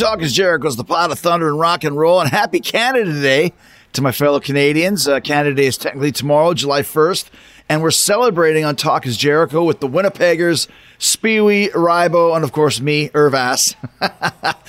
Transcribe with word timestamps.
Talk 0.00 0.22
is 0.22 0.32
Jericho's 0.32 0.76
the 0.76 0.84
pot 0.84 1.10
of 1.10 1.18
thunder 1.18 1.46
and 1.46 1.60
rock 1.60 1.84
and 1.84 1.94
roll, 1.94 2.22
and 2.22 2.30
happy 2.30 2.60
Canada 2.60 3.20
Day 3.20 3.52
to 3.92 4.00
my 4.00 4.12
fellow 4.12 4.40
Canadians. 4.40 5.06
Uh, 5.06 5.20
Canada 5.20 5.56
Day 5.56 5.66
is 5.66 5.76
technically 5.76 6.10
tomorrow, 6.10 6.54
July 6.54 6.80
1st, 6.80 7.28
and 7.68 7.82
we're 7.82 7.90
celebrating 7.90 8.64
on 8.64 8.76
Talk 8.76 9.04
is 9.04 9.18
Jericho 9.18 9.62
with 9.62 9.80
the 9.80 9.88
Winnipeggers, 9.88 10.68
Speewee, 10.98 11.70
Rybo, 11.72 12.34
and 12.34 12.42
of 12.42 12.50
course 12.50 12.80
me, 12.80 13.10
Irvass. 13.10 13.76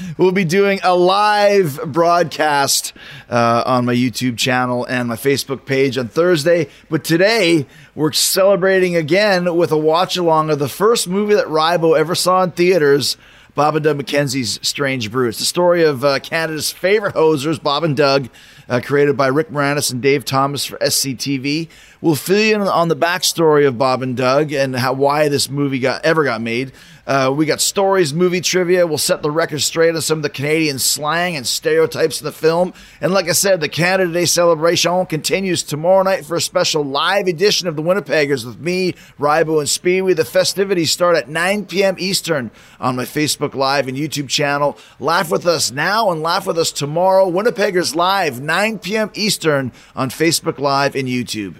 we'll 0.18 0.34
be 0.34 0.44
doing 0.44 0.82
a 0.84 0.98
live 0.98 1.80
broadcast 1.86 2.92
uh, 3.30 3.64
on 3.66 3.86
my 3.86 3.96
YouTube 3.96 4.38
channel 4.38 4.84
and 4.84 5.08
my 5.08 5.16
Facebook 5.16 5.66
page 5.66 5.98
on 5.98 6.10
Thursday. 6.10 6.68
But 6.90 7.06
today, 7.06 7.68
we're 7.96 8.12
celebrating 8.12 8.98
again 8.98 9.56
with 9.56 9.72
a 9.72 9.78
watch 9.78 10.18
along 10.18 10.50
of 10.50 10.60
the 10.60 10.68
first 10.68 11.08
movie 11.08 11.36
that 11.36 11.48
Rybo 11.48 11.98
ever 11.98 12.16
saw 12.16 12.44
in 12.44 12.52
theaters. 12.52 13.16
Bob 13.54 13.76
and 13.76 13.84
Doug 13.84 13.98
McKenzie's 13.98 14.60
Strange 14.62 15.12
Brew. 15.12 15.28
It's 15.28 15.40
the 15.40 15.46
story 15.46 15.84
of 15.84 16.06
uh, 16.06 16.20
Canada's 16.20 16.72
favorite 16.72 17.16
hosers, 17.16 17.62
Bob 17.62 17.84
and 17.84 17.98
Doug, 17.98 18.30
uh, 18.70 18.80
created 18.84 19.18
by 19.18 19.28
Rick 19.28 19.50
Moranis 19.50 19.92
and 19.92 20.02
Dave 20.02 20.24
Thomas 20.24 20.66
for 20.66 20.78
SCTV. 20.78 21.68
We'll 22.00 22.16
fill 22.16 22.40
you 22.40 22.56
in 22.56 22.62
on 22.62 22.88
the 22.88 22.96
backstory 22.96 23.68
of 23.68 23.78
Bob 23.78 24.02
and 24.02 24.16
Doug 24.16 24.54
and 24.54 24.76
how 24.76 24.94
why 24.94 25.28
this 25.28 25.50
movie 25.50 25.80
got 25.80 26.06
ever 26.06 26.24
got 26.24 26.42
made. 26.42 26.72
Uh, 27.08 27.34
we 27.36 27.46
got 27.46 27.62
stories, 27.62 28.14
movie 28.14 28.42
trivia. 28.42 28.86
We'll 28.86 28.98
set 28.98 29.22
the 29.22 29.32
record 29.32 29.62
straight 29.62 29.96
on 29.96 30.02
some 30.02 30.20
of 30.20 30.24
the 30.24 30.30
Canadian 30.30 30.80
slang 30.80 31.36
and 31.36 31.48
stereotypes 31.48 32.22
in 32.22 32.26
the 32.26 32.32
film. 32.32 32.74
And 33.00 33.14
like 33.14 33.28
I 33.28 33.32
said, 33.32 33.60
the 33.60 33.70
Canada 33.70 34.12
Day 34.12 34.26
celebration 34.26 35.06
continues 35.08 35.64
tomorrow 35.64 36.04
night 36.04 36.26
for 36.26 36.36
a 36.36 36.42
special 36.42 36.84
live 36.84 37.28
edition 37.28 37.68
of 37.68 37.76
the 37.76 37.82
Winnipeggers 37.82 38.46
with 38.46 38.60
me, 38.60 38.94
Rybo, 39.20 39.60
and 39.60 39.68
Speewee. 39.68 40.16
The 40.16 40.26
festivities 40.26 40.92
start 40.92 41.16
at 41.18 41.30
9 41.30 41.66
p.m. 41.66 41.96
Eastern 41.98 42.52
on 42.80 42.96
my 42.96 43.06
Facebook 43.06 43.56
Live 43.56 43.88
and 43.88 43.98
YouTube 43.98 44.30
channel. 44.30 44.78
Laugh 45.00 45.32
with 45.32 45.46
us 45.46 45.72
now 45.72 46.12
and 46.12 46.22
laugh 46.22 46.46
with 46.46 46.58
us 46.58 46.72
tomorrow. 46.72 47.30
Winnipeggers 47.30 47.96
Live, 47.96 48.42
9 48.42 48.80
p.m. 48.80 49.12
Eastern 49.14 49.72
on 49.96 50.10
Facebook 50.10 50.60
Live 50.60 50.96
and 50.96 51.08
YouTube 51.08 51.56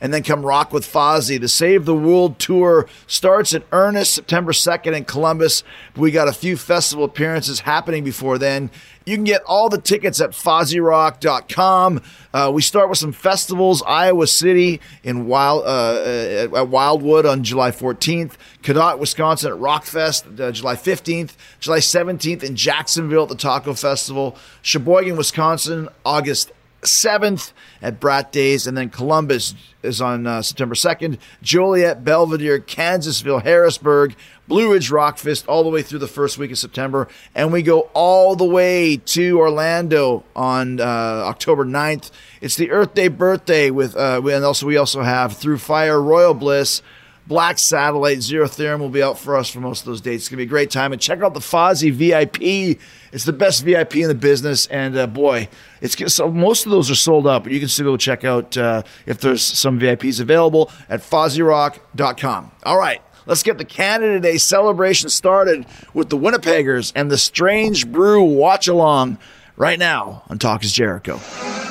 and 0.00 0.12
then 0.12 0.22
come 0.22 0.44
rock 0.44 0.72
with 0.72 0.84
Fozzy. 0.84 1.40
The 1.40 1.48
Save 1.48 1.84
the 1.84 1.94
World 1.94 2.38
tour 2.38 2.86
starts 3.06 3.54
in 3.54 3.62
earnest 3.72 4.14
September 4.14 4.52
2nd 4.52 4.96
in 4.96 5.04
Columbus. 5.04 5.62
We 5.96 6.10
got 6.10 6.28
a 6.28 6.32
few 6.32 6.56
festival 6.56 7.04
appearances 7.04 7.60
happening 7.60 8.04
before 8.04 8.38
then. 8.38 8.70
You 9.06 9.16
can 9.16 9.24
get 9.24 9.42
all 9.44 9.68
the 9.68 9.80
tickets 9.80 10.20
at 10.20 10.30
FozzyRock.com. 10.30 12.02
Uh, 12.34 12.50
we 12.52 12.60
start 12.60 12.88
with 12.88 12.98
some 12.98 13.12
festivals: 13.12 13.80
Iowa 13.86 14.26
City 14.26 14.80
in 15.04 15.28
Wild 15.28 15.64
uh, 15.64 16.56
at 16.56 16.68
Wildwood 16.68 17.24
on 17.24 17.44
July 17.44 17.70
14th, 17.70 18.32
Cadott, 18.62 18.98
Wisconsin 18.98 19.52
at 19.52 19.58
Rockfest 19.58 20.40
uh, 20.40 20.50
July 20.50 20.74
15th, 20.74 21.34
July 21.60 21.78
17th 21.78 22.42
in 22.42 22.56
Jacksonville 22.56 23.22
at 23.22 23.28
the 23.28 23.36
Taco 23.36 23.74
Festival, 23.74 24.36
Sheboygan, 24.62 25.16
Wisconsin, 25.16 25.88
August 26.04 26.50
7th 26.86 27.52
at 27.82 28.00
Brat 28.00 28.32
Days, 28.32 28.66
and 28.66 28.76
then 28.76 28.88
Columbus 28.88 29.54
is 29.82 30.00
on 30.00 30.26
uh, 30.26 30.42
September 30.42 30.74
2nd, 30.74 31.18
Joliet, 31.42 32.04
Belvidere, 32.04 32.60
Kansasville, 32.60 33.42
Harrisburg, 33.42 34.16
Blue 34.48 34.72
Ridge 34.72 34.90
Rockfest, 34.90 35.44
all 35.48 35.64
the 35.64 35.70
way 35.70 35.82
through 35.82 35.98
the 35.98 36.08
first 36.08 36.38
week 36.38 36.50
of 36.50 36.58
September. 36.58 37.08
And 37.34 37.52
we 37.52 37.62
go 37.62 37.90
all 37.94 38.36
the 38.36 38.44
way 38.44 38.96
to 38.96 39.38
Orlando 39.38 40.24
on 40.34 40.80
uh, 40.80 40.84
October 40.84 41.64
9th. 41.64 42.10
It's 42.40 42.56
the 42.56 42.70
Earth 42.70 42.94
Day 42.94 43.08
birthday 43.08 43.70
with, 43.70 43.96
uh, 43.96 44.20
and 44.24 44.44
also 44.44 44.66
we 44.66 44.76
also 44.76 45.02
have 45.02 45.36
Through 45.36 45.58
Fire, 45.58 46.00
Royal 46.00 46.34
Bliss, 46.34 46.82
Black 47.26 47.58
Satellite, 47.58 48.22
Zero 48.22 48.46
Theorem 48.46 48.80
will 48.80 48.88
be 48.88 49.02
out 49.02 49.18
for 49.18 49.36
us 49.36 49.50
for 49.50 49.60
most 49.60 49.80
of 49.80 49.86
those 49.86 50.00
dates. 50.00 50.24
It's 50.24 50.28
going 50.28 50.36
to 50.36 50.44
be 50.44 50.48
a 50.48 50.48
great 50.48 50.70
time. 50.70 50.92
And 50.92 51.02
check 51.02 51.22
out 51.22 51.34
the 51.34 51.40
Fozzy 51.40 51.92
VIP. 51.92 52.78
It's 53.12 53.24
the 53.24 53.32
best 53.32 53.64
VIP 53.64 53.96
in 53.96 54.08
the 54.08 54.14
business. 54.14 54.66
And 54.68 54.96
uh, 54.96 55.06
boy, 55.08 55.48
it's 55.80 56.14
so 56.14 56.30
most 56.30 56.66
of 56.66 56.70
those 56.72 56.90
are 56.90 56.94
sold 56.94 57.26
out, 57.26 57.42
but 57.42 57.52
you 57.52 57.58
can 57.58 57.68
still 57.68 57.86
go 57.86 57.96
check 57.96 58.24
out 58.24 58.56
uh, 58.56 58.82
if 59.06 59.20
there's 59.20 59.42
some 59.42 59.80
VIPs 59.80 60.20
available 60.20 60.70
at 60.88 61.00
FozzyRock.com. 61.00 62.52
All 62.64 62.78
right. 62.78 63.02
Let's 63.26 63.42
get 63.42 63.58
the 63.58 63.64
Canada 63.64 64.20
Day 64.20 64.38
celebration 64.38 65.08
started 65.08 65.66
with 65.92 66.10
the 66.10 66.16
Winnipeggers 66.16 66.92
and 66.94 67.10
the 67.10 67.18
Strange 67.18 67.90
Brew 67.90 68.22
watch 68.22 68.68
along 68.68 69.18
right 69.56 69.80
now 69.80 70.22
on 70.28 70.38
Talk 70.38 70.62
is 70.62 70.72
Jericho. 70.72 71.20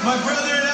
My 0.04 0.22
brother 0.22 0.65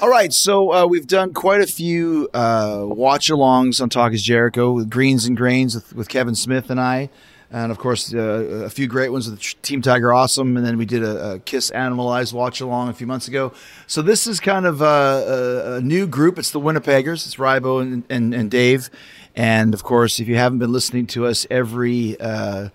All 0.00 0.08
right, 0.08 0.32
so 0.32 0.72
uh, 0.72 0.86
we've 0.86 1.08
done 1.08 1.34
quite 1.34 1.60
a 1.60 1.66
few 1.66 2.28
uh, 2.32 2.84
watch 2.84 3.30
alongs 3.30 3.80
on 3.80 3.88
Talk 3.88 4.12
is 4.12 4.22
Jericho 4.22 4.70
with 4.70 4.88
Greens 4.88 5.26
and 5.26 5.36
Grains 5.36 5.74
with, 5.74 5.92
with 5.92 6.08
Kevin 6.08 6.36
Smith 6.36 6.70
and 6.70 6.80
I. 6.80 7.10
And 7.50 7.72
of 7.72 7.78
course, 7.78 8.14
uh, 8.14 8.18
a 8.18 8.70
few 8.70 8.86
great 8.86 9.08
ones 9.08 9.28
with 9.28 9.40
Team 9.62 9.82
Tiger 9.82 10.12
Awesome. 10.12 10.56
And 10.56 10.64
then 10.64 10.78
we 10.78 10.86
did 10.86 11.02
a, 11.02 11.32
a 11.32 11.38
Kiss 11.40 11.70
Animalized 11.70 12.32
watch 12.32 12.60
along 12.60 12.90
a 12.90 12.92
few 12.92 13.08
months 13.08 13.26
ago. 13.26 13.52
So 13.88 14.00
this 14.00 14.28
is 14.28 14.38
kind 14.38 14.66
of 14.66 14.82
a, 14.82 14.84
a, 14.84 15.72
a 15.76 15.80
new 15.80 16.06
group. 16.06 16.38
It's 16.38 16.52
the 16.52 16.60
Winnipeggers, 16.60 17.26
it's 17.26 17.36
Rybo 17.36 17.82
and, 17.82 18.04
and, 18.08 18.34
and, 18.34 18.50
Dave. 18.50 18.90
And 19.34 19.74
of 19.74 19.82
course, 19.82 20.20
if 20.20 20.28
you 20.28 20.36
haven't 20.36 20.60
been 20.60 20.72
listening 20.72 21.08
to 21.08 21.26
us 21.26 21.44
every 21.50 22.20
uh, 22.20 22.68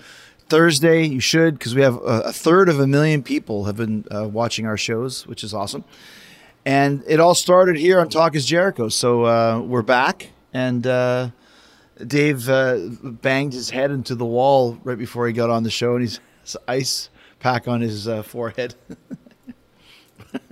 Thursday, 0.53 1.03
you 1.03 1.19
should, 1.19 1.58
because 1.58 1.74
we 1.74 1.81
have 1.81 1.96
a, 1.96 2.22
a, 2.25 2.31
third 2.31 2.69
of 2.69 2.80
a 2.80 2.86
million 2.86 3.24
people 3.24 3.64
have 3.64 3.75
been 3.75 4.06
uh, 4.12 4.28
watching 4.28 4.68
our 4.68 4.78
shows, 4.78 5.25
which 5.25 5.44
is 5.44 5.52
awesome. 5.52 5.84
And 6.64 7.03
it 7.08 7.19
all 7.19 7.34
started 7.34 7.75
here 7.75 8.00
on 8.00 8.08
Talk 8.08 8.36
is 8.36 8.46
Jericho. 8.46 8.88
So 8.88 9.25
uh, 9.25 9.62
we're 9.62 9.81
back. 9.81 10.30
And 10.53 10.86
uh, 10.86 11.31
Dave 12.06 12.47
uh, 12.50 12.78
banged 13.02 13.53
his 13.53 13.72
head 13.72 13.90
into 13.90 14.14
the 14.14 14.25
wall 14.25 14.78
right 14.84 14.96
before 14.96 15.25
he 15.25 15.34
got 15.34 15.50
on 15.50 15.64
the 15.64 15.72
show, 15.72 15.96
and 15.96 16.02
he's 16.02 16.19
ice 16.68 17.09
pack 17.40 17.68
on 17.68 17.81
his 17.81 18.08
uh, 18.08 18.22
forehead. 18.22 18.75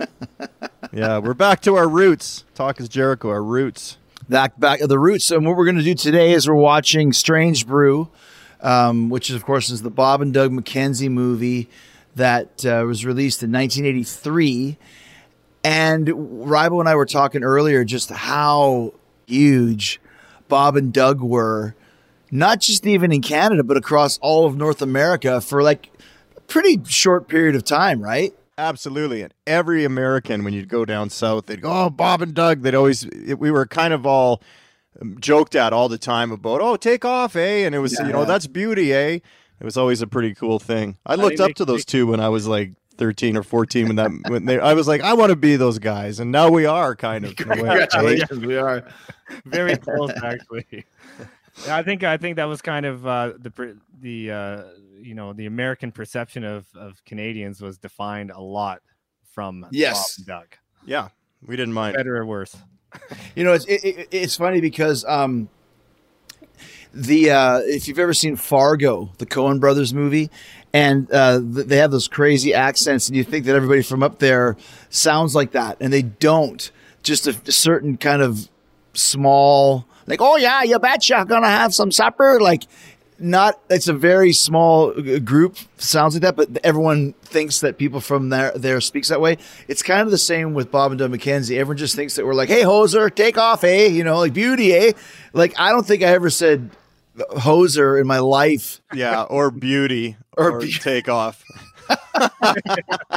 yeah, 0.92 1.18
we're 1.18 1.32
back 1.32 1.60
to 1.60 1.76
our 1.76 1.86
roots. 1.86 2.42
Talk 2.56 2.80
is 2.80 2.88
Jericho, 2.88 3.28
our 3.28 3.40
roots. 3.40 3.98
Back, 4.28 4.58
back 4.58 4.80
of 4.80 4.88
the 4.88 4.98
roots. 4.98 5.30
And 5.30 5.46
what 5.46 5.56
we're 5.56 5.64
going 5.64 5.76
to 5.76 5.84
do 5.84 5.94
today 5.94 6.32
is 6.32 6.48
we're 6.48 6.56
watching 6.56 7.12
Strange 7.12 7.68
Brew, 7.68 8.10
um, 8.62 9.10
which 9.10 9.28
is, 9.28 9.36
of 9.36 9.44
course, 9.44 9.70
is 9.70 9.82
the 9.82 9.90
Bob 9.90 10.22
and 10.22 10.32
Doug 10.32 10.52
McKenzie 10.52 11.10
movie 11.10 11.68
that 12.14 12.64
uh, 12.64 12.84
was 12.86 13.04
released 13.04 13.42
in 13.42 13.52
1983. 13.52 14.78
And 15.64 16.06
Rybo 16.06 16.80
and 16.80 16.88
I 16.88 16.94
were 16.94 17.06
talking 17.06 17.44
earlier 17.44 17.84
just 17.84 18.10
how 18.10 18.94
huge 19.26 20.00
Bob 20.48 20.76
and 20.76 20.92
Doug 20.92 21.20
were, 21.20 21.74
not 22.30 22.60
just 22.60 22.86
even 22.86 23.12
in 23.12 23.22
Canada, 23.22 23.62
but 23.62 23.76
across 23.76 24.18
all 24.18 24.46
of 24.46 24.56
North 24.56 24.82
America 24.82 25.40
for 25.40 25.62
like 25.62 25.90
a 26.36 26.40
pretty 26.42 26.80
short 26.86 27.28
period 27.28 27.54
of 27.54 27.64
time, 27.64 28.00
right? 28.02 28.34
Absolutely. 28.58 29.22
And 29.22 29.32
every 29.46 29.84
American, 29.84 30.44
when 30.44 30.52
you'd 30.52 30.68
go 30.68 30.84
down 30.84 31.10
south, 31.10 31.46
they'd 31.46 31.62
go, 31.62 31.86
Oh, 31.86 31.90
Bob 31.90 32.22
and 32.22 32.34
Doug. 32.34 32.62
They'd 32.62 32.74
always, 32.74 33.04
it, 33.04 33.38
we 33.38 33.50
were 33.50 33.66
kind 33.66 33.94
of 33.94 34.06
all 34.06 34.42
joked 35.20 35.54
at 35.54 35.72
all 35.72 35.88
the 35.88 35.98
time 35.98 36.32
about, 36.32 36.60
Oh, 36.60 36.76
take 36.76 37.04
off, 37.04 37.36
eh? 37.36 37.64
And 37.64 37.74
it 37.74 37.78
was, 37.78 37.94
yeah, 37.98 38.06
you 38.06 38.12
know, 38.12 38.20
yeah. 38.20 38.26
that's 38.26 38.46
beauty, 38.46 38.92
eh? 38.92 39.18
It 39.62 39.64
was 39.64 39.76
always 39.76 40.02
a 40.02 40.06
pretty 40.06 40.34
cool 40.34 40.58
thing. 40.58 40.98
I 41.06 41.14
looked 41.14 41.40
up 41.40 41.54
to 41.54 41.64
those 41.64 41.84
two 41.84 42.08
when 42.08 42.20
I 42.20 42.28
was 42.30 42.48
like 42.48 42.72
13 42.98 43.36
or 43.36 43.42
14 43.42 43.86
when 43.86 43.96
that 43.96 44.10
when 44.28 44.44
they 44.44 44.58
I 44.58 44.74
was 44.74 44.86
like 44.86 45.00
I 45.00 45.14
want 45.14 45.30
to 45.30 45.36
be 45.36 45.56
those 45.56 45.78
guys 45.78 46.20
and 46.20 46.30
now 46.30 46.50
we 46.50 46.66
are 46.66 46.94
kind 46.94 47.24
of 47.24 47.34
Congratulations, 47.36 48.44
we 48.46 48.56
are 48.56 48.86
very 49.46 49.76
close 49.76 50.12
actually. 50.22 50.84
I 51.68 51.82
think 51.82 52.02
I 52.02 52.16
think 52.16 52.36
that 52.36 52.44
was 52.44 52.62
kind 52.62 52.86
of 52.86 53.06
uh, 53.06 53.32
the 53.38 53.78
the 54.00 54.30
uh, 54.30 54.62
you 55.00 55.14
know 55.14 55.32
the 55.32 55.46
American 55.46 55.92
perception 55.92 56.44
of 56.44 56.66
of 56.74 57.04
Canadians 57.04 57.60
was 57.60 57.78
defined 57.78 58.30
a 58.30 58.40
lot 58.40 58.82
from 59.32 59.66
yes 59.70 60.16
Doug. 60.16 60.56
Yeah, 60.84 61.08
we 61.46 61.56
didn't 61.56 61.74
mind 61.74 61.96
better 61.96 62.16
or 62.16 62.26
worse. 62.26 62.56
You 63.34 63.44
know, 63.44 63.52
it's 63.52 63.64
it, 63.66 63.84
it, 63.84 64.08
it's 64.10 64.36
funny 64.36 64.60
because 64.60 65.04
um, 65.04 65.48
the 66.92 67.30
uh, 67.30 67.58
if 67.64 67.88
you've 67.88 67.98
ever 67.98 68.14
seen 68.14 68.36
Fargo, 68.36 69.10
the 69.18 69.26
Coen 69.26 69.60
Brothers 69.60 69.94
movie, 69.94 70.30
and 70.72 71.10
uh, 71.10 71.40
they 71.42 71.78
have 71.78 71.90
those 71.90 72.08
crazy 72.08 72.54
accents, 72.54 73.08
and 73.08 73.16
you 73.16 73.24
think 73.24 73.46
that 73.46 73.56
everybody 73.56 73.82
from 73.82 74.02
up 74.02 74.18
there 74.18 74.56
sounds 74.90 75.34
like 75.34 75.52
that, 75.52 75.76
and 75.80 75.92
they 75.92 76.02
don't. 76.02 76.70
Just 77.02 77.26
a, 77.26 77.30
a 77.46 77.52
certain 77.52 77.96
kind 77.96 78.22
of 78.22 78.48
small, 78.94 79.86
like, 80.06 80.20
oh 80.20 80.36
yeah, 80.36 80.62
you 80.62 80.78
betcha, 80.78 81.24
gonna 81.28 81.48
have 81.48 81.74
some 81.74 81.90
supper, 81.90 82.40
like. 82.40 82.64
Not, 83.22 83.60
it's 83.70 83.88
a 83.88 83.92
very 83.92 84.32
small 84.32 84.90
uh, 84.90 85.18
group, 85.20 85.56
sounds 85.76 86.14
like 86.14 86.22
that, 86.22 86.36
but 86.36 86.58
everyone 86.64 87.12
thinks 87.22 87.60
that 87.60 87.78
people 87.78 88.00
from 88.00 88.30
there 88.30 88.52
there 88.54 88.80
speaks 88.80 89.08
that 89.08 89.20
way. 89.20 89.38
It's 89.68 89.82
kind 89.82 90.02
of 90.02 90.10
the 90.10 90.18
same 90.18 90.54
with 90.54 90.70
Bob 90.70 90.90
and 90.92 90.98
Doug 90.98 91.12
McKenzie. 91.12 91.56
Everyone 91.56 91.76
just 91.76 91.94
thinks 91.94 92.16
that 92.16 92.26
we're 92.26 92.34
like, 92.34 92.48
hey, 92.48 92.62
hoser, 92.62 93.14
take 93.14 93.38
off, 93.38 93.62
eh? 93.64 93.86
You 93.86 94.04
know, 94.04 94.18
like 94.18 94.32
beauty, 94.34 94.72
eh? 94.74 94.92
Like, 95.32 95.54
I 95.58 95.70
don't 95.70 95.86
think 95.86 96.02
I 96.02 96.06
ever 96.06 96.30
said 96.30 96.70
hoser 97.16 98.00
in 98.00 98.06
my 98.06 98.18
life. 98.18 98.80
Yeah, 98.92 99.22
or 99.22 99.50
beauty, 99.50 100.16
or, 100.36 100.52
or 100.52 100.60
be- 100.60 100.72
take 100.72 101.08
off. 101.08 101.44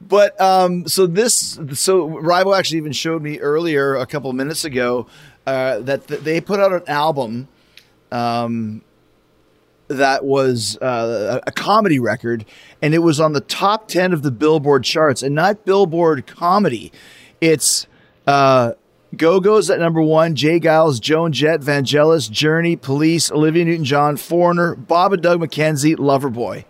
But 0.00 0.38
um, 0.40 0.86
so 0.88 1.06
this, 1.06 1.58
so 1.72 2.08
Rybo 2.08 2.56
actually 2.58 2.78
even 2.78 2.92
showed 2.92 3.22
me 3.22 3.38
earlier 3.38 3.94
a 3.96 4.04
couple 4.04 4.30
of 4.30 4.36
minutes 4.36 4.64
ago 4.64 5.06
uh, 5.46 5.78
that 5.80 6.06
th- 6.08 6.20
they 6.20 6.40
put 6.40 6.60
out 6.60 6.72
an 6.72 6.82
album 6.86 7.48
um, 8.12 8.82
that 9.88 10.24
was 10.24 10.76
uh, 10.78 11.40
a 11.46 11.52
comedy 11.52 11.98
record, 11.98 12.44
and 12.80 12.94
it 12.94 12.98
was 12.98 13.18
on 13.20 13.32
the 13.32 13.40
top 13.40 13.88
ten 13.88 14.12
of 14.12 14.22
the 14.22 14.30
Billboard 14.30 14.84
charts, 14.84 15.22
and 15.22 15.34
not 15.34 15.64
Billboard 15.64 16.26
comedy. 16.26 16.92
It's 17.40 17.86
uh, 18.26 18.72
Go 19.16 19.40
Go's 19.40 19.68
at 19.68 19.78
number 19.80 20.00
one, 20.00 20.34
J. 20.34 20.60
Geils, 20.60 21.00
Joan 21.00 21.32
Jett, 21.32 21.60
Vangelis, 21.60 22.30
Journey, 22.30 22.76
Police, 22.76 23.30
Olivia 23.32 23.64
Newton 23.64 23.84
John, 23.84 24.16
Foreigner, 24.16 24.74
Bob 24.76 25.12
and 25.12 25.22
Doug 25.22 25.40
McKenzie, 25.40 25.96
Loverboy. 25.96 26.64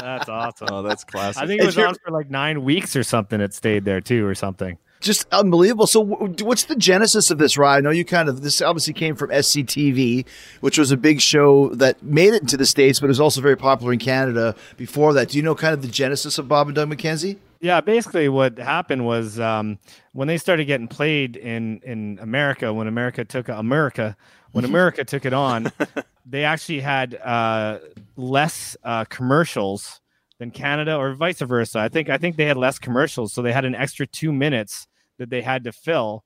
That's 0.00 0.28
awesome. 0.28 0.68
Oh, 0.70 0.82
that's 0.82 1.02
classic. 1.04 1.42
I 1.42 1.46
think 1.46 1.62
it 1.62 1.66
was 1.66 1.76
you're- 1.76 1.88
on 1.88 1.94
for 1.94 2.10
like 2.10 2.28
nine 2.30 2.62
weeks 2.62 2.94
or 2.94 3.02
something. 3.02 3.40
It 3.40 3.54
stayed 3.54 3.84
there 3.84 4.00
too, 4.00 4.26
or 4.26 4.34
something. 4.34 4.76
Just 5.04 5.26
unbelievable. 5.32 5.86
So, 5.86 6.00
what's 6.00 6.64
the 6.64 6.74
genesis 6.74 7.30
of 7.30 7.38
this 7.38 7.56
ride? 7.56 7.78
I 7.78 7.80
know 7.80 7.90
you 7.90 8.04
kind 8.04 8.28
of 8.28 8.42
this 8.42 8.60
obviously 8.60 8.94
came 8.94 9.14
from 9.14 9.30
SCTV, 9.30 10.26
which 10.60 10.78
was 10.78 10.90
a 10.90 10.96
big 10.96 11.20
show 11.20 11.68
that 11.74 12.02
made 12.02 12.34
it 12.34 12.42
into 12.42 12.56
the 12.56 12.66
states, 12.66 12.98
but 12.98 13.06
it 13.06 13.08
was 13.08 13.20
also 13.20 13.40
very 13.40 13.56
popular 13.56 13.92
in 13.92 13.98
Canada 13.98 14.56
before 14.76 15.12
that. 15.12 15.28
Do 15.28 15.36
you 15.36 15.42
know 15.42 15.54
kind 15.54 15.74
of 15.74 15.82
the 15.82 15.88
genesis 15.88 16.38
of 16.38 16.48
Bob 16.48 16.66
and 16.66 16.74
Doug 16.74 16.88
McKenzie? 16.88 17.36
Yeah, 17.60 17.80
basically 17.80 18.28
what 18.28 18.58
happened 18.58 19.06
was 19.06 19.38
um, 19.38 19.78
when 20.12 20.26
they 20.26 20.38
started 20.38 20.64
getting 20.64 20.88
played 20.88 21.36
in 21.36 21.80
in 21.84 22.18
America, 22.20 22.72
when 22.72 22.88
America 22.88 23.24
took 23.24 23.48
America, 23.48 24.16
when 24.52 24.64
America 24.64 25.04
took 25.04 25.24
it 25.24 25.32
on, 25.32 25.70
they 26.26 26.44
actually 26.44 26.80
had 26.80 27.14
uh, 27.14 27.78
less 28.16 28.76
uh, 28.82 29.04
commercials 29.04 30.00
than 30.38 30.50
Canada, 30.50 30.96
or 30.96 31.14
vice 31.14 31.40
versa. 31.40 31.78
I 31.78 31.88
think 31.88 32.08
I 32.08 32.18
think 32.18 32.36
they 32.36 32.46
had 32.46 32.56
less 32.56 32.78
commercials, 32.78 33.32
so 33.32 33.42
they 33.42 33.52
had 33.52 33.64
an 33.64 33.74
extra 33.74 34.06
two 34.06 34.32
minutes 34.32 34.88
that 35.18 35.30
they 35.30 35.42
had 35.42 35.64
to 35.64 35.72
fill. 35.72 36.24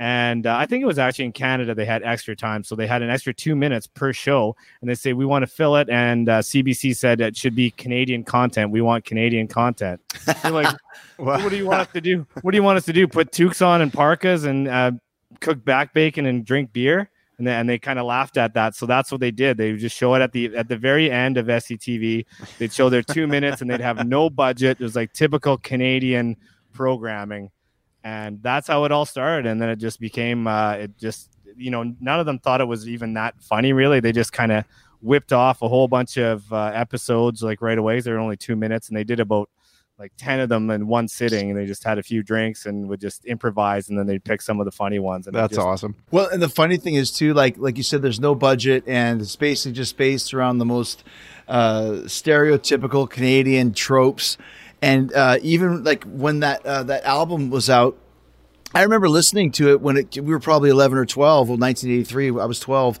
And 0.00 0.46
uh, 0.46 0.56
I 0.56 0.64
think 0.64 0.82
it 0.82 0.86
was 0.86 0.98
actually 0.98 1.26
in 1.26 1.32
Canada 1.32 1.74
they 1.74 1.84
had 1.84 2.02
extra 2.02 2.34
time, 2.34 2.64
so 2.64 2.74
they 2.74 2.86
had 2.86 3.02
an 3.02 3.10
extra 3.10 3.34
two 3.34 3.54
minutes 3.54 3.86
per 3.86 4.14
show, 4.14 4.56
and 4.80 4.88
they 4.88 4.94
say 4.94 5.12
we 5.12 5.26
want 5.26 5.42
to 5.42 5.46
fill 5.46 5.76
it. 5.76 5.90
And 5.90 6.26
uh, 6.26 6.38
CBC 6.38 6.96
said 6.96 7.20
it 7.20 7.36
should 7.36 7.54
be 7.54 7.70
Canadian 7.72 8.24
content. 8.24 8.70
We 8.70 8.80
want 8.80 9.04
Canadian 9.04 9.46
content. 9.46 10.00
They're 10.42 10.52
like, 10.52 10.74
what 11.18 11.50
do 11.50 11.56
you 11.56 11.66
want 11.66 11.80
us 11.80 11.88
to 11.92 12.00
do? 12.00 12.26
What 12.40 12.52
do 12.52 12.56
you 12.56 12.62
want 12.62 12.78
us 12.78 12.86
to 12.86 12.94
do? 12.94 13.06
Put 13.06 13.30
toques 13.30 13.60
on 13.60 13.82
and 13.82 13.92
parkas 13.92 14.44
and 14.44 14.68
uh, 14.68 14.92
cook 15.40 15.62
back 15.66 15.92
bacon 15.92 16.24
and 16.24 16.46
drink 16.46 16.72
beer? 16.72 17.10
And 17.36 17.46
they, 17.46 17.52
and 17.52 17.68
they 17.68 17.78
kind 17.78 17.98
of 17.98 18.06
laughed 18.06 18.38
at 18.38 18.54
that. 18.54 18.74
So 18.74 18.86
that's 18.86 19.12
what 19.12 19.20
they 19.20 19.30
did. 19.30 19.58
They 19.58 19.72
would 19.72 19.80
just 19.80 19.96
show 19.96 20.14
it 20.14 20.22
at 20.22 20.32
the 20.32 20.56
at 20.56 20.68
the 20.68 20.78
very 20.78 21.10
end 21.10 21.36
of 21.36 21.46
SCTV. 21.46 22.24
They'd 22.58 22.72
show 22.72 22.88
their 22.88 23.02
two 23.02 23.26
minutes 23.26 23.60
and 23.60 23.70
they'd 23.70 23.80
have 23.80 24.06
no 24.06 24.30
budget. 24.30 24.78
It 24.80 24.84
was 24.84 24.96
like 24.96 25.12
typical 25.12 25.58
Canadian 25.58 26.36
programming, 26.72 27.50
and 28.04 28.42
that's 28.42 28.68
how 28.68 28.84
it 28.84 28.92
all 28.92 29.06
started. 29.06 29.46
And 29.46 29.60
then 29.60 29.68
it 29.68 29.76
just 29.76 30.00
became 30.00 30.46
uh, 30.46 30.72
it 30.72 30.98
just 30.98 31.30
you 31.56 31.70
know 31.70 31.94
none 32.00 32.20
of 32.20 32.26
them 32.26 32.38
thought 32.38 32.60
it 32.60 32.66
was 32.66 32.88
even 32.88 33.14
that 33.14 33.40
funny. 33.40 33.72
Really, 33.72 34.00
they 34.00 34.12
just 34.12 34.32
kind 34.32 34.52
of 34.52 34.64
whipped 35.00 35.32
off 35.32 35.62
a 35.62 35.68
whole 35.68 35.88
bunch 35.88 36.16
of 36.16 36.52
uh, 36.52 36.72
episodes 36.74 37.42
like 37.42 37.62
right 37.62 37.78
away. 37.78 38.00
They're 38.00 38.18
only 38.18 38.36
two 38.36 38.56
minutes, 38.56 38.88
and 38.88 38.96
they 38.96 39.04
did 39.04 39.20
about 39.20 39.50
like 40.00 40.12
10 40.16 40.40
of 40.40 40.48
them 40.48 40.70
in 40.70 40.86
one 40.86 41.06
sitting 41.06 41.50
and 41.50 41.58
they 41.58 41.66
just 41.66 41.84
had 41.84 41.98
a 41.98 42.02
few 42.02 42.22
drinks 42.22 42.64
and 42.64 42.88
would 42.88 43.02
just 43.02 43.22
improvise 43.26 43.90
and 43.90 43.98
then 43.98 44.06
they'd 44.06 44.24
pick 44.24 44.40
some 44.40 44.58
of 44.58 44.64
the 44.64 44.72
funny 44.72 44.98
ones 44.98 45.26
and 45.26 45.36
That's 45.36 45.56
just, 45.56 45.66
awesome. 45.66 45.94
Well, 46.10 46.26
and 46.30 46.40
the 46.42 46.48
funny 46.48 46.78
thing 46.78 46.94
is 46.94 47.12
too, 47.12 47.34
like 47.34 47.58
like 47.58 47.76
you 47.76 47.82
said, 47.82 48.00
there's 48.00 48.18
no 48.18 48.34
budget, 48.34 48.82
and 48.86 49.20
it's 49.20 49.36
basically 49.36 49.72
just 49.72 49.98
based 49.98 50.32
around 50.32 50.56
the 50.56 50.64
most 50.64 51.04
uh, 51.46 52.00
stereotypical 52.06 53.08
Canadian 53.08 53.74
tropes. 53.74 54.38
And 54.82 55.12
uh, 55.12 55.38
even 55.42 55.84
like 55.84 56.04
when 56.04 56.40
that 56.40 56.64
uh, 56.64 56.82
that 56.84 57.04
album 57.04 57.50
was 57.50 57.68
out, 57.68 57.96
I 58.74 58.82
remember 58.82 59.08
listening 59.08 59.52
to 59.52 59.70
it 59.70 59.80
when 59.80 59.96
it, 59.98 60.16
we 60.16 60.32
were 60.32 60.40
probably 60.40 60.70
11 60.70 60.96
or 60.96 61.04
12. 61.04 61.48
Well, 61.48 61.58
1983, 61.58 62.40
I 62.40 62.46
was 62.46 62.60
12, 62.60 62.98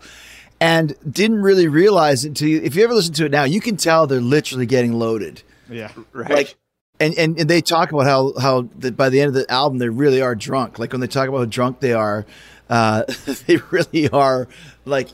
and 0.60 0.94
didn't 1.10 1.42
really 1.42 1.68
realize 1.68 2.24
it 2.24 2.28
until 2.28 2.48
you, 2.48 2.60
if 2.62 2.74
you 2.74 2.84
ever 2.84 2.94
listen 2.94 3.14
to 3.14 3.26
it 3.26 3.32
now, 3.32 3.44
you 3.44 3.60
can 3.60 3.76
tell 3.76 4.06
they're 4.06 4.20
literally 4.20 4.66
getting 4.66 4.92
loaded. 4.92 5.42
yeah 5.68 5.92
Right. 6.12 6.30
Like, 6.30 6.56
and, 6.98 7.16
and, 7.16 7.38
and 7.38 7.48
they 7.48 7.62
talk 7.62 7.92
about 7.92 8.04
how 8.04 8.34
how 8.38 8.68
that 8.80 8.94
by 8.94 9.08
the 9.08 9.20
end 9.20 9.28
of 9.28 9.34
the 9.34 9.50
album 9.50 9.78
they 9.78 9.88
really 9.88 10.20
are 10.20 10.34
drunk. 10.34 10.78
Like 10.78 10.92
when 10.92 11.00
they 11.00 11.06
talk 11.06 11.28
about 11.28 11.38
how 11.38 11.44
drunk 11.46 11.80
they 11.80 11.94
are, 11.94 12.26
uh, 12.68 13.04
they 13.46 13.56
really 13.70 14.08
are 14.10 14.48
like 14.84 15.08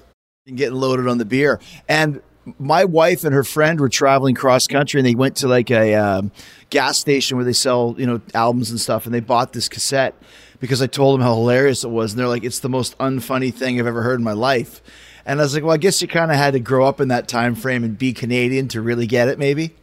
getting 0.53 0.75
loaded 0.75 1.07
on 1.07 1.19
the 1.19 1.25
beer. 1.25 1.61
And 1.89 2.23
my 2.59 2.85
wife 2.85 3.25
and 3.25 3.35
her 3.35 3.45
friend 3.45 3.81
were 3.81 3.89
traveling 3.89 4.35
cross 4.35 4.67
country, 4.67 5.01
and 5.01 5.07
they 5.07 5.15
went 5.15 5.37
to 5.37 5.49
like 5.49 5.71
a 5.71 5.95
um, 5.95 6.31
gas 6.71 6.99
station 6.99 7.37
where 7.37 7.45
they 7.45 7.53
sell 7.53 7.95
you 7.99 8.07
know 8.07 8.21
albums 8.35 8.71
and 8.71 8.81
stuff, 8.81 9.07
and 9.07 9.15
they 9.15 9.21
bought 9.21 9.53
this 9.53 9.69
cassette 9.69 10.15
because 10.61 10.81
I 10.81 10.87
told 10.87 11.19
them 11.19 11.25
how 11.25 11.35
hilarious 11.35 11.85
it 11.85 11.91
was, 11.91 12.13
and 12.13 12.21
they're 12.21 12.29
like, 12.29 12.45
"It's 12.45 12.61
the 12.61 12.69
most 12.69 12.97
unfunny 12.99 13.53
thing 13.53 13.81
I've 13.81 13.87
ever 13.87 14.03
heard 14.03 14.21
in 14.21 14.25
my 14.25 14.33
life." 14.33 14.83
And 15.25 15.41
I 15.41 15.43
was 15.43 15.55
like, 15.55 15.65
"Well, 15.65 15.75
I 15.75 15.79
guess 15.79 16.01
you 16.01 16.09
kind 16.09 16.31
of 16.31 16.37
had 16.37 16.53
to 16.53 16.61
grow 16.61 16.87
up 16.87 17.01
in 17.01 17.09
that 17.09 17.29
time 17.29 17.55
frame 17.55 17.83
and 17.83 17.99
be 17.99 18.13
Canadian 18.13 18.69
to 18.69 18.81
really 18.81 19.07
get 19.07 19.29
it, 19.29 19.39
maybe." 19.39 19.75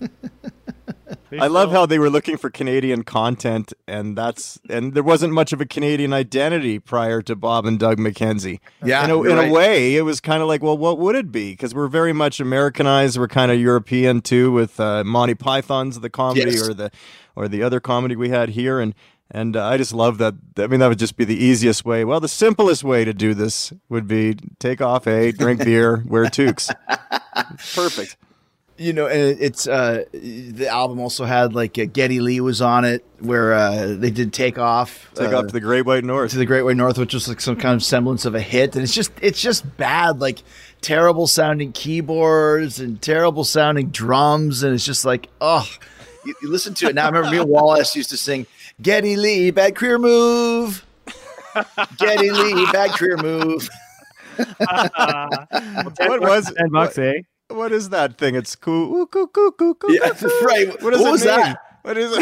I 1.38 1.46
love 1.46 1.70
how 1.70 1.86
they 1.86 1.98
were 1.98 2.10
looking 2.10 2.36
for 2.36 2.50
Canadian 2.50 3.04
content, 3.04 3.72
and 3.86 4.16
that's 4.16 4.58
and 4.68 4.94
there 4.94 5.02
wasn't 5.02 5.32
much 5.32 5.52
of 5.52 5.60
a 5.60 5.66
Canadian 5.66 6.12
identity 6.12 6.78
prior 6.78 7.22
to 7.22 7.36
Bob 7.36 7.66
and 7.66 7.78
Doug 7.78 7.98
McKenzie. 7.98 8.60
Yeah, 8.84 9.04
in 9.04 9.10
a, 9.10 9.16
you're 9.16 9.30
in 9.30 9.36
right. 9.36 9.50
a 9.50 9.52
way, 9.52 9.96
it 9.96 10.02
was 10.02 10.20
kind 10.20 10.42
of 10.42 10.48
like, 10.48 10.62
well, 10.62 10.76
what 10.76 10.98
would 10.98 11.16
it 11.16 11.30
be? 11.30 11.52
Because 11.52 11.74
we're 11.74 11.88
very 11.88 12.12
much 12.12 12.40
Americanized. 12.40 13.18
We're 13.18 13.28
kind 13.28 13.52
of 13.52 13.60
European 13.60 14.20
too, 14.20 14.50
with 14.52 14.80
uh, 14.80 15.04
Monty 15.04 15.34
Python's 15.34 16.00
the 16.00 16.10
comedy 16.10 16.50
Yes. 16.50 16.68
or 16.68 16.74
the 16.74 16.90
or 17.36 17.48
the 17.48 17.62
other 17.62 17.80
comedy 17.80 18.16
we 18.16 18.30
had 18.30 18.50
here, 18.50 18.80
and 18.80 18.94
and 19.30 19.56
uh, 19.56 19.64
I 19.64 19.76
just 19.76 19.92
love 19.92 20.18
that. 20.18 20.34
I 20.58 20.66
mean, 20.66 20.80
that 20.80 20.88
would 20.88 20.98
just 20.98 21.16
be 21.16 21.24
the 21.24 21.36
easiest 21.36 21.84
way. 21.84 22.04
Well, 22.04 22.18
the 22.20 22.28
simplest 22.28 22.82
way 22.82 23.04
to 23.04 23.14
do 23.14 23.34
this 23.34 23.72
would 23.88 24.08
be 24.08 24.36
take 24.58 24.80
off 24.80 25.06
a 25.06 25.30
drink 25.32 25.64
beer, 25.64 26.02
wear 26.06 26.24
toques. 26.26 26.68
Perfect. 27.74 28.16
You 28.80 28.94
know, 28.94 29.06
and 29.08 29.38
it's 29.38 29.68
uh, 29.68 30.04
the 30.14 30.66
album 30.66 31.00
also 31.00 31.26
had 31.26 31.54
like 31.54 31.78
uh, 31.78 31.84
Geddy 31.84 32.18
Lee 32.20 32.40
was 32.40 32.62
on 32.62 32.86
it, 32.86 33.04
where 33.18 33.52
uh, 33.52 33.88
they 33.88 34.10
did 34.10 34.32
take 34.32 34.58
off, 34.58 35.10
Take 35.14 35.34
uh, 35.34 35.40
off 35.40 35.48
to 35.48 35.52
the 35.52 35.60
Great 35.60 35.84
White 35.84 36.02
North. 36.02 36.30
to 36.30 36.38
the 36.38 36.46
Great 36.46 36.62
White 36.62 36.78
North, 36.78 36.96
which 36.96 37.12
was 37.12 37.28
like 37.28 37.42
some 37.42 37.56
kind 37.56 37.74
of 37.74 37.82
semblance 37.84 38.24
of 38.24 38.34
a 38.34 38.40
hit, 38.40 38.74
and 38.74 38.82
it's 38.82 38.94
just 38.94 39.12
it's 39.20 39.38
just 39.38 39.76
bad, 39.76 40.18
like 40.18 40.42
terrible 40.80 41.26
sounding 41.26 41.72
keyboards 41.72 42.80
and 42.80 43.02
terrible 43.02 43.44
sounding 43.44 43.90
drums, 43.90 44.62
and 44.62 44.74
it's 44.74 44.86
just 44.86 45.04
like 45.04 45.28
oh, 45.42 45.68
you, 46.24 46.34
you 46.40 46.48
listen 46.48 46.72
to 46.72 46.88
it 46.88 46.94
now. 46.94 47.04
I 47.04 47.08
remember 47.08 47.30
me 47.32 47.36
and 47.36 47.50
Wallace 47.50 47.94
used 47.94 48.08
to 48.08 48.16
sing 48.16 48.46
Geddy 48.80 49.16
Lee, 49.16 49.50
bad 49.50 49.76
career 49.76 49.98
move. 49.98 50.86
Geddy 51.98 52.30
Lee, 52.30 52.66
bad 52.72 52.92
career 52.92 53.18
move. 53.18 53.68
what 54.38 56.20
was 56.22 56.50
ten 56.56 56.70
bucks, 56.70 56.96
eh? 56.96 57.20
What 57.50 57.72
is 57.72 57.88
that 57.90 58.18
thing? 58.18 58.34
It's 58.34 58.54
cool. 58.56 58.96
Ooh, 58.96 59.06
coo, 59.06 59.26
coo, 59.28 59.52
coo, 59.52 59.74
coo, 59.74 59.92
Yeah, 59.92 60.10
coo, 60.10 60.28
coo. 60.40 60.40
right. 60.46 60.68
What 60.82 60.92
does 60.92 61.00
What 61.00 61.08
it 61.08 61.12
was 61.12 61.24
mean? 61.24 61.36
that? 61.36 61.58
What 61.82 61.96
is 61.96 62.12
it? 62.14 62.20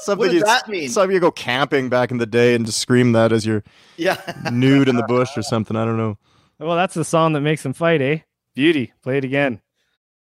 Something 0.00 0.18
What 0.18 0.24
does 0.26 0.34
you, 0.34 0.44
that 0.44 0.68
mean? 0.68 0.88
Something 0.88 1.14
you 1.14 1.20
go 1.20 1.30
camping 1.30 1.88
back 1.88 2.10
in 2.10 2.18
the 2.18 2.26
day 2.26 2.54
and 2.54 2.66
just 2.66 2.78
scream 2.78 3.12
that 3.12 3.32
as 3.32 3.46
you're 3.46 3.62
Yeah. 3.96 4.16
nude 4.52 4.88
in 4.88 4.96
the 4.96 5.04
bush 5.04 5.30
or 5.36 5.42
something. 5.42 5.76
I 5.76 5.84
don't 5.84 5.96
know. 5.96 6.18
Well, 6.58 6.76
that's 6.76 6.94
the 6.94 7.04
song 7.04 7.32
that 7.34 7.40
makes 7.40 7.62
them 7.62 7.72
fight, 7.72 8.02
eh? 8.02 8.18
Beauty. 8.54 8.92
Play 9.02 9.18
it 9.18 9.24
again. 9.24 9.60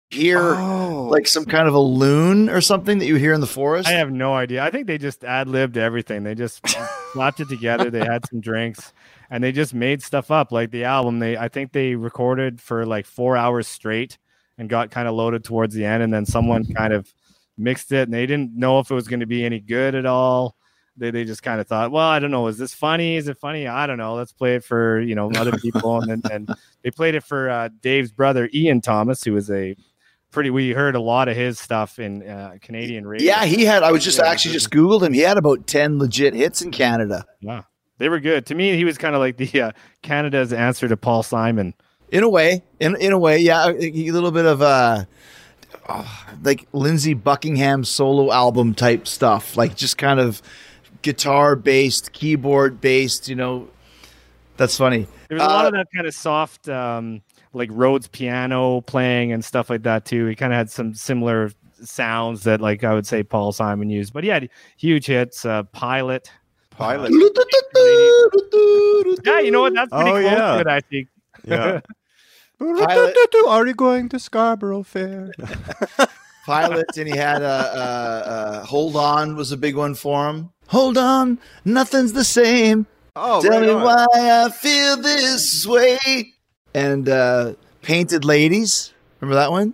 Hear 0.09 0.39
Oh, 0.55 1.07
like 1.11 1.25
some 1.27 1.43
kind 1.45 1.67
of 1.67 1.73
a 1.73 1.79
loon 1.79 2.47
or 2.49 2.61
something 2.61 2.99
that 2.99 3.05
you 3.05 3.15
hear 3.15 3.33
in 3.33 3.41
the 3.41 3.47
forest. 3.47 3.89
I 3.89 3.93
have 3.93 4.11
no 4.11 4.33
idea. 4.35 4.63
I 4.63 4.69
think 4.69 4.85
they 4.87 4.97
just 4.99 5.23
ad 5.23 5.47
libbed 5.47 5.75
everything. 5.75 6.23
They 6.23 6.35
just 6.35 6.61
slapped 7.13 7.39
it 7.39 7.49
together. 7.49 7.89
They 7.89 8.05
had 8.05 8.25
some 8.29 8.39
drinks 8.39 8.93
and 9.33 9.43
they 9.43 9.51
just 9.51 9.73
made 9.73 10.03
stuff 10.03 10.29
up. 10.29 10.51
Like 10.51 10.69
the 10.69 10.83
album, 10.83 11.17
they 11.17 11.35
I 11.35 11.47
think 11.47 11.71
they 11.71 11.95
recorded 11.95 12.61
for 12.61 12.85
like 12.85 13.07
four 13.07 13.35
hours 13.35 13.67
straight 13.67 14.19
and 14.59 14.69
got 14.69 14.91
kind 14.91 15.07
of 15.07 15.15
loaded 15.15 15.43
towards 15.43 15.73
the 15.73 15.83
end. 15.85 16.03
And 16.03 16.13
then 16.13 16.25
someone 16.27 16.63
kind 16.71 16.93
of 16.93 17.11
mixed 17.57 17.91
it 17.91 18.03
and 18.07 18.13
they 18.13 18.27
didn't 18.27 18.55
know 18.55 18.77
if 18.79 18.91
it 18.91 18.93
was 18.93 19.07
going 19.07 19.21
to 19.21 19.25
be 19.25 19.43
any 19.43 19.59
good 19.59 19.95
at 19.95 20.05
all. 20.05 20.55
They, 20.97 21.09
they 21.09 21.23
just 21.23 21.41
kind 21.41 21.59
of 21.59 21.65
thought, 21.67 21.89
well, 21.89 22.07
I 22.07 22.19
don't 22.19 22.29
know. 22.29 22.45
Is 22.45 22.59
this 22.59 22.75
funny? 22.75 23.15
Is 23.15 23.27
it 23.27 23.39
funny? 23.39 23.65
I 23.67 23.87
don't 23.87 23.97
know. 23.97 24.13
Let's 24.13 24.31
play 24.31 24.53
it 24.57 24.63
for, 24.63 25.01
you 25.01 25.15
know, 25.15 25.31
other 25.31 25.57
people. 25.57 25.99
and 26.01 26.21
then 26.21 26.21
and 26.31 26.49
they 26.83 26.91
played 26.91 27.15
it 27.15 27.23
for 27.23 27.49
uh, 27.49 27.69
Dave's 27.81 28.11
brother, 28.11 28.47
Ian 28.53 28.81
Thomas, 28.81 29.23
who 29.23 29.33
was 29.33 29.49
a 29.49 29.75
pretty, 30.29 30.51
we 30.51 30.69
heard 30.69 30.93
a 30.93 31.01
lot 31.01 31.27
of 31.27 31.35
his 31.35 31.59
stuff 31.59 31.97
in 31.97 32.21
uh, 32.29 32.57
Canadian 32.61 33.07
radio. 33.07 33.25
yeah, 33.25 33.45
he 33.45 33.65
had. 33.65 33.81
I 33.81 33.91
was 33.91 34.03
just 34.03 34.19
Yeah, 34.19 34.27
actually 34.27 34.53
just 34.53 34.69
googled 34.69 35.01
him. 35.01 35.13
He 35.13 35.21
had 35.21 35.37
about 35.39 35.65
ten 35.65 35.97
legit 35.97 36.35
hits 36.35 36.61
in 36.61 36.69
Canada. 36.69 37.25
Yeah, 37.41 37.63
they 37.97 38.09
were 38.09 38.19
good. 38.19 38.45
To 38.47 38.55
me, 38.55 38.75
he 38.75 38.85
was 38.85 38.97
kind 38.97 39.15
of 39.15 39.21
like 39.21 39.37
the 39.37 39.61
uh, 39.61 39.71
Canada's 40.01 40.53
answer 40.53 40.87
to 40.87 40.97
Paul 40.97 41.23
Simon. 41.23 41.73
In 42.09 42.23
a 42.23 42.29
way, 42.29 42.61
in 42.79 42.95
in 42.97 43.11
a 43.11 43.17
way, 43.17 43.39
yeah, 43.39 43.65
a, 43.67 43.71
a 43.71 44.11
little 44.11 44.31
bit 44.31 44.45
of 44.45 44.61
uh, 44.61 45.05
oh, 45.89 46.25
like 46.43 46.67
Lindsey 46.71 47.13
Buckingham 47.13 47.83
solo 47.83 48.31
album 48.31 48.75
type 48.75 49.07
stuff, 49.07 49.57
like 49.57 49.75
just 49.75 49.97
kind 49.97 50.19
of 50.19 50.41
guitar 51.01 51.55
based, 51.55 52.13
keyboard 52.13 52.79
based. 52.81 53.27
You 53.29 53.35
know, 53.35 53.67
that's 54.57 54.77
funny. 54.77 55.07
There 55.27 55.37
was 55.37 55.43
a 55.43 55.47
lot 55.49 55.65
Uh, 55.65 55.67
of 55.69 55.73
that 55.73 55.87
kind 55.95 56.05
of 56.05 56.13
soft, 56.13 56.69
um, 56.69 57.21
like 57.53 57.69
Rhodes 57.71 58.07
piano 58.07 58.81
playing 58.81 59.31
and 59.31 59.43
stuff 59.43 59.69
like 59.69 59.83
that 59.83 60.05
too. 60.05 60.27
He 60.27 60.35
kind 60.35 60.53
of 60.53 60.57
had 60.57 60.69
some 60.69 60.93
similar 60.93 61.51
sounds 61.83 62.43
that 62.43 62.61
like 62.61 62.83
I 62.83 62.93
would 62.93 63.07
say 63.07 63.23
Paul 63.23 63.51
Simon 63.53 63.89
used. 63.89 64.13
But 64.13 64.23
he 64.23 64.29
had 64.29 64.49
huge 64.77 65.07
hits. 65.07 65.45
Uh, 65.45 65.63
Pilot. 65.63 66.29
Pilot. 66.77 67.11
Yeah, 69.25 69.39
you 69.39 69.51
know 69.51 69.61
what? 69.61 69.73
That's 69.73 69.89
pretty 69.91 70.09
Oh, 70.09 70.13
close 70.13 70.23
yeah. 70.23 70.53
to 70.55 70.59
it, 70.59 70.67
I 70.67 70.79
think. 70.81 71.07
Yeah. 71.45 71.79
Pilot. 72.59 73.15
Are 73.47 73.67
you 73.67 73.73
going 73.73 74.09
to 74.09 74.19
Scarborough 74.19 74.83
Fair? 74.83 75.31
Pilot, 76.45 76.85
and 76.97 77.07
he 77.07 77.15
had 77.17 77.41
a, 77.41 77.45
uh 77.45 77.49
uh 78.61 78.65
"Hold 78.65 78.95
On" 78.95 79.35
was 79.35 79.51
a 79.51 79.57
big 79.57 79.75
one 79.75 79.95
for 79.95 80.27
him. 80.29 80.49
Hold 80.67 80.97
on, 80.97 81.39
nothing's 81.65 82.13
the 82.13 82.23
same. 82.25 82.85
Oh, 83.15 83.41
Tell 83.41 83.51
right 83.51 83.61
me 83.61 83.69
on. 83.69 83.81
why 83.83 84.05
I 84.13 84.49
feel 84.49 84.97
this 84.97 85.65
way. 85.65 86.33
And 86.73 87.07
uh, 87.07 87.53
Painted 87.81 88.25
Ladies, 88.25 88.91
remember 89.21 89.35
that 89.35 89.51
one? 89.51 89.73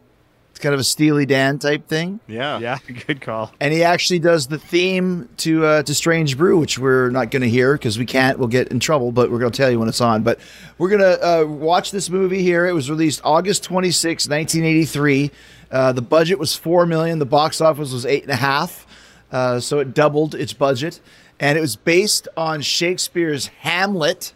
It's 0.60 0.64
kind 0.66 0.74
of 0.74 0.82
a 0.82 0.84
Steely 0.84 1.26
Dan 1.26 1.58
type 1.58 1.88
thing. 1.88 2.20
Yeah. 2.28 2.60
Yeah, 2.60 2.80
good 3.08 3.22
call. 3.22 3.54
And 3.62 3.74
he 3.74 3.82
actually 3.82 4.20
does 4.20 4.48
the 4.48 4.60
theme 4.60 5.30
to 5.38 5.66
uh, 5.66 5.84
to 5.84 5.96
Strange 5.96 6.38
Brew, 6.38 6.60
which 6.60 6.78
we're 6.78 7.10
not 7.12 7.32
going 7.32 7.44
to 7.44 7.50
hear 7.50 7.76
because 7.76 7.98
we 7.98 8.06
can't. 8.06 8.38
We'll 8.38 8.50
get 8.50 8.68
in 8.68 8.82
trouble, 8.82 9.14
but 9.14 9.32
we're 9.32 9.40
going 9.40 9.54
to 9.54 9.58
tell 9.58 9.72
you 9.72 9.80
when 9.80 9.88
it's 9.88 10.02
on. 10.02 10.24
But 10.24 10.38
we're 10.78 10.90
going 10.90 11.00
to 11.00 11.26
uh, 11.26 11.46
watch 11.46 11.92
this 11.92 12.10
movie 12.10 12.44
here. 12.44 12.68
It 12.68 12.74
was 12.74 12.90
released 12.90 13.22
August 13.24 13.64
26, 13.64 14.28
1983. 14.28 15.32
Uh, 15.72 15.94
the 15.94 16.02
budget 16.02 16.38
was 16.38 16.58
four 16.58 16.86
million. 16.86 17.20
The 17.20 17.26
box 17.26 17.62
office 17.62 17.94
was 17.94 18.06
eight 18.06 18.24
and 18.24 18.32
a 18.34 18.36
half. 18.36 18.86
Uh, 19.32 19.62
so 19.62 19.80
it 19.80 19.94
doubled 19.94 20.36
its 20.36 20.52
budget, 20.52 21.00
and 21.40 21.58
it 21.58 21.62
was 21.62 21.78
based 21.78 22.28
on 22.36 22.60
Shakespeare's 22.62 23.48
Hamlet, 23.62 24.34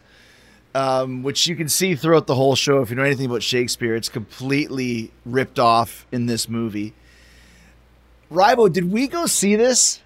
um, 0.75 1.23
which 1.23 1.47
you 1.47 1.55
can 1.55 1.69
see 1.69 1.95
throughout 1.95 2.27
the 2.27 2.35
whole 2.35 2.55
show. 2.55 2.81
If 2.81 2.89
you 2.89 2.95
know 2.95 3.03
anything 3.03 3.27
about 3.27 3.43
Shakespeare, 3.43 3.95
it's 3.95 4.09
completely 4.09 5.11
ripped 5.25 5.59
off 5.59 6.05
in 6.11 6.25
this 6.25 6.49
movie. 6.49 6.93
Rybo, 8.31 8.71
did 8.71 8.91
we 8.91 9.07
go 9.07 9.25
see 9.25 9.55
this 9.55 10.01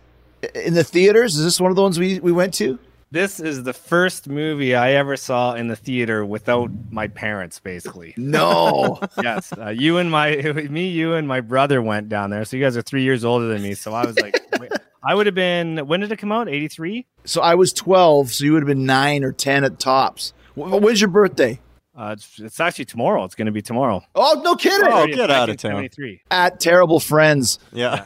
in 0.53 0.73
the 0.73 0.83
theaters? 0.83 1.37
Is 1.37 1.43
this 1.43 1.61
one 1.61 1.71
of 1.71 1.75
the 1.75 1.81
ones 1.81 1.97
we, 1.97 2.19
we 2.19 2.31
went 2.31 2.53
to? 2.55 2.77
This 3.09 3.39
is 3.39 3.63
the 3.63 3.71
first 3.71 4.27
movie 4.27 4.75
I 4.75 4.91
ever 4.93 5.15
saw 5.15 5.53
in 5.53 5.69
the 5.69 5.77
theater 5.77 6.25
without 6.25 6.69
my 6.91 7.07
parents, 7.07 7.57
basically. 7.57 8.13
No. 8.17 8.99
yes, 9.23 9.53
uh, 9.53 9.69
you 9.69 9.97
and 9.97 10.11
my 10.11 10.35
me, 10.69 10.89
you 10.89 11.13
and 11.13 11.25
my 11.25 11.39
brother 11.39 11.81
went 11.81 12.09
down 12.09 12.31
there. 12.31 12.43
So 12.43 12.57
you 12.57 12.63
guys 12.63 12.75
are 12.75 12.81
three 12.81 13.03
years 13.03 13.23
older 13.23 13.47
than 13.47 13.61
me. 13.61 13.75
So 13.75 13.93
I 13.93 14.05
was 14.05 14.19
like, 14.19 14.37
I 15.03 15.15
would 15.15 15.25
have 15.25 15.35
been. 15.35 15.87
When 15.87 16.01
did 16.01 16.11
it 16.11 16.17
come 16.17 16.33
out? 16.33 16.49
Eighty 16.49 16.67
three. 16.67 17.05
so 17.23 17.41
I 17.41 17.55
was 17.55 17.71
12, 17.71 18.33
so 18.33 18.43
you 18.43 18.51
would 18.51 18.63
have 18.63 18.67
been 18.67 18.85
nine 18.85 19.23
or 19.23 19.31
10 19.31 19.63
at 19.63 19.79
tops. 19.79 20.33
Wh- 20.57 20.81
When's 20.81 20.99
your 20.99 21.09
birthday? 21.09 21.59
Uh, 21.95 22.11
it's, 22.15 22.39
it's 22.39 22.59
actually 22.59 22.85
tomorrow. 22.85 23.23
It's 23.23 23.33
going 23.33 23.47
to 23.47 23.51
be 23.51 23.63
tomorrow. 23.63 24.03
Oh, 24.13 24.39
no 24.43 24.55
kidding. 24.55 24.87
Oh, 24.87 25.07
get 25.07 25.31
out 25.31 25.49
of 25.49 25.57
town. 25.57 25.71
73. 25.71 26.21
At 26.29 26.59
Terrible 26.59 26.99
Friends. 26.99 27.57
Yeah. 27.73 28.05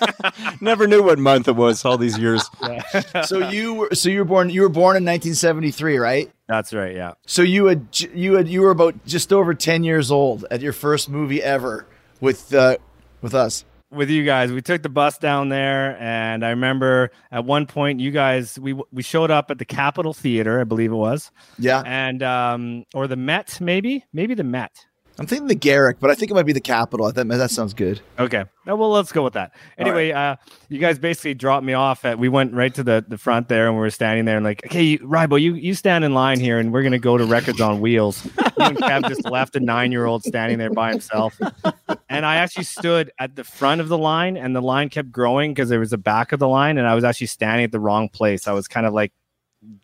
Never 0.62 0.86
knew 0.86 1.02
what 1.02 1.18
month 1.18 1.46
it 1.46 1.54
was 1.54 1.84
all 1.84 1.98
these 1.98 2.18
years. 2.18 2.48
So 3.24 3.50
you 3.50 3.74
were 3.74 3.94
so 3.94 4.08
you 4.08 4.20
were 4.20 4.24
born 4.24 4.48
you 4.50 4.62
were 4.62 4.68
born 4.70 4.96
in 4.96 5.04
1973, 5.04 5.98
right? 5.98 6.30
That's 6.48 6.72
right. 6.72 6.94
Yeah. 6.94 7.12
So 7.26 7.42
you 7.42 7.66
had 7.66 7.86
you 8.14 8.34
had 8.34 8.48
you 8.48 8.62
were 8.62 8.70
about 8.70 9.04
just 9.04 9.32
over 9.32 9.52
10 9.52 9.84
years 9.84 10.10
old 10.10 10.46
at 10.50 10.60
your 10.62 10.72
first 10.72 11.08
movie 11.10 11.42
ever 11.42 11.86
with 12.20 12.54
uh, 12.54 12.76
with 13.20 13.34
us. 13.34 13.64
With 13.90 14.10
you 14.10 14.24
guys. 14.24 14.52
We 14.52 14.62
took 14.62 14.82
the 14.82 14.88
bus 14.88 15.18
down 15.18 15.48
there, 15.48 15.96
and 16.00 16.44
I 16.44 16.50
remember 16.50 17.10
at 17.30 17.44
one 17.44 17.66
point 17.66 18.00
you 18.00 18.10
guys 18.10 18.58
we 18.58 18.72
we 18.92 19.02
showed 19.02 19.30
up 19.30 19.50
at 19.50 19.58
the 19.58 19.64
Capitol 19.64 20.12
Theater, 20.14 20.60
I 20.60 20.64
believe 20.64 20.90
it 20.92 20.96
was, 20.96 21.30
Yeah. 21.58 21.82
and 21.84 22.22
um 22.22 22.84
or 22.94 23.06
the 23.06 23.16
Met, 23.16 23.60
maybe, 23.60 24.04
maybe 24.12 24.34
the 24.34 24.44
Met. 24.44 24.85
I'm 25.18 25.26
thinking 25.26 25.48
the 25.48 25.54
Garrick, 25.54 25.96
but 25.98 26.10
I 26.10 26.14
think 26.14 26.30
it 26.30 26.34
might 26.34 26.44
be 26.44 26.52
the 26.52 26.60
Capitol. 26.60 27.06
I 27.06 27.10
think 27.12 27.28
that 27.30 27.50
sounds 27.50 27.72
good. 27.72 28.00
Okay, 28.18 28.44
well 28.66 28.90
let's 28.90 29.12
go 29.12 29.22
with 29.22 29.32
that. 29.32 29.52
Anyway, 29.78 30.12
uh, 30.12 30.36
you 30.68 30.78
guys 30.78 30.98
basically 30.98 31.32
dropped 31.32 31.64
me 31.64 31.72
off 31.72 32.04
at. 32.04 32.18
We 32.18 32.28
went 32.28 32.52
right 32.52 32.74
to 32.74 32.82
the 32.82 33.04
the 33.06 33.16
front 33.16 33.48
there, 33.48 33.66
and 33.66 33.74
we 33.76 33.80
were 33.80 33.90
standing 33.90 34.26
there, 34.26 34.36
and 34.36 34.44
like, 34.44 34.64
okay, 34.66 34.82
you, 34.82 34.98
Rybo, 34.98 35.40
you 35.40 35.54
you 35.54 35.74
stand 35.74 36.04
in 36.04 36.12
line 36.12 36.38
here, 36.38 36.58
and 36.58 36.72
we're 36.72 36.82
gonna 36.82 36.98
go 36.98 37.16
to 37.16 37.24
Records 37.24 37.60
on 37.60 37.80
Wheels. 37.80 38.26
You 38.58 38.64
and 38.64 38.78
Kev 38.78 39.06
just 39.06 39.26
left 39.28 39.54
a 39.54 39.60
nine 39.60 39.92
year 39.92 40.06
old 40.06 40.24
standing 40.24 40.56
there 40.56 40.70
by 40.70 40.90
himself. 40.90 41.38
and 42.08 42.24
I 42.24 42.36
actually 42.36 42.64
stood 42.64 43.12
at 43.18 43.36
the 43.36 43.44
front 43.44 43.82
of 43.82 43.88
the 43.88 43.98
line, 43.98 44.38
and 44.38 44.56
the 44.56 44.62
line 44.62 44.88
kept 44.88 45.12
growing 45.12 45.52
because 45.52 45.68
there 45.68 45.78
was 45.78 45.92
a 45.92 45.98
back 45.98 46.32
of 46.32 46.38
the 46.40 46.48
line, 46.48 46.78
and 46.78 46.88
I 46.88 46.94
was 46.94 47.04
actually 47.04 47.26
standing 47.26 47.64
at 47.64 47.70
the 47.72 47.78
wrong 47.80 48.08
place. 48.08 48.48
I 48.48 48.52
was 48.52 48.66
kind 48.66 48.86
of 48.86 48.94
like 48.94 49.12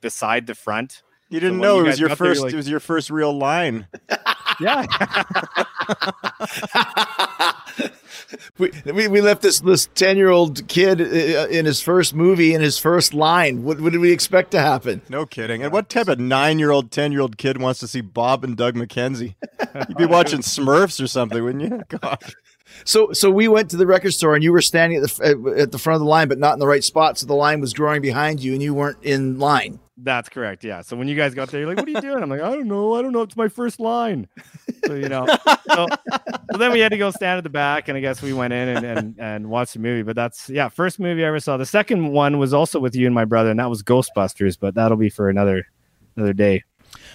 beside 0.01 0.47
the 0.47 0.55
front. 0.55 1.03
You 1.29 1.39
didn't 1.41 1.59
when 1.61 1.69
know 1.69 1.77
you 1.77 1.85
it 1.85 1.87
was 1.89 2.01
your 2.01 2.09
got 2.09 2.19
there, 2.19 2.29
first. 2.29 2.43
like- 2.43 2.53
it 2.55 2.57
was 2.57 2.69
your 2.69 2.81
first 2.81 3.11
real 3.11 3.37
line. 3.37 3.87
Yeah, 4.63 4.87
we, 8.59 8.71
we, 8.85 9.09
we 9.09 9.21
left 9.21 9.43
this 9.43 9.61
this 9.61 9.89
10 9.95 10.17
year 10.17 10.31
old 10.31 10.67
kid 10.69 11.01
uh, 11.01 11.49
in 11.49 11.67
his 11.67 11.81
first 11.81 12.15
movie 12.15 12.55
in 12.55 12.61
his 12.61 12.79
first 12.79 13.15
line. 13.15 13.65
What, 13.65 13.81
what 13.81 13.93
did 13.93 14.01
we 14.01 14.13
expect 14.13 14.51
to 14.53 14.61
happen? 14.61 15.03
No 15.09 15.27
kidding. 15.27 15.63
And 15.63 15.73
what 15.73 15.89
type 15.89 16.09
of 16.09 16.19
nine-year-old, 16.19 16.91
ten-year-old 16.91 17.39
kid 17.39 17.61
wants 17.61 17.81
to 17.81 17.89
see 17.89 18.01
Bob 18.01 18.45
and 18.45 18.57
Doug 18.57 18.75
McKenzie? 18.75 19.35
You'd 19.89 19.99
be 19.99 20.07
watching 20.07 20.41
Smurfs 20.41 21.03
or 21.03 21.07
something, 21.07 21.43
wouldn't 21.43 21.63
you? 21.63 21.83
God. 22.01 22.19
So 22.85 23.13
so 23.13 23.31
we 23.31 23.49
went 23.49 23.71
to 23.71 23.77
the 23.77 23.87
record 23.87 24.13
store 24.13 24.35
and 24.35 24.43
you 24.45 24.53
were 24.53 24.63
standing 24.63 25.03
at 25.03 25.09
the 25.09 25.55
at 25.59 25.73
the 25.73 25.79
front 25.79 25.97
of 25.97 26.01
the 26.01 26.09
line, 26.09 26.29
but 26.29 26.39
not 26.39 26.55
in 26.55 26.59
the 26.59 26.67
right 26.67 26.85
spot. 26.85 27.19
So 27.19 27.27
the 27.27 27.35
line 27.35 27.61
was 27.61 27.73
growing 27.73 28.03
behind 28.03 28.41
you 28.41 28.53
and 28.53 28.63
you 28.63 28.75
weren't 28.75 28.99
in 29.03 29.39
line. 29.39 29.79
that's 29.99 30.29
correct. 30.29 30.65
Yeah. 30.65 30.81
So 30.83 30.97
when 30.97 31.07
you 31.07 31.15
guys 31.15 31.35
got 31.35 31.51
there, 31.51 31.61
you're 31.61 31.69
like, 31.69 31.79
"What 31.79 31.87
are 31.87 31.91
you 31.91 32.01
doing?" 32.01 32.23
I'm 32.23 32.31
like, 32.31 32.41
"I 32.41 32.51
don't 32.51 32.67
know. 32.67 32.95
I 32.95 33.03
don't 33.03 33.13
know. 33.13 33.23
It's 33.23 33.37
my 33.37 33.49
first 33.49 33.79
line." 33.81 34.27
So 34.87 34.95
you 34.95 35.09
know. 35.09 35.27
So, 35.73 35.87
so 36.51 36.59
then 36.59 36.73
we 36.73 36.81
had 36.81 36.91
to 36.91 36.99
go 36.99 37.11
stand 37.13 37.39
at 37.39 37.45
the 37.45 37.51
back, 37.51 37.89
and 37.89 37.97
I 37.97 38.01
guess 38.01 38.21
we 38.21 38.33
went 38.33 38.53
in 38.53 38.69
and, 38.69 38.85
and 38.85 39.15
and 39.19 39.49
watched 39.49 39.75
the 39.75 39.79
movie. 39.79 40.03
But 40.03 40.17
that's 40.17 40.51
yeah, 40.51 40.69
first 40.69 40.99
movie 40.99 41.25
I 41.25 41.29
ever 41.29 41.41
saw. 41.41 41.57
The 41.57 41.65
second 41.67 42.09
one 42.13 42.39
was 42.39 42.53
also 42.53 42.81
with 42.81 42.97
you 42.97 43.07
and 43.07 43.15
my 43.15 43.25
brother, 43.25 43.51
and 43.51 43.61
that 43.61 43.71
was 43.71 43.83
Ghostbusters. 43.83 44.59
But 44.59 44.75
that'll 44.75 44.97
be 44.97 45.09
for 45.09 45.29
another 45.29 45.67
another 46.17 46.33
day. 46.33 46.65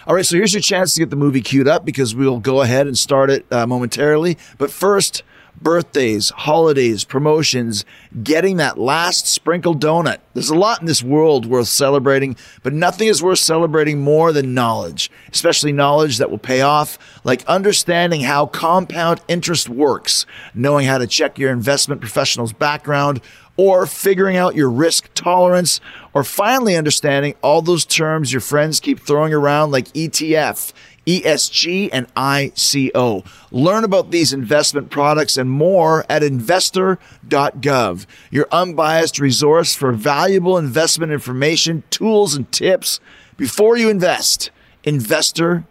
All 0.07 0.15
right, 0.15 0.25
so 0.25 0.37
here's 0.37 0.53
your 0.53 0.61
chance 0.61 0.93
to 0.93 1.01
get 1.01 1.09
the 1.09 1.15
movie 1.17 1.41
queued 1.41 1.67
up 1.67 1.83
because 1.85 2.15
we'll 2.15 2.39
go 2.39 2.61
ahead 2.61 2.87
and 2.87 2.97
start 2.97 3.29
it 3.29 3.45
uh, 3.51 3.67
momentarily. 3.67 4.37
But 4.57 4.71
first, 4.71 5.23
birthdays, 5.61 6.29
holidays, 6.29 7.03
promotions, 7.03 7.85
getting 8.23 8.57
that 8.57 8.77
last 8.77 9.27
sprinkled 9.27 9.81
donut. 9.81 10.19
There's 10.33 10.49
a 10.49 10.55
lot 10.55 10.79
in 10.81 10.87
this 10.87 11.03
world 11.03 11.45
worth 11.45 11.67
celebrating, 11.67 12.35
but 12.63 12.73
nothing 12.73 13.07
is 13.07 13.23
worth 13.23 13.39
celebrating 13.39 13.99
more 13.99 14.31
than 14.31 14.53
knowledge, 14.53 15.09
especially 15.31 15.71
knowledge 15.71 16.17
that 16.17 16.29
will 16.29 16.37
pay 16.37 16.61
off, 16.61 16.97
like 17.23 17.45
understanding 17.45 18.21
how 18.21 18.45
compound 18.45 19.21
interest 19.27 19.69
works, 19.69 20.25
knowing 20.53 20.85
how 20.85 20.97
to 20.97 21.07
check 21.07 21.37
your 21.39 21.51
investment 21.51 22.01
professional's 22.01 22.53
background, 22.53 23.21
or 23.57 23.87
figuring 23.87 24.37
out 24.37 24.55
your 24.55 24.69
risk 24.69 25.09
tolerance, 25.15 25.81
or 26.13 26.23
finally 26.23 26.75
understanding 26.75 27.33
all 27.41 27.61
those 27.61 27.85
terms 27.85 28.31
your 28.31 28.41
friends 28.41 28.79
keep 28.79 28.99
throwing 28.99 29.33
around 29.33 29.71
like 29.71 29.85
ETF, 29.89 30.71
ESG, 31.07 31.89
and 31.93 32.13
ICO. 32.15 33.25
Learn 33.49 33.85
about 33.85 34.11
these 34.11 34.33
investment 34.33 34.89
products 34.89 35.37
and 35.37 35.49
more 35.49 36.05
at 36.09 36.21
investor.gov, 36.21 38.05
your 38.29 38.47
unbiased 38.51 39.17
resource 39.19 39.73
for 39.73 39.93
valuable 39.93 40.57
investment 40.57 41.13
information, 41.13 41.83
tools, 41.89 42.35
and 42.35 42.51
tips 42.51 42.99
before 43.37 43.77
you 43.77 43.89
invest. 43.89 44.51
Investor.gov. 44.83 45.63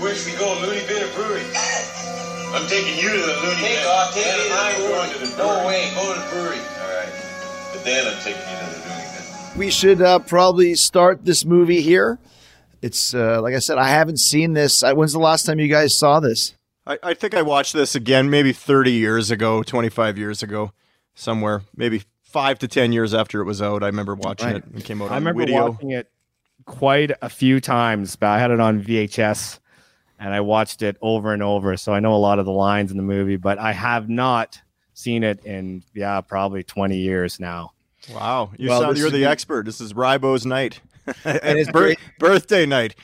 Where 0.00 0.14
should 0.14 0.32
we 0.32 0.38
go, 0.38 0.58
Looney 0.62 0.80
Bin 0.88 1.02
or 1.02 1.08
Brewery? 1.14 1.42
I'm 2.54 2.66
taking 2.68 2.96
you 2.96 3.10
to 3.10 3.18
the 3.18 3.36
Looney 3.42 3.56
Bin. 3.56 3.64
Take 3.76 3.86
off, 3.86 4.14
take 4.14 4.24
me 4.24 4.50
I'm 4.50 4.80
going 4.80 5.10
to 5.10 5.18
the 5.18 5.26
No 5.36 5.66
way, 5.66 5.90
go 5.94 6.14
to 6.14 6.20
the 6.20 6.26
brewery. 6.30 6.56
All 6.58 6.88
right. 6.96 7.12
But 7.72 7.84
then 7.84 8.06
I'm 8.06 8.18
taking 8.22 8.40
you 8.40 8.58
to 8.58 8.64
the 8.64 8.78
Looney 8.88 9.04
Bin. 9.52 9.58
we 9.58 9.70
should 9.70 10.00
uh, 10.00 10.20
probably 10.20 10.74
start 10.74 11.22
this 11.24 11.44
movie 11.44 11.82
here. 11.82 12.18
It's 12.84 13.14
uh, 13.14 13.40
like 13.40 13.54
I 13.54 13.60
said, 13.60 13.78
I 13.78 13.88
haven't 13.88 14.18
seen 14.18 14.52
this. 14.52 14.82
I, 14.82 14.92
when's 14.92 15.12
the 15.14 15.18
last 15.18 15.46
time 15.46 15.58
you 15.58 15.68
guys 15.68 15.96
saw 15.96 16.20
this? 16.20 16.54
I, 16.86 16.98
I 17.02 17.14
think 17.14 17.34
I 17.34 17.40
watched 17.40 17.72
this 17.72 17.94
again 17.94 18.28
maybe 18.28 18.52
30 18.52 18.92
years 18.92 19.30
ago, 19.30 19.62
25 19.62 20.18
years 20.18 20.42
ago, 20.42 20.72
somewhere. 21.14 21.62
Maybe 21.74 22.02
five 22.22 22.58
to 22.58 22.68
10 22.68 22.92
years 22.92 23.14
after 23.14 23.40
it 23.40 23.44
was 23.44 23.62
out. 23.62 23.82
I 23.82 23.86
remember 23.86 24.14
watching 24.14 24.48
Right. 24.48 24.56
it. 24.56 24.64
It 24.76 24.84
came 24.84 25.00
out 25.00 25.10
I 25.10 25.16
on 25.16 25.22
remember 25.22 25.46
video. 25.46 25.70
watching 25.70 25.92
it 25.92 26.10
quite 26.66 27.12
a 27.22 27.30
few 27.30 27.58
times, 27.58 28.16
but 28.16 28.26
I 28.26 28.38
had 28.38 28.50
it 28.50 28.60
on 28.60 28.82
VHS 28.82 29.60
and 30.18 30.34
I 30.34 30.40
watched 30.42 30.82
it 30.82 30.98
over 31.00 31.32
and 31.32 31.42
over. 31.42 31.76
So 31.78 31.94
I 31.94 32.00
know 32.00 32.14
a 32.14 32.16
lot 32.18 32.38
of 32.38 32.44
the 32.44 32.52
lines 32.52 32.90
in 32.90 32.98
the 32.98 33.02
movie, 33.02 33.36
but 33.36 33.58
I 33.58 33.72
have 33.72 34.10
not 34.10 34.60
seen 34.92 35.24
it 35.24 35.42
in 35.46 35.82
yeah, 35.94 36.20
probably 36.20 36.62
20 36.62 36.98
years 36.98 37.40
now. 37.40 37.72
Wow. 38.12 38.50
you 38.58 38.68
well, 38.68 38.82
sound, 38.82 38.98
you're 38.98 39.06
is 39.06 39.12
the 39.14 39.20
the- 39.20 39.30
expert. 39.30 39.64
This 39.64 39.80
is 39.80 39.94
Rybo's 39.94 40.44
night. 40.44 40.80
And 41.24 41.58
his 41.58 41.68
Bir- 41.68 41.72
great. 41.72 41.98
birthday 42.18 42.66
night. 42.66 42.94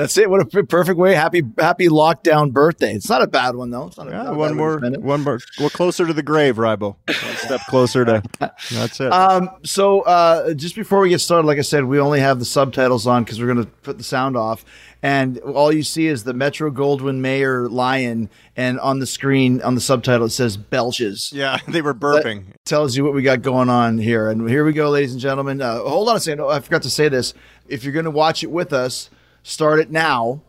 That's 0.00 0.16
it. 0.16 0.30
What 0.30 0.40
a 0.56 0.64
perfect 0.64 0.98
way. 0.98 1.14
Happy 1.14 1.42
happy 1.58 1.88
lockdown 1.88 2.52
birthday. 2.52 2.94
It's 2.94 3.08
not 3.10 3.20
a 3.22 3.26
bad 3.26 3.54
one 3.54 3.70
though. 3.70 3.88
It's 3.88 3.98
not 3.98 4.08
Yeah, 4.08 4.28
a 4.30 4.34
one 4.34 4.56
more, 4.56 4.78
one 4.78 5.22
more. 5.22 5.38
We're 5.60 5.68
closer 5.68 6.06
to 6.06 6.12
the 6.14 6.22
grave, 6.22 6.56
Rybo. 6.56 6.96
One 7.06 7.36
step 7.36 7.60
closer 7.68 8.04
to. 8.06 8.22
That's 8.70 8.98
it. 9.00 9.12
Um, 9.12 9.50
so 9.62 10.00
uh, 10.02 10.54
just 10.54 10.74
before 10.74 11.00
we 11.00 11.10
get 11.10 11.18
started, 11.20 11.46
like 11.46 11.58
I 11.58 11.62
said, 11.62 11.84
we 11.84 12.00
only 12.00 12.20
have 12.20 12.38
the 12.38 12.44
subtitles 12.46 13.06
on 13.06 13.24
because 13.24 13.38
we're 13.40 13.52
going 13.52 13.64
to 13.64 13.70
put 13.82 13.98
the 13.98 14.04
sound 14.04 14.36
off, 14.38 14.64
and 15.02 15.38
all 15.40 15.70
you 15.72 15.82
see 15.82 16.06
is 16.06 16.24
the 16.24 16.32
Metro 16.32 16.70
Goldwyn 16.70 17.16
Mayer 17.18 17.68
lion, 17.68 18.30
and 18.56 18.80
on 18.80 19.00
the 19.00 19.06
screen 19.06 19.60
on 19.60 19.74
the 19.74 19.80
subtitle 19.82 20.26
it 20.26 20.30
says 20.30 20.56
belches. 20.56 21.30
yeah, 21.34 21.58
they 21.68 21.82
were 21.82 21.92
burping. 21.94 22.44
tells 22.64 22.96
you 22.96 23.04
what 23.04 23.12
we 23.12 23.20
got 23.22 23.42
going 23.42 23.68
on 23.68 23.98
here. 23.98 24.30
And 24.30 24.48
here 24.48 24.64
we 24.64 24.72
go, 24.72 24.88
ladies 24.88 25.12
and 25.12 25.20
gentlemen. 25.20 25.60
Uh, 25.60 25.80
hold 25.80 26.08
on 26.08 26.16
a 26.16 26.20
second. 26.20 26.40
Oh, 26.40 26.48
I 26.48 26.60
forgot 26.60 26.82
to 26.84 26.90
say 26.90 27.08
this. 27.10 27.34
If 27.68 27.84
you're 27.84 27.92
going 27.92 28.06
to 28.06 28.10
watch 28.10 28.42
it 28.42 28.50
with 28.50 28.72
us, 28.72 29.10
start 29.42 29.80
it 29.80 29.90
now. 29.90 30.42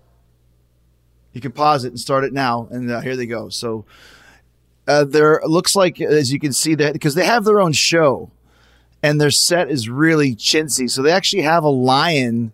You 1.33 1.41
can 1.41 1.51
pause 1.51 1.85
it 1.85 1.89
and 1.89 1.99
start 1.99 2.23
it 2.23 2.33
now. 2.33 2.67
And 2.71 2.91
uh, 2.91 2.99
here 3.01 3.15
they 3.15 3.25
go. 3.25 3.49
So 3.49 3.85
uh, 4.87 5.05
there 5.05 5.41
looks 5.45 5.75
like, 5.75 6.01
as 6.01 6.31
you 6.31 6.39
can 6.39 6.53
see, 6.53 6.75
that 6.75 6.93
because 6.93 7.15
they 7.15 7.25
have 7.25 7.45
their 7.45 7.61
own 7.61 7.71
show 7.73 8.31
and 9.03 9.19
their 9.19 9.31
set 9.31 9.69
is 9.69 9.89
really 9.89 10.35
chintzy. 10.35 10.89
So 10.89 11.01
they 11.01 11.11
actually 11.11 11.43
have 11.43 11.63
a 11.63 11.69
lion 11.69 12.53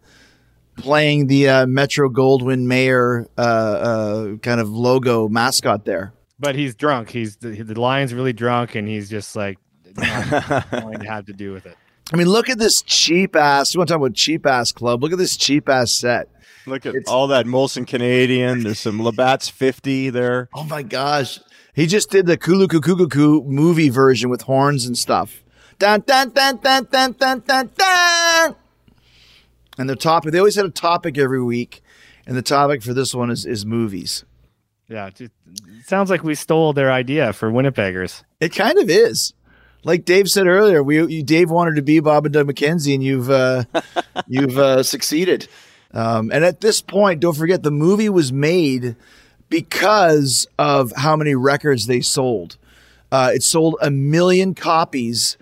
playing 0.77 1.27
the 1.27 1.49
uh, 1.49 1.65
Metro 1.65 2.09
Goldwyn 2.09 2.65
Mayer 2.65 3.27
uh, 3.37 3.41
uh, 3.41 4.35
kind 4.37 4.61
of 4.61 4.69
logo 4.69 5.27
mascot 5.27 5.85
there. 5.85 6.13
But 6.39 6.55
he's 6.55 6.75
drunk. 6.75 7.09
He's 7.09 7.37
the, 7.37 7.49
the 7.63 7.79
lion's 7.79 8.13
really 8.13 8.33
drunk, 8.33 8.75
and 8.75 8.87
he's 8.87 9.09
just 9.09 9.35
like 9.35 9.57
going 9.95 10.99
to 10.99 11.07
have 11.07 11.25
to 11.25 11.33
do 11.33 11.51
with 11.51 11.65
it. 11.65 11.75
I 12.13 12.15
mean, 12.15 12.27
look 12.27 12.49
at 12.49 12.57
this 12.57 12.81
cheap 12.83 13.35
ass. 13.35 13.73
You 13.73 13.79
want 13.79 13.89
to 13.89 13.93
talk 13.93 14.01
about 14.01 14.13
cheap 14.15 14.45
ass 14.45 14.71
club? 14.71 15.03
Look 15.03 15.11
at 15.11 15.17
this 15.17 15.35
cheap 15.35 15.67
ass 15.67 15.91
set. 15.91 16.29
Look 16.65 16.85
at 16.85 16.95
It's- 16.95 17.07
all 17.11 17.27
that 17.27 17.45
Molson 17.45 17.85
Canadian. 17.87 18.63
There's 18.63 18.79
some 18.79 19.01
Labatt's 19.01 19.49
50 19.49 20.09
there. 20.09 20.49
Oh 20.53 20.63
my 20.63 20.83
gosh. 20.83 21.39
He 21.73 21.85
just 21.85 22.09
did 22.09 22.25
the 22.25 22.37
Kulu 22.37 22.67
Kukuku 22.67 23.45
movie 23.45 23.89
version 23.89 24.29
with 24.29 24.43
horns 24.43 24.85
and 24.85 24.97
stuff. 24.97 25.43
Dun, 25.79 26.03
dun, 26.07 26.29
dun, 26.31 26.57
dun, 26.57 26.87
dun, 26.91 27.11
dun, 27.19 27.43
dun, 27.45 27.69
dun. 27.77 28.55
And 29.77 29.89
the 29.89 29.95
topic, 29.95 30.31
they 30.31 30.39
always 30.39 30.55
had 30.55 30.65
a 30.65 30.69
topic 30.71 31.17
every 31.17 31.41
week. 31.43 31.83
And 32.25 32.35
the 32.35 32.41
topic 32.41 32.81
for 32.83 32.93
this 32.93 33.13
one 33.13 33.29
is, 33.29 33.45
is 33.45 33.65
movies. 33.65 34.25
Yeah, 34.89 35.09
it 35.19 35.31
sounds 35.85 36.09
like 36.09 36.23
we 36.23 36.33
stole 36.35 36.73
their 36.73 36.91
idea 36.91 37.31
for 37.33 37.51
Winnipeggers. 37.51 38.23
It 38.39 38.55
kind 38.55 38.77
of 38.79 38.89
is. 38.89 39.33
Like 39.83 40.05
Dave 40.05 40.29
said 40.29 40.47
earlier, 40.47 40.83
we 40.83 41.05
you, 41.05 41.23
Dave 41.23 41.49
wanted 41.49 41.75
to 41.75 41.81
be 41.81 41.99
Bob 41.99 42.25
and 42.25 42.33
Doug 42.33 42.47
McKenzie, 42.47 42.93
and 42.93 43.03
you've 43.03 43.29
uh, 43.29 43.63
you've 44.27 44.57
uh, 44.57 44.83
succeeded. 44.83 45.47
Um, 45.93 46.31
and 46.33 46.43
at 46.43 46.61
this 46.61 46.81
point, 46.81 47.21
don't 47.21 47.35
forget 47.35 47.63
the 47.63 47.71
movie 47.71 48.09
was 48.09 48.33
made 48.33 48.95
because 49.49 50.47
of 50.59 50.91
how 50.95 51.15
many 51.15 51.35
records 51.35 51.87
they 51.87 52.01
sold. 52.01 52.57
Uh, 53.11 53.31
it 53.33 53.43
sold 53.43 53.75
a 53.81 53.89
million 53.89 54.53
copies 54.53 55.37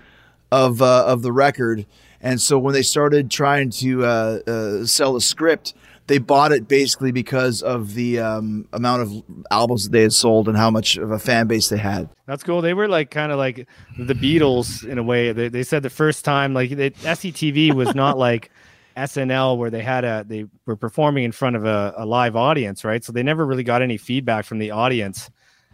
of 0.52 0.82
uh, 0.82 1.06
of 1.06 1.22
the 1.24 1.32
record, 1.32 1.86
and 2.22 2.40
so 2.40 2.60
when 2.60 2.74
they 2.74 2.84
started 2.84 3.32
trying 3.32 3.70
to 3.72 4.06
uh, 4.06 4.40
uh, 4.46 4.86
sell 4.86 5.14
the 5.14 5.22
script, 5.22 5.74
they 6.08 6.20
bought 6.20 6.52
it 6.52 6.68
basically 6.68 7.12
because 7.12 7.62
of 7.64 7.96
the 7.96 8.20
um, 8.20 8.68
amount 8.74 9.02
of 9.02 9.24
albums 9.50 9.86
that 9.86 9.92
they 9.92 10.04
had 10.04 10.14
sold 10.14 10.48
and 10.48 10.56
how 10.56 10.70
much 10.70 10.98
of 10.98 11.12
a 11.12 11.20
fan 11.20 11.48
base 11.48 11.70
they 11.70 11.78
had. 11.78 12.10
That's 12.28 12.44
cool. 12.44 12.62
They 12.62 12.74
were 12.74 12.88
like 12.88 13.10
kind 13.10 13.32
of 13.32 13.38
like 13.38 13.68
the 13.98 14.14
Beatles 14.14 14.88
in 14.88 14.98
a 14.98 15.04
way. 15.04 15.32
They, 15.32 15.50
they 15.50 15.64
said 15.64 15.84
the 15.84 15.90
first 15.90 16.24
time 16.24 16.54
like 16.54 16.70
they, 16.72 16.92
SCTV 16.92 17.74
was 17.74 17.96
not 17.96 18.18
like 18.18 18.52
SNL 18.98 19.58
where 19.58 19.70
they 19.70 19.82
had 19.82 20.06
a 20.06 20.24
they 20.28 20.46
were 20.66 20.78
performing 20.78 21.24
in 21.24 21.32
front 21.32 21.56
of 21.56 21.66
a, 21.66 21.94
a 21.98 22.06
live 22.06 22.36
audience, 22.36 22.86
right? 22.86 23.04
So 23.04 23.12
they 23.12 23.24
never 23.24 23.46
really 23.46 23.64
got 23.64 23.82
any 23.82 23.98
feedback 23.98 24.46
from 24.46 24.60
the 24.60 24.72
audience. 24.72 25.30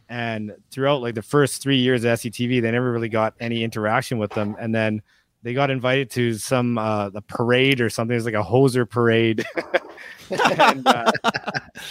And 0.10 0.54
throughout 0.72 1.02
like 1.02 1.16
the 1.16 1.22
first 1.22 1.62
three 1.62 1.78
years 1.78 2.04
of 2.04 2.20
SCTV, 2.20 2.62
they 2.62 2.72
never 2.72 2.92
really 2.92 3.10
got 3.10 3.34
any 3.40 3.64
interaction 3.64 4.18
with 4.18 4.32
them. 4.32 4.56
And 4.60 4.74
then 4.74 5.02
they 5.44 5.54
got 5.54 5.70
invited 5.70 6.10
to 6.12 6.36
some 6.36 6.78
uh 6.78 7.10
the 7.10 7.22
parade 7.22 7.82
or 7.82 7.90
something. 7.90 8.14
It 8.14 8.18
was 8.18 8.26
like 8.26 8.34
a 8.34 8.44
hoser 8.44 8.90
parade. 8.90 9.46
and, 10.30 10.88
uh, 10.88 11.12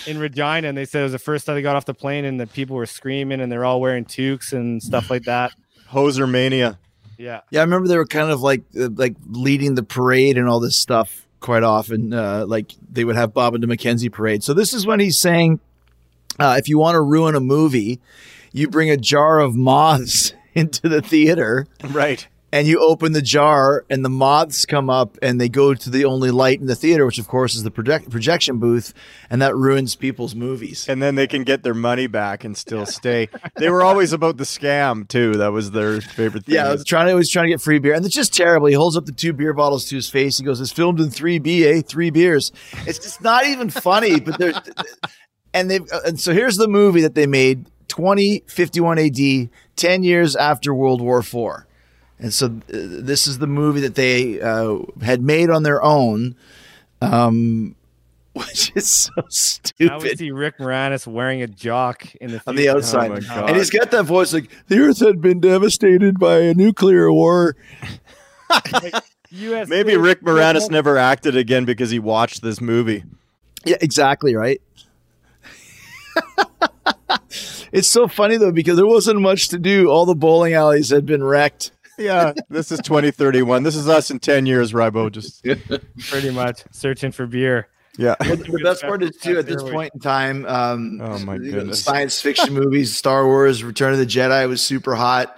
in 0.06 0.18
Regina, 0.18 0.68
and 0.68 0.76
they 0.76 0.84
said 0.84 1.00
it 1.00 1.04
was 1.04 1.12
the 1.12 1.18
first 1.18 1.46
time 1.46 1.56
they 1.56 1.62
got 1.62 1.76
off 1.76 1.84
the 1.84 1.94
plane, 1.94 2.24
and 2.24 2.40
the 2.40 2.46
people 2.46 2.76
were 2.76 2.86
screaming, 2.86 3.40
and 3.40 3.50
they're 3.50 3.64
all 3.64 3.80
wearing 3.80 4.04
toques 4.04 4.52
and 4.52 4.82
stuff 4.82 5.10
like 5.10 5.24
that. 5.24 5.52
Hoser 5.90 6.30
Mania. 6.30 6.78
Yeah, 7.18 7.42
Yeah, 7.50 7.60
I 7.60 7.64
remember 7.64 7.86
they 7.86 7.98
were 7.98 8.06
kind 8.06 8.30
of 8.30 8.40
like 8.40 8.62
uh, 8.78 8.88
like 8.94 9.16
leading 9.28 9.74
the 9.74 9.82
parade 9.82 10.38
and 10.38 10.48
all 10.48 10.58
this 10.58 10.76
stuff 10.76 11.26
quite 11.40 11.62
often. 11.62 12.14
Uh, 12.14 12.46
like 12.46 12.72
they 12.90 13.04
would 13.04 13.16
have 13.16 13.34
Bob 13.34 13.54
and 13.54 13.62
the 13.62 13.66
McKenzie 13.66 14.10
parade. 14.10 14.42
So 14.42 14.54
this 14.54 14.72
is 14.72 14.86
when 14.86 15.00
he's 15.00 15.18
saying, 15.18 15.60
uh, 16.38 16.56
if 16.58 16.68
you 16.68 16.78
want 16.78 16.94
to 16.94 17.02
ruin 17.02 17.34
a 17.34 17.40
movie, 17.40 18.00
you 18.52 18.68
bring 18.68 18.90
a 18.90 18.96
jar 18.96 19.38
of 19.38 19.54
moths 19.54 20.32
into 20.54 20.88
the 20.88 21.02
theater 21.02 21.66
Right. 21.90 22.26
And 22.52 22.66
you 22.66 22.80
open 22.80 23.12
the 23.12 23.22
jar 23.22 23.84
and 23.88 24.04
the 24.04 24.08
moths 24.08 24.66
come 24.66 24.90
up 24.90 25.16
and 25.22 25.40
they 25.40 25.48
go 25.48 25.72
to 25.74 25.90
the 25.90 26.04
only 26.04 26.30
light 26.30 26.60
in 26.60 26.66
the 26.66 26.74
theater, 26.74 27.06
which 27.06 27.18
of 27.18 27.28
course 27.28 27.54
is 27.54 27.62
the 27.62 27.70
project- 27.70 28.10
projection 28.10 28.58
booth, 28.58 28.92
and 29.30 29.40
that 29.40 29.54
ruins 29.54 29.94
people's 29.94 30.34
movies. 30.34 30.88
And 30.88 31.00
then 31.02 31.14
they 31.14 31.26
can 31.26 31.44
get 31.44 31.62
their 31.62 31.74
money 31.74 32.06
back 32.06 32.44
and 32.44 32.56
still 32.56 32.86
stay. 32.86 33.28
they 33.56 33.70
were 33.70 33.82
always 33.82 34.12
about 34.12 34.36
the 34.36 34.44
scam 34.44 35.06
too. 35.06 35.34
That 35.34 35.52
was 35.52 35.70
their 35.70 36.00
favorite 36.00 36.46
thing. 36.46 36.56
Yeah, 36.56 36.68
I 36.68 36.72
was 36.72 36.84
trying 36.84 37.06
to 37.06 37.12
always 37.12 37.30
trying 37.30 37.46
to 37.46 37.50
get 37.50 37.60
free 37.60 37.78
beer, 37.78 37.94
and 37.94 38.04
it's 38.04 38.14
just 38.14 38.34
terrible. 38.34 38.66
He 38.66 38.74
holds 38.74 38.96
up 38.96 39.06
the 39.06 39.12
two 39.12 39.32
beer 39.32 39.52
bottles 39.52 39.84
to 39.86 39.96
his 39.96 40.08
face. 40.10 40.38
He 40.38 40.44
goes, 40.44 40.60
"It's 40.60 40.72
filmed 40.72 41.00
in 41.00 41.10
three 41.10 41.38
B, 41.38 41.64
eh? 41.66 41.82
Three 41.86 42.10
beers." 42.10 42.52
It's 42.86 42.98
just 42.98 43.22
not 43.22 43.46
even 43.46 43.70
funny. 43.70 44.18
But 44.20 44.38
there's, 44.38 44.58
and 45.54 45.70
they 45.70 45.80
and 46.04 46.18
so 46.18 46.32
here's 46.32 46.56
the 46.56 46.68
movie 46.68 47.02
that 47.02 47.14
they 47.14 47.26
made 47.26 47.66
2051 47.88 48.98
AD, 48.98 49.50
ten 49.76 50.02
years 50.02 50.36
after 50.36 50.74
World 50.74 51.00
War 51.00 51.22
Four, 51.22 51.66
and 52.20 52.33
so 52.33 52.46
uh, 52.46 52.50
this 52.68 53.26
is 53.26 53.38
the 53.38 53.46
movie 53.46 53.80
that 53.80 53.94
they 53.94 54.40
uh, 54.40 54.78
had 55.02 55.22
made 55.22 55.50
on 55.50 55.62
their 55.62 55.83
own, 55.83 56.37
um, 57.00 57.74
which 58.35 58.72
is 58.74 58.88
so 58.88 59.12
now 59.16 59.24
we 59.24 59.30
stupid. 59.30 60.18
see 60.18 60.30
Rick 60.30 60.59
Moranis 60.59 61.06
wearing 61.06 61.42
a 61.42 61.46
jock 61.46 62.14
in 62.16 62.33
the 62.33 62.42
on 62.46 62.56
the 62.56 62.68
outside. 62.68 63.11
Oh, 63.11 63.46
and 63.46 63.56
he's 63.56 63.70
got 63.70 63.90
that 63.90 64.04
voice 64.04 64.33
like 64.33 64.50
the 64.68 64.78
earth 64.78 65.00
had 65.00 65.20
been 65.20 65.40
devastated 65.40 66.18
by 66.18 66.40
a 66.40 66.54
nuclear 66.54 67.12
war. 67.12 67.56
US 69.33 69.68
Maybe 69.68 69.96
Rick 69.96 70.22
Moranis 70.22 70.70
never 70.70 70.98
acted 70.98 71.37
again 71.37 71.64
because 71.64 71.90
he 71.90 71.98
watched 72.00 72.42
this 72.42 72.61
movie. 72.61 73.04
Yeah, 73.64 73.76
exactly 73.80 74.35
right. 74.35 74.61
it's 77.72 77.88
so 77.88 78.09
funny 78.09 78.37
though 78.37 78.50
because 78.52 78.76
there 78.76 78.87
wasn't 78.87 79.20
much 79.20 79.48
to 79.48 79.59
do. 79.59 79.88
All 79.88 80.04
the 80.04 80.14
bowling 80.16 80.54
alleys 80.54 80.90
had 80.90 81.06
been 81.06 81.22
wrecked. 81.22 81.70
Yeah, 82.00 82.32
this 82.48 82.72
is 82.72 82.80
2031. 82.80 83.62
This 83.62 83.76
is 83.76 83.88
us 83.88 84.10
in 84.10 84.18
10 84.18 84.46
years, 84.46 84.72
Rybo. 84.72 85.12
Just 85.12 85.44
pretty 86.08 86.30
much 86.30 86.62
searching 86.70 87.12
for 87.12 87.26
beer. 87.26 87.68
yeah. 87.98 88.14
The 88.20 88.60
best 88.64 88.82
part 88.82 89.02
is 89.02 89.10
too 89.20 89.38
at 89.38 89.46
this 89.46 89.62
point 89.62 89.92
in 89.94 90.00
time. 90.00 90.46
Um, 90.46 91.00
Oh, 91.02 91.18
my 91.18 91.34
you 91.34 91.38
know, 91.40 91.44
the 91.44 91.50
goodness. 91.52 91.84
Science 91.84 92.20
fiction 92.22 92.54
movies, 92.54 92.96
Star 92.96 93.26
Wars, 93.26 93.62
Return 93.62 93.92
of 93.92 93.98
the 93.98 94.06
Jedi 94.06 94.48
was 94.48 94.62
super 94.62 94.94
hot, 94.94 95.36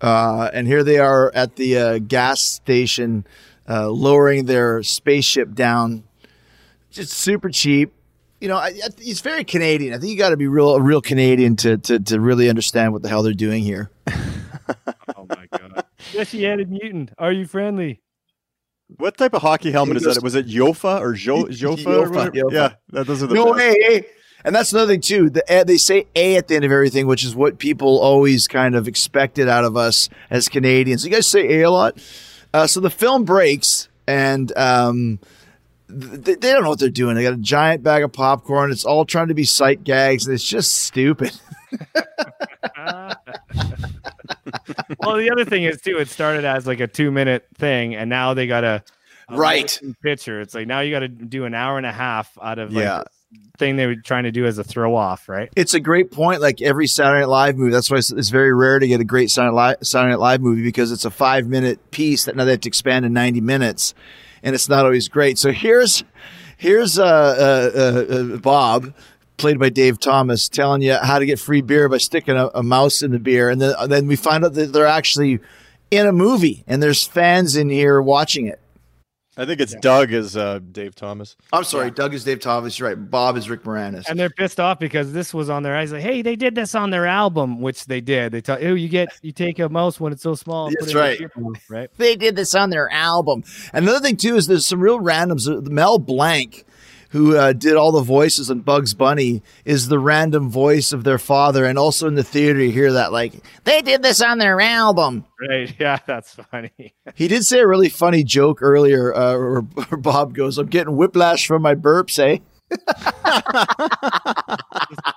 uh, 0.00 0.50
and 0.52 0.66
here 0.68 0.84
they 0.84 0.98
are 0.98 1.32
at 1.34 1.56
the 1.56 1.76
uh, 1.78 1.98
gas 1.98 2.40
station, 2.40 3.26
uh, 3.68 3.88
lowering 3.90 4.44
their 4.46 4.82
spaceship 4.84 5.52
down, 5.54 6.04
just 6.92 7.12
super 7.12 7.48
cheap. 7.50 7.92
You 8.40 8.48
know, 8.48 8.56
I, 8.56 8.66
I, 8.68 8.88
it's 8.98 9.20
very 9.20 9.42
Canadian. 9.42 9.94
I 9.94 9.98
think 9.98 10.12
you 10.12 10.18
got 10.18 10.30
to 10.30 10.36
be 10.36 10.46
real, 10.46 10.74
a 10.76 10.80
real 10.80 11.00
Canadian 11.00 11.56
to, 11.56 11.78
to 11.78 11.98
to 11.98 12.20
really 12.20 12.48
understand 12.50 12.92
what 12.92 13.02
the 13.02 13.08
hell 13.08 13.22
they're 13.22 13.32
doing 13.32 13.64
here. 13.64 13.90
My 16.12 16.18
god! 16.18 16.26
Fleshy-headed 16.28 16.70
mutant, 16.70 17.10
are 17.18 17.32
you 17.32 17.46
friendly? 17.46 18.00
What 18.98 19.16
type 19.16 19.32
of 19.34 19.42
hockey 19.42 19.70
helmet 19.72 19.96
is 19.96 20.04
goes- 20.04 20.16
that? 20.16 20.24
Was 20.24 20.34
it 20.34 20.46
Yofa 20.46 21.00
or 21.00 21.14
jo- 21.14 21.44
Jofa? 21.44 21.86
or 21.86 22.06
Jofa, 22.06 22.10
whatever? 22.10 22.30
Jofa. 22.30 22.52
Yeah, 22.52 22.72
that, 22.90 23.06
those 23.06 23.22
are 23.22 23.26
the 23.26 23.34
no 23.34 23.54
best. 23.54 23.56
way. 23.58 23.76
eh? 23.82 24.02
And 24.44 24.54
that's 24.54 24.72
another 24.74 24.92
thing 24.92 25.00
too. 25.00 25.30
The 25.30 25.50
eh, 25.50 25.64
they 25.64 25.78
say 25.78 26.06
"a" 26.14 26.36
at 26.36 26.48
the 26.48 26.56
end 26.56 26.64
of 26.66 26.70
everything, 26.72 27.06
which 27.06 27.24
is 27.24 27.34
what 27.34 27.58
people 27.58 27.98
always 27.98 28.46
kind 28.46 28.74
of 28.74 28.86
expected 28.86 29.48
out 29.48 29.64
of 29.64 29.74
us 29.76 30.10
as 30.28 30.48
Canadians. 30.50 31.02
You 31.04 31.10
guys 31.10 31.26
say 31.26 31.60
"a" 31.62 31.66
a 31.66 31.70
lot. 31.70 31.96
Uh, 32.52 32.66
so 32.66 32.78
the 32.80 32.90
film 32.90 33.24
breaks, 33.24 33.88
and 34.06 34.54
um, 34.58 35.18
th- 35.88 36.38
they 36.40 36.52
don't 36.52 36.62
know 36.62 36.68
what 36.68 36.78
they're 36.78 36.90
doing. 36.90 37.14
They 37.16 37.22
got 37.22 37.32
a 37.32 37.38
giant 37.38 37.82
bag 37.82 38.02
of 38.04 38.12
popcorn. 38.12 38.70
It's 38.70 38.84
all 38.84 39.06
trying 39.06 39.28
to 39.28 39.34
be 39.34 39.44
sight 39.44 39.82
gags, 39.82 40.26
and 40.26 40.34
it's 40.34 40.44
just 40.46 40.74
stupid. 40.82 41.32
well, 45.00 45.16
the 45.16 45.30
other 45.30 45.44
thing 45.44 45.64
is 45.64 45.80
too. 45.80 45.98
It 45.98 46.08
started 46.08 46.44
as 46.44 46.66
like 46.66 46.80
a 46.80 46.86
two-minute 46.86 47.46
thing, 47.56 47.94
and 47.94 48.08
now 48.10 48.34
they 48.34 48.46
got 48.46 48.64
a, 48.64 48.82
a 49.28 49.36
Right. 49.36 49.78
picture. 50.02 50.40
It's 50.40 50.54
like 50.54 50.66
now 50.66 50.80
you 50.80 50.90
got 50.92 51.00
to 51.00 51.08
do 51.08 51.44
an 51.44 51.54
hour 51.54 51.76
and 51.76 51.86
a 51.86 51.92
half 51.92 52.36
out 52.42 52.58
of 52.58 52.72
like 52.72 52.84
Yeah. 52.84 53.02
thing 53.58 53.76
they 53.76 53.86
were 53.86 53.96
trying 53.96 54.24
to 54.24 54.32
do 54.32 54.46
as 54.46 54.58
a 54.58 54.64
throw 54.64 54.94
off, 54.94 55.28
right? 55.28 55.48
It's 55.56 55.74
a 55.74 55.80
great 55.80 56.10
point. 56.10 56.40
Like 56.40 56.60
every 56.62 56.86
Saturday 56.86 57.20
Night 57.20 57.28
Live 57.28 57.56
movie, 57.56 57.72
that's 57.72 57.90
why 57.90 57.98
it's, 57.98 58.10
it's 58.12 58.30
very 58.30 58.52
rare 58.52 58.78
to 58.78 58.86
get 58.86 59.00
a 59.00 59.04
great 59.04 59.30
Saturday 59.30 59.54
Night, 59.54 59.56
Live, 59.56 59.76
Saturday 59.82 60.10
Night 60.12 60.20
Live 60.20 60.40
movie 60.40 60.62
because 60.62 60.92
it's 60.92 61.04
a 61.04 61.10
five 61.10 61.46
minute 61.46 61.90
piece 61.90 62.24
that 62.24 62.36
now 62.36 62.44
they 62.44 62.52
have 62.52 62.60
to 62.60 62.68
expand 62.68 63.04
to 63.04 63.08
ninety 63.08 63.40
minutes, 63.40 63.94
and 64.42 64.54
it's 64.54 64.68
not 64.68 64.84
always 64.84 65.08
great. 65.08 65.38
So 65.38 65.52
here's 65.52 66.04
Here's 66.56 66.98
uh, 67.00 67.04
uh, 67.04 67.78
uh, 67.78 68.14
uh, 68.34 68.36
Bob, 68.38 68.94
played 69.36 69.58
by 69.58 69.68
Dave 69.68 69.98
Thomas, 69.98 70.48
telling 70.48 70.82
you 70.82 70.94
how 70.94 71.18
to 71.18 71.26
get 71.26 71.38
free 71.38 71.60
beer 71.60 71.88
by 71.88 71.98
sticking 71.98 72.36
a, 72.36 72.48
a 72.54 72.62
mouse 72.62 73.02
in 73.02 73.10
the 73.10 73.18
beer, 73.18 73.50
and 73.50 73.60
then 73.60 73.74
then 73.88 74.06
we 74.06 74.16
find 74.16 74.44
out 74.44 74.54
that 74.54 74.72
they're 74.72 74.86
actually 74.86 75.40
in 75.90 76.06
a 76.06 76.12
movie, 76.12 76.64
and 76.66 76.82
there's 76.82 77.06
fans 77.06 77.56
in 77.56 77.68
here 77.68 78.00
watching 78.00 78.46
it. 78.46 78.60
I 79.36 79.46
think 79.46 79.60
it's 79.60 79.74
Doug 79.74 80.12
as 80.12 80.36
uh, 80.36 80.60
Dave 80.70 80.94
Thomas. 80.94 81.36
I'm 81.52 81.64
sorry, 81.64 81.90
Doug 81.90 82.14
is 82.14 82.22
Dave 82.22 82.38
Thomas. 82.38 82.78
You're 82.78 82.90
right. 82.90 83.10
Bob 83.10 83.36
is 83.36 83.50
Rick 83.50 83.64
Moranis. 83.64 84.08
And 84.08 84.18
they're 84.18 84.30
pissed 84.30 84.60
off 84.60 84.78
because 84.78 85.12
this 85.12 85.34
was 85.34 85.50
on 85.50 85.64
their 85.64 85.76
eyes. 85.76 85.90
Like, 85.92 86.02
hey, 86.02 86.22
they 86.22 86.36
did 86.36 86.54
this 86.54 86.76
on 86.76 86.90
their 86.90 87.06
album, 87.06 87.60
which 87.60 87.86
they 87.86 88.00
did. 88.00 88.30
They 88.30 88.40
tell 88.40 88.62
you, 88.62 88.74
you 88.74 88.88
get 88.88 89.08
you 89.22 89.32
take 89.32 89.58
a 89.58 89.68
mouse 89.68 89.98
when 89.98 90.12
it's 90.12 90.22
so 90.22 90.36
small. 90.36 90.68
That's 90.68 90.76
put 90.80 90.88
it 90.88 90.92
in 90.92 90.96
right. 90.96 91.20
your 91.20 91.30
right. 91.68 91.90
they 91.96 92.14
did 92.14 92.36
this 92.36 92.54
on 92.54 92.70
their 92.70 92.88
album. 92.90 93.42
And 93.72 93.84
another 93.84 94.00
thing 94.00 94.16
too 94.16 94.36
is 94.36 94.46
there's 94.46 94.66
some 94.66 94.80
real 94.80 95.00
randoms. 95.00 95.48
Uh, 95.48 95.68
Mel 95.68 95.98
Blanc, 95.98 96.64
who 97.14 97.36
uh, 97.36 97.52
did 97.52 97.76
all 97.76 97.92
the 97.92 98.02
voices 98.02 98.50
on 98.50 98.58
Bugs 98.58 98.92
Bunny, 98.92 99.40
is 99.64 99.86
the 99.86 100.00
random 100.00 100.50
voice 100.50 100.92
of 100.92 101.04
their 101.04 101.16
father. 101.16 101.64
And 101.64 101.78
also 101.78 102.08
in 102.08 102.16
the 102.16 102.24
theater, 102.24 102.58
you 102.58 102.72
hear 102.72 102.94
that 102.94 103.12
like 103.12 103.34
they 103.62 103.82
did 103.82 104.02
this 104.02 104.20
on 104.20 104.38
their 104.38 104.60
album. 104.60 105.24
Right. 105.48 105.72
Yeah, 105.78 105.98
that's 106.06 106.34
funny. 106.34 106.72
He 107.14 107.28
did 107.28 107.44
say 107.44 107.60
a 107.60 107.68
really 107.68 107.88
funny 107.88 108.24
joke 108.24 108.62
earlier, 108.62 109.14
uh, 109.14 109.38
where, 109.38 109.60
where 109.60 110.00
Bob 110.00 110.34
goes, 110.34 110.58
"I'm 110.58 110.66
getting 110.66 110.96
whiplash 110.96 111.46
from 111.46 111.62
my 111.62 111.76
burps, 111.76 112.18
eh?" 112.18 112.38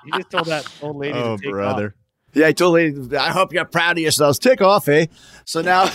he 0.05 0.11
just 0.17 0.29
told 0.29 0.45
that 0.45 0.67
old 0.83 0.97
lady. 0.97 1.17
Oh, 1.17 1.37
to 1.37 1.41
take 1.41 1.51
brother. 1.51 1.95
Yeah, 2.33 2.47
I 2.47 2.51
told 2.51 2.75
lady, 2.75 3.17
I 3.17 3.31
hope 3.31 3.53
you're 3.53 3.65
proud 3.65 3.97
of 3.97 4.03
yourselves. 4.03 4.37
Take 4.37 4.61
off, 4.61 4.87
eh? 4.87 5.07
So 5.45 5.61
now 5.61 5.89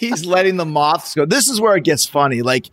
he's 0.00 0.24
letting 0.24 0.56
the 0.56 0.64
moths 0.64 1.14
go. 1.14 1.26
This 1.26 1.50
is 1.50 1.60
where 1.60 1.76
it 1.76 1.84
gets 1.84 2.06
funny. 2.06 2.40
Like 2.40 2.70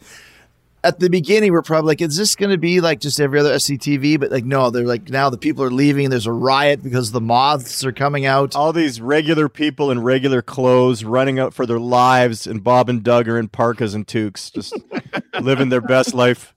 at 0.84 1.00
the 1.00 1.10
beginning, 1.10 1.54
we're 1.54 1.62
probably 1.62 1.88
like, 1.88 2.02
is 2.02 2.18
this 2.18 2.36
going 2.36 2.52
to 2.52 2.58
be 2.58 2.82
like 2.82 3.00
just 3.00 3.20
every 3.20 3.40
other 3.40 3.54
SCTV? 3.54 4.20
But 4.20 4.32
like, 4.32 4.44
no, 4.44 4.70
they're 4.70 4.86
like, 4.86 5.10
now 5.10 5.30
the 5.30 5.38
people 5.38 5.64
are 5.64 5.72
leaving. 5.72 6.10
There's 6.10 6.28
a 6.28 6.32
riot 6.34 6.84
because 6.84 7.12
the 7.12 7.22
moths 7.22 7.86
are 7.86 7.94
coming 7.94 8.26
out. 8.26 8.56
All 8.56 8.74
these 8.74 9.00
regular 9.00 9.48
people 9.48 9.92
in 9.92 10.02
regular 10.04 10.42
clothes 10.42 11.04
running 11.04 11.40
out 11.40 11.54
for 11.54 11.66
their 11.66 11.80
lives, 11.80 12.46
and 12.46 12.64
Bob 12.64 12.90
and 12.90 13.02
Doug 13.02 13.28
are 13.30 13.38
in 13.40 13.48
parkas 13.48 13.94
and 13.94 14.06
toques, 14.06 14.52
just 14.52 14.78
living 15.42 15.70
their 15.70 15.82
best 15.82 16.14
life, 16.14 16.54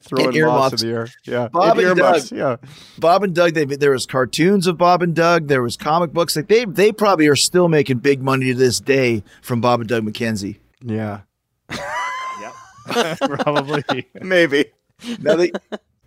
throwing 0.00 0.34
earmuffs. 0.34 0.72
moths 0.72 0.82
in 0.82 0.88
the 0.88 0.94
air. 0.94 1.08
Yeah, 1.24 1.48
Bob 1.48 1.78
and 1.78 1.88
earmuffs, 1.88 2.30
Doug. 2.30 2.38
Yeah, 2.38 2.56
Bob 2.98 3.22
and 3.22 3.34
Doug, 3.34 3.52
they, 3.52 3.64
there 3.66 3.90
was 3.90 4.06
cartoons 4.06 4.66
of 4.66 4.78
Bob 4.78 5.02
and 5.02 5.14
Doug. 5.14 5.48
There 5.48 5.62
was 5.62 5.76
comic 5.76 6.12
books. 6.14 6.36
Like 6.36 6.48
they, 6.48 6.64
they 6.64 6.90
probably 6.90 7.28
are 7.28 7.36
still 7.36 7.68
making 7.68 7.98
big 7.98 8.22
money 8.22 8.46
to 8.46 8.54
this 8.54 8.80
day 8.80 9.22
from 9.42 9.60
Bob 9.60 9.80
and 9.80 9.88
Doug 9.88 10.04
McKenzie. 10.04 10.56
yeah, 10.82 11.20
Probably. 13.20 14.08
maybe. 14.20 14.66
now 15.20 15.36
they 15.36 15.52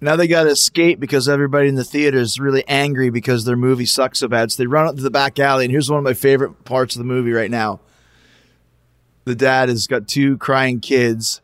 now 0.02 0.16
they 0.16 0.28
got 0.28 0.44
to 0.44 0.50
escape 0.50 1.00
because 1.00 1.30
everybody 1.30 1.70
in 1.70 1.76
the 1.76 1.84
theater 1.84 2.18
is 2.18 2.40
really 2.40 2.68
angry 2.68 3.10
because 3.10 3.46
their 3.46 3.56
movie 3.56 3.86
sucks 3.86 4.20
so 4.20 4.28
bad. 4.28 4.52
So 4.52 4.64
they 4.64 4.68
run 4.68 4.88
up 4.88 4.96
to 4.96 5.02
the 5.02 5.12
back 5.12 5.40
alley, 5.40 5.66
and 5.66 5.72
here's 5.72 5.90
one 5.90 6.00
of 6.00 6.04
my 6.04 6.14
favorite 6.14 6.66
parts 6.66 6.96
of 6.96 7.00
the 7.00 7.06
movie 7.06 7.32
right 7.32 7.52
now. 7.52 7.80
The 9.26 9.36
dad 9.36 9.70
has 9.70 9.86
got 9.86 10.08
two 10.08 10.38
crying 10.38 10.80
kids. 10.80 11.42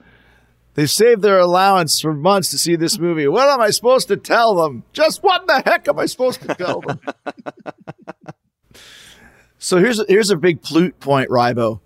They've 0.74 0.90
saved 0.90 1.22
their 1.22 1.40
allowance 1.40 2.00
for 2.00 2.14
months 2.14 2.52
to 2.52 2.58
see 2.58 2.76
this 2.76 3.00
movie. 3.00 3.28
What 3.28 3.50
am 3.50 3.62
I 3.62 3.72
supposed 3.72 4.08
to 4.10 4.18
tell 4.18 4.56
them? 4.56 4.84
Just 4.94 5.24
what 5.24 5.48
the 5.48 5.62
heck 5.66 5.88
am 5.88 5.98
I 5.98 6.06
supposed 6.06 6.42
to 6.42 6.54
tell 6.54 6.82
them? 6.82 7.00
so 9.58 9.78
here's 9.78 10.00
a, 10.00 10.06
here's 10.08 10.30
a 10.30 10.36
big 10.38 10.62
plute 10.62 11.00
point, 11.00 11.30
Rybo. 11.30 11.80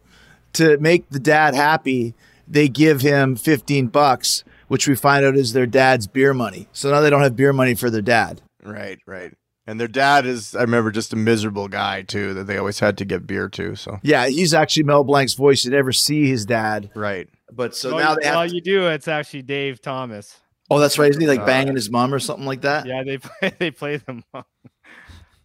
To 0.54 0.78
make 0.80 1.10
the 1.10 1.20
dad 1.20 1.56
happy, 1.56 2.16
they 2.52 2.68
give 2.68 3.02
him 3.02 3.36
15 3.36 3.88
bucks, 3.88 4.44
which 4.68 4.88
we 4.88 4.96
find 4.96 5.26
out 5.26 5.36
is 5.36 5.54
their 5.54 5.66
dad's 5.66 6.08
beer 6.08 6.34
money. 6.34 6.68
So 6.74 6.92
now 6.92 7.00
they 7.02 7.10
don't 7.10 7.22
have 7.24 7.36
beer 7.36 7.54
money 7.54 7.76
for 7.76 7.90
their 7.90 8.02
dad. 8.02 8.42
Right, 8.64 9.00
right. 9.06 9.34
And 9.68 9.80
their 9.80 9.88
dad 9.88 10.26
is, 10.26 10.56
I 10.56 10.62
remember, 10.62 10.92
just 10.92 11.14
a 11.14 11.16
miserable 11.16 11.68
guy 11.68 12.02
too. 12.02 12.34
That 12.34 12.46
they 12.48 12.58
always 12.58 12.80
had 12.80 12.98
to 12.98 13.06
get 13.06 13.26
beer 13.28 13.48
to. 13.50 13.76
So 13.76 14.00
Yeah, 14.04 14.28
he's 14.28 14.54
actually 14.54 14.84
Mel 14.84 15.04
Blanc's 15.04 15.34
voice. 15.36 15.64
You 15.64 15.72
never 15.72 15.92
see 15.94 16.28
his 16.28 16.46
dad, 16.46 16.90
right. 16.96 17.30
but 17.52 17.76
so 17.76 17.96
well, 17.96 18.10
now 18.10 18.16
they 18.16 18.26
have. 18.28 18.36
well, 18.36 18.46
you 18.52 18.60
do. 18.60 18.88
It's 18.88 19.08
actually 19.08 19.44
Dave 19.44 19.82
Thomas. 19.82 20.36
oh, 20.70 20.80
that's 20.80 20.98
right. 20.98 21.10
Isn't 21.10 21.22
he 21.22 21.28
like 21.28 21.46
banging 21.46 21.76
his 21.76 21.90
mom 21.90 22.14
or 22.14 22.20
something 22.20 22.46
like 22.46 22.62
that? 22.62 22.86
Yeah, 22.86 23.04
they 23.04 23.18
play, 23.20 23.54
they 23.60 23.72
play 23.72 23.98
them. 23.98 24.24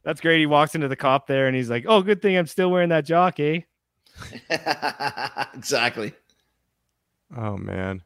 That's 0.03 0.21
great. 0.21 0.41
He 0.41 0.47
walks 0.47 0.75
into 0.75 0.89
the 0.89 0.97
cop 0.97 1.27
there 1.27 1.47
and 1.47 1.55
he's 1.55 1.69
like, 1.71 1.85
"Oh, 1.87 2.01
good 2.03 2.23
thing 2.23 2.37
I'm 2.37 2.47
still 2.47 2.71
wearing 2.71 2.89
that 2.89 3.05
jock, 3.05 3.39
eh?" 3.39 3.61
exactly. 5.55 6.15
Oh 7.35 7.57
man. 7.57 8.03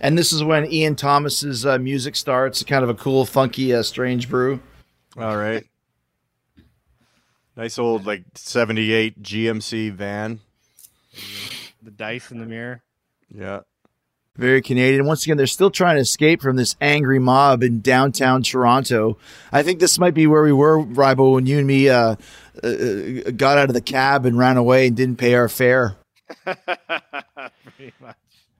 And 0.00 0.16
this 0.16 0.32
is 0.32 0.42
when 0.42 0.70
Ian 0.72 0.96
Thomas's 0.96 1.66
uh, 1.66 1.78
music 1.78 2.16
starts. 2.16 2.62
Kind 2.64 2.82
of 2.82 2.88
a 2.88 2.94
cool, 2.94 3.26
funky, 3.26 3.74
uh, 3.74 3.82
strange 3.82 4.30
brew. 4.30 4.60
All 5.18 5.36
right. 5.36 5.64
Nice 7.56 7.78
old 7.78 8.06
like 8.06 8.24
'78 8.34 9.22
GMC 9.22 9.92
van. 9.92 10.40
The 11.82 11.90
dice 11.90 12.30
in 12.30 12.38
the 12.38 12.46
mirror. 12.46 12.82
Yeah. 13.28 13.60
Very 14.36 14.62
Canadian. 14.62 15.06
Once 15.06 15.24
again, 15.24 15.36
they're 15.36 15.46
still 15.46 15.70
trying 15.70 15.96
to 15.96 16.00
escape 16.00 16.40
from 16.40 16.56
this 16.56 16.76
angry 16.80 17.18
mob 17.18 17.62
in 17.62 17.80
downtown 17.80 18.42
Toronto. 18.42 19.18
I 19.52 19.62
think 19.62 19.80
this 19.80 19.98
might 19.98 20.14
be 20.14 20.26
where 20.26 20.42
we 20.42 20.52
were, 20.52 20.82
Rybo, 20.82 21.34
when 21.34 21.46
you 21.46 21.58
and 21.58 21.66
me 21.66 21.90
uh, 21.90 22.16
uh, 22.62 22.66
uh, 22.66 23.30
got 23.32 23.58
out 23.58 23.68
of 23.68 23.74
the 23.74 23.82
cab 23.82 24.24
and 24.24 24.38
ran 24.38 24.56
away 24.56 24.86
and 24.86 24.96
didn't 24.96 25.16
pay 25.16 25.34
our 25.34 25.48
fare. 25.48 25.96
Pretty 27.80 27.94
much. 28.00 28.16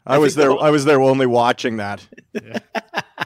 I, 0.06 0.18
was 0.18 0.34
there. 0.34 0.50
I 0.58 0.70
was 0.70 0.84
there 0.86 1.00
only 1.00 1.26
watching 1.26 1.76
that. 1.76 2.06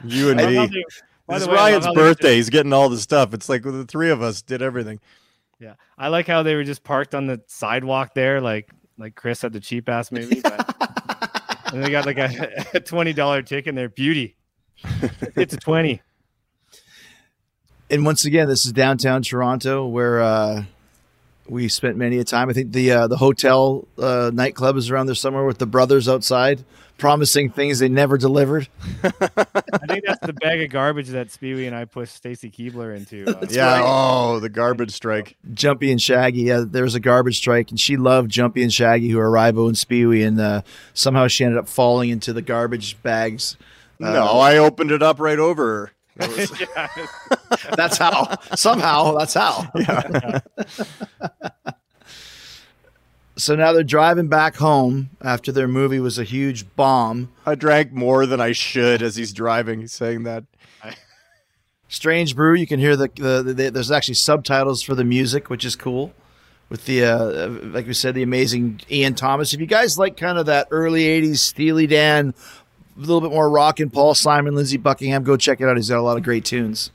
You 0.03 0.29
and 0.29 0.41
I 0.41 0.47
me. 0.47 0.55
how 0.55 0.65
they- 0.67 0.83
It's 1.29 1.47
way, 1.47 1.53
Ryan's 1.55 1.85
how 1.85 1.93
they 1.93 2.01
were 2.01 2.07
birthday. 2.09 2.35
He's 2.35 2.49
getting 2.49 2.73
all 2.73 2.89
the 2.89 2.97
stuff. 2.99 3.33
It's 3.33 3.47
like 3.49 3.63
the 3.63 3.85
three 3.85 4.09
of 4.09 4.21
us 4.21 4.41
did 4.41 4.61
everything. 4.61 4.99
Yeah, 5.59 5.75
I 5.97 6.09
like 6.09 6.27
how 6.27 6.43
they 6.43 6.53
were 6.53 6.65
just 6.65 6.83
parked 6.83 7.15
on 7.15 7.27
the 7.27 7.41
sidewalk 7.47 8.13
there, 8.13 8.41
like 8.41 8.69
like 8.97 9.15
Chris 9.15 9.41
had 9.41 9.53
the 9.53 9.59
cheap 9.61 9.87
ass 9.87 10.11
movie. 10.11 10.41
But, 10.41 10.75
and 11.73 11.83
they 11.83 11.89
got 11.89 12.05
like 12.05 12.17
a, 12.17 12.65
a 12.73 12.79
twenty 12.81 13.13
dollar 13.13 13.41
ticket 13.41 13.69
in 13.69 13.75
there. 13.75 13.87
Beauty, 13.89 14.35
it's 15.35 15.53
a 15.53 15.57
twenty. 15.57 16.01
And 17.89 18.05
once 18.05 18.25
again, 18.25 18.47
this 18.49 18.65
is 18.65 18.73
downtown 18.73 19.21
Toronto 19.21 19.85
where 19.87 20.21
uh, 20.21 20.65
we 21.47 21.67
spent 21.67 21.97
many 21.97 22.17
a 22.19 22.23
time. 22.23 22.49
I 22.49 22.53
think 22.53 22.71
the 22.71 22.91
uh, 22.91 23.07
the 23.07 23.17
hotel 23.17 23.87
uh, 23.97 24.31
nightclub 24.33 24.77
is 24.77 24.89
around 24.89 25.05
there 25.05 25.15
somewhere 25.15 25.45
with 25.45 25.57
the 25.57 25.67
brothers 25.67 26.07
outside 26.09 26.63
promising 26.97 27.49
things 27.49 27.79
they 27.79 27.89
never 27.89 28.17
delivered. 28.17 28.67
I 29.03 29.87
think 29.87 30.05
that's 30.05 30.25
the 30.25 30.35
bag 30.39 30.61
of 30.61 30.69
garbage 30.69 31.09
that 31.09 31.27
Spewy 31.27 31.67
and 31.67 31.75
I 31.75 31.85
pushed 31.85 32.15
Stacy 32.15 32.49
Keibler 32.49 32.95
into. 32.95 33.25
Uh, 33.27 33.45
yeah. 33.49 33.79
right. 33.79 33.83
Oh, 33.85 34.39
the 34.39 34.49
garbage 34.49 34.91
strike. 34.91 35.35
Jumpy 35.53 35.91
and 35.91 36.01
Shaggy. 36.01 36.43
Yeah, 36.43 36.63
there 36.65 36.83
was 36.83 36.95
a 36.95 36.99
garbage 36.99 37.37
strike, 37.37 37.69
and 37.69 37.79
she 37.79 37.97
loved 37.97 38.31
Jumpy 38.31 38.63
and 38.63 38.73
Shaggy, 38.73 39.09
who 39.09 39.19
are 39.19 39.29
Rybo 39.29 39.67
and 39.67 39.75
Spewy, 39.75 40.25
and 40.25 40.39
uh, 40.39 40.61
somehow 40.93 41.27
she 41.27 41.43
ended 41.43 41.59
up 41.59 41.67
falling 41.67 42.09
into 42.09 42.33
the 42.33 42.41
garbage 42.41 43.01
bags. 43.01 43.57
Uh, 44.01 44.11
no, 44.11 44.25
I 44.39 44.57
opened 44.57 44.91
it 44.91 45.01
up 45.01 45.19
right 45.19 45.39
over 45.39 45.65
her. 45.65 45.91
Was- 46.19 46.59
yeah, 46.75 46.87
That's 47.75 47.97
how. 47.97 48.37
somehow, 48.55 49.17
that's 49.17 49.33
how. 49.33 49.69
so 53.37 53.55
now 53.55 53.73
they're 53.73 53.83
driving 53.83 54.27
back 54.27 54.55
home 54.55 55.09
after 55.21 55.51
their 55.51 55.67
movie 55.67 55.99
was 55.99 56.17
a 56.17 56.23
huge 56.23 56.73
bomb. 56.75 57.31
I 57.45 57.55
drank 57.55 57.91
more 57.91 58.25
than 58.25 58.39
I 58.39 58.53
should 58.53 59.01
as 59.01 59.15
he's 59.17 59.33
driving. 59.33 59.81
He's 59.81 59.93
saying 59.93 60.23
that. 60.23 60.45
Strange 61.87 62.35
Brew. 62.35 62.55
You 62.55 62.65
can 62.65 62.79
hear 62.79 62.95
the, 62.95 63.09
the, 63.15 63.53
the, 63.53 63.69
there's 63.69 63.91
actually 63.91 64.15
subtitles 64.15 64.81
for 64.81 64.95
the 64.95 65.03
music, 65.03 65.49
which 65.49 65.63
is 65.63 65.75
cool. 65.75 66.13
With 66.67 66.85
the 66.85 67.03
uh, 67.05 67.47
like 67.65 67.85
we 67.85 67.93
said, 67.93 68.15
the 68.15 68.23
amazing 68.23 68.81
Ian 68.89 69.13
Thomas. 69.13 69.53
If 69.53 69.59
you 69.59 69.67
guys 69.67 69.99
like 69.99 70.17
kind 70.17 70.39
of 70.39 70.47
that 70.47 70.67
early 70.71 71.03
'80s 71.03 71.37
Steely 71.37 71.85
Dan, 71.85 72.33
a 72.95 72.99
little 72.99 73.21
bit 73.21 73.31
more 73.31 73.49
rock 73.49 73.79
and 73.79 73.91
Paul 73.91 74.13
Simon, 74.15 74.55
Lindsey 74.55 74.77
Buckingham, 74.77 75.23
go 75.23 75.37
check 75.37 75.61
it 75.61 75.67
out. 75.67 75.75
He's 75.77 75.89
got 75.89 75.99
a 75.99 76.01
lot 76.01 76.17
of 76.17 76.23
great 76.23 76.45
tunes. 76.45 76.91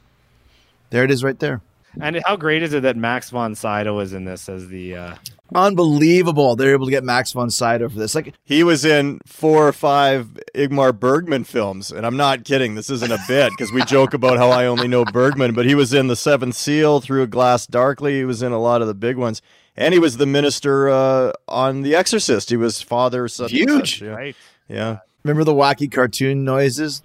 There 0.90 1.04
it 1.04 1.10
is, 1.10 1.22
right 1.22 1.38
there. 1.38 1.60
and 2.00 2.20
how 2.24 2.36
great 2.36 2.62
is 2.62 2.72
it 2.72 2.82
that 2.82 2.96
Max 2.96 3.30
von 3.30 3.54
Sydow 3.54 3.96
was 3.96 4.12
in 4.12 4.24
this 4.24 4.48
as 4.48 4.68
the? 4.68 4.96
Uh, 4.96 5.14
Unbelievable. 5.54 6.56
They're 6.56 6.72
able 6.72 6.86
to 6.86 6.90
get 6.90 7.04
Max 7.04 7.32
von 7.32 7.50
Sydow 7.50 7.88
for 7.88 7.98
this. 7.98 8.14
Like, 8.14 8.34
He 8.44 8.62
was 8.62 8.84
in 8.84 9.20
four 9.26 9.66
or 9.68 9.72
five 9.72 10.28
Ingmar 10.54 10.98
Bergman 10.98 11.44
films, 11.44 11.90
and 11.92 12.06
I'm 12.06 12.16
not 12.16 12.44
kidding. 12.44 12.74
This 12.74 12.90
isn't 12.90 13.12
a 13.12 13.18
bit 13.28 13.50
because 13.56 13.72
we 13.72 13.82
joke 13.84 14.14
about 14.14 14.38
how 14.38 14.50
I 14.50 14.66
only 14.66 14.88
know 14.88 15.04
Bergman, 15.04 15.54
but 15.54 15.66
he 15.66 15.74
was 15.74 15.92
in 15.92 16.06
The 16.06 16.16
Seventh 16.16 16.54
Seal, 16.56 17.00
Through 17.00 17.22
a 17.22 17.26
Glass 17.26 17.66
Darkly. 17.66 18.18
He 18.18 18.24
was 18.24 18.42
in 18.42 18.52
a 18.52 18.60
lot 18.60 18.80
of 18.82 18.88
the 18.88 18.94
big 18.94 19.16
ones, 19.16 19.42
and 19.76 19.92
he 19.92 20.00
was 20.00 20.16
the 20.16 20.26
minister 20.26 20.88
uh, 20.88 21.32
on 21.48 21.82
The 21.82 21.94
Exorcist. 21.94 22.50
He 22.50 22.56
was 22.56 22.80
father. 22.82 23.26
Such 23.28 23.50
Huge. 23.52 23.98
such, 23.98 24.02
Yeah. 24.02 24.10
right. 24.10 24.36
yeah. 24.68 24.98
Remember 25.22 25.44
the 25.44 25.54
wacky 25.54 25.90
cartoon 25.90 26.44
noises? 26.44 27.02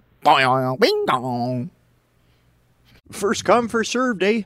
Dong. 1.08 1.70
First 3.12 3.46
come, 3.46 3.68
first 3.68 3.92
served, 3.92 4.24
eh? 4.24 4.44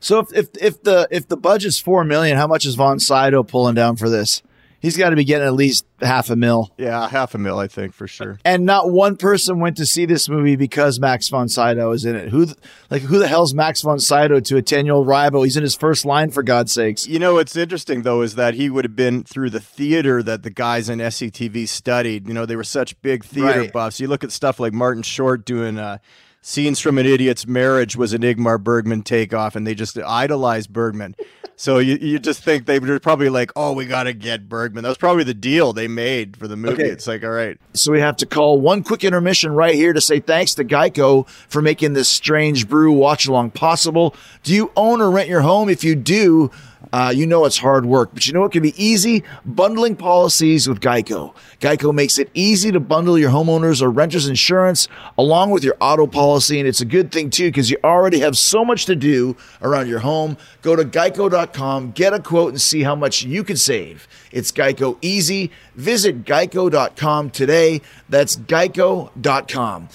So 0.00 0.20
if, 0.20 0.32
if 0.32 0.48
if 0.60 0.82
the 0.82 1.08
if 1.10 1.26
the 1.26 1.36
budget's 1.36 1.80
four 1.80 2.04
million, 2.04 2.36
how 2.36 2.46
much 2.46 2.64
is 2.64 2.76
Von 2.76 3.00
Sydow 3.00 3.42
pulling 3.42 3.74
down 3.74 3.96
for 3.96 4.08
this? 4.08 4.42
He's 4.80 4.96
got 4.96 5.10
to 5.10 5.16
be 5.16 5.24
getting 5.24 5.46
at 5.46 5.54
least 5.54 5.84
half 6.00 6.30
a 6.30 6.36
mil. 6.36 6.70
Yeah, 6.78 7.08
half 7.08 7.34
a 7.34 7.38
mil, 7.38 7.58
I 7.58 7.66
think 7.66 7.92
for 7.94 8.06
sure. 8.06 8.38
And 8.44 8.64
not 8.64 8.90
one 8.90 9.16
person 9.16 9.58
went 9.58 9.76
to 9.78 9.86
see 9.86 10.06
this 10.06 10.28
movie 10.28 10.54
because 10.54 11.00
Max 11.00 11.28
von 11.28 11.48
Sydow 11.48 11.90
is 11.90 12.04
in 12.04 12.14
it. 12.14 12.28
Who, 12.28 12.46
like, 12.88 13.02
who 13.02 13.18
the 13.18 13.26
hell's 13.26 13.52
Max 13.54 13.82
von 13.82 13.98
Sydow 13.98 14.38
to 14.38 14.56
a 14.56 14.62
ten-year-old 14.62 15.06
Rybo? 15.08 15.44
He's 15.44 15.56
in 15.56 15.64
his 15.64 15.74
first 15.74 16.04
line, 16.04 16.30
for 16.30 16.42
God's 16.44 16.70
sakes. 16.72 17.08
You 17.08 17.18
know 17.18 17.34
what's 17.34 17.56
interesting 17.56 18.02
though 18.02 18.22
is 18.22 18.36
that 18.36 18.54
he 18.54 18.70
would 18.70 18.84
have 18.84 18.94
been 18.94 19.24
through 19.24 19.50
the 19.50 19.60
theater 19.60 20.22
that 20.22 20.44
the 20.44 20.50
guys 20.50 20.88
in 20.88 21.00
SCTV 21.00 21.66
studied. 21.68 22.28
You 22.28 22.34
know, 22.34 22.46
they 22.46 22.54
were 22.56 22.62
such 22.64 23.00
big 23.02 23.24
theater 23.24 23.60
Right. 23.60 23.72
buffs. 23.72 23.98
You 23.98 24.06
look 24.06 24.22
at 24.22 24.30
stuff 24.30 24.60
like 24.60 24.72
Martin 24.72 25.02
Short 25.02 25.44
doing 25.44 25.78
uh, 25.78 25.98
scenes 26.48 26.80
from 26.80 26.96
an 26.96 27.04
idiot's 27.04 27.46
marriage 27.46 27.94
was 27.94 28.14
an 28.14 28.22
Ingmar 28.22 28.62
Bergman 28.62 29.02
takeoff, 29.02 29.54
and 29.54 29.66
they 29.66 29.74
just 29.74 29.98
idolized 29.98 30.72
Bergman. 30.72 31.14
so 31.56 31.78
you, 31.78 31.96
you 32.00 32.18
just 32.18 32.42
think 32.42 32.64
they 32.64 32.78
were 32.78 32.98
probably 32.98 33.28
like, 33.28 33.52
oh, 33.54 33.74
we 33.74 33.84
got 33.84 34.04
to 34.04 34.14
get 34.14 34.48
Bergman. 34.48 34.82
That 34.82 34.88
was 34.88 34.96
probably 34.96 35.24
the 35.24 35.34
deal 35.34 35.74
they 35.74 35.88
made 35.88 36.38
for 36.38 36.48
the 36.48 36.56
movie. 36.56 36.84
Okay. 36.84 36.90
It's 36.90 37.06
like, 37.06 37.22
all 37.22 37.30
right, 37.30 37.58
So 37.74 37.92
we 37.92 38.00
have 38.00 38.16
to 38.16 38.26
call 38.26 38.60
one 38.60 38.82
quick 38.82 39.04
intermission 39.04 39.52
right 39.52 39.74
here 39.74 39.92
to 39.92 40.00
say 40.00 40.20
thanks 40.20 40.54
to 40.54 40.64
Geico 40.64 41.28
for 41.28 41.60
making 41.60 41.92
this 41.92 42.08
strange 42.08 42.66
brew 42.66 42.92
watch 42.92 43.26
along 43.26 43.50
possible. 43.50 44.16
Do 44.42 44.54
you 44.54 44.72
own 44.74 45.02
or 45.02 45.10
rent 45.10 45.28
your 45.28 45.42
home? 45.42 45.68
If 45.68 45.84
you 45.84 45.94
do, 45.94 46.50
uh, 46.92 47.12
you 47.14 47.26
know 47.26 47.44
it's 47.44 47.58
hard 47.58 47.86
work, 47.86 48.10
but 48.14 48.26
you 48.26 48.32
know 48.32 48.44
it 48.44 48.52
can 48.52 48.62
be 48.62 48.74
easy 48.82 49.24
bundling 49.44 49.96
policies 49.96 50.68
with 50.68 50.80
Geico. 50.80 51.34
Geico 51.60 51.94
makes 51.94 52.18
it 52.18 52.30
easy 52.34 52.72
to 52.72 52.80
bundle 52.80 53.18
your 53.18 53.30
homeowners 53.30 53.82
or 53.82 53.90
renters 53.90 54.28
insurance 54.28 54.88
along 55.16 55.50
with 55.50 55.64
your 55.64 55.76
auto 55.80 56.06
policy, 56.06 56.58
and 56.58 56.68
it's 56.68 56.80
a 56.80 56.84
good 56.84 57.12
thing 57.12 57.30
too 57.30 57.48
because 57.48 57.70
you 57.70 57.78
already 57.84 58.20
have 58.20 58.36
so 58.36 58.64
much 58.64 58.86
to 58.86 58.96
do 58.96 59.36
around 59.62 59.88
your 59.88 60.00
home. 60.00 60.36
Go 60.62 60.76
to 60.76 60.84
geico.com, 60.84 61.92
get 61.92 62.12
a 62.12 62.20
quote, 62.20 62.50
and 62.50 62.60
see 62.60 62.82
how 62.82 62.94
much 62.94 63.22
you 63.22 63.44
could 63.44 63.58
save. 63.58 64.08
It's 64.32 64.52
Geico 64.52 64.98
easy. 65.02 65.50
Visit 65.74 66.24
geico.com 66.24 67.30
today. 67.30 67.80
That's 68.08 68.36
geico.com. 68.36 69.88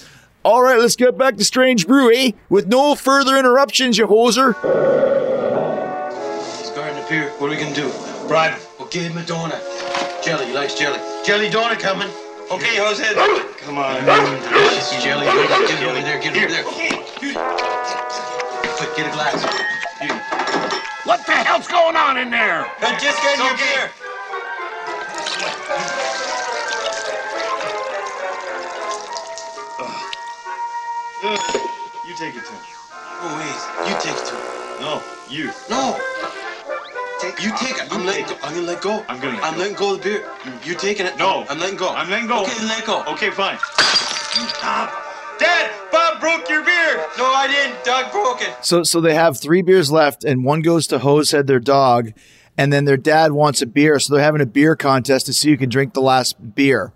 All 0.44 0.62
right, 0.62 0.78
let's 0.78 0.96
get 0.96 1.16
back 1.16 1.36
to 1.38 1.44
Strange 1.44 1.86
Brew, 1.86 2.12
eh? 2.14 2.32
With 2.50 2.66
no 2.66 2.94
further 2.94 3.38
interruptions, 3.38 3.96
you 3.96 4.06
hoser. 4.06 4.54
He's 7.04 7.10
guarding 7.10 7.28
the 7.28 7.28
pier. 7.28 7.30
What 7.38 7.46
are 7.46 7.50
we 7.50 7.56
gonna 7.56 7.74
do? 7.74 7.92
Bribe 8.28 8.52
him. 8.52 8.60
We'll 8.78 8.88
give 8.88 9.02
him 9.04 9.18
a 9.18 9.22
donut. 9.22 9.60
Jelly, 10.24 10.46
he 10.46 10.52
likes 10.52 10.74
jelly. 10.74 10.98
Jelly 11.24 11.50
donut 11.50 11.78
coming. 11.80 12.08
Okay, 12.50 12.76
Jose. 12.76 13.04
Come 13.64 13.78
on. 13.78 14.04
Yes, 14.06 15.02
jelly. 15.02 15.26
Get 15.26 15.82
over 15.82 16.00
there. 16.00 16.20
Get 16.20 16.36
over 16.36 16.48
there. 16.48 16.64
Quick, 18.74 18.96
get 18.96 19.06
a 19.06 19.12
glass. 19.12 19.44
What 21.04 21.26
the 21.26 21.32
hell's 21.32 21.68
going 21.68 21.96
on 21.96 22.16
in 22.16 22.30
there? 22.30 22.66
I'm 22.80 22.98
just 23.00 23.20
getting 23.22 23.44
your 23.44 23.56
beer. 23.56 23.90
You 32.06 32.14
take 32.16 32.36
it 32.36 32.44
to 32.44 32.52
him. 32.52 32.60
Oh, 33.20 33.36
wait. 33.38 33.88
You 33.88 33.94
take 34.00 34.16
it 34.16 34.26
to 34.26 34.34
him. 34.36 34.42
No, 34.80 35.02
you. 35.28 35.50
No. 35.70 35.98
You 37.40 37.50
take 37.56 37.76
it. 37.76 37.92
I'm 37.92 38.04
letting 38.06 38.26
go. 38.26 38.36
I'm 38.42 38.54
gonna 38.54 38.66
let 38.66 38.82
go. 38.82 39.04
I'm 39.08 39.20
gonna 39.20 39.34
let 39.34 39.44
I'm 39.44 39.54
go. 39.54 39.60
letting 39.60 39.76
go 39.76 39.94
of 39.94 40.02
the 40.02 40.04
beer. 40.04 40.30
You're 40.64 40.78
taking 40.78 41.06
it. 41.06 41.16
No. 41.18 41.44
I'm 41.48 41.58
letting 41.58 41.76
go. 41.76 41.88
I'm 41.90 42.10
letting 42.10 42.28
go. 42.28 42.42
Okay, 42.42 42.54
then 42.58 42.68
let 42.68 42.84
go. 42.86 43.04
Okay, 43.04 43.30
fine. 43.30 43.58
Dad, 45.38 45.70
Bob 45.90 46.20
broke 46.20 46.48
your 46.48 46.64
beer. 46.64 47.06
No, 47.18 47.24
I 47.26 47.48
didn't. 47.48 47.84
Doug 47.84 48.12
broke 48.12 48.40
it. 48.40 48.64
So, 48.64 48.82
so 48.82 49.00
they 49.00 49.14
have 49.14 49.38
three 49.38 49.62
beers 49.62 49.90
left, 49.90 50.24
and 50.24 50.44
one 50.44 50.62
goes 50.62 50.86
to 50.88 50.98
Hosehead, 50.98 51.46
their 51.46 51.60
dog, 51.60 52.12
and 52.56 52.72
then 52.72 52.84
their 52.84 52.96
dad 52.96 53.32
wants 53.32 53.60
a 53.60 53.66
beer, 53.66 53.98
so 53.98 54.14
they're 54.14 54.22
having 54.22 54.40
a 54.40 54.46
beer 54.46 54.76
contest 54.76 55.26
to 55.26 55.32
see 55.32 55.50
who 55.50 55.56
can 55.56 55.68
drink 55.68 55.92
the 55.92 56.00
last 56.00 56.54
beer. 56.54 56.92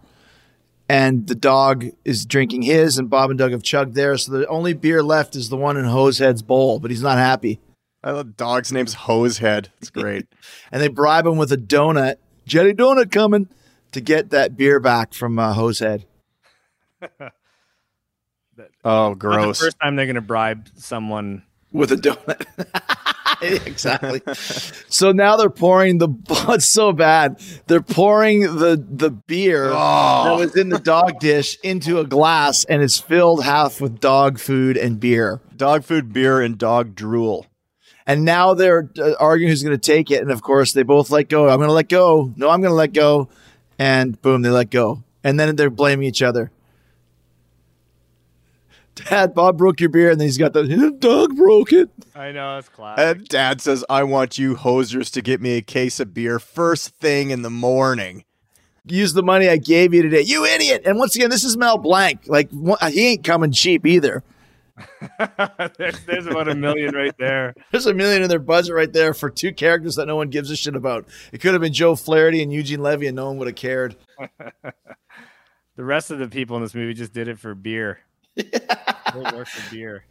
And 0.88 1.26
the 1.26 1.34
dog 1.34 1.86
is 2.04 2.24
drinking 2.24 2.62
his, 2.62 2.96
and 2.96 3.10
Bob 3.10 3.30
and 3.30 3.38
Doug 3.38 3.50
have 3.50 3.62
chugged 3.62 3.94
theirs. 3.94 4.26
So 4.26 4.32
the 4.32 4.46
only 4.46 4.72
beer 4.72 5.02
left 5.02 5.36
is 5.36 5.48
the 5.48 5.56
one 5.56 5.76
in 5.76 5.84
Hosehead's 5.84 6.42
bowl, 6.42 6.78
but 6.78 6.90
he's 6.90 7.02
not 7.02 7.18
happy. 7.18 7.60
I 8.02 8.12
love 8.12 8.36
dog's 8.36 8.72
name's 8.72 8.94
Hosehead. 8.94 9.68
It's 9.78 9.90
great. 9.90 10.26
And 10.70 10.82
they 10.82 10.88
bribe 10.88 11.26
him 11.26 11.36
with 11.38 11.50
a 11.50 11.56
donut, 11.56 12.16
jelly 12.46 12.74
donut 12.74 13.10
coming, 13.10 13.48
to 13.92 14.00
get 14.00 14.30
that 14.30 14.56
beer 14.56 14.80
back 14.80 15.14
from 15.14 15.38
uh, 15.38 15.54
Hosehead. 15.54 16.04
oh, 17.02 17.28
Not 18.84 19.08
the 19.10 19.14
gross. 19.14 19.60
first 19.60 19.78
time 19.80 19.96
they're 19.96 20.06
going 20.06 20.16
to 20.16 20.20
bribe 20.20 20.68
someone. 20.76 21.42
with 21.72 21.90
a 21.92 21.96
donut. 21.96 22.44
exactly. 23.66 24.20
so 24.88 25.12
now 25.12 25.36
they're 25.36 25.48
pouring 25.50 25.98
the. 25.98 26.08
It's 26.50 26.66
so 26.66 26.92
bad. 26.92 27.40
They're 27.66 27.80
pouring 27.80 28.40
the 28.40 28.84
the 28.90 29.10
beer 29.10 29.70
that 29.70 30.36
was 30.38 30.56
in 30.56 30.68
the 30.68 30.78
dog 30.78 31.18
dish 31.20 31.56
into 31.62 31.98
a 31.98 32.04
glass, 32.04 32.64
and 32.64 32.82
it's 32.82 32.98
filled 32.98 33.44
half 33.44 33.80
with 33.80 34.00
dog 34.00 34.38
food 34.38 34.76
and 34.76 35.00
beer. 35.00 35.40
Dog 35.56 35.84
food, 35.84 36.12
beer, 36.12 36.40
and 36.40 36.58
dog 36.58 36.94
drool. 36.94 37.46
And 38.08 38.24
now 38.24 38.54
they're 38.54 38.88
uh, 38.98 39.12
arguing 39.20 39.50
who's 39.50 39.62
going 39.62 39.78
to 39.78 39.78
take 39.78 40.10
it, 40.10 40.22
and 40.22 40.30
of 40.30 40.40
course 40.40 40.72
they 40.72 40.82
both 40.82 41.10
let 41.10 41.28
go. 41.28 41.50
I'm 41.50 41.58
going 41.58 41.68
to 41.68 41.74
let 41.74 41.90
go. 41.90 42.32
No, 42.36 42.48
I'm 42.48 42.62
going 42.62 42.70
to 42.70 42.76
let 42.76 42.94
go. 42.94 43.28
And 43.78 44.20
boom, 44.22 44.40
they 44.40 44.48
let 44.48 44.70
go. 44.70 45.04
And 45.22 45.38
then 45.38 45.54
they're 45.56 45.68
blaming 45.68 46.08
each 46.08 46.22
other. 46.22 46.50
Dad, 48.94 49.34
Bob 49.34 49.58
broke 49.58 49.78
your 49.78 49.90
beer, 49.90 50.10
and 50.10 50.18
then 50.18 50.26
he's 50.26 50.38
got 50.38 50.54
the 50.54 50.96
dog 50.98 51.36
broke 51.36 51.72
it. 51.72 51.90
I 52.14 52.32
know 52.32 52.58
it's 52.58 52.70
classic. 52.70 53.18
And 53.18 53.28
dad 53.28 53.60
says, 53.60 53.84
I 53.90 54.02
want 54.04 54.38
you 54.38 54.56
hosers 54.56 55.12
to 55.12 55.22
get 55.22 55.42
me 55.42 55.58
a 55.58 55.62
case 55.62 56.00
of 56.00 56.14
beer 56.14 56.38
first 56.38 56.94
thing 56.96 57.30
in 57.30 57.42
the 57.42 57.50
morning. 57.50 58.24
use 58.86 59.12
the 59.12 59.22
money 59.22 59.50
I 59.50 59.58
gave 59.58 59.92
you 59.92 60.00
today. 60.00 60.22
You 60.22 60.46
idiot. 60.46 60.82
And 60.86 60.98
once 60.98 61.14
again, 61.14 61.28
this 61.28 61.44
is 61.44 61.58
Mel 61.58 61.76
Blanc. 61.76 62.22
Like, 62.26 62.50
he 62.90 63.08
ain't 63.08 63.22
coming 63.22 63.52
cheap 63.52 63.86
either. 63.86 64.24
there's, 65.78 66.00
there's 66.04 66.26
about 66.26 66.48
a 66.48 66.54
million 66.54 66.94
right 66.94 67.14
there. 67.18 67.54
There's 67.70 67.86
a 67.86 67.94
million 67.94 68.22
in 68.22 68.28
their 68.28 68.38
budget 68.38 68.74
right 68.74 68.92
there 68.92 69.14
for 69.14 69.30
two 69.30 69.52
characters 69.52 69.96
that 69.96 70.06
no 70.06 70.16
one 70.16 70.28
gives 70.30 70.50
a 70.50 70.56
shit 70.56 70.76
about. 70.76 71.06
It 71.32 71.40
could 71.40 71.52
have 71.52 71.60
been 71.60 71.72
Joe 71.72 71.96
Flaherty 71.96 72.42
and 72.42 72.52
Eugene 72.52 72.80
Levy, 72.80 73.06
and 73.06 73.16
no 73.16 73.26
one 73.26 73.38
would 73.38 73.48
have 73.48 73.56
cared. 73.56 73.96
The 75.78 75.84
rest 75.84 76.10
of 76.10 76.18
the 76.18 76.26
people 76.26 76.56
in 76.56 76.62
this 76.64 76.74
movie 76.74 76.92
just 76.92 77.12
did 77.12 77.28
it 77.28 77.38
for 77.38 77.54
beer. 77.54 78.00
for 78.36 79.70
beer. 79.70 80.04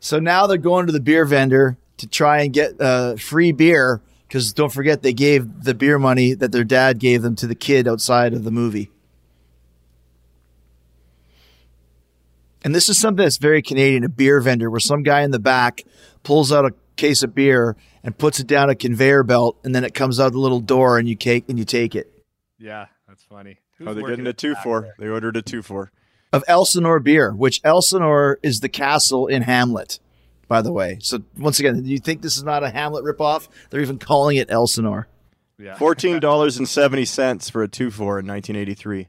So 0.00 0.18
now 0.18 0.48
they're 0.48 0.58
going 0.58 0.86
to 0.86 0.92
the 0.92 0.98
beer 0.98 1.24
vendor 1.24 1.76
to 1.98 2.08
try 2.08 2.42
and 2.42 2.52
get 2.52 2.80
uh, 2.80 3.14
free 3.14 3.52
beer 3.52 4.02
because 4.26 4.52
don't 4.52 4.72
forget 4.72 5.02
they 5.02 5.12
gave 5.12 5.62
the 5.62 5.74
beer 5.74 6.00
money 6.00 6.34
that 6.34 6.50
their 6.50 6.64
dad 6.64 6.98
gave 6.98 7.22
them 7.22 7.36
to 7.36 7.46
the 7.46 7.54
kid 7.54 7.86
outside 7.86 8.34
of 8.34 8.42
the 8.42 8.50
movie. 8.50 8.90
And 12.66 12.74
this 12.74 12.88
is 12.88 12.98
something 12.98 13.22
that's 13.22 13.36
very 13.36 13.62
Canadian, 13.62 14.02
a 14.02 14.08
beer 14.08 14.40
vendor 14.40 14.68
where 14.68 14.80
some 14.80 15.04
guy 15.04 15.22
in 15.22 15.30
the 15.30 15.38
back 15.38 15.84
pulls 16.24 16.50
out 16.50 16.64
a 16.64 16.74
case 16.96 17.22
of 17.22 17.32
beer 17.32 17.76
and 18.02 18.18
puts 18.18 18.40
it 18.40 18.48
down 18.48 18.68
a 18.68 18.74
conveyor 18.74 19.22
belt 19.22 19.56
and 19.62 19.72
then 19.72 19.84
it 19.84 19.94
comes 19.94 20.18
out 20.18 20.32
the 20.32 20.40
little 20.40 20.58
door 20.58 20.98
and 20.98 21.08
you 21.08 21.14
take 21.14 21.48
and 21.48 21.60
you 21.60 21.64
take 21.64 21.94
it. 21.94 22.12
Yeah, 22.58 22.86
that's 23.06 23.22
funny. 23.22 23.58
Oh, 23.60 23.62
Who's 23.76 23.86
Oh, 23.86 23.94
they're 23.94 24.08
getting 24.08 24.26
a 24.26 24.32
two 24.32 24.48
the 24.48 24.54
back 24.54 24.64
for. 24.64 24.94
They 24.98 25.06
ordered 25.06 25.36
a 25.36 25.42
two 25.42 25.62
for. 25.62 25.92
Of 26.32 26.42
Elsinore 26.48 26.98
beer, 26.98 27.30
which 27.32 27.60
Elsinore 27.62 28.40
is 28.42 28.58
the 28.58 28.68
castle 28.68 29.28
in 29.28 29.42
Hamlet, 29.42 30.00
by 30.48 30.60
the 30.60 30.72
way. 30.72 30.98
So 31.00 31.22
once 31.38 31.60
again, 31.60 31.84
do 31.84 31.88
you 31.88 31.98
think 31.98 32.22
this 32.22 32.36
is 32.36 32.42
not 32.42 32.64
a 32.64 32.70
Hamlet 32.70 33.04
ripoff? 33.04 33.46
They're 33.70 33.80
even 33.80 34.00
calling 34.00 34.38
it 34.38 34.50
Elsinore. 34.50 35.06
Yeah. 35.56 35.76
Fourteen 35.76 36.18
dollars 36.18 36.58
and 36.58 36.68
seventy 36.68 37.04
cents 37.04 37.48
for 37.48 37.62
a 37.62 37.68
two 37.68 37.92
for 37.92 38.18
in 38.18 38.26
nineteen 38.26 38.56
eighty 38.56 38.74
three. 38.74 39.06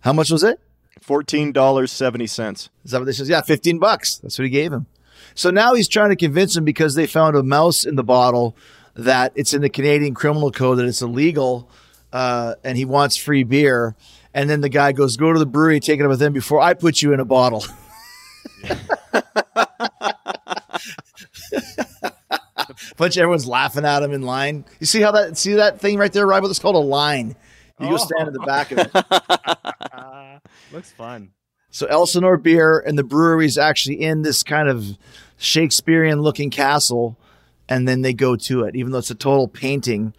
How 0.00 0.12
much 0.12 0.28
was 0.32 0.42
it? 0.42 0.58
Fourteen 1.00 1.52
dollars 1.52 1.92
seventy 1.92 2.26
cents. 2.26 2.70
Is 2.84 2.90
that 2.90 2.98
what 2.98 3.04
they 3.04 3.12
says? 3.12 3.28
Yeah, 3.28 3.42
15 3.42 3.78
bucks. 3.78 4.16
That's 4.18 4.38
what 4.38 4.44
he 4.44 4.50
gave 4.50 4.72
him. 4.72 4.86
So 5.34 5.50
now 5.50 5.74
he's 5.74 5.88
trying 5.88 6.10
to 6.10 6.16
convince 6.16 6.56
him 6.56 6.64
because 6.64 6.94
they 6.94 7.06
found 7.06 7.36
a 7.36 7.42
mouse 7.42 7.84
in 7.84 7.96
the 7.96 8.04
bottle 8.04 8.56
that 8.94 9.32
it's 9.34 9.52
in 9.52 9.60
the 9.60 9.68
Canadian 9.68 10.14
criminal 10.14 10.50
code 10.50 10.78
that 10.78 10.86
it's 10.86 11.02
illegal 11.02 11.68
uh, 12.12 12.54
and 12.64 12.78
he 12.78 12.84
wants 12.84 13.16
free 13.16 13.44
beer. 13.44 13.94
And 14.32 14.48
then 14.48 14.60
the 14.60 14.68
guy 14.68 14.92
goes, 14.92 15.16
Go 15.16 15.32
to 15.32 15.38
the 15.38 15.46
brewery, 15.46 15.80
take 15.80 16.00
it 16.00 16.06
with 16.06 16.18
them 16.18 16.32
before 16.32 16.60
I 16.60 16.74
put 16.74 17.02
you 17.02 17.12
in 17.12 17.20
a 17.20 17.24
bottle. 17.24 17.64
Bunch 22.96 23.16
of 23.16 23.20
everyone's 23.20 23.46
laughing 23.46 23.84
at 23.84 24.02
him 24.02 24.12
in 24.12 24.22
line. 24.22 24.64
You 24.80 24.86
see 24.86 25.00
how 25.02 25.12
that 25.12 25.36
see 25.36 25.54
that 25.54 25.80
thing 25.80 25.98
right 25.98 26.12
there, 26.12 26.26
right? 26.26 26.42
It's 26.42 26.58
called 26.58 26.76
a 26.76 26.78
line. 26.78 27.36
You 27.80 27.90
go 27.90 27.96
stand 27.96 28.28
in 28.28 28.32
the 28.32 28.40
back 28.40 28.72
of 28.72 28.78
it. 28.78 28.90
Uh, 29.92 30.38
looks 30.72 30.92
fun. 30.92 31.30
So 31.70 31.86
Elsinore 31.86 32.38
beer 32.38 32.78
and 32.78 32.98
the 32.98 33.04
brewery 33.04 33.46
is 33.46 33.58
actually 33.58 34.00
in 34.02 34.22
this 34.22 34.42
kind 34.42 34.68
of 34.68 34.96
Shakespearean 35.36 36.20
looking 36.22 36.48
castle, 36.50 37.18
and 37.68 37.86
then 37.86 38.00
they 38.00 38.14
go 38.14 38.36
to 38.36 38.62
it, 38.62 38.76
even 38.76 38.92
though 38.92 38.98
it's 38.98 39.10
a 39.10 39.14
total 39.14 39.48
painting. 39.48 40.14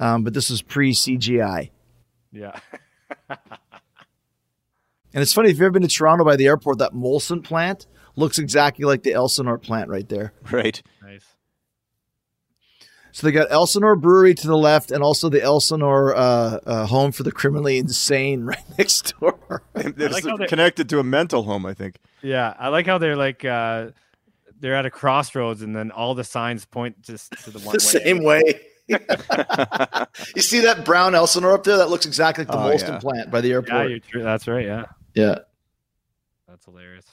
Um, 0.00 0.24
but 0.24 0.32
this 0.32 0.50
is 0.50 0.62
pre 0.62 0.92
CGI. 0.92 1.70
Yeah. 2.32 2.58
And 5.14 5.20
it's 5.20 5.32
funny 5.32 5.50
if 5.50 5.56
you've 5.56 5.62
ever 5.62 5.72
been 5.72 5.82
to 5.82 5.88
Toronto 5.88 6.24
by 6.24 6.36
the 6.36 6.46
airport, 6.46 6.78
that 6.78 6.92
Molson 6.92 7.44
plant 7.44 7.86
looks 8.16 8.38
exactly 8.38 8.84
like 8.84 9.02
the 9.02 9.12
Elsinore 9.12 9.58
plant 9.58 9.90
right 9.90 10.08
there. 10.08 10.32
Right. 10.50 10.82
nice. 11.02 11.24
So 13.14 13.26
they 13.26 13.32
got 13.32 13.52
Elsinore 13.52 13.94
Brewery 13.94 14.34
to 14.34 14.46
the 14.46 14.56
left, 14.56 14.90
and 14.90 15.02
also 15.02 15.28
the 15.28 15.42
Elsinore 15.42 16.16
uh, 16.16 16.20
uh, 16.64 16.86
Home 16.86 17.12
for 17.12 17.22
the 17.24 17.32
Criminally 17.32 17.76
Insane 17.78 18.42
right 18.46 18.58
next 18.78 19.12
door. 19.20 19.62
It's 19.74 20.24
like 20.24 20.48
connected 20.48 20.88
to 20.88 20.98
a 20.98 21.04
mental 21.04 21.42
home, 21.42 21.66
I 21.66 21.74
think. 21.74 21.96
Yeah, 22.22 22.54
I 22.58 22.68
like 22.68 22.86
how 22.86 22.96
they're 22.98 23.16
like 23.16 23.44
uh 23.44 23.88
they're 24.60 24.74
at 24.76 24.86
a 24.86 24.90
crossroads 24.90 25.60
and 25.60 25.74
then 25.76 25.90
all 25.90 26.14
the 26.14 26.24
signs 26.24 26.64
point 26.64 27.02
just 27.02 27.32
to 27.44 27.50
the 27.50 27.58
one 27.66 27.76
the 27.76 27.92
way. 27.94 28.04
same 28.04 28.22
way. 28.24 28.60
you 30.36 30.42
see 30.42 30.60
that 30.60 30.84
brown 30.84 31.14
Elsinore 31.14 31.52
up 31.54 31.64
there? 31.64 31.76
That 31.78 31.90
looks 31.90 32.06
exactly 32.06 32.44
like 32.44 32.52
the 32.52 32.58
Oh, 32.58 32.70
Molson 32.70 32.88
yeah. 32.94 32.98
plant 32.98 33.30
by 33.30 33.40
the 33.40 33.52
airport. 33.52 33.82
Yeah, 33.82 33.88
you're 33.88 33.98
true. 33.98 34.22
That's 34.22 34.46
right. 34.48 34.64
Yeah, 34.64 34.84
Yeah. 35.14 35.38
that's 36.48 36.64
hilarious. 36.64 37.06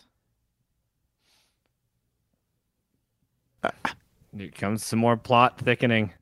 Here 4.36 4.50
comes 4.50 4.86
some 4.86 5.00
more 5.00 5.18
plot 5.18 5.60
thickening. 5.60 6.14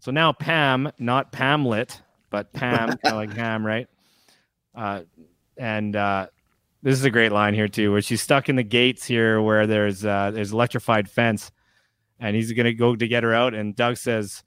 So 0.00 0.10
now 0.10 0.32
Pam, 0.32 0.90
not 0.98 1.32
Pamlet, 1.32 2.00
but 2.30 2.52
Pam, 2.52 2.88
kind 2.88 2.98
of 3.04 3.14
like 3.14 3.32
Ham, 3.34 3.64
right? 3.64 3.88
Uh, 4.74 5.02
and 5.56 5.96
uh, 5.96 6.26
this 6.82 6.98
is 6.98 7.04
a 7.04 7.10
great 7.10 7.32
line 7.32 7.54
here 7.54 7.68
too, 7.68 7.92
where 7.92 8.02
she's 8.02 8.22
stuck 8.22 8.48
in 8.48 8.56
the 8.56 8.62
gates 8.62 9.04
here, 9.04 9.40
where 9.40 9.66
there's 9.66 10.04
uh, 10.04 10.30
there's 10.32 10.52
electrified 10.52 11.08
fence, 11.08 11.50
and 12.20 12.36
he's 12.36 12.52
gonna 12.52 12.74
go 12.74 12.94
to 12.94 13.08
get 13.08 13.22
her 13.22 13.34
out, 13.34 13.54
and 13.54 13.74
Doug 13.74 13.96
says, 13.96 14.42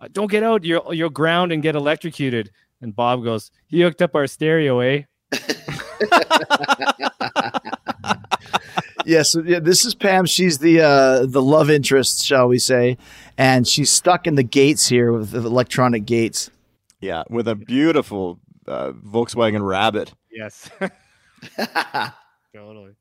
uh, 0.00 0.08
"Don't 0.10 0.30
get 0.30 0.42
out! 0.42 0.64
You'll 0.64 0.94
you'll 0.94 1.10
ground 1.10 1.52
and 1.52 1.62
get 1.62 1.76
electrocuted." 1.76 2.50
And 2.80 2.96
Bob 2.96 3.22
goes, 3.22 3.50
"He 3.66 3.82
hooked 3.82 4.02
up 4.02 4.14
our 4.14 4.26
stereo, 4.26 4.80
eh?" 4.80 5.02
Yeah, 9.10 9.22
so 9.22 9.42
yeah, 9.42 9.58
this 9.58 9.84
is 9.84 9.92
Pam. 9.92 10.24
She's 10.24 10.58
the 10.58 10.82
uh, 10.82 11.26
the 11.26 11.42
love 11.42 11.68
interest, 11.68 12.24
shall 12.24 12.46
we 12.46 12.60
say, 12.60 12.96
and 13.36 13.66
she's 13.66 13.90
stuck 13.90 14.28
in 14.28 14.36
the 14.36 14.44
gates 14.44 14.86
here 14.86 15.10
with 15.10 15.32
the 15.32 15.38
electronic 15.38 16.04
gates. 16.04 16.48
Yeah, 17.00 17.24
with 17.28 17.48
a 17.48 17.56
beautiful 17.56 18.38
uh, 18.68 18.92
Volkswagen 18.92 19.66
Rabbit. 19.66 20.14
Yes. 20.30 20.70
totally. 22.54 22.92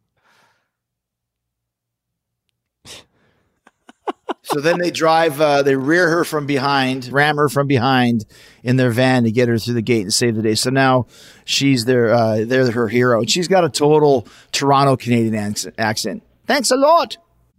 So 4.51 4.62
then 4.62 4.79
they 4.79 4.89
drive, 4.89 5.39
uh, 5.39 5.62
they 5.62 5.75
rear 5.75 6.09
her 6.09 6.23
from 6.23 6.47
behind, 6.47 7.12
ram 7.12 7.38
her 7.38 7.49
from 7.49 7.67
behind 7.67 8.25
in 8.63 8.77
their 8.77 8.89
van 8.89 9.23
to 9.23 9.31
get 9.31 9.47
her 9.47 9.59
through 9.59 9.75
the 9.75 9.81
gate 9.83 10.01
and 10.01 10.13
save 10.13 10.35
the 10.35 10.41
day. 10.41 10.55
So 10.55 10.71
now 10.71 11.05
she's 11.45 11.85
their, 11.85 12.12
uh, 12.13 12.45
they're 12.45 12.71
her 12.71 12.88
hero. 12.88 13.19
And 13.19 13.29
she's 13.29 13.47
got 13.47 13.63
a 13.63 13.69
total 13.69 14.27
Toronto 14.51 14.97
Canadian 14.97 15.35
ac- 15.35 15.69
accent. 15.77 16.23
Thanks 16.47 16.71
a 16.71 16.77
lot. 16.77 17.17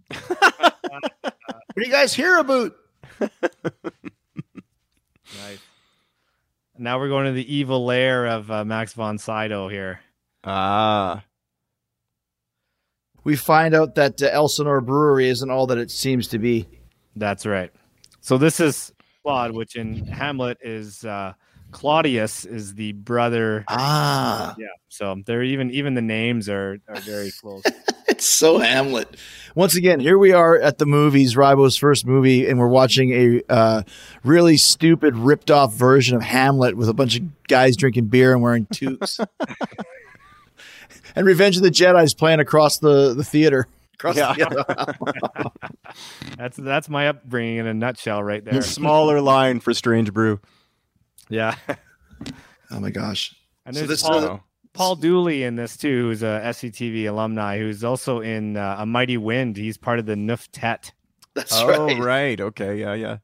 what 0.26 0.74
do 1.76 1.86
you 1.86 1.92
guys 1.92 2.12
hear 2.12 2.38
about? 2.38 2.72
Nice. 3.20 3.30
Now 6.76 6.98
we're 6.98 7.08
going 7.08 7.26
to 7.26 7.32
the 7.32 7.54
evil 7.54 7.84
lair 7.84 8.26
of 8.26 8.50
uh, 8.50 8.64
Max 8.64 8.94
von 8.94 9.18
Sydow 9.18 9.68
here. 9.68 10.00
Ah, 10.42 11.22
We 13.22 13.36
find 13.36 13.74
out 13.74 13.94
that 13.96 14.20
uh, 14.22 14.28
Elsinore 14.32 14.80
Brewery 14.80 15.28
isn't 15.28 15.50
all 15.50 15.66
that 15.68 15.76
it 15.78 15.90
seems 15.90 16.28
to 16.28 16.38
be. 16.38 16.66
That's 17.20 17.44
right. 17.44 17.70
So 18.22 18.38
this 18.38 18.60
is 18.60 18.92
Claude, 19.22 19.52
which 19.52 19.76
in 19.76 20.06
Hamlet 20.06 20.56
is 20.62 21.04
uh, 21.04 21.34
Claudius 21.70 22.46
is 22.46 22.74
the 22.74 22.92
brother. 22.92 23.64
Ah, 23.68 24.54
Yeah. 24.58 24.66
So 24.88 25.22
they're 25.26 25.42
even 25.42 25.70
even 25.70 25.92
the 25.94 26.02
names 26.02 26.48
are 26.48 26.78
are 26.88 27.00
very 27.00 27.30
close. 27.30 27.62
it's 28.08 28.24
so 28.24 28.58
Hamlet. 28.58 29.18
Once 29.54 29.76
again, 29.76 30.00
here 30.00 30.16
we 30.16 30.32
are 30.32 30.58
at 30.58 30.78
the 30.78 30.86
movies, 30.86 31.36
Rybo's 31.36 31.76
first 31.76 32.06
movie, 32.06 32.48
and 32.48 32.58
we're 32.58 32.68
watching 32.68 33.12
a 33.12 33.42
uh, 33.52 33.82
really 34.24 34.56
stupid, 34.56 35.14
ripped 35.14 35.50
off 35.50 35.74
version 35.74 36.16
of 36.16 36.22
Hamlet 36.22 36.74
with 36.74 36.88
a 36.88 36.94
bunch 36.94 37.18
of 37.18 37.46
guys 37.48 37.76
drinking 37.76 38.06
beer 38.06 38.32
and 38.32 38.40
wearing 38.40 38.64
toques. 38.66 39.20
and 41.14 41.26
Revenge 41.26 41.58
of 41.58 41.62
the 41.62 41.70
Jedi 41.70 42.02
is 42.02 42.14
playing 42.14 42.40
across 42.40 42.78
the, 42.78 43.12
the 43.12 43.24
theater. 43.24 43.66
Across 44.00 44.16
Yeah. 44.16 44.32
the 44.34 45.50
That's 46.38 46.56
that's 46.56 46.88
my 46.88 47.08
upbringing 47.08 47.58
in 47.58 47.66
a 47.66 47.74
nutshell, 47.74 48.22
right 48.22 48.42
there. 48.44 48.62
smaller 48.62 49.20
line 49.34 49.60
for 49.60 49.74
Strange 49.74 50.12
Brew. 50.12 50.40
Yeah. 51.28 51.54
oh 52.70 52.80
my 52.80 52.90
gosh. 52.90 53.34
And 53.66 53.76
So 53.76 53.80
there's 53.86 54.00
this- 54.00 54.02
Paul. 54.02 54.42
Paul 54.72 54.94
Dooley 54.96 55.42
in 55.42 55.56
this 55.56 55.76
too, 55.76 56.02
who's 56.04 56.22
a 56.22 56.40
SCTV 56.44 57.08
alumni, 57.08 57.58
who's 57.58 57.82
also 57.82 58.20
in 58.20 58.56
uh, 58.56 58.76
A 58.78 58.86
Mighty 58.86 59.16
Wind. 59.16 59.56
He's 59.56 59.76
part 59.76 59.98
of 59.98 60.06
the 60.06 60.14
Nuf 60.14 60.46
Tet. 60.52 60.92
That's 61.34 61.52
Oh, 61.60 61.86
right. 61.86 61.98
right. 61.98 62.40
Okay. 62.40 62.78
Yeah. 62.78 62.94
Yeah. 62.94 63.16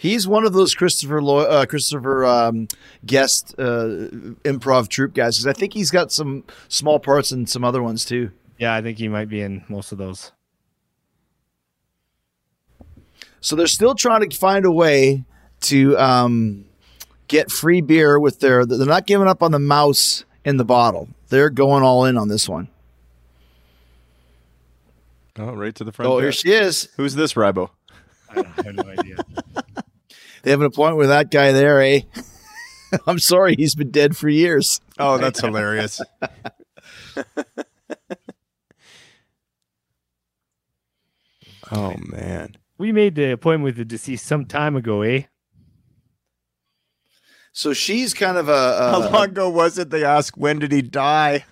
He's 0.00 0.26
one 0.26 0.46
of 0.46 0.54
those 0.54 0.74
Christopher 0.74 1.20
Lo- 1.20 1.40
uh, 1.40 1.66
Christopher 1.66 2.24
um, 2.24 2.68
guest 3.04 3.54
uh, 3.58 4.08
improv 4.46 4.88
troupe 4.88 5.12
guys 5.12 5.36
because 5.36 5.46
I 5.46 5.52
think 5.52 5.74
he's 5.74 5.90
got 5.90 6.10
some 6.10 6.42
small 6.68 6.98
parts 6.98 7.32
in 7.32 7.46
some 7.46 7.64
other 7.64 7.82
ones 7.82 8.06
too. 8.06 8.30
Yeah, 8.56 8.74
I 8.74 8.80
think 8.80 8.96
he 8.96 9.08
might 9.08 9.28
be 9.28 9.42
in 9.42 9.62
most 9.68 9.92
of 9.92 9.98
those. 9.98 10.32
So 13.42 13.54
they're 13.54 13.66
still 13.66 13.94
trying 13.94 14.26
to 14.26 14.34
find 14.34 14.64
a 14.64 14.72
way 14.72 15.24
to 15.64 15.98
um, 15.98 16.64
get 17.28 17.50
free 17.50 17.82
beer 17.82 18.18
with 18.18 18.40
their. 18.40 18.64
They're 18.64 18.86
not 18.86 19.06
giving 19.06 19.28
up 19.28 19.42
on 19.42 19.52
the 19.52 19.58
mouse 19.58 20.24
in 20.46 20.56
the 20.56 20.64
bottle. 20.64 21.10
They're 21.28 21.50
going 21.50 21.82
all 21.82 22.06
in 22.06 22.16
on 22.16 22.28
this 22.28 22.48
one. 22.48 22.68
Oh, 25.38 25.52
right 25.52 25.74
to 25.74 25.84
the 25.84 25.92
front. 25.92 26.10
Oh, 26.10 26.14
there. 26.14 26.22
here 26.22 26.32
she 26.32 26.52
is. 26.52 26.88
Who's 26.96 27.14
this 27.14 27.34
Rybo? 27.34 27.68
I 28.30 28.44
have 28.64 28.74
no 28.74 28.84
idea. 28.84 29.16
They 30.42 30.50
have 30.50 30.60
an 30.60 30.66
appointment 30.66 30.98
with 30.98 31.08
that 31.08 31.30
guy 31.30 31.52
there, 31.52 31.80
eh? 31.82 32.00
I'm 33.06 33.18
sorry, 33.18 33.54
he's 33.56 33.74
been 33.74 33.90
dead 33.90 34.16
for 34.16 34.28
years. 34.28 34.80
Oh, 34.98 35.18
that's 35.18 35.40
hilarious. 35.40 36.00
oh 41.70 41.94
man. 41.98 42.56
We 42.78 42.92
made 42.92 43.14
the 43.14 43.32
appointment 43.32 43.64
with 43.64 43.76
the 43.76 43.84
deceased 43.84 44.26
some 44.26 44.46
time 44.46 44.74
ago, 44.74 45.02
eh? 45.02 45.24
So 47.52 47.72
she's 47.72 48.14
kind 48.14 48.38
of 48.38 48.48
a. 48.48 48.52
a 48.52 48.90
How 48.90 49.10
long 49.10 49.24
ago 49.24 49.48
was 49.50 49.78
it? 49.78 49.90
They 49.90 50.04
asked 50.04 50.38
when 50.38 50.58
did 50.58 50.72
he 50.72 50.82
die? 50.82 51.44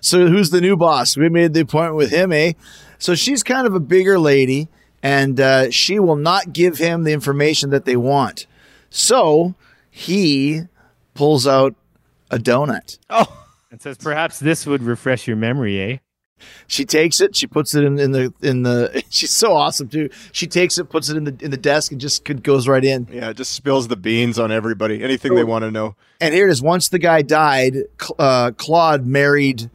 so 0.00 0.26
who's 0.26 0.50
the 0.50 0.60
new 0.60 0.76
boss? 0.76 1.16
We 1.16 1.28
made 1.28 1.54
the 1.54 1.60
appointment 1.60 1.96
with 1.96 2.10
him, 2.10 2.32
eh? 2.32 2.52
So 2.98 3.14
she's 3.14 3.42
kind 3.42 3.66
of 3.66 3.74
a 3.74 3.80
bigger 3.80 4.18
lady, 4.18 4.68
and 5.04 5.38
uh, 5.38 5.70
she 5.70 6.00
will 6.00 6.16
not 6.16 6.52
give 6.52 6.78
him 6.78 7.04
the 7.04 7.12
information 7.12 7.70
that 7.70 7.84
they 7.84 7.96
want. 7.96 8.46
So 8.90 9.54
he 9.90 10.62
pulls 11.14 11.46
out 11.46 11.74
a 12.30 12.38
donut. 12.38 12.98
Oh, 13.10 13.44
And 13.70 13.80
says, 13.80 13.96
perhaps 13.98 14.38
this 14.40 14.66
would 14.66 14.82
refresh 14.82 15.26
your 15.28 15.36
memory, 15.36 15.80
eh? 15.80 15.98
She 16.66 16.84
takes 16.84 17.20
it. 17.20 17.36
She 17.36 17.46
puts 17.46 17.74
it 17.74 17.84
in, 17.84 17.98
in 17.98 18.10
the 18.10 18.32
in 18.42 18.64
the. 18.64 19.02
She's 19.10 19.30
so 19.30 19.52
awesome 19.54 19.88
too. 19.88 20.10
She 20.32 20.46
takes 20.46 20.76
it, 20.78 20.90
puts 20.90 21.08
it 21.08 21.16
in 21.16 21.24
the 21.24 21.36
in 21.40 21.50
the 21.52 21.56
desk, 21.56 21.92
and 21.92 22.00
just 22.00 22.24
could- 22.24 22.42
goes 22.42 22.66
right 22.68 22.84
in. 22.84 23.06
yeah. 23.10 23.30
It 23.30 23.36
just 23.36 23.52
spills 23.52 23.88
the 23.88 23.96
beans 23.96 24.38
on 24.38 24.50
everybody. 24.50 25.02
Anything 25.02 25.36
they 25.36 25.44
want 25.44 25.62
to 25.62 25.70
know. 25.70 25.94
And 26.20 26.34
here 26.34 26.48
it 26.48 26.50
is. 26.50 26.60
Once 26.60 26.88
the 26.88 26.98
guy 26.98 27.22
died, 27.22 27.76
uh, 28.18 28.50
Claude 28.56 29.06
married 29.06 29.58
th- 29.58 29.70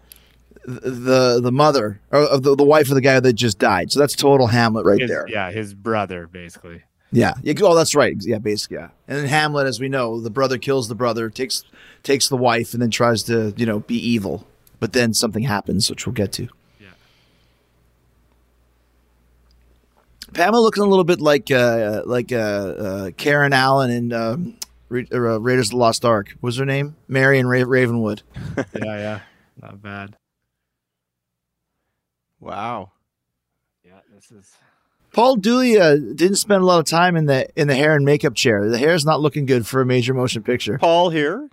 the 0.69 1.39
the 1.41 1.51
mother 1.51 1.99
or 2.11 2.21
of 2.21 2.43
the, 2.43 2.55
the 2.55 2.63
wife 2.63 2.89
of 2.89 2.95
the 2.95 3.01
guy 3.01 3.19
that 3.19 3.33
just 3.33 3.57
died. 3.59 3.91
So 3.91 3.99
that's 3.99 4.15
total 4.15 4.47
Hamlet 4.47 4.85
right 4.85 5.01
His- 5.01 5.09
there. 5.09 5.25
Yeah, 5.27 5.51
his 5.51 5.73
brother, 5.73 6.27
basically. 6.27 6.83
Yeah. 7.11 7.33
yeah. 7.41 7.55
Oh, 7.63 7.73
that's 7.75 7.95
right. 7.95 8.15
Yeah, 8.19 8.37
basically. 8.37 8.77
Yeah. 8.77 8.89
And 9.07 9.17
in 9.17 9.25
Hamlet, 9.25 9.65
as 9.65 9.79
we 9.79 9.89
know, 9.89 10.21
the 10.21 10.29
brother 10.29 10.59
kills 10.59 10.87
the 10.89 10.95
brother, 10.95 11.29
takes 11.31 11.63
takes 12.03 12.29
the 12.29 12.37
wife, 12.37 12.73
and 12.73 12.81
then 12.81 12.91
tries 12.91 13.23
to 13.23 13.53
you 13.57 13.65
know 13.65 13.79
be 13.79 13.95
evil. 13.95 14.45
But 14.79 14.93
then 14.93 15.13
something 15.13 15.43
happens, 15.43 15.89
which 15.89 16.05
we'll 16.05 16.13
get 16.13 16.31
to. 16.33 16.47
Yeah. 16.79 16.87
Pamela 20.33 20.61
looking 20.61 20.83
a 20.83 20.87
little 20.87 21.03
bit 21.03 21.19
like 21.19 21.49
uh, 21.51 22.03
like 22.05 22.31
uh, 22.31 22.35
uh, 22.35 23.11
Karen 23.17 23.53
Allen 23.53 23.89
in 23.89 24.13
um, 24.13 24.55
Ra- 24.89 25.01
uh, 25.11 25.39
Raiders 25.39 25.67
of 25.67 25.71
the 25.71 25.77
Lost 25.77 26.05
Ark. 26.05 26.29
What 26.39 26.49
was 26.49 26.57
her 26.57 26.65
name? 26.65 26.95
Marion 27.07 27.47
Ra- 27.47 27.63
Ravenwood. 27.65 28.21
Yeah, 28.57 28.63
yeah. 28.85 29.19
Not 29.61 29.81
bad. 29.81 30.15
Wow. 32.39 32.91
Yeah, 33.83 33.99
this 34.13 34.31
is. 34.31 34.51
Paul 35.11 35.37
Dooley 35.37 35.79
uh, 35.79 35.95
didn't 35.95 36.35
spend 36.35 36.61
a 36.61 36.65
lot 36.65 36.79
of 36.79 36.85
time 36.85 37.15
in 37.15 37.25
the 37.25 37.47
in 37.59 37.67
the 37.67 37.75
hair 37.75 37.95
and 37.95 38.05
makeup 38.05 38.35
chair. 38.35 38.69
The 38.69 38.77
hair's 38.77 39.05
not 39.05 39.19
looking 39.21 39.45
good 39.45 39.65
for 39.65 39.81
a 39.81 39.85
major 39.85 40.13
motion 40.13 40.43
picture. 40.43 40.77
Paul 40.77 41.09
here. 41.09 41.49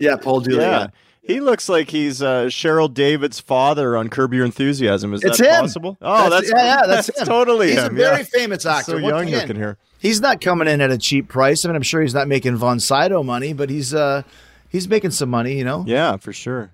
Yeah, 0.00 0.16
Paul 0.16 0.40
Dooley. 0.40 0.60
yeah. 0.62 0.88
He 1.22 1.40
looks 1.40 1.70
like 1.70 1.88
he's 1.90 2.20
uh, 2.22 2.44
Cheryl 2.44 2.92
David's 2.92 3.40
father 3.40 3.96
on 3.96 4.10
Curb 4.10 4.34
Your 4.34 4.44
Enthusiasm. 4.44 5.14
Is 5.14 5.24
It's 5.24 5.38
that 5.38 5.54
him. 5.54 5.60
possible? 5.62 5.96
Oh, 6.02 6.28
that's, 6.28 6.50
yeah, 6.50 6.62
yeah, 6.82 6.86
that's, 6.86 7.08
him. 7.08 7.24
totally 7.26 7.68
He's 7.70 7.78
him. 7.82 7.94
a 7.94 7.96
very 7.96 8.18
yeah. 8.18 8.24
famous 8.24 8.66
actor. 8.66 8.92
So 8.92 8.96
young 8.98 9.28
again, 9.28 9.40
looking 9.40 9.56
here. 9.56 9.78
He's 9.98 10.20
not 10.20 10.42
coming 10.42 10.68
in 10.68 10.82
at 10.82 10.90
a 10.90 10.98
cheap 10.98 11.28
price. 11.28 11.64
I 11.64 11.68
mean, 11.68 11.76
I'm 11.76 11.82
sure 11.82 12.02
he's 12.02 12.12
not 12.12 12.28
making 12.28 12.56
Von 12.56 12.78
Sydow 12.78 13.22
money, 13.22 13.54
but 13.54 13.70
he's 13.70 13.94
uh 13.94 14.20
he's 14.68 14.86
making 14.86 15.12
some 15.12 15.30
money, 15.30 15.56
you 15.56 15.64
know. 15.64 15.82
Yeah, 15.86 16.18
for 16.18 16.34
sure. 16.34 16.72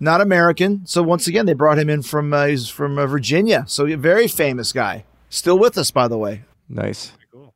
Not 0.00 0.20
American. 0.20 0.86
So 0.86 1.02
once 1.02 1.26
again, 1.26 1.46
they 1.46 1.52
brought 1.54 1.78
him 1.78 1.88
in 1.90 2.02
from 2.02 2.32
uh, 2.32 2.46
he's 2.46 2.68
from 2.68 2.98
uh, 2.98 3.06
Virginia. 3.06 3.64
So 3.68 3.86
a 3.86 3.94
very 3.96 4.28
famous 4.28 4.72
guy. 4.72 5.04
Still 5.28 5.58
with 5.58 5.76
us, 5.78 5.90
by 5.90 6.08
the 6.08 6.18
way. 6.18 6.42
Nice. 6.68 7.12
Cool. 7.32 7.54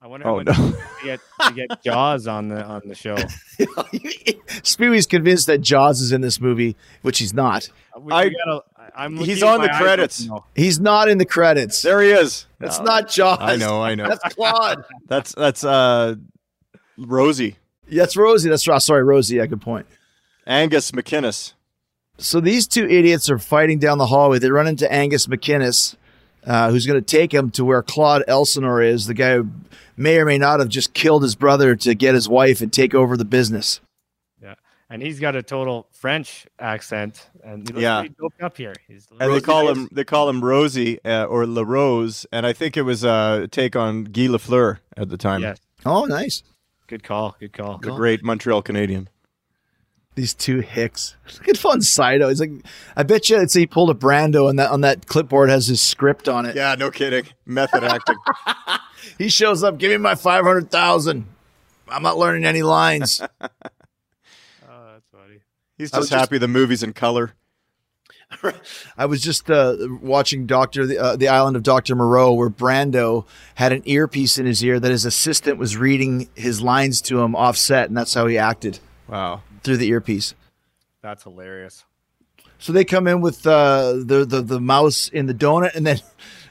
I 0.00 0.06
wonder 0.06 0.26
Oh 0.28 0.38
how 0.38 0.42
much 0.44 0.58
no. 0.58 0.70
to 0.70 1.04
get 1.04 1.20
to 1.42 1.52
get 1.54 1.82
Jaws 1.84 2.26
on 2.26 2.48
the 2.48 2.62
on 2.64 2.82
the 2.86 2.94
show. 2.94 3.16
Spewy's 4.62 5.06
convinced 5.06 5.46
that 5.46 5.58
Jaws 5.58 6.00
is 6.00 6.12
in 6.12 6.20
this 6.20 6.40
movie, 6.40 6.76
which 7.02 7.18
he's 7.18 7.34
not. 7.34 7.68
We- 7.98 8.12
I, 8.12 8.28
gotta, 8.28 8.62
I'm 8.96 9.16
He's 9.16 9.42
on 9.42 9.60
the 9.60 9.68
credits. 9.68 10.28
open. 10.30 10.42
He's 10.54 10.78
not 10.80 11.08
in 11.08 11.18
the 11.18 11.24
credits. 11.26 11.82
there 11.82 12.00
he 12.00 12.10
is. 12.10 12.46
That's 12.58 12.78
No, 12.78 12.84
not 12.84 13.08
Jaws. 13.08 13.38
I 13.40 13.56
know. 13.56 13.82
I 13.82 13.94
know. 13.94 14.08
That's 14.08 14.34
Claude. 14.34 14.84
That's 15.06 15.34
that's 15.34 15.64
uh, 15.64 16.14
Rosie 16.96 17.56
That's 17.90 18.16
Rosie. 18.16 18.48
That's 18.48 18.66
Ross. 18.68 18.84
Sorry, 18.86 19.02
Rosie. 19.04 19.36
Yeah, 19.36 19.46
good 19.46 19.60
point. 19.60 19.86
Angus 20.48 20.90
McInnes. 20.92 21.52
So 22.16 22.40
these 22.40 22.66
two 22.66 22.88
idiots 22.88 23.30
are 23.30 23.38
fighting 23.38 23.78
down 23.78 23.98
the 23.98 24.06
hallway. 24.06 24.38
They 24.40 24.50
run 24.50 24.66
into 24.66 24.90
Angus 24.92 25.26
McInnes, 25.28 25.94
uh, 26.44 26.70
who's 26.70 26.86
going 26.86 26.98
to 27.00 27.04
take 27.06 27.32
him 27.32 27.50
to 27.52 27.64
where 27.64 27.82
Claude 27.82 28.24
Elsinore 28.26 28.82
is, 28.82 29.06
the 29.06 29.14
guy 29.14 29.36
who 29.36 29.48
may 29.96 30.18
or 30.18 30.24
may 30.24 30.38
not 30.38 30.58
have 30.58 30.68
just 30.68 30.94
killed 30.94 31.22
his 31.22 31.36
brother 31.36 31.76
to 31.76 31.94
get 31.94 32.14
his 32.14 32.28
wife 32.28 32.60
and 32.60 32.72
take 32.72 32.94
over 32.94 33.16
the 33.16 33.24
business. 33.24 33.80
Yeah, 34.42 34.54
and 34.90 35.00
he's 35.02 35.20
got 35.20 35.36
a 35.36 35.42
total 35.44 35.86
French 35.92 36.46
accent, 36.58 37.28
and 37.44 37.68
he 37.68 37.74
looks 37.74 37.82
Yeah. 37.82 38.00
pretty 38.00 38.14
doped 38.18 38.42
up 38.42 38.56
here. 38.56 38.74
He's 38.88 39.06
And 39.20 39.32
they 39.32 39.40
call 39.40 39.66
Nice. 39.66 39.76
him 39.76 39.88
they 39.92 40.04
call 40.04 40.28
him 40.28 40.42
Rosie 40.42 40.98
uh, 41.04 41.24
or 41.24 41.46
La 41.46 41.62
Rose, 41.62 42.26
and 42.32 42.44
I 42.46 42.52
think 42.52 42.76
it 42.76 42.82
was 42.82 43.04
uh, 43.04 43.42
a 43.44 43.48
take 43.48 43.76
on 43.76 44.04
Guy 44.04 44.22
Lafleur 44.28 44.78
at 44.96 45.08
the 45.08 45.16
time, 45.18 45.42
yes, 45.42 45.58
Oh, 45.86 46.04
nice. 46.06 46.42
good 46.88 47.04
call, 47.04 47.36
good 47.38 47.52
call. 47.52 47.78
the 47.78 47.92
great 47.92 48.24
Montreal 48.24 48.62
Canadian. 48.62 49.08
These 50.18 50.34
two 50.34 50.58
hicks. 50.58 51.14
Look 51.34 51.48
at 51.48 51.56
von 51.58 51.80
Sydow. 51.80 52.28
He's 52.28 52.40
like, 52.40 52.50
I 52.96 53.04
bet 53.04 53.30
you 53.30 53.40
it's 53.40 53.54
he 53.54 53.66
pulled 53.68 53.88
a 53.88 53.94
Brando 53.94 54.50
and 54.50 54.58
that 54.58 54.70
on 54.72 54.80
that 54.80 55.06
clipboard 55.06 55.48
has 55.48 55.68
his 55.68 55.80
script 55.80 56.28
on 56.28 56.44
it. 56.44 56.56
Yeah, 56.56 56.74
no 56.76 56.90
kidding. 56.90 57.26
Method 57.46 57.84
acting. 57.84 58.16
He 59.16 59.28
shows 59.28 59.62
up, 59.64 59.78
give 59.78 59.90
me 59.92 59.96
my 59.96 60.16
five 60.16 60.44
hundred 60.44 60.70
thousand. 60.72 61.26
I'm 61.88 62.02
not 62.02 62.18
learning 62.18 62.44
any 62.44 62.62
lines. 62.62 63.20
Oh, 63.40 64.92
that's 64.92 65.06
funny. 65.12 65.38
He's 65.76 65.92
I 65.92 65.98
was 65.98 66.06
just 66.08 66.12
just- 66.12 66.20
happy 66.20 66.38
the 66.38 66.48
movie's 66.48 66.82
in 66.82 66.92
color. 66.92 67.32
I 68.98 69.06
was 69.06 69.22
just 69.22 69.50
uh, 69.50 69.76
watching 70.02 70.46
Doctor 70.46 70.86
the, 70.86 70.98
uh, 70.98 71.16
the 71.16 71.28
Island 71.28 71.56
of 71.56 71.62
Doctor 71.62 71.94
Moreau, 71.96 72.34
where 72.34 72.50
Brando 72.50 73.24
had 73.54 73.72
an 73.72 73.82
earpiece 73.86 74.36
in 74.36 74.44
his 74.44 74.62
ear 74.62 74.78
that 74.78 74.90
his 74.90 75.06
assistant 75.06 75.56
was 75.58 75.78
reading 75.78 76.28
his 76.34 76.60
lines 76.60 77.00
to 77.02 77.20
him 77.22 77.34
offset, 77.34 77.88
and 77.88 77.96
that's 77.96 78.12
how 78.14 78.26
he 78.26 78.36
acted 78.36 78.80
Wow. 79.08 79.40
Through 79.62 79.78
the 79.78 79.88
earpiece. 79.88 80.34
That's 81.02 81.22
hilarious. 81.22 81.84
So 82.58 82.72
they 82.72 82.84
come 82.84 83.06
in 83.06 83.20
with 83.20 83.46
uh, 83.46 83.92
the, 84.04 84.24
the 84.28 84.42
the 84.42 84.60
mouse 84.60 85.08
in 85.08 85.26
the 85.26 85.34
donut, 85.34 85.74
and 85.74 85.86
then 85.86 86.00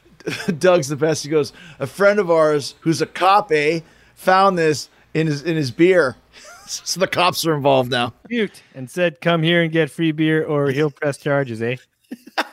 Doug's 0.60 0.88
the 0.88 0.96
best. 0.96 1.24
He 1.24 1.30
goes, 1.30 1.54
"A 1.80 1.88
friend 1.88 2.20
of 2.20 2.32
ours 2.32 2.76
who's 2.82 3.02
a 3.02 3.06
cop, 3.06 3.52
eh, 3.52 3.82
found 4.16 4.58
this 4.58 4.90
in 5.14 5.28
his 5.28 5.44
in 5.44 5.56
his 5.56 5.72
beer." 5.72 6.16
so 6.66 7.00
the 7.00 7.08
cops 7.08 7.46
are 7.46 7.54
involved 7.54 7.92
now. 7.92 8.14
Puked 8.32 8.62
and 8.74 8.90
said, 8.90 9.20
"Come 9.20 9.44
here 9.44 9.62
and 9.62 9.72
get 9.72 9.92
free 9.92 10.14
beer, 10.14 10.46
or 10.46 10.70
he'll 10.70 10.92
press 10.92 11.18
charges." 11.18 11.62
Eh? 11.62 11.76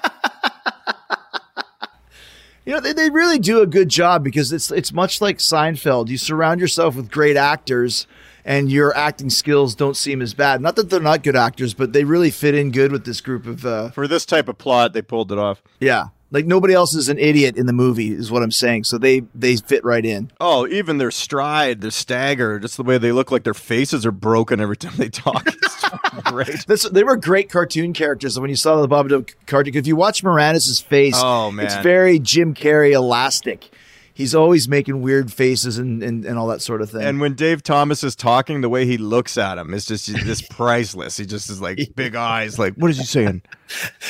You 2.67 2.73
know, 2.73 2.81
they, 2.81 2.95
they 2.95 3.11
really 3.11 3.39
do 3.39 3.61
a 3.61 3.67
good 3.67 3.91
job 3.91 4.25
because 4.25 4.51
it's 4.51 4.71
it's 4.71 4.91
much 4.91 5.21
like 5.21 5.37
Seinfeld. 5.37 6.09
You 6.09 6.17
surround 6.17 6.61
yourself 6.61 6.97
with 6.97 7.11
great 7.11 7.37
actors 7.37 8.07
and 8.45 8.71
your 8.71 8.97
acting 8.97 9.31
skills 9.31 9.75
don't 9.75 9.97
seem 9.97 10.21
as 10.23 10.35
bad. 10.35 10.61
Not 10.61 10.77
that 10.77 10.91
they're 10.91 11.01
not 11.01 11.23
good 11.23 11.37
actors, 11.37 11.75
but 11.75 11.93
they 11.93 12.05
really 12.05 12.31
fit 12.31 12.55
in 12.55 12.71
good 12.71 12.93
with 12.93 13.05
this 13.05 13.21
group 13.21 13.47
of 13.47 13.65
uh 13.67 13.91
For 13.91 14.07
this 14.09 14.27
type 14.27 14.49
of 14.49 14.59
plot, 14.59 14.93
they 14.93 15.03
pulled 15.03 15.33
it 15.33 15.39
off. 15.39 15.63
yeah. 15.81 16.09
Like 16.31 16.47
nobody 16.47 16.75
else 16.75 16.95
is 16.97 17.09
an 17.09 17.17
idiot 17.21 17.57
in 17.57 17.67
the 17.67 17.73
movie 17.73 18.11
is 18.11 18.29
what 18.29 18.43
I'm 18.43 18.51
saying. 18.51 18.85
So 18.85 18.99
they 18.99 19.21
they 19.37 19.55
fit 19.57 19.85
right 19.85 20.05
in. 20.05 20.33
Oh, 20.41 20.67
even 20.67 20.99
their 20.99 21.13
stride, 21.13 21.81
their 21.81 21.93
stagger, 21.93 22.59
just 22.59 22.77
the 22.77 22.83
way 22.83 22.99
they 22.99 23.13
look 23.13 23.31
like 23.31 23.45
their 23.45 23.55
faces 23.55 24.05
are 24.05 24.11
broken 24.11 24.61
every 24.61 24.77
time 24.77 24.95
they 24.97 25.11
talk. 25.11 25.47
It's 25.47 25.85
great. 26.25 26.67
This, 26.67 26.83
they 26.91 27.05
were 27.05 27.17
great 27.17 27.51
cartoon 27.51 27.93
characters. 27.93 28.41
When 28.41 28.51
you 28.51 28.57
saw 28.57 28.81
the 28.81 28.89
Bob 28.89 29.11
Doe 29.11 29.25
cartoon, 29.47 29.77
if 29.77 29.87
you 29.87 29.95
watch 29.95 30.25
Moranis' 30.25 30.83
face, 30.83 31.15
Oh, 31.17 31.53
man. 31.53 31.67
it's 31.67 31.77
very 31.77 32.19
Jim 32.19 32.53
Carrey 32.53 32.93
elastic. 32.95 33.71
He's 34.17 34.33
always 34.33 34.69
making 34.69 35.03
weird 35.03 35.33
faces 35.33 35.77
and, 35.77 36.01
and, 36.01 36.25
and 36.25 36.39
all 36.39 36.47
that 36.47 36.63
sort 36.63 36.81
of 36.81 36.91
thing. 36.91 37.03
And 37.03 37.21
when 37.21 37.35
Dave 37.35 37.65
Thomas 37.65 38.05
is 38.05 38.15
talking, 38.15 38.61
the 38.61 38.69
way 38.69 38.87
he 38.87 38.97
looks 38.97 39.37
at 39.37 39.59
him 39.59 39.75
is 39.75 39.87
just 39.87 40.07
just 40.07 40.49
priceless. 40.57 41.17
He 41.17 41.27
just 41.27 41.51
is 41.51 41.61
like 41.61 41.97
big 41.97 42.15
eyes, 42.15 42.57
like, 42.57 42.75
what 42.75 42.91
is 42.91 42.99
he 42.99 43.05
saying? 43.05 43.43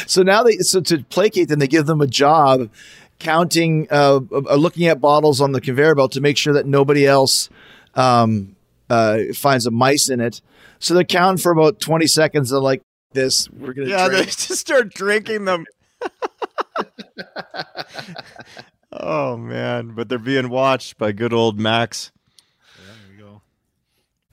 So 0.07 0.23
now 0.23 0.43
they 0.43 0.59
so 0.59 0.81
to 0.83 1.03
placate 1.05 1.49
them, 1.49 1.59
they 1.59 1.67
give 1.69 1.87
them 1.87 2.03
a 2.03 2.07
job 2.07 2.69
counting, 3.19 3.87
uh, 3.91 4.21
uh, 4.33 4.55
looking 4.57 4.87
at 4.87 5.01
bottles 5.01 5.41
on 5.41 5.53
the 5.53 5.61
conveyor 5.61 5.95
belt 5.95 6.13
to 6.13 6.21
make 6.21 6.37
sure 6.37 6.53
that 6.53 6.67
nobody 6.67 7.07
else 7.07 7.49
um, 7.95 8.57
uh, 8.91 9.21
finds 9.35 9.65
a 9.65 9.71
mice 9.71 10.11
in 10.11 10.21
it. 10.21 10.43
So 10.81 10.93
they're 10.93 11.05
counting 11.05 11.41
for 11.41 11.51
about 11.53 11.81
twenty 11.81 12.07
seconds. 12.07 12.51
They're 12.51 12.61
like, 12.61 12.83
"This, 13.13 13.49
we're 13.51 13.73
gonna." 13.73 13.89
Yeah, 13.89 14.09
they 14.09 14.25
just 14.25 14.51
start 14.51 14.93
drinking 14.93 15.47
them. 15.47 15.65
Oh 18.95 19.37
man, 19.37 19.93
but 19.95 20.09
they're 20.09 20.19
being 20.19 20.49
watched 20.49 20.99
by 20.99 21.13
good 21.13 21.33
old 21.33 21.59
Max. 21.59 22.11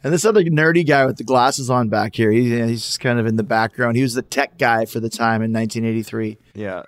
And 0.04 0.12
this 0.12 0.26
other 0.26 0.42
nerdy 0.44 0.86
guy 0.86 1.06
with 1.06 1.18
the 1.18 1.24
glasses 1.24 1.70
on 1.70 1.90
back 1.90 2.16
here, 2.16 2.32
he, 2.32 2.50
he's 2.66 2.84
just 2.86 3.00
kind 3.00 3.20
of 3.20 3.28
in 3.28 3.36
the 3.36 3.44
background. 3.44 3.96
He 3.96 4.02
was 4.02 4.16
the 4.16 4.24
tech 4.24 4.58
guy 4.58 4.86
for 4.86 5.00
the 5.00 5.10
time 5.10 5.44
in 5.44 5.54
1983. 5.54 6.40
Yeah, 6.56 6.84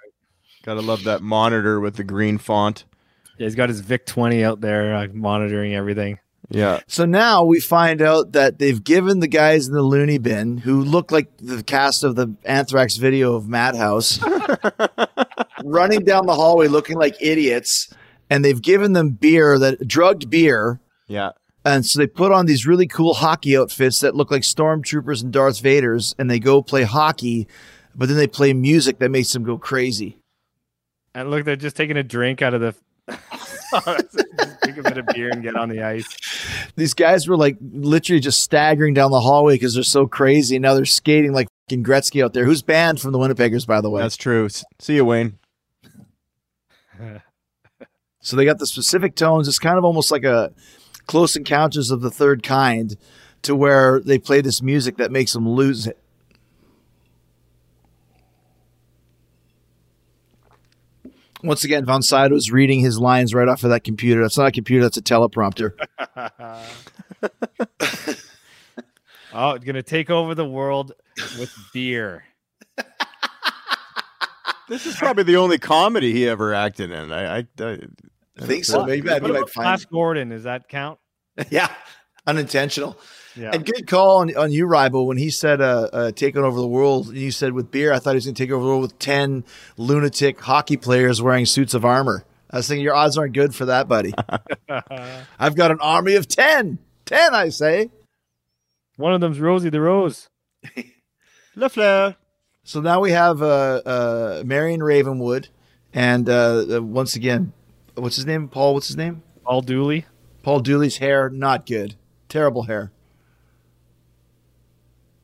gotta 0.63 0.81
love 0.81 1.03
that 1.03 1.21
monitor 1.21 1.79
with 1.79 1.95
the 1.95 2.03
green 2.03 2.39
font. 2.39 2.85
Yeah, 3.37 3.45
he's 3.45 3.55
got 3.55 3.69
his 3.69 3.81
Vic 3.81 4.05
20 4.05 4.43
out 4.43 4.61
there 4.61 4.95
uh, 4.95 5.07
monitoring 5.11 5.75
everything. 5.75 6.19
Yeah, 6.49 6.81
So 6.87 7.05
now 7.05 7.43
we 7.45 7.59
find 7.59 8.01
out 8.01 8.33
that 8.33 8.59
they've 8.59 8.83
given 8.83 9.21
the 9.21 9.27
guys 9.27 9.67
in 9.67 9.73
the 9.73 9.81
loony 9.81 10.17
bin 10.17 10.57
who 10.57 10.83
look 10.83 11.11
like 11.11 11.29
the 11.37 11.63
cast 11.63 12.03
of 12.03 12.15
the 12.15 12.35
Anthrax 12.43 12.97
video 12.97 13.33
of 13.35 13.47
Madhouse 13.47 14.19
running 15.63 16.01
down 16.03 16.25
the 16.25 16.35
hallway 16.35 16.67
looking 16.67 16.97
like 16.97 17.15
idiots. 17.19 17.93
And 18.29 18.43
they've 18.43 18.61
given 18.61 18.93
them 18.93 19.11
beer 19.11 19.59
that 19.59 19.87
drugged 19.87 20.29
beer. 20.29 20.79
yeah. 21.07 21.31
And 21.65 21.85
so 21.85 21.97
they 21.99 22.07
put 22.07 22.33
on 22.33 22.45
these 22.45 22.65
really 22.67 22.87
cool 22.87 23.13
hockey 23.13 23.55
outfits 23.55 24.01
that 24.01 24.15
look 24.15 24.29
like 24.31 24.41
stormtroopers 24.41 25.23
and 25.23 25.31
Darth 25.31 25.61
Vader's, 25.61 26.13
and 26.19 26.29
they 26.29 26.37
go 26.37 26.61
play 26.61 26.83
hockey, 26.83 27.47
but 27.95 28.09
then 28.09 28.17
they 28.17 28.27
play 28.27 28.51
music 28.53 28.99
that 28.99 29.09
makes 29.09 29.31
them 29.31 29.43
go 29.43 29.57
crazy. 29.57 30.17
And 31.15 31.31
look, 31.31 31.45
they're 31.45 31.55
just 31.55 31.77
taking 31.77 31.95
a 31.95 32.03
drink 32.03 32.41
out 32.41 32.53
of 32.53 32.59
the. 32.59 32.75
just 33.77 34.13
drink 34.63 34.77
a 34.77 34.83
bit 34.83 34.97
of 34.97 35.05
beer 35.07 35.29
and 35.29 35.41
get 35.41 35.55
on 35.55 35.69
the 35.69 35.83
ice. 35.83 36.05
These 36.75 36.93
guys 36.93 37.29
were 37.29 37.37
like 37.37 37.57
literally 37.61 38.19
just 38.19 38.41
staggering 38.41 38.93
down 38.93 39.11
the 39.11 39.21
hallway 39.21 39.55
because 39.55 39.73
they're 39.73 39.83
so 39.83 40.05
crazy. 40.05 40.59
Now 40.59 40.73
they're 40.73 40.83
skating 40.85 41.31
like 41.31 41.47
fucking 41.69 41.83
Gretzky 41.85 42.23
out 42.23 42.33
there, 42.33 42.43
who's 42.43 42.61
banned 42.61 42.99
from 42.99 43.13
the 43.13 43.19
Winnipeggers, 43.19 43.65
by 43.65 43.79
the 43.79 43.89
way. 43.89 44.01
That's 44.01 44.17
true. 44.17 44.49
See 44.79 44.95
you, 44.95 45.05
Wayne. 45.05 45.37
So 48.21 48.37
they 48.37 48.45
got 48.45 48.59
the 48.59 48.67
specific 48.67 49.15
tones. 49.15 49.47
It's 49.47 49.59
kind 49.59 49.77
of 49.77 49.83
almost 49.83 50.11
like 50.11 50.23
a 50.23 50.53
close 51.07 51.35
encounters 51.35 51.91
of 51.91 52.01
the 52.01 52.11
third 52.11 52.43
kind 52.43 52.95
to 53.41 53.55
where 53.55 53.99
they 53.99 54.17
play 54.17 54.39
this 54.39 54.61
music 54.61 54.97
that 54.97 55.11
makes 55.11 55.33
them 55.33 55.47
lose 55.47 55.87
it. 55.87 55.99
Once 61.43 61.65
again, 61.65 61.83
Von 61.83 62.01
Sydow 62.01 62.35
is 62.35 62.49
reading 62.49 62.79
his 62.79 62.97
lines 62.97 63.33
right 63.33 63.49
off 63.49 63.65
of 63.65 63.71
that 63.71 63.83
computer. 63.83 64.21
That's 64.21 64.37
not 64.37 64.47
a 64.47 64.51
computer, 64.51 64.83
that's 64.83 64.95
a 64.95 65.01
teleprompter. 65.01 65.73
Oh, 69.35 69.51
it's 69.51 69.65
gonna 69.65 69.81
take 69.81 70.11
over 70.11 70.35
the 70.35 70.45
world 70.45 70.91
with 71.39 71.51
beer. 71.73 72.23
This 74.69 74.85
is 74.85 74.95
probably 74.95 75.23
the 75.23 75.37
only 75.37 75.57
comedy 75.57 76.13
he 76.13 76.27
ever 76.27 76.53
acted 76.53 76.91
in. 76.91 77.11
I, 77.11 77.39
I, 77.39 77.47
I, 77.59 77.77
I 78.39 78.45
think 78.45 78.65
so. 78.65 78.85
Maybe 78.85 79.09
I 79.09 79.13
What 79.13 79.23
might 79.23 79.29
about 79.31 79.49
find 79.49 79.65
Flash 79.65 79.85
Gordon? 79.85 80.29
Does 80.29 80.43
that 80.43 80.67
count? 80.67 80.99
Yeah, 81.49 81.71
unintentional. 82.27 82.97
Yeah. 83.35 83.51
And 83.53 83.65
good 83.65 83.87
call 83.87 84.19
on, 84.19 84.35
on 84.37 84.51
you, 84.51 84.67
Rybo, 84.67 85.05
when 85.05 85.17
he 85.17 85.31
said 85.31 85.61
uh, 85.61 85.89
uh, 85.91 86.11
taking 86.11 86.43
over 86.43 86.59
the 86.59 86.67
world. 86.67 87.07
And 87.07 87.17
you 87.17 87.31
said 87.31 87.53
with 87.53 87.71
beer, 87.71 87.91
I 87.91 87.97
thought 87.97 88.11
he 88.11 88.17
was 88.17 88.25
going 88.25 88.35
to 88.35 88.43
take 88.43 88.51
over 88.51 88.63
the 88.63 88.69
world 88.69 88.83
with 88.83 88.99
10 88.99 89.43
lunatic 89.77 90.39
hockey 90.39 90.77
players 90.77 91.21
wearing 91.21 91.47
suits 91.47 91.73
of 91.73 91.83
armor. 91.83 92.23
I 92.51 92.57
was 92.57 92.67
thinking 92.67 92.83
your 92.83 92.93
odds 92.93 93.17
aren't 93.17 93.33
good 93.33 93.55
for 93.55 93.65
that, 93.65 93.87
buddy. 93.87 94.13
I've 95.39 95.55
got 95.55 95.71
an 95.71 95.79
army 95.81 96.13
of 96.13 96.27
10. 96.27 96.77
10, 97.05 97.33
I 97.33 97.49
say. 97.49 97.89
One 98.97 99.13
of 99.13 99.21
them's 99.21 99.39
Rosie 99.39 99.69
the 99.69 99.81
Rose. 99.81 100.29
Le 101.55 101.69
Fleur. 101.69 102.15
So 102.63 102.79
now 102.79 103.01
we 103.01 103.11
have 103.11 103.41
uh, 103.41 103.81
uh, 103.85 104.43
Marion 104.45 104.81
Ravenwood. 104.81 105.49
And 105.93 106.27
uh, 106.27 106.65
uh, 106.77 106.81
once 106.81 107.15
again, 107.15 107.53
what's 107.95 108.15
his 108.15 108.25
name? 108.25 108.47
Paul, 108.47 108.73
what's 108.73 108.87
his 108.87 108.97
name? 108.97 109.21
Paul 109.43 109.61
Dooley. 109.61 110.05
Paul 110.41 110.61
Dooley's 110.61 110.97
hair, 110.97 111.29
not 111.29 111.65
good. 111.65 111.95
Terrible 112.29 112.63
hair. 112.63 112.91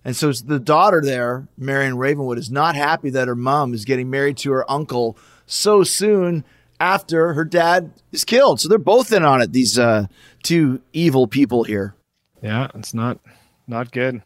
And 0.06 0.16
so 0.16 0.32
the 0.32 0.60
daughter 0.60 1.02
there, 1.04 1.48
Marion 1.58 1.98
Ravenwood, 1.98 2.38
is 2.38 2.52
not 2.52 2.76
happy 2.76 3.10
that 3.12 3.28
her 3.28 3.36
mom 3.36 3.74
is 3.74 3.84
getting 3.84 4.10
married 4.10 4.38
to 4.38 4.52
her 4.52 4.70
uncle 4.70 5.18
so 5.46 5.84
soon 5.84 6.46
after 6.80 7.34
her 7.34 7.44
dad 7.44 7.92
is 8.12 8.24
killed. 8.24 8.62
So 8.62 8.70
they're 8.70 8.78
both 8.78 9.12
in 9.12 9.24
on 9.24 9.42
it, 9.42 9.52
these 9.52 9.78
uh, 9.78 10.06
two 10.44 10.82
evil 10.94 11.28
people 11.28 11.64
here. 11.64 11.96
Yeah, 12.42 12.70
it's 12.76 12.94
not 12.94 13.20
not 13.68 13.92
good. 13.92 14.24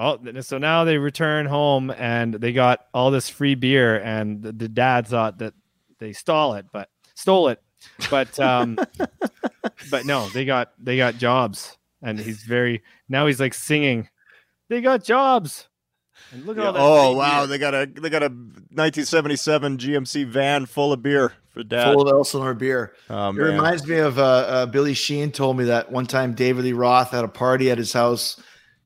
Oh, 0.00 0.16
so 0.42 0.58
now 0.58 0.84
they 0.84 0.96
return 0.96 1.46
home 1.46 1.90
and 1.90 2.32
they 2.34 2.52
got 2.52 2.86
all 2.94 3.10
this 3.10 3.28
free 3.28 3.56
beer, 3.56 3.98
and 4.00 4.40
the, 4.42 4.52
the 4.52 4.68
dad 4.68 5.06
thought 5.08 5.38
that 5.38 5.54
they 5.98 6.12
stole 6.12 6.54
it, 6.54 6.66
but 6.72 6.88
stole 7.16 7.48
it, 7.48 7.60
but 8.10 8.38
um, 8.38 8.78
but 9.90 10.06
no, 10.06 10.28
they 10.28 10.44
got 10.44 10.72
they 10.78 10.96
got 10.96 11.16
jobs, 11.16 11.76
and 12.00 12.18
he's 12.18 12.44
very 12.44 12.82
now 13.08 13.26
he's 13.26 13.40
like 13.40 13.54
singing, 13.54 14.08
they 14.68 14.80
got 14.80 15.02
jobs, 15.02 15.66
and 16.30 16.46
look 16.46 16.58
at 16.58 16.64
all 16.64 16.72
that. 16.74 16.80
oh 16.80 17.16
wow, 17.16 17.40
beer. 17.40 17.46
they 17.48 17.58
got 17.58 17.74
a 17.74 17.86
they 18.00 18.08
got 18.10 18.22
a 18.22 18.28
1977 18.28 19.78
GMC 19.78 20.26
van 20.26 20.66
full 20.66 20.92
of 20.92 21.02
beer 21.02 21.32
for 21.50 21.62
dad. 21.64 21.92
Full 21.92 22.06
of 22.08 22.14
Elsinore 22.14 22.54
beer. 22.54 22.92
oh, 23.10 23.30
It 23.30 23.32
man. 23.34 23.44
reminds 23.54 23.86
me 23.86 23.98
of 23.98 24.18
uh, 24.18 24.22
uh, 24.22 24.66
Billy 24.66 24.94
Sheehan 24.94 25.32
told 25.32 25.56
me 25.56 25.64
that 25.64 25.90
one 25.90 26.06
time 26.06 26.34
David 26.34 26.64
Lee 26.64 26.72
Roth 26.72 27.10
had 27.10 27.24
a 27.24 27.28
party 27.28 27.70
at 27.70 27.78
his 27.78 27.92
house, 27.92 28.40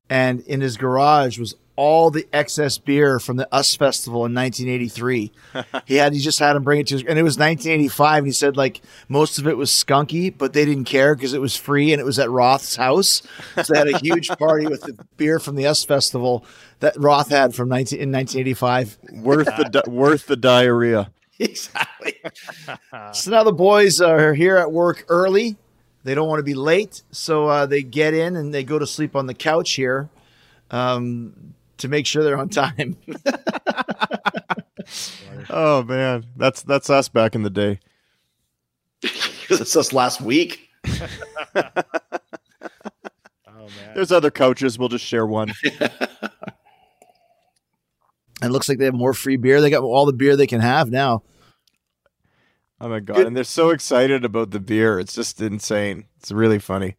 and 0.09 0.41
in 0.41 0.61
his 0.61 0.77
garage 0.77 1.39
was 1.39 1.55
all 1.75 2.11
the 2.11 2.27
excess 2.31 2.77
beer 2.77 3.19
from 3.19 3.37
the 3.37 3.47
US 3.51 3.75
Festival 3.75 4.25
in 4.25 4.33
1983. 4.33 5.31
he 5.85 5.95
had 5.95 6.13
he 6.13 6.19
just 6.19 6.37
had 6.39 6.55
him 6.55 6.63
bring 6.63 6.79
it 6.79 6.87
to, 6.87 6.95
his, 6.95 7.03
and 7.03 7.17
it 7.17 7.23
was 7.23 7.37
1985. 7.37 8.17
And 8.19 8.27
he 8.27 8.31
said 8.31 8.55
like 8.55 8.81
most 9.09 9.39
of 9.39 9.47
it 9.47 9.57
was 9.57 9.71
skunky, 9.71 10.35
but 10.35 10.53
they 10.53 10.65
didn't 10.65 10.85
care 10.85 11.15
because 11.15 11.33
it 11.33 11.41
was 11.41 11.55
free 11.55 11.91
and 11.91 11.99
it 11.99 12.05
was 12.05 12.19
at 12.19 12.29
Roth's 12.29 12.75
house. 12.75 13.23
So 13.55 13.73
they 13.73 13.79
had 13.79 13.87
a 13.87 13.97
huge 13.97 14.27
party 14.37 14.67
with 14.67 14.81
the 14.81 14.93
beer 15.17 15.39
from 15.39 15.55
the 15.55 15.65
US 15.67 15.83
Festival 15.83 16.45
that 16.79 16.95
Roth 16.97 17.29
had 17.29 17.55
from 17.55 17.69
19 17.69 17.99
in 17.99 18.11
1985. 18.11 18.97
worth 19.23 19.47
the 19.57 19.63
di- 19.63 19.89
worth 19.89 20.27
the 20.27 20.35
diarrhea. 20.37 21.11
Exactly. 21.39 22.13
so 23.11 23.31
now 23.31 23.43
the 23.43 23.51
boys 23.51 23.99
are 23.99 24.35
here 24.35 24.55
at 24.55 24.71
work 24.71 25.03
early. 25.09 25.57
They 26.03 26.15
don't 26.15 26.27
want 26.27 26.39
to 26.39 26.43
be 26.43 26.53
late, 26.53 27.01
so 27.11 27.47
uh, 27.47 27.65
they 27.65 27.81
get 27.81 28.13
in 28.13 28.35
and 28.35 28.53
they 28.53 28.63
go 28.63 28.77
to 28.77 28.85
sleep 28.85 29.15
on 29.15 29.25
the 29.25 29.33
couch 29.33 29.73
here 29.73 30.09
um, 30.69 31.53
to 31.77 31.87
make 31.87 32.05
sure 32.05 32.23
they're 32.23 32.37
on 32.37 32.49
time. 32.49 32.97
Oh 35.49 35.83
man, 35.83 36.25
that's 36.35 36.61
that's 36.63 36.89
us 36.89 37.09
back 37.09 37.35
in 37.35 37.43
the 37.43 37.49
day. 37.49 37.79
Because 39.41 39.59
it's 39.61 39.75
us 39.75 39.93
last 39.93 40.21
week. 40.21 40.69
Oh 43.55 43.67
man, 43.77 43.95
There's 43.95 44.11
other 44.11 44.31
couches. 44.31 44.77
We'll 44.77 44.89
just 44.89 45.05
share 45.05 45.25
one. 45.25 45.53
And 48.41 48.49
it 48.49 48.49
looks 48.49 48.67
like 48.67 48.77
they 48.77 48.85
have 48.85 48.93
more 48.93 49.13
free 49.13 49.37
beer. 49.37 49.61
They 49.61 49.69
got 49.69 49.83
all 49.83 50.05
the 50.05 50.11
beer 50.11 50.35
they 50.35 50.47
can 50.47 50.59
have 50.59 50.91
now. 50.91 51.23
Oh 52.83 52.89
my 52.89 52.99
god! 52.99 53.15
Good. 53.15 53.27
And 53.27 53.35
they're 53.37 53.45
so 53.45 53.69
excited 53.69 54.25
about 54.25 54.51
the 54.51 54.59
beer. 54.59 54.99
It's 54.99 55.15
just 55.15 55.41
insane. 55.41 56.05
It's 56.19 56.31
really 56.31 56.59
funny. 56.59 56.97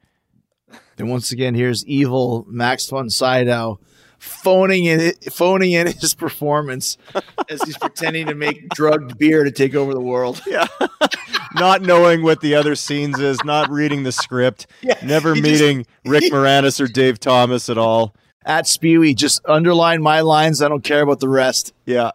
And 0.97 1.11
once 1.11 1.31
again, 1.31 1.55
here's 1.55 1.85
evil 1.87 2.47
Max 2.49 2.89
von 2.89 3.11
Sydow 3.11 3.79
phoning 4.19 4.87
in 4.87 5.13
phoning 5.31 5.73
in 5.73 5.87
his 5.87 6.15
performance 6.15 6.97
as 7.51 7.63
he's 7.65 7.77
pretending 7.77 8.27
to 8.27 8.35
make 8.35 8.71
drugged 8.71 9.19
beer 9.19 9.45
to 9.45 9.51
take 9.51 9.75
over 9.75 9.93
the 9.93 10.01
world. 10.01 10.41
Yeah. 10.47 10.67
not 11.55 11.83
knowing 11.83 12.23
what 12.23 12.41
the 12.41 12.55
other 12.55 12.75
scenes 12.75 13.21
is, 13.21 13.45
not 13.45 13.69
reading 13.71 14.05
the 14.05 14.13
script, 14.13 14.67
never 15.03 15.35
he 15.35 15.43
just- 15.43 15.53
meeting 15.53 15.87
Rick 16.07 16.33
Moranis 16.33 16.81
or 16.81 16.87
Dave 16.87 17.21
Thomas 17.21 17.69
at 17.69 17.77
all. 17.77 18.15
At 18.47 18.65
Spewy, 18.65 19.15
just 19.15 19.41
underline 19.47 20.03
my 20.03 20.21
lines. 20.21 20.61
I 20.63 20.69
don't 20.69 20.85
care 20.85 21.03
about 21.03 21.21
the 21.21 21.29
rest. 21.29 21.73
Yeah. 21.87 22.11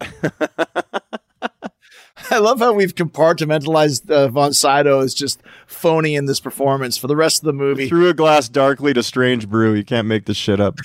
I 2.31 2.37
love 2.37 2.59
how 2.59 2.73
we've 2.73 2.93
compartmentalized 2.93 4.09
uh, 4.11 4.27
Von 4.27 4.53
Sydow 4.53 4.99
as 4.99 5.13
just 5.13 5.41
phony 5.65 6.15
in 6.15 6.25
this 6.25 6.39
performance 6.39 6.97
for 6.97 7.07
the 7.07 7.15
rest 7.15 7.41
of 7.41 7.45
the 7.45 7.53
movie. 7.53 7.89
Through 7.89 8.09
a 8.09 8.13
glass 8.13 8.49
darkly 8.49 8.93
to 8.93 9.01
strange 9.01 9.49
brew. 9.49 9.73
You 9.73 9.83
can't 9.83 10.07
make 10.07 10.25
this 10.25 10.37
shit 10.37 10.59
up. 10.59 10.77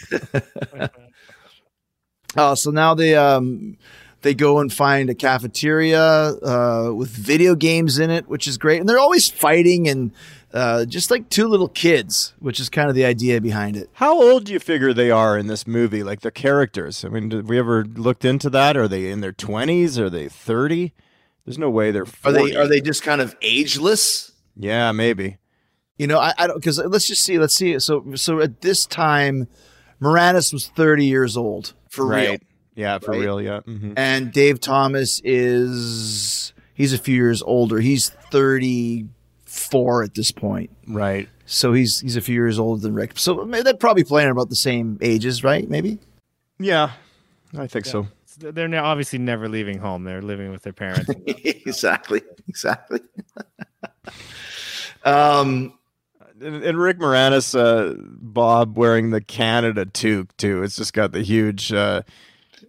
Uh, 2.36 2.54
so 2.54 2.70
now 2.70 2.94
they 2.94 3.14
um, 3.14 3.76
they 4.22 4.34
go 4.34 4.58
and 4.58 4.72
find 4.72 5.10
a 5.10 5.14
cafeteria 5.14 6.02
uh, 6.02 6.92
with 6.94 7.10
video 7.10 7.54
games 7.54 7.98
in 7.98 8.10
it, 8.10 8.26
which 8.26 8.48
is 8.48 8.56
great. 8.56 8.80
And 8.80 8.88
they're 8.88 8.98
always 8.98 9.28
fighting 9.28 9.86
and 9.86 10.12
uh, 10.54 10.86
just 10.86 11.10
like 11.10 11.28
two 11.28 11.46
little 11.46 11.68
kids, 11.68 12.32
which 12.38 12.58
is 12.58 12.70
kind 12.70 12.88
of 12.88 12.94
the 12.94 13.04
idea 13.04 13.40
behind 13.40 13.76
it. 13.76 13.90
How 13.94 14.20
old 14.20 14.44
do 14.44 14.52
you 14.52 14.60
figure 14.60 14.94
they 14.94 15.10
are 15.10 15.36
in 15.36 15.46
this 15.46 15.66
movie? 15.66 16.02
Like 16.02 16.20
the 16.20 16.30
characters? 16.30 17.04
I 17.04 17.08
mean, 17.08 17.28
did 17.28 17.48
we 17.48 17.58
ever 17.58 17.84
looked 17.84 18.24
into 18.24 18.48
that? 18.50 18.76
Are 18.76 18.88
they 18.88 19.10
in 19.10 19.20
their 19.20 19.32
20s? 19.32 19.98
Are 19.98 20.08
they 20.08 20.28
30? 20.28 20.94
There's 21.44 21.58
no 21.58 21.70
way 21.70 21.90
they're 21.90 22.06
Are 22.24 22.32
they 22.32 22.54
are 22.56 22.66
they 22.66 22.80
just 22.80 23.02
kind 23.02 23.20
of 23.20 23.36
ageless? 23.42 24.32
Yeah, 24.56 24.92
maybe. 24.92 25.38
You 25.98 26.06
know, 26.06 26.18
I, 26.18 26.32
I 26.38 26.46
don't 26.46 26.56
because 26.56 26.78
let's 26.78 27.06
just 27.06 27.22
see. 27.22 27.38
Let's 27.38 27.54
see. 27.54 27.78
So 27.78 28.14
so 28.14 28.40
at 28.40 28.60
this 28.62 28.86
time, 28.86 29.48
Moranis 30.00 30.52
was 30.52 30.68
thirty 30.68 31.04
years 31.06 31.36
old 31.36 31.74
for 31.90 32.06
real. 32.06 32.36
Yeah, 32.74 32.98
for 32.98 33.12
Right? 33.12 33.20
real. 33.20 33.40
Yeah. 33.40 33.60
hmm 33.60 33.92
and 33.96 34.32
Dave 34.32 34.58
Thomas 34.60 35.20
is 35.22 36.52
he's 36.74 36.92
a 36.92 36.98
few 36.98 37.14
years 37.14 37.40
older. 37.42 37.78
He's 37.78 38.10
34 38.32 40.02
at 40.02 40.14
this 40.14 40.32
point. 40.32 40.70
Right. 40.88 41.28
So 41.46 41.72
he's 41.72 42.00
he's 42.00 42.16
a 42.16 42.20
few 42.20 42.34
years 42.34 42.58
older 42.58 42.80
than 42.80 42.94
Rick. 42.94 43.12
So 43.16 43.44
they're 43.44 43.74
probably 43.74 44.04
playing 44.04 44.30
about 44.30 44.48
the 44.48 44.56
same 44.56 44.98
ages, 45.02 45.44
right? 45.44 45.68
Maybe. 45.68 45.98
Yeah, 46.58 46.92
I 47.56 47.66
think 47.66 47.84
so. 47.84 48.08
They're 48.38 48.68
now 48.68 48.84
obviously 48.84 49.18
never 49.18 49.48
leaving 49.48 49.78
home. 49.78 50.04
They're 50.04 50.22
living 50.22 50.50
with 50.50 50.62
their 50.62 50.72
parents. 50.72 51.08
exactly. 51.26 52.22
Exactly. 52.48 53.00
um 55.04 55.78
And, 56.40 56.62
and 56.64 56.78
Rick 56.78 56.98
Moranis, 56.98 57.58
uh, 57.58 57.94
Bob 57.98 58.76
wearing 58.76 59.10
the 59.10 59.20
Canada 59.20 59.86
toque 59.86 60.36
too. 60.36 60.62
It's 60.62 60.76
just 60.76 60.92
got 60.92 61.12
the 61.12 61.22
huge 61.22 61.72
uh, 61.72 62.02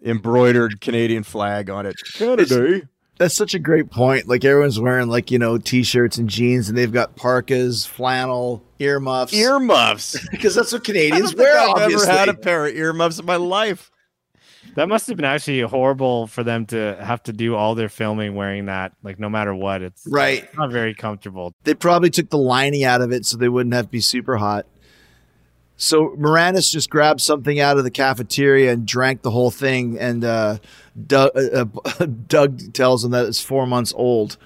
embroidered 0.04 0.82
Canadian 0.82 1.24
flag 1.24 1.70
on 1.70 1.86
it. 1.86 1.96
Canada. 2.14 2.82
that's 3.18 3.34
such 3.36 3.54
a 3.54 3.60
great 3.60 3.90
point. 3.90 4.28
Like 4.28 4.46
everyone's 4.46 4.80
wearing 4.80 5.08
like, 5.10 5.32
you 5.32 5.40
know, 5.40 5.58
t-shirts 5.58 6.18
and 6.18 6.30
jeans 6.30 6.70
and 6.70 6.78
they've 6.78 6.92
got 6.92 7.16
parkas, 7.16 7.86
flannel, 7.86 8.64
earmuffs. 8.80 9.34
Earmuffs. 9.34 10.28
because 10.32 10.54
that's 10.56 10.72
what 10.72 10.82
I 10.82 10.86
Canadians 10.86 11.34
don't 11.34 11.38
think 11.38 11.40
wear, 11.40 11.60
I've 11.60 11.70
obviously. 11.70 12.10
ever 12.10 12.20
had 12.20 12.30
a 12.30 12.34
pair 12.36 12.66
of 12.68 12.76
earmuffs 12.76 13.20
in 13.20 13.26
my 13.26 13.38
life. 13.38 13.90
That 14.76 14.90
must 14.90 15.08
have 15.08 15.16
been 15.16 15.26
actually 15.26 15.62
horrible 15.62 16.28
for 16.28 16.44
them 16.44 16.66
to 16.68 16.98
have 17.00 17.24
to 17.24 17.34
do 17.34 17.56
all 17.56 17.76
their 17.76 17.90
filming 17.90 18.36
wearing 18.36 18.66
that. 18.66 18.94
Like 19.04 19.20
no 19.20 19.30
matter 19.30 19.54
what, 19.54 19.82
it's 19.82 20.06
right. 20.10 20.48
not 20.56 20.72
very 20.72 20.94
comfortable. 20.94 21.54
They 21.64 21.74
probably 21.74 22.10
took 22.10 22.30
the 22.30 22.38
lining 22.38 22.84
out 22.84 23.02
of 23.02 23.12
it 23.12 23.26
so 23.26 23.38
they 23.38 23.50
wouldn't 23.50 23.74
have 23.74 23.86
to 23.86 23.92
be 23.92 24.02
super 24.02 24.38
hot. 24.38 24.66
So 25.78 26.16
Moranis 26.18 26.72
just 26.72 26.90
grabbed 26.90 27.22
something 27.22 27.60
out 27.60 27.78
of 27.78 27.84
the 27.84 27.92
cafeteria 27.92 28.72
and 28.72 28.86
drank 28.86 29.22
the 29.22 29.32
whole 29.32 29.52
thing. 29.52 30.00
And 30.00 30.24
uh, 30.24 30.58
Doug, 31.06 31.32
uh, 31.36 31.66
uh, 32.00 32.06
Doug 32.28 32.74
tells 32.74 33.04
him 33.04 33.12
that 33.12 33.26
it's 33.26 33.42
four 33.42 33.68
months 33.68 33.94
old, 33.96 34.38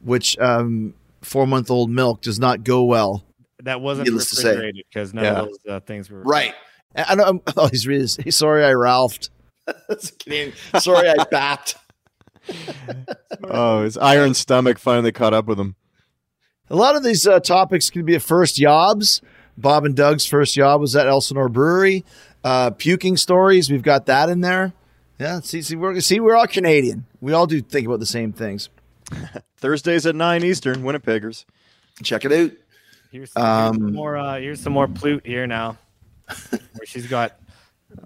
which 0.00 0.36
um, 0.38 0.94
four 1.22 1.46
month 1.46 1.70
old 1.70 1.90
milk 1.90 2.22
does 2.22 2.40
not 2.40 2.64
go 2.64 2.82
well. 2.84 3.24
That 3.62 3.80
wasn't 3.80 4.10
refrigerated 4.10 4.84
because 4.88 5.14
none 5.14 5.24
Yeah. 5.24 5.40
of 5.42 5.46
those 5.46 5.58
uh, 5.68 5.80
things 5.80 6.10
were 6.10 6.22
Right. 6.22 6.52
I 6.96 7.14
know. 7.14 7.24
I'm, 7.24 7.40
oh, 7.56 7.68
he's 7.68 7.86
really. 7.86 8.06
Sorry, 8.06 8.64
I 8.64 8.72
Ralphed. 8.72 9.30
That's 9.88 10.10
Canadian. 10.12 10.54
Sorry, 10.78 11.08
I 11.08 11.16
bapped. 11.24 11.76
Oh, 13.44 13.82
his 13.84 13.96
iron 13.98 14.34
stomach 14.34 14.78
finally 14.78 15.12
caught 15.12 15.32
up 15.34 15.46
with 15.46 15.58
him. 15.60 15.76
A 16.70 16.76
lot 16.76 16.96
of 16.96 17.02
these 17.04 17.26
uh, 17.26 17.38
topics 17.40 17.88
can 17.90 18.04
be 18.04 18.14
at 18.14 18.22
first 18.22 18.56
jobs. 18.56 19.20
Bob 19.56 19.84
and 19.84 19.94
Doug's 19.96 20.26
first 20.26 20.54
job 20.54 20.80
was 20.80 20.96
at 20.96 21.06
Elsinore 21.06 21.48
Brewery. 21.48 22.04
Uh, 22.44 22.70
puking 22.70 23.16
stories, 23.16 23.70
we've 23.70 23.82
got 23.82 24.06
that 24.06 24.28
in 24.28 24.40
there. 24.40 24.72
Yeah, 25.18 25.40
see, 25.40 25.62
see, 25.62 25.76
we're 25.76 26.00
see, 26.00 26.18
we're 26.20 26.34
all 26.36 26.46
Canadian. 26.46 27.04
We 27.20 27.32
all 27.32 27.46
do 27.46 27.60
think 27.60 27.86
about 27.86 28.00
the 28.00 28.06
same 28.06 28.32
things. 28.32 28.68
Thursdays 29.58 30.06
at 30.06 30.14
nine 30.16 30.42
Eastern, 30.44 30.82
Winnipeggers. 30.82 31.44
Check 32.02 32.24
it 32.24 32.32
out. 32.32 32.50
Here's, 33.12 33.32
here's 33.32 33.36
Um, 33.36 33.74
some 33.74 33.92
more. 33.94 34.16
Uh, 34.16 34.38
here's 34.40 34.60
some 34.60 34.72
more 34.72 34.88
plute 34.88 35.26
here 35.26 35.46
now, 35.46 35.76
where 36.50 36.86
she's 36.86 37.06
got. 37.06 37.36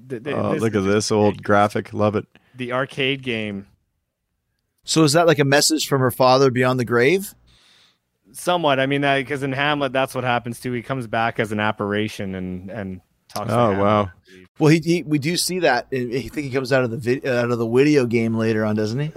The, 0.07 0.21
the, 0.21 0.33
Oh, 0.33 0.53
this- 0.53 0.63
look 0.63 0.75
at 0.75 0.85
this 0.85 1.11
old 1.13 1.43
graphic. 1.43 1.93
Love 1.93 2.17
it. 2.17 2.27
the 2.55 2.73
arcade 2.73 3.23
game. 3.23 3.67
So 4.85 5.03
is 5.03 5.15
that 5.15 5.27
like 5.27 5.39
a 5.41 5.45
message 5.45 5.89
from 5.89 6.01
her 6.01 6.11
father 6.13 6.51
beyond 6.51 6.79
the 6.79 6.85
grave? 6.85 7.35
Somewhat. 8.33 8.79
I 8.81 8.87
mean, 8.87 9.01
because 9.03 9.43
in 9.43 9.53
Hamlet, 9.53 9.93
that's 9.93 10.15
what 10.15 10.25
happens 10.25 10.61
too. 10.61 10.73
He 10.73 10.83
comes 10.83 11.07
back 11.07 11.41
as 11.41 11.53
an 11.53 11.61
apparition 11.61 12.35
and 12.35 12.71
and 12.71 13.01
talks. 13.29 13.51
Oh, 13.53 13.71
Hamlet. 13.71 13.79
wow. 13.81 14.11
Well, 14.59 14.71
he, 14.71 14.79
he 14.81 15.03
we 15.03 15.19
do 15.19 15.37
see 15.37 15.61
that. 15.61 15.89
I 15.93 15.97
I 15.97 16.21
think 16.29 16.35
he 16.47 16.51
comes 16.51 16.73
out 16.73 16.85
of 16.85 16.91
the 16.91 16.97
vid, 16.99 17.27
out 17.27 17.51
of 17.51 17.59
the 17.59 17.67
video 17.69 18.07
game 18.07 18.35
later 18.35 18.65
on, 18.65 18.77
doesn't 18.77 18.99
he? 19.01 19.13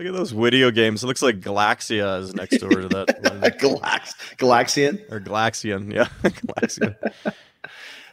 Look 0.00 0.08
at 0.08 0.14
those 0.14 0.30
video 0.30 0.70
games. 0.70 1.04
It 1.04 1.06
looks 1.08 1.20
like 1.20 1.40
Galaxia 1.40 2.20
is 2.22 2.34
next 2.34 2.56
door 2.56 2.70
to 2.70 2.88
that. 2.88 3.22
Galax, 3.60 4.14
Galaxian. 4.38 4.98
or 5.12 5.20
Galaxian. 5.20 5.92
Yeah. 5.92 6.08
Galaxian. 6.22 6.96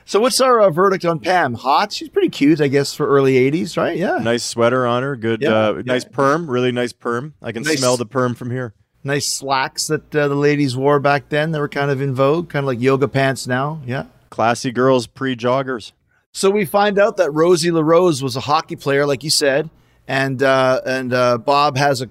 So 0.03 0.21
what's 0.21 0.39
our 0.39 0.61
uh, 0.61 0.69
verdict 0.69 1.03
on 1.03 1.19
Pam? 1.19 1.53
Hot? 1.53 1.91
She's 1.91 2.07
pretty 2.07 2.29
cute, 2.29 2.61
I 2.61 2.69
guess, 2.69 2.93
for 2.93 3.05
early 3.05 3.33
'80s, 3.51 3.75
right? 3.75 3.97
Yeah. 3.97 4.19
Nice 4.19 4.43
sweater 4.45 4.87
on 4.87 5.03
her. 5.03 5.17
Good, 5.17 5.41
Yeah, 5.41 5.49
uh, 5.49 5.73
yeah. 5.75 5.81
nice 5.85 6.05
perm. 6.05 6.49
Really 6.49 6.71
nice 6.71 6.93
perm. 6.93 7.33
I 7.41 7.51
can 7.51 7.63
Nice. 7.63 7.79
smell 7.79 7.97
the 7.97 8.05
perm 8.05 8.33
from 8.33 8.49
here. 8.49 8.73
Nice 9.03 9.25
slacks 9.27 9.87
that 9.87 10.15
uh, 10.15 10.29
the 10.29 10.35
ladies 10.35 10.77
wore 10.77 11.01
back 11.01 11.27
then. 11.27 11.51
They 11.51 11.59
were 11.59 11.67
kind 11.67 11.91
of 11.91 11.99
in 11.99 12.15
vogue, 12.15 12.47
kind 12.49 12.63
of 12.63 12.67
like 12.67 12.79
yoga 12.79 13.09
pants 13.09 13.47
now. 13.47 13.81
Yeah. 13.85 14.05
Classy 14.29 14.71
girls, 14.71 15.07
pre 15.07 15.35
joggers. 15.35 15.91
So 16.31 16.49
we 16.51 16.63
find 16.63 16.97
out 16.99 17.17
that 17.17 17.31
Rosie 17.31 17.71
LaRose 17.71 18.23
was 18.23 18.37
a 18.37 18.41
hockey 18.41 18.77
player, 18.77 19.05
like 19.05 19.25
you 19.25 19.29
said, 19.29 19.69
and 20.07 20.41
uh, 20.41 20.81
and 20.85 21.13
uh, 21.13 21.37
Bob 21.37 21.77
has 21.77 22.01
a 22.01 22.09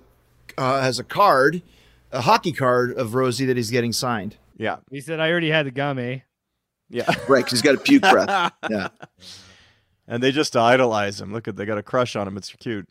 uh, 0.59 0.81
has 0.81 0.99
a 0.99 1.05
card, 1.05 1.63
a 2.13 2.21
hockey 2.21 2.53
card 2.53 2.93
of 2.93 3.15
Rosie 3.15 3.47
that 3.47 3.57
he's 3.57 3.71
getting 3.71 3.93
signed. 3.93 4.37
Yeah, 4.57 4.77
He 4.91 5.01
said, 5.01 5.21
"I 5.21 5.31
already 5.31 5.51
had 5.51 5.67
the 5.67 5.71
gum, 5.71 5.99
eh?" 5.99 6.21
yeah. 6.89 7.05
Right, 7.29 7.45
because 7.45 7.53
he's 7.53 7.63
got 7.63 7.75
a 7.75 7.79
puke 7.79 8.03
breath. 8.03 8.53
Yeah. 8.71 8.89
and 10.09 10.23
they 10.23 10.33
just 10.33 10.57
idolize 10.57 11.21
him. 11.21 11.33
Look 11.33 11.47
at 11.49 11.57
they 11.57 11.65
got 11.67 11.79
a 11.79 11.83
crush 11.83 12.17
on 12.17 12.27
him. 12.29 12.37
It's 12.37 12.51
cute. 12.53 12.89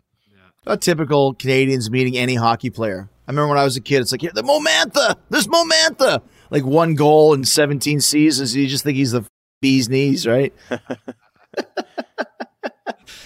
A 0.67 0.77
typical 0.77 1.33
Canadians 1.35 1.91
meeting 1.91 2.17
any 2.17 2.33
hockey 2.35 2.71
player. 2.71 3.07
I 3.27 3.31
remember 3.31 3.49
when 3.49 3.57
I 3.59 3.63
was 3.63 3.77
a 3.77 3.81
kid, 3.81 4.01
it's 4.01 4.11
like, 4.11 4.23
yeah, 4.23 4.31
the 4.33 4.41
Momantha, 4.41 5.15
there's 5.29 5.47
Momantha. 5.47 6.21
Like 6.49 6.65
one 6.65 6.95
goal 6.95 7.33
in 7.35 7.43
17 7.43 7.99
seasons. 8.01 8.55
You 8.55 8.67
just 8.67 8.83
think 8.83 8.95
he's 8.97 9.11
the 9.11 9.25
bee's 9.61 9.89
knees, 9.89 10.25
right? 10.27 10.53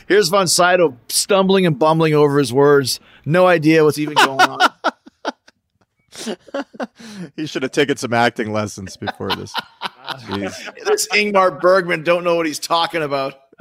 Here's 0.07 0.29
Von 0.29 0.47
Sydow 0.47 0.97
stumbling 1.07 1.65
and 1.65 1.77
bumbling 1.77 2.13
over 2.13 2.39
his 2.39 2.53
words. 2.53 2.99
No 3.25 3.47
idea 3.47 3.83
what's 3.83 3.97
even 3.97 4.15
going 4.15 4.41
on. 4.41 4.59
He 7.35 7.45
should 7.45 7.63
have 7.63 7.71
taken 7.71 7.95
some 7.97 8.13
acting 8.13 8.51
lessons 8.51 8.97
before 8.97 9.29
this. 9.35 9.53
Jeez. 9.83 10.85
this 10.85 11.07
Ingmar 11.09 11.61
Bergman 11.61 12.03
don't 12.03 12.23
know 12.23 12.35
what 12.35 12.45
he's 12.45 12.59
talking 12.59 13.01
about. 13.01 13.35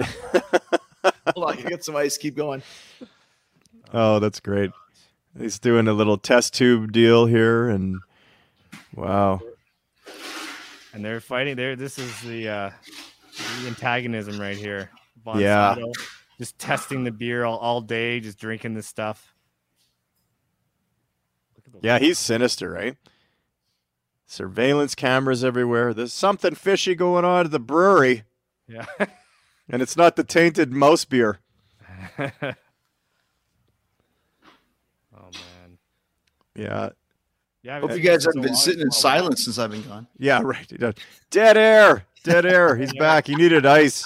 Hold 1.34 1.50
on, 1.50 1.58
you 1.58 1.64
get 1.64 1.84
some 1.84 1.94
ice. 1.94 2.18
Keep 2.18 2.36
going. 2.36 2.62
Oh, 3.92 4.18
that's 4.18 4.40
great. 4.40 4.70
He's 5.38 5.58
doing 5.58 5.88
a 5.88 5.92
little 5.92 6.18
test 6.18 6.54
tube 6.54 6.90
deal 6.92 7.26
here, 7.26 7.68
and 7.68 8.00
wow. 8.94 9.40
And 10.92 11.04
they're 11.04 11.20
fighting. 11.20 11.56
There, 11.56 11.76
this 11.76 11.98
is 11.98 12.20
the 12.22 12.48
uh, 12.48 12.70
the 13.60 13.68
antagonism 13.68 14.40
right 14.40 14.56
here. 14.56 14.90
Von 15.24 15.40
Yeah. 15.40 15.74
Sydow 15.74 15.92
just 16.38 16.58
testing 16.58 17.02
the 17.04 17.10
beer 17.10 17.44
all, 17.44 17.58
all 17.58 17.80
day, 17.80 18.20
just 18.20 18.38
drinking 18.38 18.74
this 18.74 18.86
stuff. 18.86 19.34
Look 21.56 21.66
at 21.66 21.72
the 21.82 21.86
Yeah, 21.86 21.98
he's 21.98 22.16
sinister, 22.18 22.70
right? 22.70 22.96
Surveillance 24.26 24.94
cameras 24.94 25.42
everywhere. 25.42 25.92
There's 25.92 26.12
something 26.12 26.54
fishy 26.54 26.94
going 26.94 27.24
on 27.24 27.46
at 27.46 27.50
the 27.50 27.58
brewery, 27.58 28.22
yeah. 28.68 28.86
and 29.68 29.82
it's 29.82 29.96
not 29.96 30.14
the 30.16 30.22
tainted 30.24 30.70
mouse 30.72 31.04
beer. 31.04 31.40
oh 32.18 32.30
man. 35.12 35.78
Yeah, 36.54 36.90
Yeah. 37.62 37.80
Hope 37.80 37.92
you 37.92 38.00
guys 38.00 38.24
haven't 38.24 38.42
so 38.42 38.48
been 38.48 38.54
sitting 38.54 38.80
in 38.82 38.90
silence 38.92 39.44
since 39.44 39.58
I've 39.58 39.70
been 39.72 39.82
gone. 39.82 40.06
yeah, 40.18 40.40
right. 40.42 40.70
Dead 41.30 41.56
air, 41.56 42.04
dead 42.22 42.46
air. 42.46 42.76
He's 42.76 42.92
back. 42.98 43.26
He 43.26 43.34
needed 43.34 43.66
ice. 43.66 44.04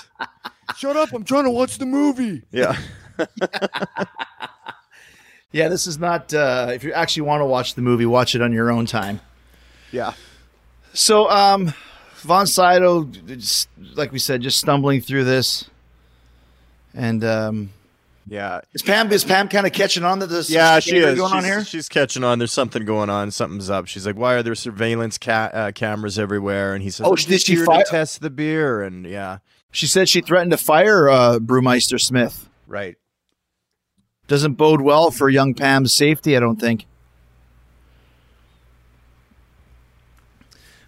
Shut 0.77 0.97
up! 0.97 1.13
I'm 1.13 1.25
trying 1.25 1.45
to 1.45 1.51
watch 1.51 1.79
the 1.79 1.87
movie. 1.87 2.43
Yeah, 2.51 2.77
Yeah, 5.53 5.69
this 5.69 5.87
is 5.87 5.99
not. 5.99 6.33
Uh, 6.33 6.71
if 6.73 6.83
you 6.83 6.93
actually 6.95 7.23
want 7.23 7.43
to 7.43 7.45
watch 7.47 7.75
the 7.75 7.83
movie, 7.83 8.07
watch 8.07 8.35
it 8.35 8.41
on 8.41 8.53
your 8.53 8.71
own 8.71 8.87
time. 8.87 9.21
yeah. 9.91 10.15
So, 10.95 11.29
um, 11.31 11.73
Von 12.17 12.47
Sydow, 12.47 13.05
just, 13.05 13.69
like 13.95 14.13
we 14.13 14.19
said, 14.19 14.43
just 14.43 14.59
stumbling 14.59 15.01
through 15.01 15.25
this, 15.25 15.69
and 16.95 17.23
um, 17.25 17.71
Yeah, 18.29 18.61
is 18.75 18.83
Pam 18.83 19.11
is 19.13 19.25
Pam 19.25 19.49
kind 19.49 19.67
of 19.67 19.73
catching 19.73 20.05
on 20.05 20.21
to 20.21 20.27
this 20.27 20.51
yeah, 20.51 20.81
she 20.81 20.97
is. 20.99 21.19
going 21.19 21.33
on 21.33 21.41
she's, 21.41 21.45
here? 21.51 21.65
she's 21.65 21.89
catching 21.89 22.25
on. 22.25 22.39
There's 22.39 22.53
something 22.53 22.85
going 22.85 23.09
on. 23.11 23.31
Something's 23.31 23.69
up. 23.71 23.87
She's 23.89 24.07
like, 24.07 24.17
"Why 24.17 24.35
are 24.35 24.43
there 24.43 24.55
surveillance 24.55 25.17
ca- 25.19 25.51
uh, 25.53 25.73
cameras 25.73 26.19
everywhere?" 26.19 26.75
And 26.75 26.83
he 26.83 26.91
says, 26.91 27.07
Oh, 27.07 27.11
"I'm 27.11 27.17
did 27.17 27.41
she 27.43 27.57
here 27.57 27.65
to 27.67 27.85
test 27.89 28.21
the 28.21 28.31
beer?" 28.31 28.83
And 28.83 29.07
yeah, 29.07 29.39
She 29.73 29.87
said 29.87 30.09
she 30.09 30.21
threatened 30.21 30.53
to 30.53 30.59
fire 30.59 31.09
uh, 31.09 31.39
Brewmeister 31.39 32.01
Smith. 32.01 32.49
right. 32.69 32.97
Doesn't 34.29 34.55
bode 34.55 34.81
well 34.81 35.11
for 35.11 35.29
young 35.29 35.53
Pam's 35.53 35.93
safety, 35.93 36.37
I 36.37 36.41
don't 36.41 36.61
think. 36.61 36.87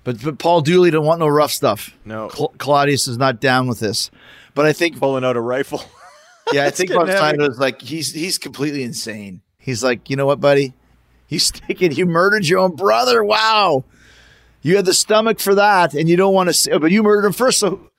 But, 0.04 0.22
but 0.22 0.38
Paul 0.38 0.60
Dooley 0.60 0.90
don't 0.90 1.04
want 1.04 1.18
no 1.18 1.26
rough 1.26 1.50
stuff. 1.50 1.96
No, 2.04 2.28
Cla- 2.28 2.56
Claudius 2.58 3.08
is 3.08 3.18
not 3.18 3.40
down 3.40 3.66
with 3.66 3.80
this. 3.80 4.10
But 4.54 4.66
I 4.66 4.72
think, 4.72 4.98
pulling 4.98 5.24
out 5.24 5.36
a 5.36 5.40
rifle. 5.40 5.82
yeah, 6.52 6.64
I 6.64 6.70
think 6.70 6.90
getting 6.90 7.06
Von 7.06 7.08
heavy. 7.08 7.38
Sydow 7.38 7.54
like 7.58 7.80
he's 7.80 8.12
he's 8.12 8.38
completely 8.38 8.82
insane. 8.82 9.40
He's 9.58 9.82
like, 9.82 10.10
you 10.10 10.16
know 10.16 10.26
what, 10.26 10.40
buddy? 10.40 10.74
You 11.28 11.38
sticking, 11.40 11.92
you 11.92 12.06
murdered 12.06 12.46
your 12.46 12.60
own 12.60 12.76
brother. 12.76 13.24
Wow, 13.24 13.84
you 14.62 14.76
had 14.76 14.84
the 14.84 14.94
stomach 14.94 15.40
for 15.40 15.54
that, 15.56 15.94
and 15.94 16.08
you 16.08 16.16
don't 16.16 16.34
want 16.34 16.54
to. 16.54 16.78
But 16.78 16.92
you 16.92 17.02
murdered 17.02 17.26
him 17.26 17.32
first, 17.32 17.58
so 17.58 17.90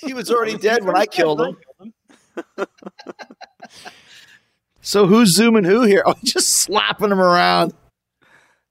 he 0.00 0.14
was 0.14 0.30
already 0.32 0.56
dead 0.58 0.84
when 0.84 0.96
I 0.96 1.06
killed 1.06 1.40
him. 1.40 1.56
So 4.84 5.06
who's 5.06 5.34
zooming 5.34 5.64
who 5.64 5.82
here? 5.82 6.02
Oh, 6.06 6.14
just 6.22 6.58
slapping 6.58 7.10
him 7.10 7.20
around. 7.20 7.72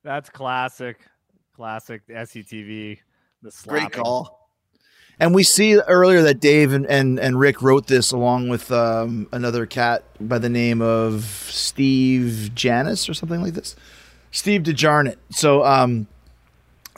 That's 0.04 0.30
classic, 0.30 1.00
classic 1.56 2.04
SCTV. 2.08 3.00
The 3.42 3.52
Great 3.68 3.92
call. 3.92 4.50
And 5.20 5.34
we 5.34 5.42
see 5.44 5.80
earlier 5.80 6.22
that 6.22 6.40
Dave 6.40 6.72
and, 6.72 6.86
and, 6.86 7.20
and 7.20 7.40
Rick 7.40 7.62
wrote 7.62 7.88
this 7.88 8.12
along 8.12 8.50
with 8.50 8.72
um, 8.72 9.28
another 9.32 9.66
cat 9.66 10.04
by 10.22 10.38
the 10.38 10.50
name 10.50 10.82
of 10.82 11.24
Steve 11.24 12.52
Janis 12.54 13.10
or 13.10 13.14
something 13.14 13.42
like 13.42 13.54
this. 13.54 13.76
Steve 14.32 14.64
De 14.64 14.74
Jarnatt. 14.74 15.18
So 15.32 15.66
um, 15.66 16.08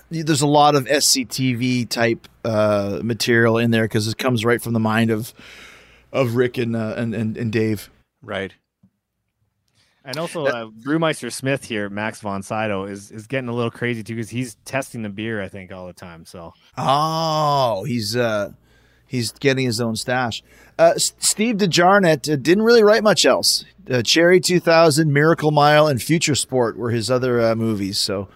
there's 0.10 0.42
a 0.42 0.48
lot 0.48 0.76
of 0.76 0.86
SCTV 0.86 1.90
type 1.90 2.28
uh, 2.44 3.00
material 3.04 3.58
in 3.58 3.72
there 3.72 3.84
because 3.86 4.08
it 4.08 4.18
comes 4.18 4.46
right 4.46 4.62
from 4.62 4.74
the 4.74 4.80
mind 4.80 5.12
of 5.12 5.34
of 6.12 6.36
Rick 6.36 6.58
and 6.58 6.76
uh, 6.76 6.94
and, 6.98 7.14
and 7.16 7.38
and 7.38 7.52
Dave. 7.52 7.90
right. 8.22 8.54
And 10.08 10.18
also, 10.20 10.46
uh, 10.46 10.68
Brewmeister 10.68 11.34
Smith 11.34 11.64
here, 11.66 11.90
Max 11.90 12.22
von 12.22 12.44
Sydow, 12.44 12.86
is 12.86 13.10
is 13.10 13.26
getting 13.26 13.50
a 13.50 13.54
little 13.56 13.72
crazy 13.72 14.04
too 14.04 14.14
because 14.16 14.30
he's 14.30 14.54
testing 14.64 15.02
the 15.02 15.10
beer, 15.10 15.42
I 15.42 15.50
think, 15.50 15.72
all 15.72 15.88
the 15.88 15.94
time. 15.94 16.26
So 16.26 16.54
Oh, 16.78 17.84
he's 17.88 18.16
uh 18.16 18.52
he's 19.08 19.32
getting 19.32 19.66
his 19.66 19.82
own 19.82 19.96
stash. 19.96 20.44
Uh, 20.78 20.94
S- 20.96 21.14
Steve 21.18 21.58
De 21.58 21.68
Jarnatt 21.68 22.32
uh, 22.32 22.36
didn't 22.36 22.64
really 22.64 22.84
write 22.84 23.02
much 23.02 23.26
else. 23.26 23.66
Uh, 23.90 24.04
Cherry 24.04 24.40
2000, 24.40 25.12
Miracle 25.12 25.50
Mile, 25.50 25.88
and 25.88 26.00
Future 26.00 26.36
Sport 26.36 26.78
were 26.78 26.92
his 26.92 27.10
other 27.10 27.42
uh, 27.42 27.56
movies. 27.56 27.98
So, 27.98 28.20
wow, 28.22 28.28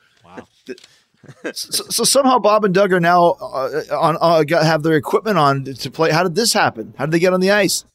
so, 1.54 1.84
so 1.90 2.04
somehow 2.04 2.40
Bob 2.40 2.64
and 2.66 2.74
Doug 2.74 2.94
are 2.94 3.00
now 3.00 3.32
uh, 3.42 3.82
on 3.92 4.18
uh, 4.22 4.44
got, 4.44 4.64
have 4.66 4.84
their 4.84 4.96
equipment 4.96 5.38
on 5.38 5.64
to 5.66 5.92
play. 5.92 6.12
How 6.12 6.24
did 6.24 6.36
this 6.36 6.54
happen? 6.54 6.94
How 6.98 7.06
did 7.06 7.12
they 7.12 7.20
get 7.20 7.34
on 7.34 7.40
the 7.40 7.52
ice? 7.52 7.86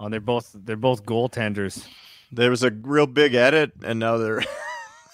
oh, 0.00 0.08
they're 0.08 0.20
both 0.20 0.50
they're 0.54 0.76
both 0.76 1.04
goaltenders. 1.06 1.86
There 2.32 2.50
was 2.50 2.62
a 2.62 2.70
real 2.70 3.06
big 3.06 3.34
edit, 3.34 3.72
and 3.84 3.98
now 3.98 4.16
they're. 4.18 4.44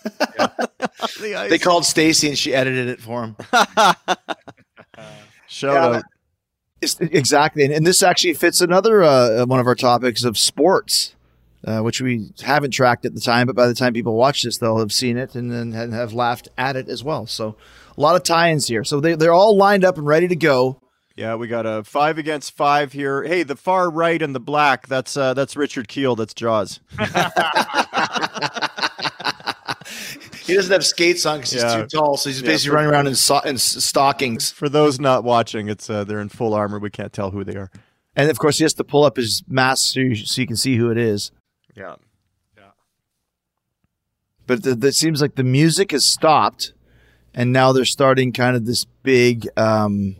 the 0.04 1.34
ice. 1.36 1.48
They 1.50 1.58
called 1.58 1.84
Stacy 1.84 2.28
and 2.28 2.38
she 2.38 2.54
edited 2.54 2.88
it 2.88 3.00
for 3.00 3.22
him. 3.24 3.36
Shout 5.46 5.74
Yeah, 5.74 5.84
out. 5.98 6.02
It's- 6.80 6.96
exactly, 7.00 7.64
and, 7.64 7.72
and 7.72 7.86
this 7.86 8.02
actually 8.02 8.34
fits 8.34 8.60
another 8.60 9.02
uh, 9.04 9.46
one 9.46 9.60
of 9.60 9.66
our 9.68 9.74
topics 9.76 10.24
of 10.24 10.36
sports, 10.36 11.14
uh, 11.66 11.80
which 11.80 12.00
we 12.00 12.30
haven't 12.42 12.70
tracked 12.72 13.04
at 13.04 13.14
the 13.14 13.20
time, 13.20 13.46
but 13.46 13.56
by 13.56 13.66
the 13.66 13.74
time 13.74 13.92
people 13.92 14.14
watch 14.14 14.42
this, 14.42 14.58
they'll 14.58 14.78
have 14.78 14.92
seen 14.92 15.16
it 15.16 15.34
and 15.34 15.50
then 15.52 15.72
have 15.92 16.12
laughed 16.12 16.48
at 16.58 16.76
it 16.76 16.88
as 16.88 17.02
well. 17.04 17.26
So, 17.26 17.56
a 17.96 18.00
lot 18.00 18.16
of 18.16 18.22
tie-ins 18.22 18.66
here. 18.68 18.84
So 18.84 19.00
they 19.00 19.14
they're 19.14 19.32
all 19.32 19.56
lined 19.56 19.84
up 19.84 19.98
and 19.98 20.06
ready 20.06 20.28
to 20.28 20.36
go. 20.36 20.80
Yeah, 21.14 21.34
we 21.34 21.46
got 21.46 21.66
a 21.66 21.84
five 21.84 22.16
against 22.16 22.56
five 22.56 22.92
here. 22.92 23.22
Hey, 23.22 23.42
the 23.42 23.54
far 23.56 23.90
right 23.90 24.20
and 24.22 24.34
the 24.34 24.40
black. 24.40 24.86
That's 24.88 25.14
uh, 25.16 25.34
that's 25.34 25.56
Richard 25.56 25.86
Kiel. 25.88 26.16
That's 26.16 26.32
Jaws. 26.34 26.80
He 30.44 30.54
doesn't 30.54 30.72
have 30.72 30.84
skates 30.84 31.24
on 31.24 31.38
because 31.38 31.52
he's 31.52 31.62
Yeah. 31.62 31.82
too 31.82 31.86
tall, 31.86 32.16
so 32.16 32.28
he's 32.28 32.40
Yeah, 32.42 32.48
basically 32.48 32.74
running 32.74 32.90
around 32.90 33.06
in, 33.06 33.14
so- 33.14 33.38
in 33.40 33.58
stockings. 33.58 34.50
For 34.50 34.68
those 34.68 34.98
not 34.98 35.22
watching, 35.22 35.68
it's 35.68 35.88
uh, 35.88 36.02
they're 36.02 36.20
in 36.20 36.28
full 36.30 36.52
armor. 36.52 36.78
We 36.80 36.90
can't 36.90 37.12
tell 37.12 37.30
who 37.30 37.44
they 37.44 37.54
are. 37.54 37.70
And 38.16 38.28
of 38.28 38.38
course, 38.40 38.58
he 38.58 38.64
has 38.64 38.74
to 38.74 38.84
pull 38.84 39.04
up 39.04 39.16
his 39.16 39.42
mask 39.48 39.94
so 39.94 40.00
you, 40.00 40.16
so 40.16 40.40
you 40.40 40.46
can 40.48 40.56
see 40.56 40.76
who 40.76 40.90
it 40.90 40.98
is. 40.98 41.30
Yeah. 41.76 41.96
Yeah. 42.56 42.70
But 44.46 44.64
th- 44.64 44.82
it 44.82 44.94
seems 44.94 45.20
like 45.22 45.34
the 45.36 45.44
music 45.44 45.92
has 45.92 46.04
stopped, 46.04 46.72
and 47.34 47.52
now 47.52 47.72
they're 47.72 47.84
starting 47.84 48.32
kind 48.32 48.56
of 48.56 48.66
this 48.66 48.84
big 49.02 49.48
um, 49.56 50.16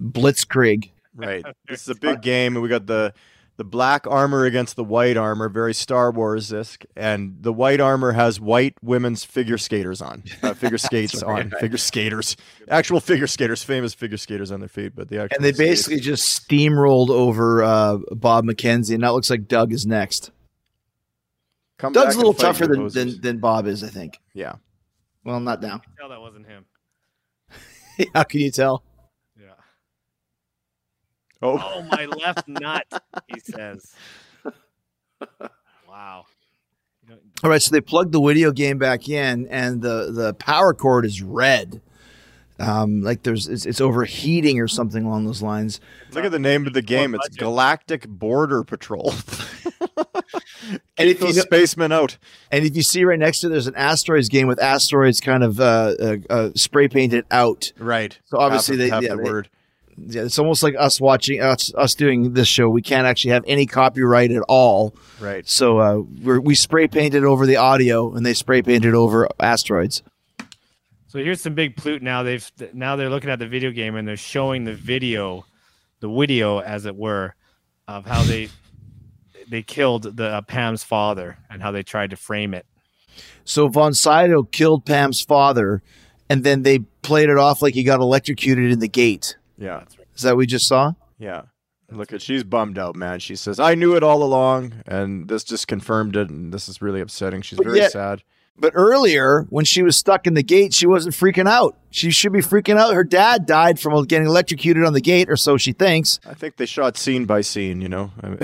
blitzkrieg. 0.00 0.90
Right. 1.14 1.44
This 1.68 1.82
is 1.82 1.88
a 1.88 1.94
big 1.96 2.22
game, 2.22 2.54
and 2.56 2.62
we 2.62 2.68
got 2.68 2.86
the 2.86 3.12
the 3.58 3.64
black 3.64 4.06
armor 4.06 4.44
against 4.44 4.76
the 4.76 4.84
white 4.84 5.16
armor, 5.16 5.48
very 5.48 5.74
Star 5.74 6.12
Wars 6.12 6.52
esque, 6.52 6.84
and 6.96 7.36
the 7.40 7.52
white 7.52 7.80
armor 7.80 8.12
has 8.12 8.40
white 8.40 8.74
women's 8.82 9.24
figure 9.24 9.58
skaters 9.58 10.00
on, 10.00 10.22
uh, 10.44 10.54
figure 10.54 10.78
skates 10.78 11.24
on, 11.24 11.50
figure 11.58 11.76
skaters, 11.76 12.36
actual 12.68 13.00
figure 13.00 13.26
skaters, 13.26 13.64
famous 13.64 13.92
figure 13.94 14.16
skaters 14.16 14.52
on 14.52 14.60
their 14.60 14.68
feet, 14.68 14.92
but 14.94 15.08
the 15.08 15.20
actual 15.20 15.34
And 15.36 15.44
they 15.44 15.52
skates. 15.52 15.68
basically 15.70 16.00
just 16.00 16.48
steamrolled 16.48 17.10
over 17.10 17.64
uh, 17.64 17.98
Bob 18.12 18.44
McKenzie, 18.44 18.94
and 18.94 19.02
that 19.02 19.12
looks 19.12 19.28
like 19.28 19.48
Doug 19.48 19.72
is 19.72 19.84
next. 19.84 20.30
Come 21.78 21.92
Doug's 21.92 22.08
back 22.08 22.14
a 22.14 22.18
little 22.18 22.34
tougher 22.34 22.66
than, 22.66 22.88
than 22.88 23.20
than 23.20 23.38
Bob 23.38 23.66
is, 23.66 23.82
I 23.84 23.88
think. 23.88 24.18
yeah. 24.34 24.54
Well, 25.24 25.40
not 25.40 25.60
now. 25.62 25.80
Tell 25.98 26.08
that 26.08 26.20
wasn't 26.20 26.46
him. 26.46 26.64
How 28.14 28.22
can 28.24 28.40
you 28.40 28.50
tell? 28.50 28.82
Yeah. 29.38 29.48
Oh, 31.42 31.58
Oh, 31.62 31.82
my 31.82 32.06
left 32.24 32.48
nut, 32.48 32.86
he 33.26 33.38
says. 33.40 33.94
Wow. 35.88 36.24
All 37.42 37.50
right, 37.50 37.60
so 37.62 37.70
they 37.72 37.80
plugged 37.80 38.12
the 38.12 38.20
video 38.20 38.52
game 38.52 38.78
back 38.78 39.08
in, 39.08 39.46
and 39.48 39.80
the 39.82 40.10
the 40.12 40.34
power 40.34 40.74
cord 40.74 41.04
is 41.06 41.22
red. 41.22 41.80
Um, 42.60 43.02
like 43.02 43.22
there's 43.22 43.46
it's, 43.48 43.66
it's 43.66 43.80
overheating 43.80 44.58
or 44.60 44.66
something 44.68 45.04
along 45.04 45.26
those 45.26 45.42
lines. 45.42 45.80
look 46.12 46.24
at 46.24 46.32
the 46.32 46.38
name 46.40 46.66
of 46.66 46.72
the 46.72 46.82
game. 46.82 47.14
It's. 47.14 47.36
Galactic 47.36 48.08
Border 48.08 48.64
Patrol. 48.64 49.14
And 50.70 51.06
Keep 51.06 51.16
if 51.16 51.20
you 51.20 51.26
those 51.28 51.36
know- 51.36 51.42
spacemen 51.42 51.92
out. 51.92 52.18
And 52.50 52.66
if 52.66 52.76
you 52.76 52.82
see 52.82 53.04
right 53.04 53.18
next 53.18 53.40
to 53.40 53.46
it, 53.46 53.50
there's 53.50 53.68
an 53.68 53.76
asteroids 53.76 54.28
game 54.28 54.48
with 54.48 54.60
asteroids 54.60 55.20
kind 55.20 55.42
of 55.42 55.58
uh, 55.60 55.94
uh, 55.98 56.16
uh, 56.28 56.50
spray 56.56 56.88
painted 56.88 57.24
out. 57.30 57.72
Right. 57.78 58.18
So 58.26 58.38
obviously 58.38 58.76
half, 58.76 58.78
they- 58.78 58.90
half 58.90 59.02
yeah, 59.04 59.08
the 59.10 59.16
they- 59.22 59.30
word. 59.30 59.48
Yeah, 60.06 60.22
it's 60.22 60.38
almost 60.38 60.62
like 60.62 60.74
us 60.78 61.00
watching 61.00 61.40
us 61.42 61.72
us 61.74 61.94
doing 61.94 62.34
this 62.34 62.46
show. 62.46 62.68
We 62.68 62.82
can't 62.82 63.04
actually 63.06 63.32
have 63.32 63.44
any 63.48 63.66
copyright 63.66 64.30
at 64.30 64.42
all. 64.48 64.94
Right. 65.20 65.48
So 65.48 65.78
uh, 65.78 66.02
we're, 66.22 66.38
we 66.40 66.54
spray 66.54 66.86
painted 66.86 67.24
over 67.24 67.46
the 67.46 67.56
audio, 67.56 68.12
and 68.14 68.24
they 68.24 68.34
spray 68.34 68.62
painted 68.62 68.94
over 68.94 69.26
asteroids. 69.40 70.02
So 71.08 71.18
here's 71.18 71.40
some 71.40 71.54
big 71.54 71.76
plute 71.76 72.02
now. 72.02 72.22
They've 72.22 72.50
now 72.74 72.96
they're 72.96 73.08
looking 73.10 73.30
at 73.30 73.38
the 73.38 73.48
video 73.48 73.70
game 73.70 73.96
and 73.96 74.06
they're 74.06 74.16
showing 74.16 74.64
the 74.64 74.74
video, 74.74 75.44
the 76.00 76.08
video 76.08 76.58
as 76.60 76.84
it 76.84 76.94
were, 76.96 77.34
of 77.86 78.04
how 78.06 78.22
they 78.22 78.48
they 79.48 79.62
killed 79.62 80.16
the 80.16 80.26
uh, 80.26 80.40
Pam's 80.42 80.84
father 80.84 81.38
and 81.48 81.62
how 81.62 81.70
they 81.70 81.82
tried 81.82 82.10
to 82.10 82.16
frame 82.16 82.52
it. 82.52 82.66
So 83.44 83.68
Von 83.68 83.94
Sydow 83.94 84.42
killed 84.42 84.84
Pam's 84.84 85.22
father, 85.22 85.82
and 86.28 86.44
then 86.44 86.62
they 86.62 86.80
played 87.00 87.30
it 87.30 87.38
off 87.38 87.62
like 87.62 87.72
he 87.74 87.82
got 87.84 88.00
electrocuted 88.00 88.70
in 88.70 88.78
the 88.80 88.88
gate. 88.88 89.36
Yeah. 89.56 89.84
Is 90.14 90.22
that 90.22 90.32
what 90.32 90.38
we 90.38 90.46
just 90.46 90.68
saw? 90.68 90.92
Yeah. 91.18 91.42
Look 91.90 92.12
at 92.12 92.20
she's 92.20 92.44
bummed 92.44 92.76
out, 92.78 92.96
man. 92.96 93.18
She 93.18 93.34
says, 93.34 93.58
"I 93.58 93.74
knew 93.74 93.96
it 93.96 94.02
all 94.02 94.22
along, 94.22 94.74
and 94.86 95.26
this 95.26 95.42
just 95.42 95.68
confirmed 95.68 96.16
it, 96.16 96.28
and 96.28 96.52
this 96.52 96.68
is 96.68 96.82
really 96.82 97.00
upsetting." 97.00 97.40
She's 97.40 97.56
But 97.56 97.64
very 97.64 97.78
yet- 97.78 97.92
sad. 97.92 98.22
But 98.60 98.72
earlier, 98.74 99.46
when 99.50 99.64
she 99.64 99.82
was 99.82 99.96
stuck 99.96 100.26
in 100.26 100.34
the 100.34 100.42
gate, 100.42 100.74
she 100.74 100.86
wasn't 100.86 101.14
freaking 101.14 101.48
out. 101.48 101.76
She 101.90 102.10
should 102.10 102.32
be 102.32 102.40
freaking 102.40 102.76
out. 102.76 102.92
Her 102.92 103.04
dad 103.04 103.46
died 103.46 103.78
from 103.78 104.04
getting 104.04 104.26
electrocuted 104.26 104.84
on 104.84 104.92
the 104.92 105.00
gate, 105.00 105.30
or 105.30 105.36
so 105.36 105.56
she 105.56 105.72
thinks. 105.72 106.18
I 106.26 106.34
think 106.34 106.56
they 106.56 106.66
shot 106.66 106.96
scene 106.96 107.24
by 107.24 107.40
scene. 107.42 107.80
You 107.80 107.88
know, 107.88 108.10
I 108.22 108.28
mean, 108.28 108.38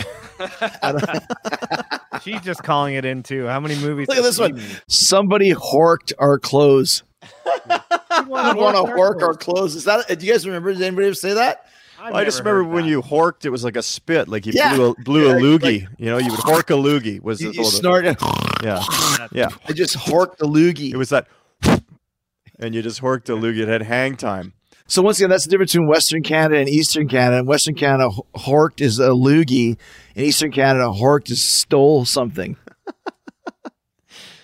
She's 2.23 2.41
just 2.43 2.63
calling 2.63 2.95
it 2.95 3.05
in 3.05 3.23
too. 3.23 3.47
How 3.47 3.61
many 3.61 3.75
movies? 3.77 4.09
Look 4.09 4.17
at 4.19 4.23
this 4.23 4.39
one. 4.39 4.55
made? 4.55 4.83
Somebody 4.89 5.53
horked 5.53 6.13
our 6.19 6.39
clothes. 6.39 7.03
I 8.11 8.25
wanna 8.27 8.59
want 8.59 8.77
hork 8.77 9.23
our 9.23 9.35
clothes. 9.35 9.75
clothes. 9.75 9.75
Is 9.77 9.85
that? 9.85 10.19
Do 10.19 10.25
you 10.25 10.33
guys 10.33 10.47
remember? 10.47 10.73
Did 10.73 10.83
anybody 10.83 11.09
ever 11.09 11.15
say 11.15 11.35
that? 11.35 11.67
I've 12.05 12.15
I 12.15 12.25
just 12.25 12.39
remember 12.41 12.65
when 12.65 12.85
that. 12.85 12.91
you 12.91 13.01
horked, 13.03 13.45
it 13.45 13.51
was 13.51 13.65
like 13.65 13.77
a 13.77 13.83
spit, 13.83 14.29
like 14.29 14.45
you 14.47 14.53
Yeah. 14.55 14.75
blew 14.75 14.91
a, 14.91 14.95
blew 15.03 15.27
a 15.31 15.35
Yeah, 15.35 15.41
loogie. 15.41 15.87
you 15.99 16.07
know, 16.07 16.19
you 16.19 16.31
would 16.31 16.41
hork 16.41 16.69
a 16.71 16.75
loogie. 16.79 17.21
Was 17.23 17.41
You, 17.41 17.51
the, 17.53 17.59
you 17.59 17.65
snort 17.65 18.05
and 18.05 18.17
Yeah, 18.63 18.83
yeah. 19.33 19.49
I 19.69 19.73
just 19.73 19.97
horked 19.97 20.41
a 20.41 20.45
loogie. 20.47 20.93
It 20.93 20.97
was 20.97 21.09
that, 21.09 21.27
and 22.59 22.75
you 22.75 22.83
just 22.83 23.01
horked 23.01 23.29
a 23.31 23.33
loogie. 23.33 23.61
It 23.61 23.69
had 23.69 23.83
hang 23.83 24.17
time. 24.17 24.53
So 24.87 25.01
once 25.01 25.19
again, 25.19 25.31
that's 25.31 25.45
the 25.45 25.51
difference 25.51 25.73
between 25.73 25.89
Western 25.89 26.23
Canada 26.23 26.61
and 26.61 26.69
Eastern 26.69 27.09
Canada. 27.09 27.39
In 27.41 27.47
Western 27.47 27.75
Canada, 27.75 28.11
horked 28.37 28.83
is 28.83 28.99
a 28.99 29.09
loogie. 29.09 29.79
In 30.15 30.25
Eastern 30.25 30.53
Canada, 30.53 30.89
horked 30.91 31.31
is 31.31 31.41
stole 31.43 32.05
something. 32.05 32.59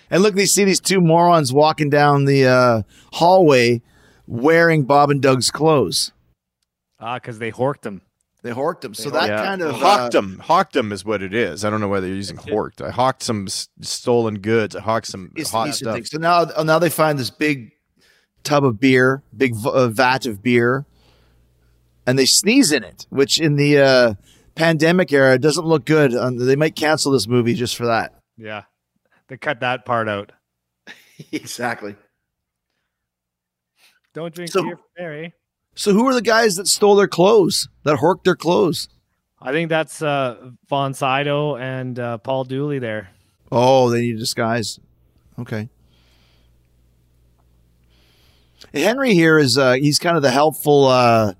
and 0.09 0.23
look, 0.23 0.33
they 0.35 0.45
see 0.47 0.63
these 0.65 0.79
two 0.79 0.99
morons 0.99 1.53
walking 1.53 1.89
down 1.91 2.25
the 2.25 2.47
uh, 2.47 2.81
hallway 3.13 3.81
wearing 4.25 4.83
Bob 4.83 5.11
and 5.11 5.21
Doug's 5.21 5.51
clothes. 5.51 6.11
Ah, 7.01 7.15
because 7.15 7.39
they 7.39 7.51
horked 7.51 7.83
him. 7.85 8.01
They 8.43 8.51
horked 8.51 8.81
them. 8.81 8.93
So 8.93 9.09
They 9.09 9.19
that 9.19 9.29
yeah. 9.29 9.43
kind 9.43 9.61
of 9.61 9.75
uh, 9.75 9.77
hawked 9.77 10.13
them. 10.13 10.39
Hawked 10.39 10.73
them 10.73 10.91
is 10.91 11.03
what 11.05 11.21
it 11.21 11.33
is. 11.33 11.63
I 11.65 11.69
don't 11.69 11.81
know 11.81 11.87
whether 11.87 12.07
you're 12.07 12.15
using 12.15 12.37
horked. 12.37 12.81
I 12.81 12.89
hawked 12.91 13.21
some 13.23 13.45
s- 13.47 13.67
stolen 13.81 14.39
goods. 14.39 14.75
I 14.75 14.81
hawked 14.81 15.07
some 15.07 15.31
is 15.35 15.51
the 15.51 15.57
hot 15.57 15.75
stuff. 15.75 15.93
thing. 15.95 16.05
So 16.05 16.17
now, 16.17 16.45
now 16.63 16.79
they 16.79 16.89
find 16.89 17.19
this 17.19 17.29
big 17.29 17.71
tub 18.43 18.63
of 18.65 18.79
beer, 18.79 19.21
big 19.35 19.55
v- 19.55 19.69
uh, 19.71 19.87
vat 19.89 20.25
of 20.25 20.41
beer, 20.41 20.85
and 22.07 22.17
they 22.17 22.25
sneeze 22.25 22.71
in 22.71 22.83
it, 22.83 23.05
which 23.09 23.39
in 23.39 23.55
the 23.57 23.77
uh, 23.79 24.13
pandemic 24.55 25.11
era 25.13 25.37
doesn't 25.37 25.65
look 25.65 25.85
good. 25.85 26.15
Um, 26.15 26.37
they 26.37 26.55
might 26.55 26.75
cancel 26.75 27.11
this 27.11 27.27
movie 27.27 27.53
just 27.53 27.75
for 27.75 27.85
that. 27.85 28.15
Yeah, 28.37 28.63
they 29.27 29.37
cut 29.37 29.59
that 29.59 29.85
part 29.85 30.09
out. 30.09 30.31
exactly. 31.31 31.95
Don't 34.13 34.33
drink 34.33 34.51
So- 34.51 34.63
beer 34.63 34.77
from 34.77 34.85
Mary. 34.97 35.33
So 35.75 35.93
who 35.93 36.05
are 36.07 36.13
the 36.13 36.21
guys 36.21 36.55
that 36.57 36.67
stole 36.67 36.95
their 36.95 37.07
clothes, 37.07 37.67
that 37.83 37.97
horked 37.97 38.23
their 38.25 38.35
clothes? 38.35 38.89
I 39.41 39.51
think 39.51 39.69
that's 39.69 40.01
uh, 40.01 40.51
Von 40.69 40.93
Sydow 40.93 41.55
and 41.55 41.97
uh, 41.97 42.17
Paul 42.19 42.43
Dooley 42.43 42.79
there. 42.79 43.09
Oh, 43.51 43.89
they 43.89 44.01
need 44.01 44.15
a 44.15 44.19
disguise. 44.19 44.79
Okay. 45.39 45.69
Henry 48.73 49.13
here 49.13 49.37
is 49.37 49.57
uh, 49.57 49.73
he's 49.73 49.99
kind 49.99 50.15
of 50.15 50.23
the 50.23 50.31
helpful 50.31 50.85
uh, 50.85 51.33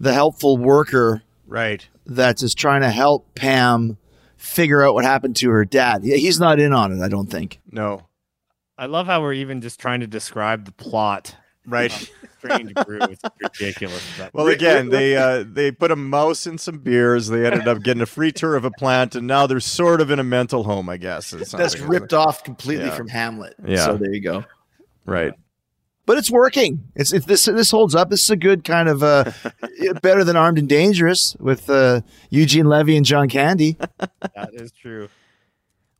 the 0.00 0.12
helpful 0.12 0.56
worker 0.58 1.22
Right. 1.46 1.86
that 2.06 2.36
is 2.36 2.40
just 2.40 2.58
trying 2.58 2.80
to 2.82 2.90
help 2.90 3.34
Pam 3.34 3.96
figure 4.36 4.84
out 4.84 4.94
what 4.94 5.04
happened 5.04 5.36
to 5.36 5.50
her 5.50 5.64
dad. 5.64 6.02
He's 6.04 6.40
not 6.40 6.58
in 6.58 6.72
on 6.72 6.92
it, 6.92 7.02
I 7.02 7.08
don't 7.08 7.30
think. 7.30 7.60
No. 7.70 8.06
I 8.76 8.86
love 8.86 9.06
how 9.06 9.22
we're 9.22 9.32
even 9.32 9.60
just 9.62 9.80
trying 9.80 10.00
to 10.00 10.06
describe 10.06 10.66
the 10.66 10.72
plot. 10.72 11.36
Right. 11.66 11.90
Strange 12.38 12.74
brew. 12.74 13.00
It's 13.02 13.22
ridiculous. 13.40 14.06
But 14.18 14.32
Well, 14.34 14.46
again, 14.48 14.88
they 14.90 15.16
uh, 15.16 15.44
they 15.46 15.72
put 15.72 15.90
a 15.90 15.96
mouse 15.96 16.46
in 16.46 16.58
some 16.58 16.78
beers. 16.78 17.26
They 17.28 17.44
ended 17.44 17.66
up 17.66 17.82
getting 17.82 18.02
a 18.02 18.06
free 18.06 18.30
tour 18.32 18.54
of 18.56 18.64
a 18.64 18.70
plant, 18.70 19.14
and 19.16 19.26
now 19.26 19.46
they're 19.46 19.58
sort 19.60 20.00
of 20.00 20.10
in 20.10 20.18
a 20.20 20.24
mental 20.24 20.62
home, 20.64 20.88
I 20.88 20.96
guess. 20.96 21.32
It's 21.32 21.52
That's 21.52 21.78
like- 21.80 21.88
ripped 21.88 22.12
off 22.12 22.44
completely 22.44 22.86
Yeah. 22.86 22.94
from 22.94 23.08
Hamlet. 23.08 23.54
Yeah. 23.66 23.84
So 23.84 23.96
there 23.96 24.12
you 24.12 24.20
go. 24.22 24.44
Right. 25.04 25.32
But 26.04 26.18
it's 26.18 26.30
working. 26.30 26.84
It's 26.94 27.12
if 27.12 27.26
this 27.26 27.46
this 27.46 27.72
holds 27.72 27.96
up. 27.96 28.10
This 28.10 28.22
is 28.22 28.30
a 28.30 28.36
good 28.36 28.62
kind 28.62 28.88
of 28.88 29.02
uh, 29.02 29.32
better 30.02 30.22
than 30.22 30.36
Armed 30.36 30.58
and 30.58 30.68
Dangerous 30.68 31.36
with 31.40 31.68
uh, 31.68 32.02
Eugene 32.30 32.66
Levy 32.66 32.96
and 32.96 33.04
John 33.04 33.28
Candy. 33.28 33.76
that 33.98 34.50
is 34.52 34.70
true. 34.70 35.08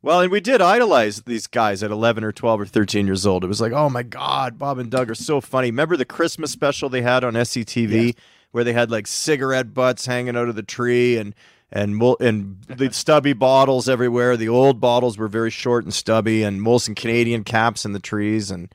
Well, 0.07 0.21
and 0.21 0.31
we 0.31 0.39
did 0.39 0.61
idolize 0.61 1.23
these 1.23 1.47
guys 1.47 1.83
at 1.83 1.91
11 1.91 2.23
or 2.23 2.31
12 2.31 2.61
or 2.61 2.65
13 2.65 3.05
years 3.07 3.25
old. 3.25 3.43
It 3.43 3.47
was 3.47 3.59
like, 3.59 3.73
oh 3.73 3.89
my 3.89 4.03
God, 4.03 4.57
Bob 4.57 4.77
and 4.77 4.89
Doug 4.89 5.11
are 5.11 5.15
so 5.15 5.41
funny. 5.41 5.67
Remember 5.67 5.97
the 5.97 6.05
Christmas 6.05 6.49
special 6.49 6.87
they 6.87 7.01
had 7.01 7.25
on 7.25 7.33
SCTV 7.33 8.15
where 8.51 8.63
they 8.63 8.71
had 8.71 8.89
like 8.89 9.05
cigarette 9.05 9.73
butts 9.73 10.05
hanging 10.05 10.37
out 10.37 10.47
of 10.47 10.55
the 10.55 10.63
tree 10.63 11.17
and 11.17 11.35
and 11.73 12.01
and 12.21 12.61
the 12.69 12.89
stubby 12.93 13.33
bottles 13.33 13.89
everywhere. 13.89 14.37
The 14.37 14.47
old 14.47 14.79
bottles 14.79 15.17
were 15.17 15.27
very 15.27 15.51
short 15.51 15.83
and 15.83 15.93
stubby, 15.93 16.41
and 16.41 16.61
Molson 16.61 16.95
Canadian 16.95 17.43
caps 17.43 17.83
in 17.83 17.91
the 17.91 17.99
trees. 17.99 18.49
And 18.49 18.73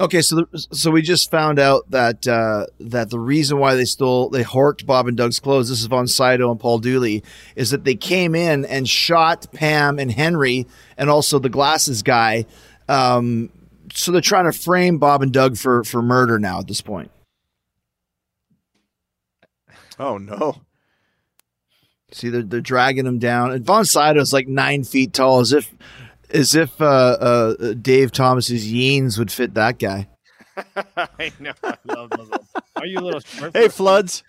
Okay, 0.00 0.22
so 0.22 0.36
the, 0.36 0.66
so 0.70 0.92
we 0.92 1.02
just 1.02 1.30
found 1.30 1.58
out 1.58 1.90
that 1.90 2.26
uh, 2.26 2.66
that 2.78 3.10
the 3.10 3.18
reason 3.18 3.58
why 3.58 3.74
they 3.74 3.84
stole 3.84 4.28
they 4.28 4.44
horked 4.44 4.86
Bob 4.86 5.08
and 5.08 5.16
Doug's 5.16 5.40
clothes. 5.40 5.68
This 5.68 5.80
is 5.80 5.86
Von 5.86 6.06
Sydow 6.06 6.50
and 6.50 6.60
Paul 6.60 6.78
Dooley. 6.78 7.24
Is 7.56 7.70
that 7.70 7.84
they 7.84 7.96
came 7.96 8.34
in 8.34 8.64
and 8.64 8.88
shot 8.88 9.52
Pam 9.52 9.98
and 9.98 10.12
Henry 10.12 10.66
and 10.96 11.10
also 11.10 11.38
the 11.38 11.48
glasses 11.48 12.02
guy. 12.02 12.46
Um, 12.88 13.50
so 13.92 14.12
they're 14.12 14.20
trying 14.20 14.50
to 14.50 14.56
frame 14.56 14.98
Bob 14.98 15.22
and 15.22 15.32
Doug 15.32 15.56
for 15.56 15.82
for 15.82 16.00
murder 16.00 16.38
now 16.38 16.60
at 16.60 16.68
this 16.68 16.80
point. 16.80 17.10
oh 19.98 20.16
no, 20.16 20.62
See, 22.12 22.30
they're, 22.30 22.42
they're 22.42 22.60
dragging 22.60 23.06
him 23.06 23.18
down. 23.18 23.50
And 23.50 23.64
Von 23.64 23.84
Sydow's 23.84 24.32
like 24.32 24.48
nine 24.48 24.84
feet 24.84 25.12
tall, 25.12 25.40
as 25.40 25.52
if 25.52 25.74
as 26.30 26.54
if 26.54 26.80
uh, 26.80 26.84
uh, 26.84 27.74
Dave 27.74 28.12
Thomas's 28.12 28.70
yeans 28.70 29.18
would 29.18 29.30
fit 29.30 29.54
that 29.54 29.78
guy. 29.78 30.08
I 30.96 31.32
know. 31.38 31.52
I 31.62 31.76
love 31.84 32.10
those. 32.10 32.30
Are 32.76 32.86
you 32.86 32.98
a 32.98 33.00
little 33.00 33.50
hey 33.52 33.68
floods. 33.68 34.24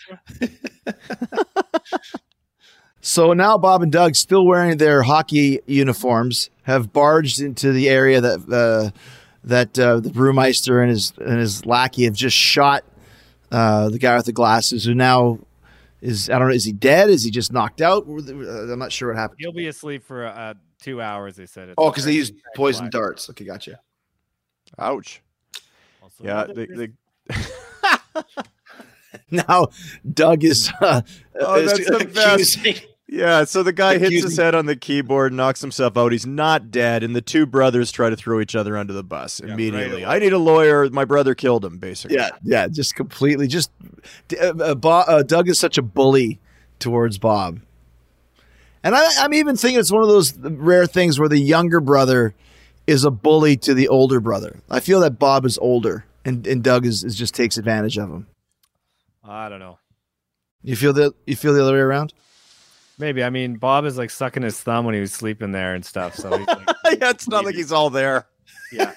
So 3.02 3.34
now 3.34 3.58
Bob 3.58 3.82
and 3.82 3.92
Doug, 3.92 4.16
still 4.16 4.46
wearing 4.46 4.78
their 4.78 5.04
hockey 5.04 5.62
uniforms, 5.66 6.50
have 6.64 6.92
barged 6.92 7.40
into 7.40 7.72
the 7.72 7.90
area 7.90 8.20
that 8.20 8.40
uh, 8.52 8.98
that 9.46 9.80
uh, 9.80 10.00
the 10.02 10.10
brewmeister 10.10 10.82
and 10.82 10.90
his 10.90 11.14
and 11.18 11.40
his 11.40 11.66
lackey 11.66 12.04
have 12.04 12.14
just 12.14 12.36
shot 12.36 12.84
uh, 13.52 13.90
the 13.90 14.00
guy 14.00 14.16
with 14.16 14.26
the 14.26 14.34
glasses, 14.34 14.84
who 14.84 14.94
now 14.94 15.40
is 16.02 16.30
I 16.30 16.38
don't 16.40 16.50
know. 16.50 16.54
Is 16.54 16.66
he 16.66 16.74
dead? 16.74 17.10
Is 17.10 17.24
he 17.24 17.32
just 17.32 17.54
knocked 17.54 17.82
out? 17.82 18.06
Uh, 18.08 18.72
I'm 18.72 18.80
not 18.80 18.92
sure 18.92 19.10
what 19.10 19.18
happened. 19.18 19.38
He'll 19.40 19.54
be 19.54 19.68
asleep 19.68 20.04
for 20.04 20.26
uh, 20.26 20.56
two 20.82 21.02
hours. 21.02 21.36
They 21.36 21.46
said. 21.46 21.70
it. 21.70 21.76
Oh, 21.78 21.90
because 21.90 22.06
they 22.06 22.14
use 22.14 22.32
poison 22.56 22.90
darts. 22.90 23.30
Okay, 23.30 23.46
gotcha. 23.46 23.80
Ouch. 24.78 25.22
Also, 26.04 26.24
Yeah, 26.24 26.46
they, 26.46 26.66
they, 26.66 26.90
Now 29.32 29.68
Doug 30.14 30.44
is. 30.44 30.72
Uh, 30.80 31.02
Oh, 31.42 31.56
is 31.56 31.72
that's 31.72 31.90
the 31.90 32.06
best. 32.06 32.86
yeah. 33.08 33.44
So 33.46 33.64
the 33.64 33.72
guy 33.72 33.98
hits 33.98 34.12
his 34.12 34.24
Accusing- 34.26 34.44
head 34.46 34.56
on 34.56 34.66
the 34.66 34.76
keyboard, 34.76 35.32
knocks 35.34 35.62
himself 35.62 35.96
out. 35.98 36.12
He's 36.12 36.26
not 36.28 36.70
dead, 36.70 37.02
and 37.02 37.16
the 37.16 37.22
two 37.22 37.46
brothers 37.46 37.92
try 37.94 38.10
to 38.10 38.16
throw 38.18 38.40
each 38.42 38.56
other 38.56 38.76
under 38.78 38.92
the 38.94 39.04
bus 39.04 39.42
right 39.42 39.52
immediately. 39.52 40.04
away. 40.04 40.16
I 40.16 40.20
need 40.20 40.34
a 40.34 40.38
lawyer. 40.38 40.90
My 40.90 41.06
brother 41.06 41.34
killed 41.36 41.64
him. 41.64 41.78
Basically. 41.78 42.18
Yeah, 42.18 42.32
yeah, 42.44 42.68
just 42.68 42.96
completely. 42.96 43.48
Just 43.48 43.72
uh, 44.40 44.48
uh, 44.60 44.76
Bo- 44.76 44.90
uh, 45.08 45.24
Doug 45.24 45.48
is 45.50 45.58
such 45.60 45.78
a 45.78 45.82
bully 45.82 46.40
towards 46.80 47.18
Bob, 47.18 47.62
and 48.84 48.96
I, 48.96 49.08
I'm 49.20 49.34
even 49.34 49.56
thinking 49.56 49.80
it's 49.80 49.92
one 49.92 50.04
of 50.04 50.10
those 50.10 50.38
rare 50.38 50.86
things 50.86 51.20
where 51.20 51.30
the 51.30 51.40
younger 51.40 51.80
brother 51.80 52.34
is 52.88 53.04
a 53.04 53.12
bully 53.12 53.56
to 53.58 53.74
the 53.74 53.88
older 53.88 54.20
brother. 54.20 54.60
I 54.70 54.80
feel 54.80 55.00
that 55.02 55.20
Bob 55.20 55.46
is 55.46 55.58
older, 55.60 56.06
and, 56.26 56.46
and 56.48 56.64
Doug 56.64 56.86
is, 56.86 57.04
is 57.04 57.16
just 57.16 57.36
takes 57.36 57.58
advantage 57.58 57.98
of 57.98 58.10
him. 58.10 58.28
I 59.24 59.50
don't 59.50 59.60
know. 59.60 59.78
You 60.64 60.76
feel 60.76 60.94
that 60.94 61.14
you 61.26 61.36
feel 61.36 61.54
the 61.54 61.62
other 61.62 61.74
way 61.74 61.80
around? 61.80 62.14
Maybe. 62.98 63.24
I 63.24 63.30
mean, 63.30 63.56
Bob 63.56 63.86
is 63.86 63.98
like 63.98 64.10
sucking 64.10 64.44
his 64.44 64.60
thumb 64.60 64.86
when 64.86 64.94
he 64.94 65.00
was 65.02 65.14
sleeping 65.14 65.52
there 65.52 65.74
and 65.74 65.86
stuff. 65.86 66.16
So 66.16 66.38
he's 66.38 66.48
like, 66.48 66.68
yeah. 67.00 67.10
It's 67.12 67.30
not 67.30 67.46
like 67.46 67.56
he's 67.56 67.72
all 67.72 67.90
there. 67.90 68.26
yeah. 68.72 68.92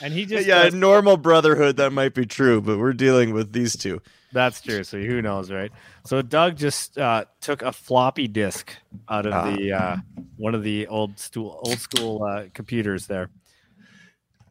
And 0.00 0.12
he 0.12 0.26
just 0.26 0.46
yeah, 0.46 0.64
does- 0.64 0.74
normal 0.74 1.16
brotherhood 1.16 1.76
that 1.76 1.92
might 1.92 2.14
be 2.14 2.26
true, 2.26 2.60
but 2.60 2.78
we're 2.78 2.92
dealing 2.92 3.32
with 3.32 3.52
these 3.52 3.76
two. 3.76 4.00
That's 4.32 4.60
true. 4.60 4.82
So 4.82 4.98
who 5.00 5.22
knows, 5.22 5.52
right? 5.52 5.70
So 6.04 6.20
Doug 6.20 6.56
just 6.56 6.98
uh, 6.98 7.26
took 7.40 7.62
a 7.62 7.70
floppy 7.72 8.26
disk 8.26 8.74
out 9.08 9.26
of 9.26 9.32
Ah. 9.32 9.54
the 9.54 9.72
uh, 9.72 9.96
one 10.36 10.56
of 10.56 10.64
the 10.64 10.88
old 10.88 11.20
stool, 11.20 11.60
old 11.64 11.78
school 11.78 12.24
uh, 12.24 12.46
computers 12.52 13.06
there. 13.06 13.30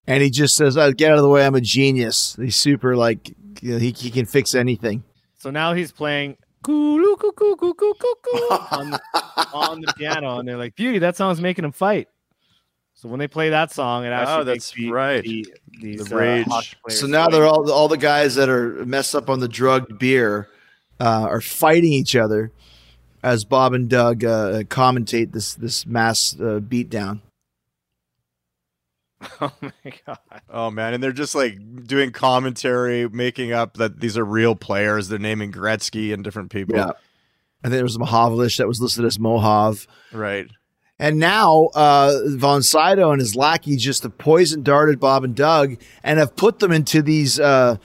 And 0.08 0.24
he 0.24 0.30
just 0.30 0.56
says, 0.56 0.78
oh, 0.78 0.92
"Get 0.94 1.12
out 1.12 1.18
of 1.18 1.24
the 1.24 1.30
way! 1.30 1.46
I'm 1.46 1.56
a 1.56 1.62
genius." 1.62 2.38
He's 2.40 2.56
super 2.56 2.96
like 2.96 3.30
you 3.62 3.74
know, 3.74 3.78
he 3.78 3.92
he 3.92 4.10
can 4.10 4.26
fix 4.26 4.56
anything. 4.56 5.04
So 5.38 5.50
now 5.50 5.74
he's 5.74 5.92
playing 5.92 6.38
on 6.66 7.02
the, 8.92 9.02
on 9.54 9.82
the 9.82 9.94
piano, 9.98 10.40
and 10.40 10.48
they're 10.48 10.56
like, 10.58 10.76
"Beauty, 10.76 11.00
that 11.00 11.18
song's 11.18 11.42
making 11.42 11.66
him 11.66 11.74
fight." 11.74 12.08
So 13.04 13.10
when 13.10 13.20
they 13.20 13.28
play 13.28 13.50
that 13.50 13.70
song, 13.70 14.06
it 14.06 14.12
actually 14.12 14.34
Oh, 14.34 14.46
makes 14.46 14.70
that's 14.70 14.72
the, 14.72 14.90
right. 14.90 15.22
The, 15.22 15.54
these, 15.82 16.06
The 16.08 16.16
uh, 16.16 16.18
rage. 16.18 16.48
hockey 16.48 16.70
players 16.86 17.02
So 17.02 17.06
now 17.08 17.28
they're 17.28 17.46
all 17.46 17.70
all 17.70 17.90
the 17.90 17.98
guys 17.98 18.36
that 18.36 18.48
are 18.48 18.86
messed 18.86 19.14
up 19.14 19.30
on 19.30 19.42
the 19.42 19.50
drugged 19.50 20.00
beer 20.00 20.48
uh, 21.02 21.28
are 21.30 21.42
fighting 21.42 21.92
each 21.92 22.16
other 22.16 22.54
as 23.22 23.44
Bob 23.44 23.74
and 23.74 23.90
Doug 23.90 24.24
uh, 24.24 24.64
commentate 24.70 25.34
this 25.34 25.54
this 25.54 25.86
mass 25.86 26.34
uh, 26.40 26.62
beatdown. 26.62 27.20
Oh 29.42 29.52
my 29.62 29.94
god! 30.06 30.18
Oh 30.50 30.72
man, 30.72 30.94
and 30.94 31.04
they're 31.04 31.12
just 31.12 31.36
like 31.36 31.58
doing 31.86 32.12
commentary, 32.12 33.10
making 33.10 33.52
up 33.52 33.76
that 33.76 34.00
these 34.00 34.18
are 34.18 34.24
real 34.26 34.56
players. 34.56 35.10
They're 35.10 35.20
naming 35.20 35.52
Gretzky 35.52 36.14
and 36.14 36.24
different 36.24 36.52
people. 36.52 36.76
Yeah. 36.76 36.92
I 37.64 37.68
think 37.70 37.74
there 37.76 37.84
was 37.84 37.98
Mahovlich 37.98 38.58
that 38.58 38.68
was 38.68 38.82
listed 38.82 39.04
as 39.06 39.18
Mohav. 39.18 39.88
Right. 40.14 40.48
And 41.00 41.20
now 41.20 41.70
uh, 41.74 42.20
Von 42.28 42.62
Sydow 42.62 43.12
and 43.12 43.20
his 43.20 43.36
lackey 43.36 43.78
just 43.78 44.04
have 44.04 44.18
poison 44.18 44.64
darted 44.64 45.00
Bob 45.00 45.24
and 45.24 45.36
Doug 45.36 45.78
and 46.04 46.20
have 46.20 46.36
put 46.36 46.60
them 46.60 46.72
into 46.72 47.02
these 47.02 47.40
uh, 47.40 47.78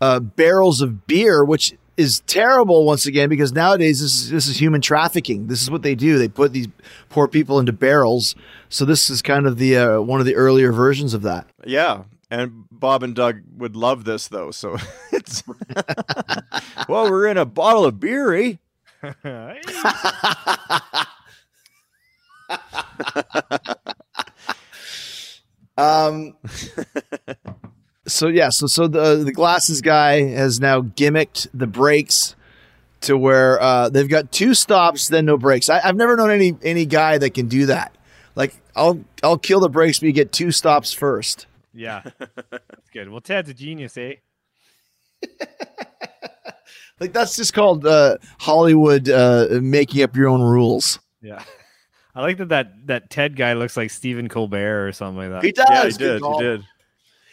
uh, 0.00 0.20
barrels 0.20 0.82
of 0.82 1.06
beer, 1.06 1.44
which 1.44 1.74
is 1.96 2.20
terrible 2.26 2.84
once 2.84 3.06
again 3.06 3.28
because 3.28 3.52
nowadays 3.52 4.00
this 4.00 4.14
is, 4.14 4.30
this 4.30 4.46
is 4.46 4.60
human 4.60 4.80
trafficking. 4.80 5.46
This 5.46 5.62
is 5.62 5.70
what 5.70 5.82
they 5.82 5.94
do. 5.94 6.18
They 6.18 6.28
put 6.28 6.52
these 6.52 6.68
poor 7.08 7.28
people 7.28 7.58
into 7.58 7.72
barrels. 7.72 8.34
So 8.68 8.84
this 8.84 9.08
is 9.08 9.22
kind 9.22 9.46
of 9.46 9.58
the 9.58 9.76
uh, 9.76 10.00
one 10.00 10.20
of 10.20 10.26
the 10.26 10.34
earlier 10.34 10.72
versions 10.72 11.14
of 11.14 11.22
that. 11.22 11.48
Yeah. 11.64 12.04
And 12.30 12.64
Bob 12.70 13.02
and 13.02 13.14
Doug 13.14 13.42
would 13.56 13.76
love 13.76 14.04
this 14.04 14.28
though. 14.28 14.50
So 14.50 14.76
it's 15.12 15.42
well, 16.88 17.10
we're 17.10 17.28
in 17.28 17.38
a 17.38 17.46
bottle 17.46 17.84
of 17.84 18.00
beer, 18.00 18.34
eh? 18.34 18.54
Um, 25.78 26.34
so 28.06 28.28
yeah, 28.28 28.48
so 28.48 28.66
so 28.66 28.88
the 28.88 29.16
the 29.16 29.32
glasses 29.32 29.82
guy 29.82 30.22
has 30.22 30.58
now 30.58 30.80
gimmicked 30.80 31.48
the 31.52 31.66
brakes 31.66 32.34
to 33.02 33.16
where 33.18 33.60
uh, 33.60 33.90
they've 33.90 34.08
got 34.08 34.32
two 34.32 34.54
stops, 34.54 35.08
then 35.08 35.26
no 35.26 35.36
brakes. 35.36 35.68
I, 35.68 35.80
I've 35.84 35.96
never 35.96 36.16
known 36.16 36.30
any 36.30 36.56
any 36.62 36.86
guy 36.86 37.18
that 37.18 37.34
can 37.34 37.46
do 37.48 37.66
that. 37.66 37.94
Like 38.34 38.54
I'll 38.74 39.04
I'll 39.22 39.36
kill 39.38 39.60
the 39.60 39.68
brakes, 39.68 39.98
but 39.98 40.06
you 40.06 40.12
get 40.12 40.32
two 40.32 40.50
stops 40.50 40.92
first. 40.94 41.46
yeah, 41.74 42.02
that's 42.50 42.90
good. 42.92 43.10
Well, 43.10 43.20
Ted's 43.20 43.50
a 43.50 43.54
genius, 43.54 43.98
eh? 43.98 44.14
Like 46.98 47.12
that's 47.12 47.36
just 47.36 47.52
called 47.52 47.86
uh, 47.86 48.16
Hollywood 48.40 49.10
uh, 49.10 49.48
making 49.60 50.02
up 50.02 50.16
your 50.16 50.28
own 50.28 50.40
rules. 50.40 50.98
Yeah. 51.20 51.42
I 52.16 52.22
like 52.22 52.38
that, 52.38 52.48
that 52.48 52.86
that 52.86 53.10
Ted 53.10 53.36
guy 53.36 53.52
looks 53.52 53.76
like 53.76 53.90
Stephen 53.90 54.26
Colbert 54.28 54.88
or 54.88 54.92
something 54.92 55.18
like 55.18 55.30
that. 55.30 55.44
He 55.44 55.52
does. 55.52 55.66
yeah, 55.70 55.84
he 55.84 55.92
good 55.92 56.22
did. 56.22 56.22
He 56.22 56.38
did. 56.38 56.64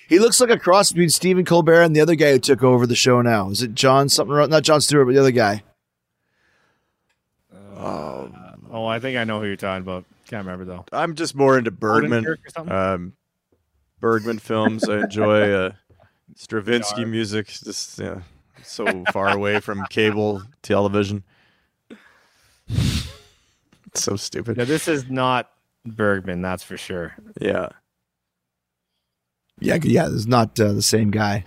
He 0.10 0.20
looks 0.20 0.42
like 0.42 0.50
a 0.50 0.60
cross 0.60 0.92
between 0.92 1.10
Stephen 1.10 1.46
Colbert 1.46 1.84
and 1.84 1.96
the 1.96 2.02
other 2.02 2.16
guy 2.16 2.34
who 2.34 2.40
took 2.40 2.62
over 2.62 2.86
the 2.86 2.96
show 2.96 3.22
now. 3.22 3.50
Is 3.50 3.64
it 3.64 3.74
John 3.74 4.10
something? 4.10 4.36
Not 4.50 4.64
Jon 4.64 4.82
Stewart, 4.82 5.08
but 5.08 5.14
the 5.14 5.22
other 5.22 5.32
guy. 5.32 5.64
oh, 7.76 8.86
I 8.86 9.00
think 9.00 9.18
I 9.18 9.24
know 9.24 9.40
who 9.40 9.48
you're 9.48 9.56
talking 9.56 9.84
about. 9.84 10.04
Can't 10.28 10.46
remember 10.46 10.66
though. 10.66 10.86
I'm 10.92 11.16
just 11.16 11.34
more 11.34 11.58
into 11.58 11.72
Bergman. 11.72 12.26
Odenkirk 12.26 12.46
or 12.46 12.50
something? 12.54 12.76
Um, 12.76 13.14
Bergman 14.02 14.40
films. 14.40 14.88
I 14.90 15.00
enjoy 15.04 15.52
uh, 15.52 15.72
Stravinsky 16.36 17.06
music. 17.06 17.48
Just 17.48 18.00
yeah, 18.00 18.20
so 18.64 19.06
far 19.14 19.30
away 19.30 19.62
from 19.62 19.86
cable 19.90 20.44
television. 20.62 21.24
so 24.02 24.16
stupid. 24.16 24.58
Yeah, 24.58 24.66
this 24.66 24.88
is 24.88 25.10
not 25.10 25.50
Bergman, 25.86 26.42
that's 26.42 26.64
for 26.64 26.78
sure. 26.78 27.16
Yeah. 27.40 27.70
Yeah, 29.60 29.78
yeah. 29.84 30.08
It's 30.12 30.26
not 30.26 30.60
uh, 30.60 30.74
the 30.74 30.82
same 30.82 31.12
guy. 31.12 31.46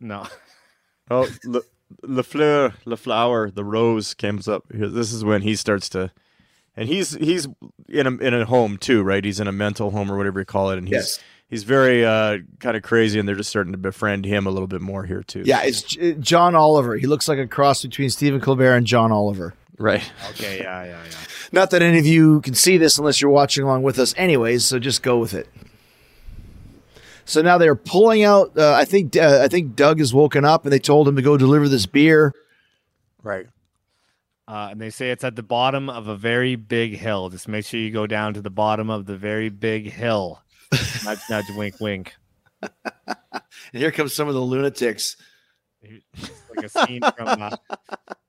No. 0.00 0.26
Oh, 1.12 1.28
Le, 1.44 1.60
Le 2.04 2.22
Fleur, 2.22 2.72
Le 2.84 2.96
Flower, 2.96 3.50
the 3.50 3.64
rose 3.64 4.14
comes 4.14 4.46
up. 4.46 4.62
here. 4.72 4.86
This 4.88 5.12
is 5.12 5.24
when 5.24 5.42
he 5.42 5.56
starts 5.56 5.88
to, 5.88 6.12
and 6.76 6.88
he's 6.88 7.14
he's 7.16 7.48
in 7.88 8.06
a 8.06 8.10
in 8.18 8.32
a 8.32 8.44
home 8.44 8.76
too, 8.78 9.02
right? 9.02 9.24
He's 9.24 9.40
in 9.40 9.48
a 9.48 9.52
mental 9.52 9.90
home 9.90 10.08
or 10.08 10.16
whatever 10.16 10.38
you 10.38 10.44
call 10.46 10.70
it, 10.70 10.78
and 10.78 10.86
he's 10.86 10.92
Yes. 10.94 11.20
he's 11.48 11.64
very 11.64 12.04
uh, 12.06 12.38
kind 12.60 12.76
of 12.76 12.84
crazy, 12.84 13.18
and 13.18 13.26
they're 13.28 13.34
just 13.34 13.50
starting 13.50 13.72
to 13.72 13.76
befriend 13.78 14.24
him 14.24 14.46
a 14.46 14.50
little 14.50 14.68
bit 14.68 14.80
more 14.82 15.04
here 15.04 15.24
too. 15.24 15.42
Yeah, 15.44 15.62
it's 15.64 15.82
J- 15.82 16.14
John 16.14 16.54
Oliver. 16.54 16.96
He 16.96 17.08
looks 17.08 17.26
like 17.26 17.38
a 17.40 17.48
cross 17.48 17.82
between 17.82 18.08
Stephen 18.10 18.40
Colbert 18.40 18.76
and 18.76 18.86
John 18.86 19.10
Oliver. 19.10 19.52
Right. 19.80 20.02
Okay, 20.30 20.58
yeah, 20.58 20.84
yeah, 20.84 21.02
yeah. 21.04 21.16
Not 21.52 21.70
that 21.70 21.82
any 21.82 21.98
of 21.98 22.06
you 22.06 22.40
can 22.42 22.54
see 22.54 22.78
this 22.78 22.98
unless 22.98 23.20
you're 23.20 23.30
watching 23.30 23.64
along 23.64 23.82
with 23.82 23.98
us, 23.98 24.14
anyways. 24.16 24.64
So 24.64 24.78
just 24.78 25.02
go 25.02 25.18
with 25.18 25.34
it. 25.34 25.48
So 27.24 27.42
now 27.42 27.58
they're 27.58 27.76
pulling 27.76 28.24
out. 28.24 28.56
Uh, 28.56 28.72
I 28.72 28.84
think 28.84 29.16
uh, 29.16 29.40
I 29.42 29.48
think 29.48 29.76
Doug 29.76 29.98
has 29.98 30.12
woken 30.14 30.44
up, 30.44 30.64
and 30.64 30.72
they 30.72 30.78
told 30.78 31.08
him 31.08 31.16
to 31.16 31.22
go 31.22 31.36
deliver 31.36 31.68
this 31.68 31.86
beer. 31.86 32.34
Right. 33.22 33.46
Uh, 34.48 34.68
and 34.72 34.80
they 34.80 34.90
say 34.90 35.12
it's 35.12 35.22
at 35.22 35.36
the 35.36 35.42
bottom 35.42 35.88
of 35.88 36.08
a 36.08 36.16
very 36.16 36.56
big 36.56 36.96
hill. 36.96 37.28
Just 37.28 37.46
make 37.46 37.64
sure 37.64 37.78
you 37.78 37.92
go 37.92 38.08
down 38.08 38.34
to 38.34 38.40
the 38.40 38.50
bottom 38.50 38.90
of 38.90 39.06
the 39.06 39.16
very 39.16 39.48
big 39.48 39.92
hill. 39.92 40.42
nudge, 41.04 41.20
nudge, 41.30 41.44
wink, 41.50 41.76
wink. 41.80 42.14
And 42.60 43.80
here 43.80 43.92
comes 43.92 44.12
some 44.12 44.26
of 44.26 44.34
the 44.34 44.40
lunatics. 44.40 45.16
Like 45.82 46.64
a 46.64 46.68
scene 46.68 47.00
from 47.16 47.28
uh, 47.28 47.50
Dawn 47.50 48.19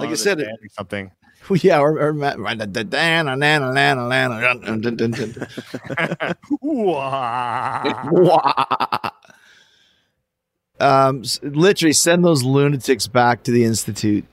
Like 0.00 0.10
I 0.10 0.14
said, 0.14 0.40
it- 0.40 0.44
Dead 0.44 0.56
or 0.62 0.68
something. 0.70 1.10
Yeah, 1.56 1.80
or, 1.80 2.00
or 2.00 2.12
Matt- 2.12 2.38
um, 10.80 11.22
literally 11.42 11.92
send 11.92 12.24
those 12.24 12.42
lunatics 12.42 13.06
back 13.06 13.42
to 13.44 13.50
the 13.50 13.64
institute. 13.64 14.24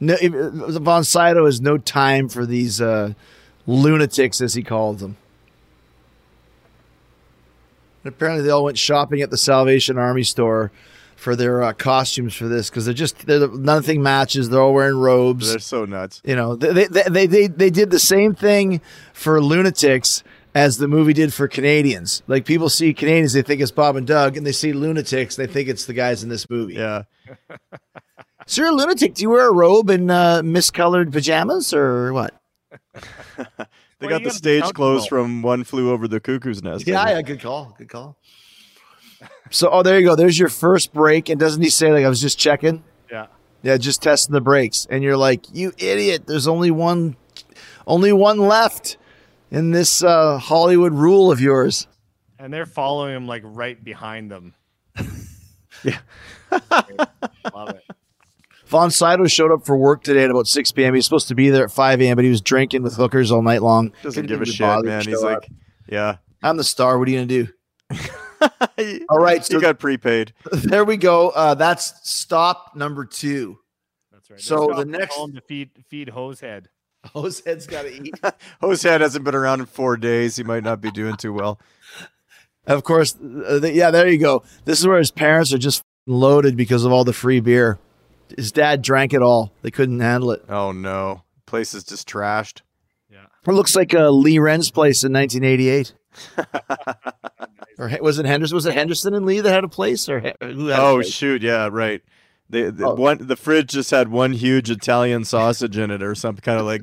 No, 0.00 0.16
Von 0.20 1.04
Sydow 1.04 1.46
has 1.46 1.60
no 1.60 1.78
time 1.78 2.28
for 2.28 2.44
these 2.44 2.80
uh, 2.80 3.14
lunatics, 3.66 4.40
as 4.40 4.54
he 4.54 4.62
called 4.62 4.98
them. 4.98 5.16
And 8.02 8.12
apparently, 8.12 8.44
they 8.44 8.50
all 8.50 8.64
went 8.64 8.78
shopping 8.78 9.22
at 9.22 9.30
the 9.30 9.38
Salvation 9.38 9.98
Army 9.98 10.24
store 10.24 10.70
for 11.24 11.34
their 11.34 11.62
uh, 11.62 11.72
costumes 11.72 12.34
for 12.34 12.48
this 12.48 12.68
because 12.68 12.84
they're 12.84 12.92
just 12.92 13.26
they're, 13.26 13.48
nothing 13.48 14.02
matches. 14.02 14.50
They're 14.50 14.60
all 14.60 14.74
wearing 14.74 14.98
robes. 14.98 15.48
They're 15.48 15.58
so 15.58 15.86
nuts. 15.86 16.20
You 16.22 16.36
know, 16.36 16.54
they, 16.54 16.84
they, 16.86 17.02
they, 17.08 17.26
they, 17.26 17.46
they 17.46 17.70
did 17.70 17.90
the 17.90 17.98
same 17.98 18.34
thing 18.34 18.82
for 19.14 19.40
lunatics 19.42 20.22
as 20.54 20.76
the 20.76 20.86
movie 20.86 21.14
did 21.14 21.32
for 21.32 21.48
Canadians. 21.48 22.22
Like 22.26 22.44
people 22.44 22.68
see 22.68 22.92
Canadians, 22.92 23.32
they 23.32 23.40
think 23.40 23.62
it's 23.62 23.70
Bob 23.70 23.96
and 23.96 24.06
Doug, 24.06 24.36
and 24.36 24.46
they 24.46 24.52
see 24.52 24.74
lunatics, 24.74 25.34
they 25.36 25.46
think 25.46 25.70
it's 25.70 25.86
the 25.86 25.94
guys 25.94 26.22
in 26.22 26.28
this 26.28 26.48
movie. 26.50 26.74
Yeah. 26.74 27.04
So 28.46 28.60
you're 28.60 28.70
a 28.70 28.74
lunatic. 28.74 29.14
Do 29.14 29.22
you 29.22 29.30
wear 29.30 29.48
a 29.48 29.52
robe 29.52 29.88
and 29.88 30.10
uh, 30.10 30.42
miscolored 30.44 31.10
pajamas 31.10 31.72
or 31.72 32.12
what? 32.12 32.34
They 34.00 34.08
Well, 34.08 34.18
got 34.18 34.24
the 34.24 34.32
stage 34.32 34.64
clothes 34.74 35.06
from 35.06 35.40
One 35.40 35.62
Flew 35.64 35.90
Over 35.90 36.08
the 36.08 36.20
Cuckoo's 36.20 36.62
Nest. 36.62 36.86
Yeah, 36.86 37.08
yeah, 37.08 37.22
good 37.22 37.40
call. 37.40 37.74
Good 37.78 37.88
call. 37.88 38.18
So, 39.50 39.68
oh, 39.70 39.82
there 39.82 39.98
you 39.98 40.06
go. 40.06 40.16
There's 40.16 40.38
your 40.38 40.48
first 40.48 40.92
break. 40.92 41.28
And 41.28 41.38
doesn't 41.38 41.62
he 41.62 41.70
say, 41.70 41.92
like, 41.92 42.04
I 42.04 42.08
was 42.08 42.20
just 42.20 42.38
checking? 42.38 42.82
Yeah. 43.10 43.26
Yeah, 43.62 43.76
just 43.76 44.02
testing 44.02 44.32
the 44.32 44.40
brakes. 44.40 44.86
And 44.90 45.02
you're 45.02 45.16
like, 45.16 45.44
you 45.52 45.72
idiot. 45.78 46.26
There's 46.26 46.48
only 46.48 46.70
one, 46.70 47.16
only 47.86 48.12
one 48.12 48.38
left 48.38 48.96
in 49.50 49.70
this 49.70 50.02
uh, 50.02 50.38
Hollywood 50.38 50.92
rule 50.92 51.30
of 51.30 51.40
yours. 51.40 51.86
And 52.38 52.52
they're 52.52 52.66
following 52.66 53.14
him 53.16 53.26
like 53.26 53.42
right 53.44 53.82
behind 53.82 54.30
them. 54.30 54.54
Yeah. 55.84 55.98
Love 57.54 57.70
it. 57.70 57.82
Von 58.66 58.90
Sydow 58.90 59.26
showed 59.26 59.52
up 59.52 59.66
for 59.66 59.76
work 59.76 60.02
today 60.02 60.24
at 60.24 60.30
about 60.30 60.46
6 60.46 60.72
p.m. 60.72 60.94
He 60.94 60.98
was 60.98 61.04
supposed 61.04 61.28
to 61.28 61.34
be 61.34 61.50
there 61.50 61.64
at 61.64 61.70
5 61.70 62.00
a.m., 62.00 62.16
but 62.16 62.24
he 62.24 62.30
was 62.30 62.40
drinking 62.40 62.82
with 62.82 62.94
hookers 62.94 63.30
all 63.30 63.42
night 63.42 63.62
long. 63.62 63.92
Doesn't 64.02 64.22
Couldn't 64.26 64.38
give 64.38 64.48
a 64.48 64.50
shit, 64.50 64.84
man. 64.84 65.04
He's 65.04 65.22
up. 65.22 65.42
like, 65.42 65.50
yeah. 65.86 66.16
I'm 66.42 66.56
the 66.56 66.64
star. 66.64 66.98
What 66.98 67.06
are 67.06 67.10
you 67.10 67.18
going 67.18 67.28
to 67.28 67.44
do? 67.44 67.52
he, 68.76 69.04
All 69.08 69.18
right, 69.18 69.44
So 69.44 69.54
you 69.54 69.60
got 69.60 69.78
prepaid. 69.78 70.32
there 70.52 70.84
we 70.84 70.96
go. 70.96 71.30
Uh, 71.30 71.54
that's 71.54 71.92
stop 72.08 72.74
number 72.76 73.04
two. 73.04 73.58
That's 74.12 74.30
right. 74.30 74.40
So 74.40 74.72
the 74.74 74.84
next- 74.84 75.14
home 75.14 75.32
to 75.34 75.40
feed 75.40 75.70
feed 75.88 76.08
Hosehead. 76.08 76.66
Hosehead's 77.14 77.66
got 77.66 77.82
to 77.82 77.92
eat. 77.92 78.14
Hosehead 78.62 79.00
hasn't 79.00 79.24
been 79.26 79.34
around 79.34 79.60
in 79.60 79.66
four 79.66 79.96
days. 79.98 80.36
He 80.36 80.42
might 80.42 80.64
not 80.64 80.80
be 80.80 80.90
doing 80.90 81.16
too 81.16 81.34
well. 81.34 81.60
Of 82.66 82.82
course, 82.82 83.14
uh, 83.14 83.60
th- 83.60 83.74
yeah, 83.74 83.90
there 83.90 84.08
you 84.08 84.16
go. 84.18 84.42
This 84.64 84.80
is 84.80 84.86
where 84.86 84.96
his 84.96 85.10
parents 85.10 85.52
are 85.52 85.58
just 85.58 85.84
loaded 86.06 86.56
because 86.56 86.82
of 86.84 86.92
all 86.92 87.04
the 87.04 87.12
free 87.12 87.40
beer. 87.40 87.78
His 88.34 88.52
dad 88.52 88.80
drank 88.80 89.12
it 89.12 89.20
all. 89.20 89.52
They 89.60 89.70
couldn't 89.70 90.00
handle 90.00 90.30
it. 90.30 90.44
Oh 90.48 90.72
no, 90.72 91.24
place 91.44 91.74
is 91.74 91.84
just 91.84 92.08
trashed. 92.08 92.62
Yeah. 93.10 93.26
It 93.46 93.52
looks 93.52 93.76
like 93.76 93.92
uh, 93.92 94.08
Lee 94.08 94.38
Wren's 94.38 94.70
place 94.70 95.04
in 95.04 95.12
1988. 95.12 95.92
Or 97.78 97.90
was 98.00 98.18
it 98.18 98.26
Henderson? 98.26 98.54
Was 98.54 98.66
it 98.66 98.74
Henderson 98.74 99.14
and 99.14 99.26
Lee 99.26 99.40
that 99.40 99.52
had 99.52 99.64
a 99.64 99.68
place, 99.68 100.08
or 100.08 100.20
who 100.40 100.72
Oh 100.72 100.96
place? 100.96 101.10
shoot, 101.12 101.42
yeah, 101.42 101.68
right. 101.70 102.02
The, 102.50 102.70
the 102.70 102.86
Oh. 102.88 102.94
one 102.94 103.26
the 103.26 103.36
fridge 103.36 103.70
just 103.70 103.90
had 103.90 104.08
one 104.10 104.32
huge 104.32 104.70
Italian 104.70 105.24
sausage 105.24 105.78
in 105.78 105.90
it, 105.90 106.02
or 106.02 106.14
some 106.14 106.36
kind 106.36 106.60
of 106.60 106.66
like 106.66 106.82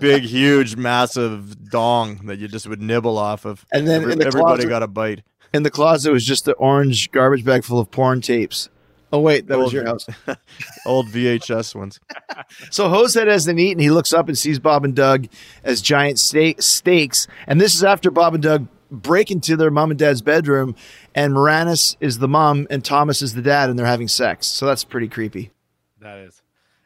big, 0.00 0.22
huge, 0.22 0.74
massive 0.76 1.68
dong 1.70 2.26
that 2.26 2.38
you 2.38 2.48
just 2.48 2.66
would 2.66 2.80
nibble 2.80 3.18
off 3.18 3.44
of. 3.44 3.64
And 3.72 3.86
then 3.86 4.02
in 4.10 4.18
the 4.18 4.26
everybody 4.26 4.62
closet- 4.64 4.68
got 4.68 4.82
a 4.82 4.86
bite. 4.88 5.22
in 5.52 5.62
the 5.64 5.70
closet 5.70 6.12
was 6.12 6.24
just 6.24 6.44
the 6.46 6.52
orange 6.54 7.10
garbage 7.10 7.44
bag 7.44 7.62
full 7.62 7.78
of 7.78 7.90
porn 7.90 8.20
tapes. 8.22 8.70
Oh 9.14 9.20
wait, 9.20 9.46
that 9.48 9.58
was 9.58 9.70
your 9.74 9.84
house. 9.84 10.06
Old 10.86 11.08
VHS 11.08 11.74
ones. 11.74 12.00
So 12.70 12.88
Hosehead 12.88 13.26
hasn't 13.28 13.58
eaten. 13.58 13.82
He 13.82 13.90
looks 13.90 14.12
up 14.14 14.26
and 14.28 14.36
sees 14.36 14.58
Bob 14.58 14.84
and 14.84 14.94
Doug 14.94 15.28
as 15.64 15.82
giant 15.82 16.18
steak, 16.18 16.62
steaks. 16.62 17.26
And 17.46 17.60
this 17.60 17.74
is 17.74 17.84
after 17.84 18.10
Bob 18.10 18.32
and 18.34 18.42
Doug 18.42 18.66
break 18.92 19.30
into 19.30 19.56
their 19.56 19.70
mom 19.70 19.90
and 19.90 19.98
dad's 19.98 20.22
bedroom, 20.22 20.76
and 21.14 21.32
Moranis 21.32 21.96
is 22.00 22.18
the 22.18 22.28
mom 22.28 22.66
and 22.70 22.84
Thomas 22.84 23.22
is 23.22 23.34
the 23.34 23.42
dad, 23.42 23.70
and 23.70 23.78
they're 23.78 23.86
having 23.86 24.08
sex. 24.08 24.46
So 24.46 24.66
that's 24.66 24.84
pretty 24.84 25.08
creepy. 25.08 25.50
That 26.00 26.18
is. 26.18 26.42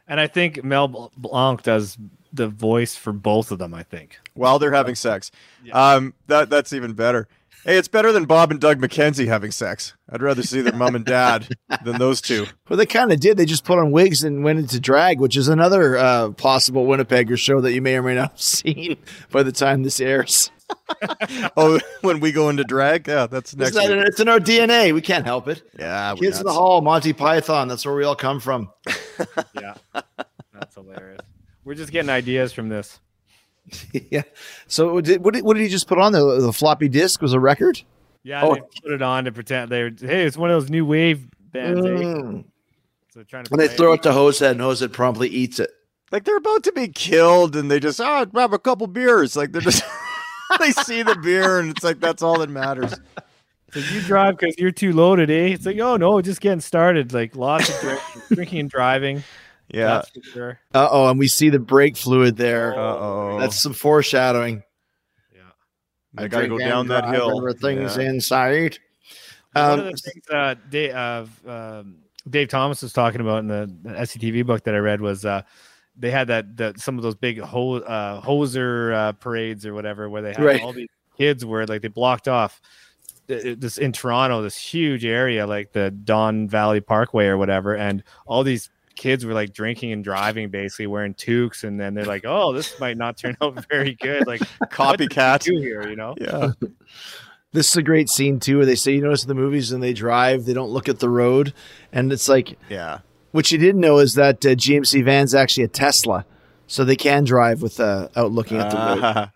And 0.07 0.19
I 0.19 0.27
think 0.27 0.63
Mel 0.63 1.11
Blanc 1.17 1.63
does 1.63 1.97
the 2.31 2.47
voice 2.47 2.95
for 2.95 3.11
both 3.11 3.51
of 3.51 3.59
them, 3.59 3.73
I 3.73 3.83
think. 3.83 4.19
While 4.33 4.59
they're 4.59 4.71
having 4.71 4.95
sex. 4.95 5.31
Um, 5.73 6.13
that 6.27 6.49
that's 6.49 6.73
even 6.73 6.93
better. 6.93 7.27
Hey, 7.65 7.77
it's 7.77 7.89
better 7.89 8.13
than 8.13 8.23
Bob 8.23 8.51
and 8.51 8.61
Doug 8.61 8.79
McKenzie 8.79 9.27
having 9.27 9.51
sex. 9.51 9.93
I'd 10.09 10.21
rather 10.21 10.41
see 10.41 10.61
their 10.61 10.71
mom 10.71 10.95
and 10.95 11.03
dad 11.03 11.49
than 11.83 11.97
those 11.97 12.21
two. 12.21 12.45
Well, 12.69 12.77
they 12.77 12.85
kind 12.85 13.11
of 13.11 13.19
did. 13.19 13.35
They 13.35 13.45
just 13.45 13.65
put 13.65 13.77
on 13.77 13.91
wigs 13.91 14.23
and 14.23 14.41
went 14.41 14.59
into 14.59 14.79
drag, 14.79 15.19
which 15.19 15.35
is 15.35 15.49
another 15.49 15.97
uh, 15.97 16.29
possible 16.31 16.85
Winnipegger 16.85 17.37
show 17.37 17.59
that 17.59 17.73
you 17.73 17.81
may 17.81 17.97
or 17.97 18.03
may 18.03 18.15
not 18.15 18.31
have 18.31 18.41
seen 18.41 18.97
by 19.31 19.43
the 19.43 19.51
time 19.51 19.83
this 19.83 19.99
airs. 19.99 20.49
Oh, 21.57 21.79
when 22.01 22.19
we 22.19 22.31
go 22.31 22.49
into 22.49 22.63
drag, 22.63 23.07
yeah, 23.07 23.27
that's 23.27 23.55
next. 23.55 23.69
It's, 23.69 23.77
not 23.77 23.91
in, 23.91 23.99
it's 23.99 24.19
in 24.19 24.27
our 24.29 24.39
DNA. 24.39 24.93
We 24.93 25.01
can't 25.01 25.25
help 25.25 25.47
it. 25.47 25.61
Yeah, 25.77 26.11
we're 26.13 26.17
Kids 26.17 26.37
in 26.39 26.43
the 26.45 26.49
nuts. 26.49 26.57
Hall, 26.57 26.81
Monty 26.81 27.13
Python. 27.13 27.67
That's 27.67 27.85
where 27.85 27.95
we 27.95 28.03
all 28.03 28.15
come 28.15 28.39
from. 28.39 28.71
Yeah. 29.59 29.73
That's 30.53 30.75
hilarious. 30.75 31.21
We're 31.65 31.73
just 31.75 31.91
getting 31.91 32.09
ideas 32.09 32.53
from 32.53 32.69
this. 32.69 32.99
yeah. 34.11 34.23
So 34.67 34.93
what 34.93 35.05
did, 35.05 35.23
what 35.23 35.33
did 35.33 35.43
what 35.43 35.55
did 35.55 35.63
he 35.63 35.69
just 35.69 35.87
put 35.87 35.97
on 35.99 36.11
there? 36.13 36.23
The 36.39 36.53
floppy 36.53 36.87
disk 36.87 37.21
was 37.21 37.33
a 37.33 37.39
record. 37.39 37.81
Yeah, 38.23 38.43
Oh. 38.43 38.53
they 38.55 38.61
put 38.61 38.91
it 38.91 39.01
on 39.01 39.25
to 39.25 39.31
pretend 39.31 39.71
they're 39.71 39.89
hey, 39.89 40.25
it's 40.25 40.37
one 40.37 40.49
of 40.51 40.61
those 40.61 40.69
new 40.69 40.85
wave 40.85 41.27
bands. 41.51 41.79
eh? 41.81 41.89
Mm. 41.89 42.45
So 43.13 43.23
trying 43.23 43.45
to 43.45 43.51
And 43.53 43.59
they 43.61 43.67
play 43.67 43.75
throw 43.77 43.93
it 43.93 44.03
to 44.03 44.09
Hosehead, 44.11 44.51
and 44.51 44.61
Hosehead 44.61 44.93
promptly 44.93 45.29
eats 45.29 45.59
it. 45.59 45.71
like 46.11 46.23
they're 46.23 46.37
about 46.37 46.63
to 46.65 46.71
be 46.71 46.87
killed 46.87 47.55
and 47.55 47.69
they 47.71 47.79
just 47.79 47.99
oh 47.99 48.25
grab 48.25 48.53
a 48.53 48.59
couple 48.59 48.87
beers 48.87 49.35
like 49.35 49.51
they're 49.51 49.61
just 49.61 49.83
they 50.59 50.71
see 50.71 51.03
the 51.03 51.15
beer 51.15 51.59
and 51.59 51.69
it's 51.69 51.83
like 51.83 51.99
that's 51.99 52.21
all 52.23 52.39
that 52.39 52.49
matters 52.49 52.93
So 53.73 53.79
you 53.79 54.01
drive 54.01 54.37
because 54.37 54.55
you're 54.57 54.71
too 54.71 54.93
loaded, 54.93 55.29
eh? 55.29 55.47
It's 55.53 55.65
like, 55.65 55.77
oh 55.79 55.97
no, 55.97 56.21
just 56.21 56.39
getting 56.39 56.61
started. 56.61 57.13
Like 57.13 57.35
lots 57.35 57.69
of 57.69 57.79
drink, 57.81 58.01
drinking 58.31 58.59
and 58.61 58.69
driving. 58.69 59.23
yeah 59.67 60.03
sure. 60.33 60.59
Uh 60.73 60.87
oh, 60.89 61.09
and 61.09 61.19
we 61.19 61.27
see 61.27 61.49
the 61.49 61.59
brake 61.59 61.97
fluid 61.97 62.37
there. 62.37 62.73
uh-oh 62.79 63.39
That's 63.39 63.61
some 63.61 63.73
foreshadowing. 63.73 64.63
Yeah. 65.35 65.41
I 66.23 66.27
gotta 66.29 66.47
go 66.47 66.57
down 66.57 66.87
that 66.87 67.01
drive 67.01 67.13
hill 67.15 67.37
over 67.37 67.51
Things 67.53 67.97
Yeah. 67.97 68.03
inside. 68.09 68.79
One 69.51 69.65
Um, 69.65 69.79
of 69.79 69.85
the 69.85 69.97
things 69.97 70.29
uh, 70.29 70.55
Dave, 70.69 70.93
uh, 70.95 71.25
um, 71.47 71.97
Dave 72.29 72.47
Thomas 72.49 72.81
was 72.81 72.93
talking 72.93 73.19
about 73.21 73.39
in 73.39 73.47
the, 73.47 73.69
the 73.83 73.89
SCTV 73.89 74.45
book 74.45 74.63
that 74.63 74.75
I 74.75 74.79
read 74.79 75.01
was 75.01 75.25
uh, 75.25 75.41
they 75.97 76.11
had 76.11 76.27
that, 76.27 76.57
that 76.57 76.79
some 76.79 76.97
of 76.97 77.03
those 77.03 77.15
big 77.15 77.39
ho- 77.39 77.75
uh, 77.79 78.21
hoser 78.21 78.93
uh, 78.93 79.11
parades 79.13 79.65
or 79.65 79.73
whatever 79.73 80.09
where 80.09 80.21
they 80.21 80.33
had 80.33 80.43
Right. 80.43 80.61
all 80.61 80.73
these 80.73 80.89
kids 81.17 81.43
were 81.45 81.65
like 81.65 81.81
they 81.81 81.87
blocked 81.87 82.27
off 82.27 82.61
this 83.27 83.77
in 83.77 83.91
Toronto, 83.91 84.41
this 84.41 84.57
huge 84.57 85.03
area 85.05 85.45
like 85.45 85.73
the 85.73 85.91
Don 85.91 86.47
Valley 86.47 86.79
Parkway 86.79 87.25
or 87.25 87.37
whatever, 87.37 87.75
and 87.75 88.03
all 88.25 88.43
these 88.43 88.69
kids 88.95 89.25
were 89.25 89.33
like 89.33 89.53
drinking 89.53 89.91
and 89.91 90.03
driving, 90.03 90.49
basically 90.49 90.87
wearing 90.87 91.13
toques, 91.13 91.63
and 91.63 91.79
then 91.79 91.93
they're 91.93 92.05
like, 92.05 92.23
"Oh, 92.25 92.53
this 92.53 92.79
might 92.79 92.97
not 92.97 93.17
turn 93.17 93.35
out 93.41 93.65
very 93.69 93.95
good." 93.95 94.25
Like 94.25 94.41
copycat 94.71 95.43
do 95.43 95.57
here, 95.59 95.87
you 95.89 95.95
know? 95.95 96.15
yeah 96.19 96.51
this 97.51 97.69
is 97.69 97.75
a 97.75 97.83
great 97.83 98.09
scene 98.09 98.39
too, 98.39 98.57
where 98.57 98.65
they 98.65 98.75
say, 98.75 98.93
you 98.93 99.01
notice 99.01 99.23
in 99.23 99.27
the 99.27 99.35
movies 99.35 99.71
and 99.71 99.83
they 99.83 99.93
drive, 99.93 100.45
they 100.45 100.53
don't 100.53 100.69
look 100.69 100.87
at 100.87 100.99
the 100.99 101.09
road, 101.09 101.53
and 101.91 102.13
it's 102.13 102.29
like 102.29 102.57
yeah 102.69 102.99
what 103.31 103.51
you 103.51 103.57
didn't 103.57 103.81
know 103.81 103.99
is 103.99 104.13
that 104.15 104.45
uh, 104.45 104.49
GMC 104.49 105.03
van's 105.03 105.35
actually 105.35 105.63
a 105.63 105.67
Tesla, 105.67 106.25
so 106.67 106.83
they 106.83 106.95
can 106.95 107.23
drive 107.23 107.61
without 107.61 108.15
uh, 108.17 108.21
out 108.25 108.31
looking 108.31 108.57
at 108.57 108.69
the 108.71 108.77
road. 108.77 108.99
Ah, 109.03 109.31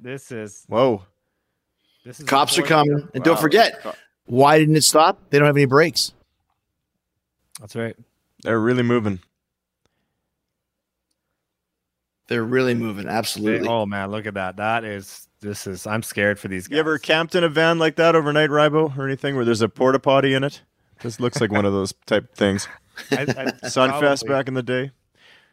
This 0.00 0.30
is 0.32 0.64
whoa 0.68 1.02
this 2.04 2.20
is 2.20 2.26
Cops 2.26 2.58
are 2.58 2.62
important. 2.62 2.88
coming, 2.98 3.08
and 3.14 3.24
don't 3.24 3.40
forget, 3.40 3.84
why 4.26 4.58
didn't 4.58 4.76
it 4.76 4.84
stop? 4.84 5.18
They 5.30 5.38
don't 5.38 5.46
have 5.46 5.56
any 5.56 5.64
brakes. 5.64 6.12
That's 7.60 7.74
right. 7.76 7.96
they're 8.42 8.60
really 8.60 8.82
moving 8.82 9.20
They're 12.28 12.44
really 12.44 12.74
moving. 12.74 13.04
They- 13.06 13.12
Absolutely. 13.12 13.68
oh 13.68 13.86
man, 13.86 14.10
look 14.10 14.26
at 14.26 14.34
that. 14.34 14.56
That 14.56 14.84
is 14.84 15.28
this 15.40 15.66
is 15.66 15.86
I'm 15.86 16.02
scared 16.02 16.38
for 16.38 16.48
these 16.48 16.66
guys. 16.68 16.74
you 16.74 16.80
ever 16.80 16.98
camped 16.98 17.34
in 17.34 17.44
a 17.44 17.48
van 17.48 17.78
like 17.78 17.96
that 17.96 18.14
overnight 18.16 18.48
Rybo 18.50 18.96
or 18.96 19.04
anything 19.06 19.36
where 19.36 19.44
there's 19.44 19.60
a 19.60 19.68
porta 19.68 19.98
potty 19.98 20.32
in 20.34 20.42
it 20.42 20.62
this 21.02 21.20
looks 21.20 21.40
like 21.40 21.50
one 21.52 21.64
of 21.64 21.72
those 21.72 21.92
type 22.06 22.34
things 22.34 22.68
I, 23.10 23.22
I, 23.22 23.24
Sunfest 23.68 23.98
probably- 23.98 24.28
back 24.28 24.48
in 24.48 24.54
the 24.54 24.62
day. 24.62 24.90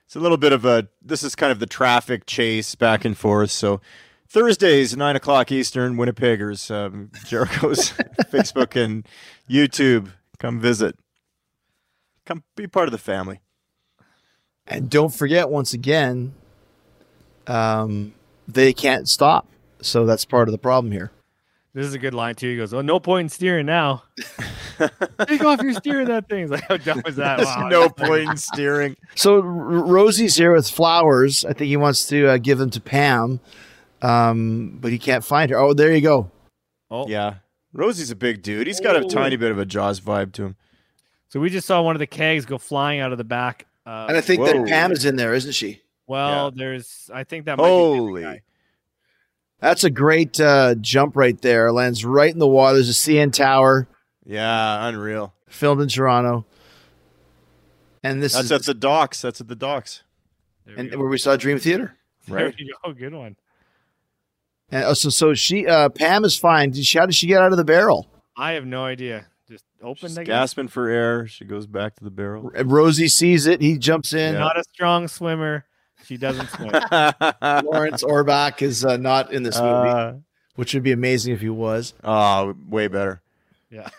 It's 0.05 0.15
a 0.15 0.19
little 0.19 0.37
bit 0.37 0.51
of 0.51 0.65
a. 0.65 0.89
This 1.01 1.23
is 1.23 1.35
kind 1.35 1.53
of 1.53 1.59
the 1.59 1.65
traffic 1.65 2.25
chase 2.25 2.75
back 2.75 3.05
and 3.05 3.17
forth. 3.17 3.49
So 3.49 3.79
Thursdays, 4.27 4.95
nine 4.97 5.15
o'clock 5.15 5.53
Eastern, 5.53 5.95
Winnipeggers, 5.95 6.69
um, 6.69 7.11
Jericho's 7.25 7.91
Facebook 8.23 8.75
and 8.75 9.07
YouTube. 9.49 10.11
Come 10.37 10.59
visit. 10.59 10.97
Come 12.25 12.43
be 12.57 12.67
part 12.67 12.89
of 12.89 12.91
the 12.91 12.97
family. 12.97 13.39
And 14.67 14.89
don't 14.89 15.13
forget, 15.13 15.49
once 15.49 15.73
again, 15.73 16.33
um, 17.47 18.13
they 18.47 18.73
can't 18.73 19.07
stop. 19.07 19.47
So 19.81 20.05
that's 20.05 20.25
part 20.25 20.47
of 20.47 20.51
the 20.51 20.57
problem 20.57 20.91
here. 20.91 21.11
This 21.73 21.85
is 21.85 21.93
a 21.93 21.99
good 21.99 22.13
line 22.13 22.35
too. 22.35 22.49
He 22.49 22.57
goes, 22.57 22.73
"Oh, 22.73 22.81
no 22.81 22.99
point 22.99 23.25
in 23.25 23.29
steering 23.29 23.65
now. 23.65 24.03
Take 25.27 25.43
off 25.43 25.61
your 25.61 25.73
steering 25.73 26.07
that 26.07 26.27
thing." 26.27 26.43
It's 26.43 26.51
like, 26.51 26.63
how 26.63 26.77
dumb 26.77 27.01
is 27.05 27.15
that? 27.15 27.37
There's 27.37 27.47
Wow. 27.47 27.69
no 27.69 27.89
point 27.89 28.29
in 28.29 28.37
steering. 28.51 28.97
So 29.15 29.35
R- 29.35 29.41
Rosie's 29.41 30.35
here 30.35 30.53
with 30.53 30.69
flowers. 30.69 31.45
I 31.45 31.53
think 31.53 31.69
he 31.69 31.77
wants 31.77 32.07
to 32.07 32.27
uh, 32.27 32.37
give 32.37 32.57
them 32.57 32.69
to 32.71 32.81
Pam, 32.81 33.39
um, 34.01 34.79
but 34.81 34.91
he 34.91 34.97
can't 34.99 35.23
find 35.23 35.49
her. 35.51 35.57
Oh, 35.57 35.73
there 35.73 35.93
you 35.93 36.01
go. 36.01 36.31
Oh, 36.89 37.07
Yeah, 37.07 37.35
Rosie's 37.73 38.11
a 38.11 38.15
big 38.15 38.41
dude. 38.41 38.67
He's 38.67 38.81
got 38.81 38.95
a 38.97 39.05
Oh. 39.05 39.07
tiny 39.07 39.37
bit 39.37 39.51
of 39.51 39.57
a 39.59 39.65
Jaws 39.65 40.01
vibe 40.01 40.33
to 40.33 40.43
him. 40.47 40.55
So 41.29 41.39
we 41.39 41.49
just 41.49 41.65
saw 41.65 41.81
one 41.81 41.95
of 41.95 41.99
the 41.99 42.07
kegs 42.07 42.45
go 42.45 42.57
flying 42.57 42.99
out 42.99 43.13
of 43.13 43.17
the 43.17 43.23
back. 43.23 43.65
Uh, 43.85 44.07
And 44.09 44.17
I 44.17 44.21
think 44.21 44.41
Whoa. 44.41 44.47
that 44.51 44.67
Pam 44.67 44.91
is 44.91 45.05
in 45.05 45.15
there, 45.15 45.33
isn't 45.33 45.53
she? 45.53 45.81
well, 46.07 46.47
Yeah. 46.47 46.51
there's. 46.65 47.09
I 47.13 47.23
think 47.23 47.45
that. 47.45 47.57
Might 47.57 47.63
be 47.63 47.69
a 47.69 47.73
Holy. 47.73 48.41
Guy. 49.61 49.67
That's 49.67 49.83
a 49.83 49.89
great 49.89 50.39
uh, 50.39 50.75
jump 50.75 51.15
right 51.15 51.39
there. 51.41 51.71
Lands 51.71 52.03
right 52.03 52.31
in 52.31 52.39
the 52.39 52.47
water. 52.47 52.75
There's 52.75 52.89
a 52.89 52.93
CN 52.93 53.31
Tower 53.31 53.87
Yeah, 54.25 54.87
unreal. 54.87 55.33
filmed 55.47 55.81
in 55.81 55.87
Toronto. 55.87 56.45
And 58.03 58.21
this 58.21 58.33
That's 58.33 58.45
is 58.45 58.51
at 58.51 58.63
the 58.63 58.73
docks. 58.73 59.21
That's 59.21 59.41
at 59.41 59.47
the 59.47 59.55
docks. 59.55 60.03
There 60.65 60.75
and 60.75 60.91
go. 60.91 60.97
where 60.99 61.07
we 61.07 61.17
saw 61.17 61.35
Dream 61.35 61.59
Theater. 61.59 61.95
There 62.27 62.53
you 62.57 62.73
go. 62.83 62.93
Good 62.93 63.13
one. 63.13 63.35
And 64.71 64.85
uh, 64.85 64.93
so, 64.95 65.09
so 65.09 65.33
she, 65.33 65.67
uh, 65.67 65.89
Pam 65.89 66.23
is 66.23 66.37
fine. 66.37 66.71
Did 66.71 66.85
she, 66.85 66.97
how 66.97 67.05
did 67.05 67.13
she 67.15 67.27
get 67.27 67.41
out 67.41 67.51
of 67.51 67.57
the 67.57 67.63
barrel? 67.65 68.07
I 68.37 68.53
have 68.53 68.65
no 68.65 68.85
idea. 68.85 69.27
Just 69.49 69.65
opened. 69.83 70.11
She's 70.11 70.17
I 70.17 70.23
gasping 70.23 70.67
for 70.69 70.87
air. 70.87 71.27
She 71.27 71.43
goes 71.45 71.67
back 71.67 71.95
to 71.97 72.03
the 72.03 72.09
barrel. 72.09 72.51
And 72.55 72.71
Rosie 72.71 73.09
sees 73.09 73.47
it. 73.47 73.59
He 73.61 73.77
jumps 73.77 74.13
in. 74.13 74.33
Yeah. 74.33 74.39
Not 74.39 74.57
a 74.57 74.63
strong 74.73 75.07
swimmer. 75.07 75.65
She 76.05 76.17
doesn't 76.17 76.49
swim. 76.49 76.69
Lawrence 77.65 78.03
Orbach 78.03 78.61
is 78.61 78.83
uh, 78.85 78.97
not 78.97 79.31
in 79.33 79.43
this 79.43 79.57
movie, 79.59 79.89
Uh, 79.89 80.13
which 80.55 80.73
would 80.73 80.83
be 80.83 80.91
amazing 80.91 81.33
if 81.33 81.41
he 81.41 81.49
was. 81.49 81.93
oh, 82.03 82.53
way 82.69 82.87
better. 82.87 83.21
yeah. 83.69 83.89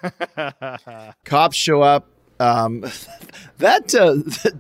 Cops 1.24 1.56
show 1.56 1.82
up. 1.82 2.08
Um, 2.40 2.80
that, 3.58 3.94
uh, 3.94 4.14
that 4.14 4.52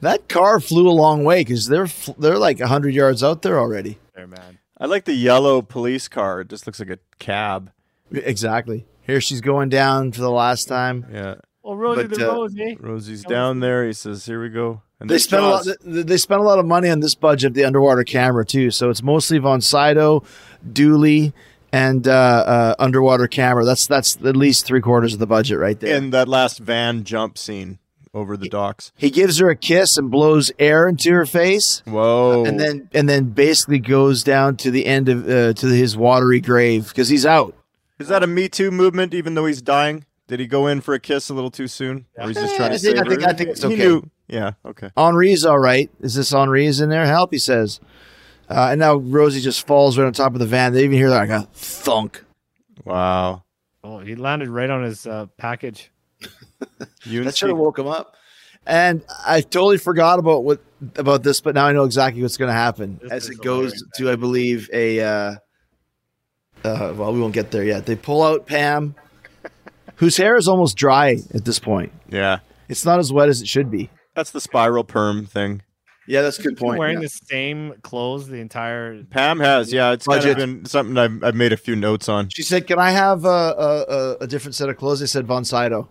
that 0.00 0.28
car 0.28 0.58
flew 0.60 0.88
a 0.88 0.92
long 0.92 1.24
way 1.24 1.40
because 1.42 1.66
they're 1.66 1.88
they're 2.18 2.38
like 2.38 2.60
hundred 2.60 2.94
yards 2.94 3.22
out 3.22 3.42
there 3.42 3.58
already. 3.58 3.98
there, 4.14 4.26
man. 4.26 4.58
I 4.78 4.86
like 4.86 5.04
the 5.04 5.14
yellow 5.14 5.62
police 5.62 6.08
car. 6.08 6.40
It 6.42 6.48
just 6.48 6.66
looks 6.66 6.78
like 6.80 6.90
a 6.90 6.98
cab. 7.18 7.70
Exactly. 8.12 8.86
Here 9.02 9.20
she's 9.20 9.40
going 9.40 9.68
down 9.68 10.12
for 10.12 10.20
the 10.20 10.30
last 10.30 10.66
time. 10.66 11.06
Yeah. 11.12 11.36
Well, 11.66 11.76
Rosie 11.76 12.02
But, 12.06 12.18
the 12.18 12.30
uh, 12.30 12.34
Rose, 12.34 12.54
eh? 12.60 12.74
Rosie's 12.78 13.24
down 13.24 13.58
there. 13.58 13.84
He 13.84 13.92
says, 13.92 14.24
"Here 14.24 14.40
we 14.40 14.48
go." 14.50 14.82
And 15.00 15.10
They 15.10 15.14
there's 15.14 15.24
spent 15.24 15.42
a 15.42 15.48
lot. 15.48 15.66
They 15.84 16.02
they 16.02 16.16
spent 16.16 16.40
a 16.40 16.44
lot 16.44 16.60
of 16.60 16.64
money 16.66 16.88
on 16.88 17.00
this 17.00 17.16
budget, 17.16 17.54
the 17.54 17.64
underwater 17.64 18.04
camera 18.04 18.44
too. 18.46 18.70
So 18.70 18.88
it's 18.88 19.02
mostly 19.02 19.38
Von 19.38 19.60
Sydow, 19.60 20.22
Dooley, 20.72 21.32
and 21.72 22.06
uh, 22.06 22.12
uh, 22.12 22.74
underwater 22.78 23.26
camera. 23.26 23.64
That's 23.64 23.86
that's 23.86 24.16
at 24.24 24.36
least 24.36 24.64
three 24.64 24.80
quarters 24.80 25.12
of 25.12 25.18
the 25.18 25.26
budget 25.26 25.58
right 25.58 25.78
there. 25.78 25.96
in 25.96 26.10
that 26.10 26.28
last 26.28 26.58
van 26.60 27.02
jump 27.04 27.36
scene 27.36 27.78
over 28.14 28.36
the 28.36 28.48
docks. 28.48 28.92
he 28.96 29.10
gives 29.10 29.38
her 29.38 29.50
a 29.50 29.56
kiss 29.56 29.98
and 29.98 30.10
blows 30.10 30.50
air 30.58 30.88
into 30.88 31.12
her 31.12 31.26
face. 31.26 31.82
Whoa! 31.84 32.44
and 32.46 32.58
then 32.60 32.88
and 32.94 33.08
then 33.08 33.30
basically 33.30 33.80
goes 33.80 34.22
down 34.22 34.56
to 34.58 34.70
the 34.70 34.86
end 34.86 35.08
of 35.08 35.28
uh, 35.28 35.52
to 35.54 35.66
his 35.66 35.96
watery 35.96 36.40
grave 36.40 36.88
because 36.88 37.08
he's 37.08 37.26
out. 37.26 37.54
is 37.98 38.08
that 38.08 38.22
a 38.22 38.26
Me 38.26 38.48
Too 38.48 38.70
movement? 38.70 39.12
Even 39.12 39.34
though 39.34 39.46
he's 39.46 39.60
dying, 39.60 40.06
did 40.28 40.40
he 40.40 40.46
go 40.46 40.66
in 40.66 40.80
for 40.80 40.94
a 40.94 41.00
kiss 41.00 41.28
a 41.28 41.34
little 41.34 41.50
too 41.50 41.68
soon, 41.68 42.06
or 42.16 42.28
he's 42.28 42.36
just 42.36 42.56
trying 42.56 42.72
I 42.72 42.76
to 42.76 42.78
think- 42.78 42.98
I 42.98 43.02
think- 43.08 43.24
I 43.24 43.32
think 43.32 43.50
it's 43.50 43.60
He 43.62 43.66
okay. 43.68 43.76
knew- 43.76 44.10
Yeah. 44.28 44.52
Okay. 44.64 44.90
Henri's 44.96 45.44
all 45.44 45.58
right. 45.58 45.90
Is 46.00 46.14
this 46.14 46.30
Henri's 46.32 46.80
in 46.80 46.88
there? 46.88 47.06
Help, 47.06 47.30
he 47.32 47.38
says. 47.38 47.78
Uh, 48.48 48.68
and 48.70 48.80
now 48.80 48.96
Rosie 48.96 49.40
just 49.40 49.66
falls 49.66 49.98
right 49.98 50.04
on 50.06 50.12
top 50.12 50.32
of 50.34 50.38
the 50.40 50.46
van. 50.46 50.72
They 50.72 50.84
even 50.84 50.96
hear 50.96 51.10
that 51.10 51.28
like 51.28 51.30
a 51.30 51.48
thunk. 51.52 52.24
Wow. 52.84 53.42
Oh, 53.84 53.98
he 54.00 54.14
landed 54.16 54.48
right 54.48 54.70
on 54.70 54.82
his 54.82 55.06
uh, 55.06 55.26
package. 55.36 55.90
You 57.04 57.22
That 57.24 57.36
should 57.36 57.50
have 57.50 57.58
woke 57.58 57.78
him 57.78 57.86
up. 57.86 58.14
And 58.66 59.02
I 59.24 59.42
totally 59.42 59.78
forgot 59.78 60.18
about 60.18 60.42
what 60.42 60.60
about 60.96 61.22
this, 61.22 61.40
but 61.40 61.54
now 61.54 61.66
I 61.66 61.72
know 61.72 61.84
exactly 61.84 62.20
what's 62.22 62.36
going 62.36 62.48
to 62.48 62.52
happen 62.54 62.98
This 63.00 63.12
as 63.12 63.28
it 63.30 63.40
goes 63.40 63.72
to, 63.96 64.10
I 64.10 64.16
believe, 64.16 64.68
a. 64.72 65.00
Uh, 65.00 65.34
uh, 66.64 66.94
well, 66.96 67.12
we 67.12 67.20
won't 67.20 67.32
get 67.34 67.52
there 67.52 67.62
yet. 67.62 67.86
They 67.86 67.94
pull 67.94 68.22
out 68.24 68.46
Pam, 68.46 68.96
whose 69.96 70.16
hair 70.16 70.36
is 70.36 70.48
almost 70.48 70.76
dry 70.76 71.18
at 71.34 71.44
this 71.44 71.58
point. 71.58 71.92
Yeah. 72.08 72.38
It's 72.68 72.84
not 72.84 72.98
as 72.98 73.12
wet 73.12 73.28
as 73.28 73.40
it 73.40 73.48
should 73.48 73.70
be. 73.70 73.90
That's 74.14 74.30
the 74.30 74.40
spiral 74.40 74.84
perm 74.84 75.26
thing. 75.26 75.62
Yeah, 76.08 76.22
that's 76.22 76.38
a 76.38 76.42
good 76.42 76.56
point. 76.56 76.78
wearing 76.78 76.98
yeah. 76.98 77.02
the 77.02 77.08
same 77.08 77.74
clothes 77.82 78.28
the 78.28 78.36
entire. 78.36 79.02
Pam 79.04 79.40
has. 79.40 79.72
Yeah. 79.72 79.92
It's 79.92 80.06
kind 80.06 80.24
of 80.24 80.36
been 80.36 80.64
something 80.64 80.96
I've, 80.96 81.22
I've 81.22 81.34
made 81.34 81.52
a 81.52 81.56
few 81.56 81.74
notes 81.74 82.08
on. 82.08 82.28
She 82.28 82.42
said, 82.42 82.66
"Can 82.68 82.78
I 82.78 82.92
have 82.92 83.24
a, 83.24 83.28
a, 83.28 83.84
a, 83.88 84.16
a 84.20 84.26
different 84.28 84.54
set 84.54 84.68
of 84.68 84.76
clothes?" 84.76 85.02
I 85.02 85.06
said, 85.06 85.26
"Von 85.26 85.44
Sydow." 85.44 85.88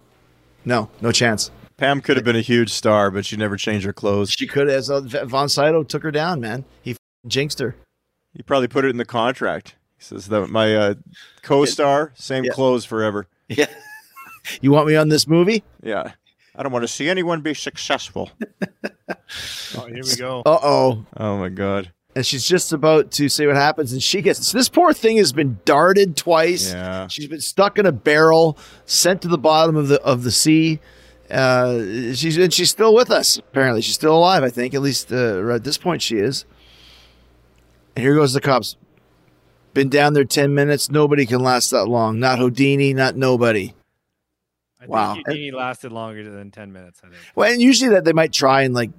No, 0.64 0.90
no 1.02 1.12
chance. 1.12 1.52
Pam 1.78 2.00
could 2.00 2.16
have 2.16 2.24
been 2.24 2.38
a 2.38 2.42
huge 2.42 2.72
star, 2.72 3.12
but 3.12 3.26
she 3.26 3.36
never 3.36 3.58
changed 3.58 3.86
her 3.86 3.92
clothes. 3.92 4.32
She 4.32 4.48
could 4.48 4.70
have. 4.70 4.90
Uh, 4.90 5.26
Von 5.26 5.50
Sydow 5.50 5.84
took 5.84 6.04
her 6.04 6.12
down, 6.12 6.40
man. 6.40 6.64
He 6.82 6.92
f- 6.92 6.98
jinxed 7.28 7.60
her. 7.60 7.76
He 8.34 8.42
probably 8.42 8.70
put 8.70 8.86
it 8.86 8.90
in 8.90 8.98
the 8.98 9.06
contract. 9.06 9.76
He 9.98 10.04
says 10.04 10.28
that 10.28 10.48
my 10.48 10.76
uh, 10.76 10.94
co-star, 11.42 12.14
same 12.16 12.46
Yeah. 12.46 12.52
clothes 12.52 12.86
forever. 12.86 13.28
Yeah. 13.48 13.68
You 14.62 14.72
want 14.72 14.88
me 14.88 14.96
on 14.96 15.10
this 15.10 15.28
movie? 15.28 15.64
Yeah. 15.84 16.12
I 16.56 16.64
don't 16.64 16.72
want 16.72 16.84
to 16.84 16.88
see 16.88 17.10
anyone 17.10 17.42
be 17.42 17.54
successful. 17.54 18.32
Oh, 19.78 19.86
here 19.88 20.04
we 20.04 20.16
go. 20.16 20.42
Uh 20.46 20.60
oh. 20.64 21.06
Oh 21.18 21.38
my 21.38 21.50
god. 21.50 21.92
And 22.16 22.26
she's 22.26 22.48
just 22.48 22.72
about 22.72 23.12
to 23.12 23.28
say 23.28 23.46
what 23.46 23.56
happens, 23.56 23.92
and 23.92 24.02
she 24.02 24.22
gets 24.22 24.52
this 24.52 24.70
poor 24.70 24.94
thing 24.94 25.18
has 25.18 25.34
been 25.34 25.60
darted 25.66 26.16
twice. 26.16 26.72
Yeah. 26.72 27.08
She's 27.08 27.28
been 27.28 27.42
stuck 27.42 27.78
in 27.78 27.86
a 27.86 27.92
barrel, 27.92 28.58
sent 28.86 29.22
to 29.24 29.28
the 29.28 29.38
bottom 29.38 29.76
of 29.76 29.90
the 29.90 30.02
of 30.02 30.24
the 30.24 30.32
sea. 30.32 30.80
Uh, 31.30 31.80
she's 32.14 32.38
and 32.38 32.54
she's 32.54 32.70
still 32.70 32.96
with 32.96 33.12
us. 33.12 33.38
Apparently, 33.38 33.82
she's 33.82 33.96
still 33.96 34.16
alive. 34.16 34.44
I 34.44 34.50
think 34.50 34.74
at 34.74 34.82
least 34.82 35.12
uh, 35.12 35.50
at 35.50 35.64
this 35.64 35.78
point 35.78 36.02
she 36.02 36.18
is. 36.18 36.46
And 37.96 38.04
here 38.04 38.16
goes 38.16 38.34
the 38.34 38.42
cops. 38.42 38.78
Been 39.74 39.90
down 39.90 40.14
there 40.14 40.24
ten 40.24 40.54
minutes. 40.54 40.90
Nobody 40.90 41.26
can 41.26 41.42
last 41.42 41.70
that 41.72 41.86
long. 41.86 42.20
Not 42.20 42.40
Houdini. 42.40 42.94
Not 42.94 43.18
nobody. 43.18 43.74
I 44.86 44.92
Wow. 44.92 45.14
think 45.16 45.28
Houdini 45.28 45.52
lasted 45.52 45.92
longer 45.92 46.30
than 46.30 46.52
10 46.52 46.72
minutes, 46.74 47.00
I 47.04 47.08
think. 47.08 47.20
Well, 47.36 47.52
and 47.52 47.62
usually 47.62 47.92
that 47.92 48.06
they 48.06 48.14
might 48.14 48.34
try 48.34 48.62
and 48.64 48.74
like 48.74 48.92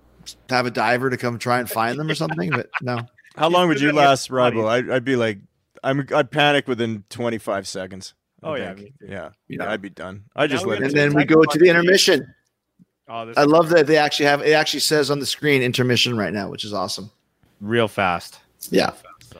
have 0.50 0.66
a 0.66 0.70
diver 0.70 1.10
to 1.10 1.16
come 1.16 1.38
try 1.38 1.58
and 1.60 1.70
find 1.70 1.98
them 1.98 2.08
or 2.10 2.14
something, 2.14 2.50
but 2.50 2.68
no. 2.82 3.00
How 3.36 3.48
long 3.48 3.68
would 3.68 3.80
you 3.80 3.92
last, 3.92 4.28
your 4.30 4.38
body. 4.38 4.56
Rybo? 4.56 4.68
I'd, 4.68 4.90
I'd 4.90 5.04
be 5.04 5.14
like, 5.16 5.38
I'm, 5.84 6.06
I'd 6.14 6.30
panic 6.30 6.66
within 6.66 7.04
25 7.10 7.68
seconds. 7.68 8.14
I 8.42 8.46
Oh, 8.48 8.54
yeah, 8.54 8.74
think. 8.74 8.78
me 8.78 8.92
yeah, 9.02 9.30
Yeah. 9.48 9.64
yeah. 9.64 9.70
I'd 9.70 9.82
be 9.82 9.90
done. 9.90 10.24
I 10.34 10.46
just 10.46 10.64
Now 10.64 10.70
let 10.72 10.80
it. 10.82 10.86
And 10.86 10.94
then 10.94 11.14
we 11.14 11.24
go 11.24 11.42
to 11.42 11.58
the 11.58 11.68
intermission. 11.68 12.34
Oh, 13.08 13.24
this 13.26 13.36
I 13.36 13.42
is 13.42 13.46
love 13.48 13.68
that 13.68 13.86
they 13.86 13.98
actually 13.98 14.26
have 14.26 14.40
it 14.42 14.52
actually 14.52 14.80
says 14.80 15.10
on 15.10 15.20
the 15.20 15.26
screen 15.26 15.62
intermission 15.62 16.16
right 16.16 16.32
now, 16.32 16.48
which 16.50 16.64
is 16.64 16.72
awesome. 16.72 17.10
real 17.60 17.86
fast. 17.88 18.40
Yeah. 18.70 18.92
So, 19.30 19.38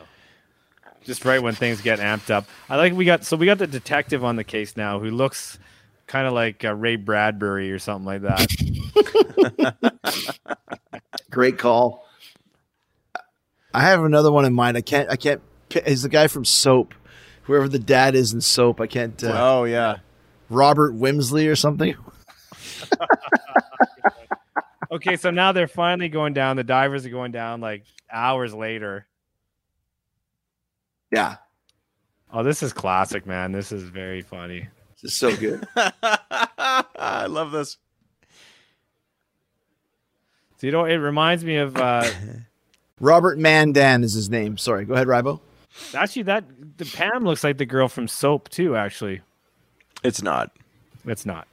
just 1.05 1.25
right 1.25 1.43
when 1.43 1.55
things 1.55 1.81
get 1.81 1.99
amped 1.99 2.31
up. 2.31 2.47
I 2.69 2.77
like 2.77 2.93
we 2.93 3.05
got 3.05 3.25
so 3.25 3.37
we 3.37 3.47
got 3.47 3.59
the 3.59 3.67
detective 3.67 4.23
on 4.25 4.37
the 4.37 4.45
case 4.45 4.77
now 4.77 4.99
who 5.01 5.11
looks 5.11 5.59
kind 6.07 6.27
of 6.27 6.33
like 6.33 6.65
uh, 6.65 6.75
Ray 6.75 6.97
Bradbury 6.97 7.71
or 7.73 7.79
something 7.79 8.07
like 8.07 8.23
that. 8.23 8.47
Great 11.31 11.59
call. 11.59 12.07
I 13.75 13.83
have 13.83 14.03
another 14.05 14.33
one 14.33 14.45
in 14.45 14.55
mind. 14.55 14.77
I 14.77 14.81
can't 14.81 15.11
I 15.11 15.17
can't 15.17 15.43
pi- 15.69 15.83
he's 15.87 16.03
the 16.03 16.09
guy 16.09 16.29
from 16.29 16.45
Soap. 16.45 16.95
Whoever 17.43 17.69
the 17.69 17.79
dad 17.79 18.15
is 18.15 18.33
in 18.33 18.41
Soap. 18.41 18.81
I 18.81 18.87
can't 18.87 19.23
uh, 19.23 19.35
oh 19.37 19.65
yeah. 19.65 19.99
Robert 20.49 20.95
Wimsley 20.95 21.51
or 21.51 21.57
something. 21.57 21.95
okay, 24.91 25.17
so 25.17 25.31
now 25.31 25.53
they're 25.53 25.69
finally 25.69 26.09
going 26.09 26.33
down. 26.33 26.57
The 26.57 26.65
divers 26.65 27.05
are 27.05 27.11
going 27.11 27.33
down 27.33 27.61
like 27.61 27.85
hours 28.11 28.55
later. 28.55 29.07
Yeah. 31.13 31.37
Oh, 32.33 32.43
this 32.43 32.63
is 32.63 32.73
classic, 32.73 33.27
man. 33.27 33.53
This 33.53 33.73
is 33.73 33.83
very 33.83 34.23
funny. 34.23 34.69
This 35.07 35.13
is 35.13 35.19
so 35.21 35.37
good. 35.37 35.65
I 35.77 37.27
love 37.29 37.53
this. 37.53 37.77
So 40.59 40.67
you 40.67 40.73
know, 40.73 40.85
it 40.85 40.97
reminds 40.97 41.45
me 41.45 41.57
of 41.59 41.77
uh, 41.77 42.11
Robert 43.01 43.39
Mandan 43.39 44.03
is 44.03 44.15
his 44.15 44.29
name. 44.29 44.59
Sorry. 44.59 44.85
Go 44.85 44.95
ahead, 44.95 45.07
Rybo. 45.07 45.39
actually 45.95 46.23
that 46.23 46.43
the 46.79 46.87
Pam 46.87 47.23
looks 47.23 47.45
like 47.45 47.57
the 47.59 47.67
girl 47.67 47.87
from 47.87 48.09
Soap 48.09 48.49
too. 48.49 48.75
Actually, 48.75 49.21
It's 50.03 50.23
not. 50.23 50.51
it's 51.05 51.25
not. 51.25 51.47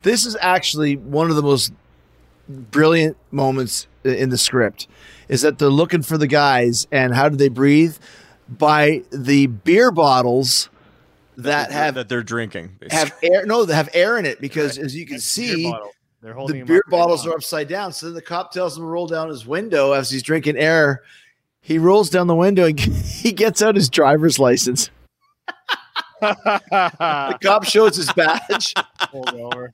This 0.00 0.24
is 0.24 0.34
actually 0.40 0.96
one 0.96 1.28
of 1.28 1.36
the 1.36 1.42
most 1.42 1.74
brilliant 2.48 3.18
moments 3.30 3.88
in 4.04 4.30
the 4.30 4.38
script 4.38 4.88
is 5.28 5.42
that 5.42 5.58
they're 5.58 5.68
looking 5.68 6.00
for 6.00 6.16
the 6.16 6.26
guys 6.28 6.86
and 6.90 7.14
how 7.14 7.28
do 7.28 7.36
they 7.36 7.50
breathe 7.50 7.98
by 8.48 9.02
the 9.10 9.48
beer 9.48 9.90
bottles 9.92 10.70
that 11.36 11.70
have 11.70 11.94
that 11.94 12.08
they're 12.08 12.22
drinking. 12.22 12.78
have 12.90 13.14
air 13.22 13.44
no 13.46 13.64
they 13.64 13.74
have 13.74 13.90
air 13.94 14.18
in 14.18 14.24
it 14.24 14.40
because 14.40 14.78
as 14.78 14.94
you 14.94 15.04
can 15.04 15.16
Beer 15.16 15.20
see 15.20 15.70
bottle. 15.70 15.90
They're 16.22 16.32
holding 16.32 16.60
the 16.60 16.64
beer 16.64 16.82
bottles 16.88 17.24
now. 17.24 17.32
are 17.32 17.34
upside 17.34 17.68
down 17.68 17.92
so 17.92 18.06
then 18.06 18.14
the 18.14 18.22
cop 18.22 18.52
tells 18.52 18.76
him 18.76 18.82
to 18.82 18.86
roll 18.86 19.06
down 19.06 19.28
his 19.28 19.46
window 19.46 19.92
as 19.92 20.10
he's 20.10 20.22
drinking 20.22 20.56
air 20.56 21.02
he 21.60 21.78
rolls 21.78 22.10
down 22.10 22.26
the 22.26 22.34
window 22.34 22.64
and 22.64 22.80
he 22.80 23.32
gets 23.32 23.60
out 23.60 23.74
his 23.74 23.88
driver's 23.90 24.38
license 24.38 24.90
the 26.20 27.38
cop 27.42 27.64
shows 27.64 27.96
his 27.96 28.12
badge 28.14 28.72
Pulled 29.10 29.28
over. 29.34 29.72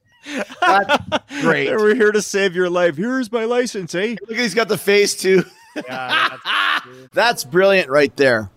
That's 0.60 1.02
great 1.40 1.70
we're 1.70 1.94
here 1.94 2.12
to 2.12 2.22
save 2.22 2.54
your 2.54 2.70
life. 2.70 2.96
Here's 2.96 3.30
my 3.30 3.44
license, 3.44 3.94
eh? 3.94 4.16
look 4.28 4.38
he's 4.38 4.54
got 4.54 4.68
the 4.68 4.78
face 4.78 5.14
too 5.16 5.44
Yeah, 5.76 6.28
that's. 6.44 7.08
That's 7.12 7.44
brilliant 7.44 7.88
right 7.88 8.14
there. 8.16 8.50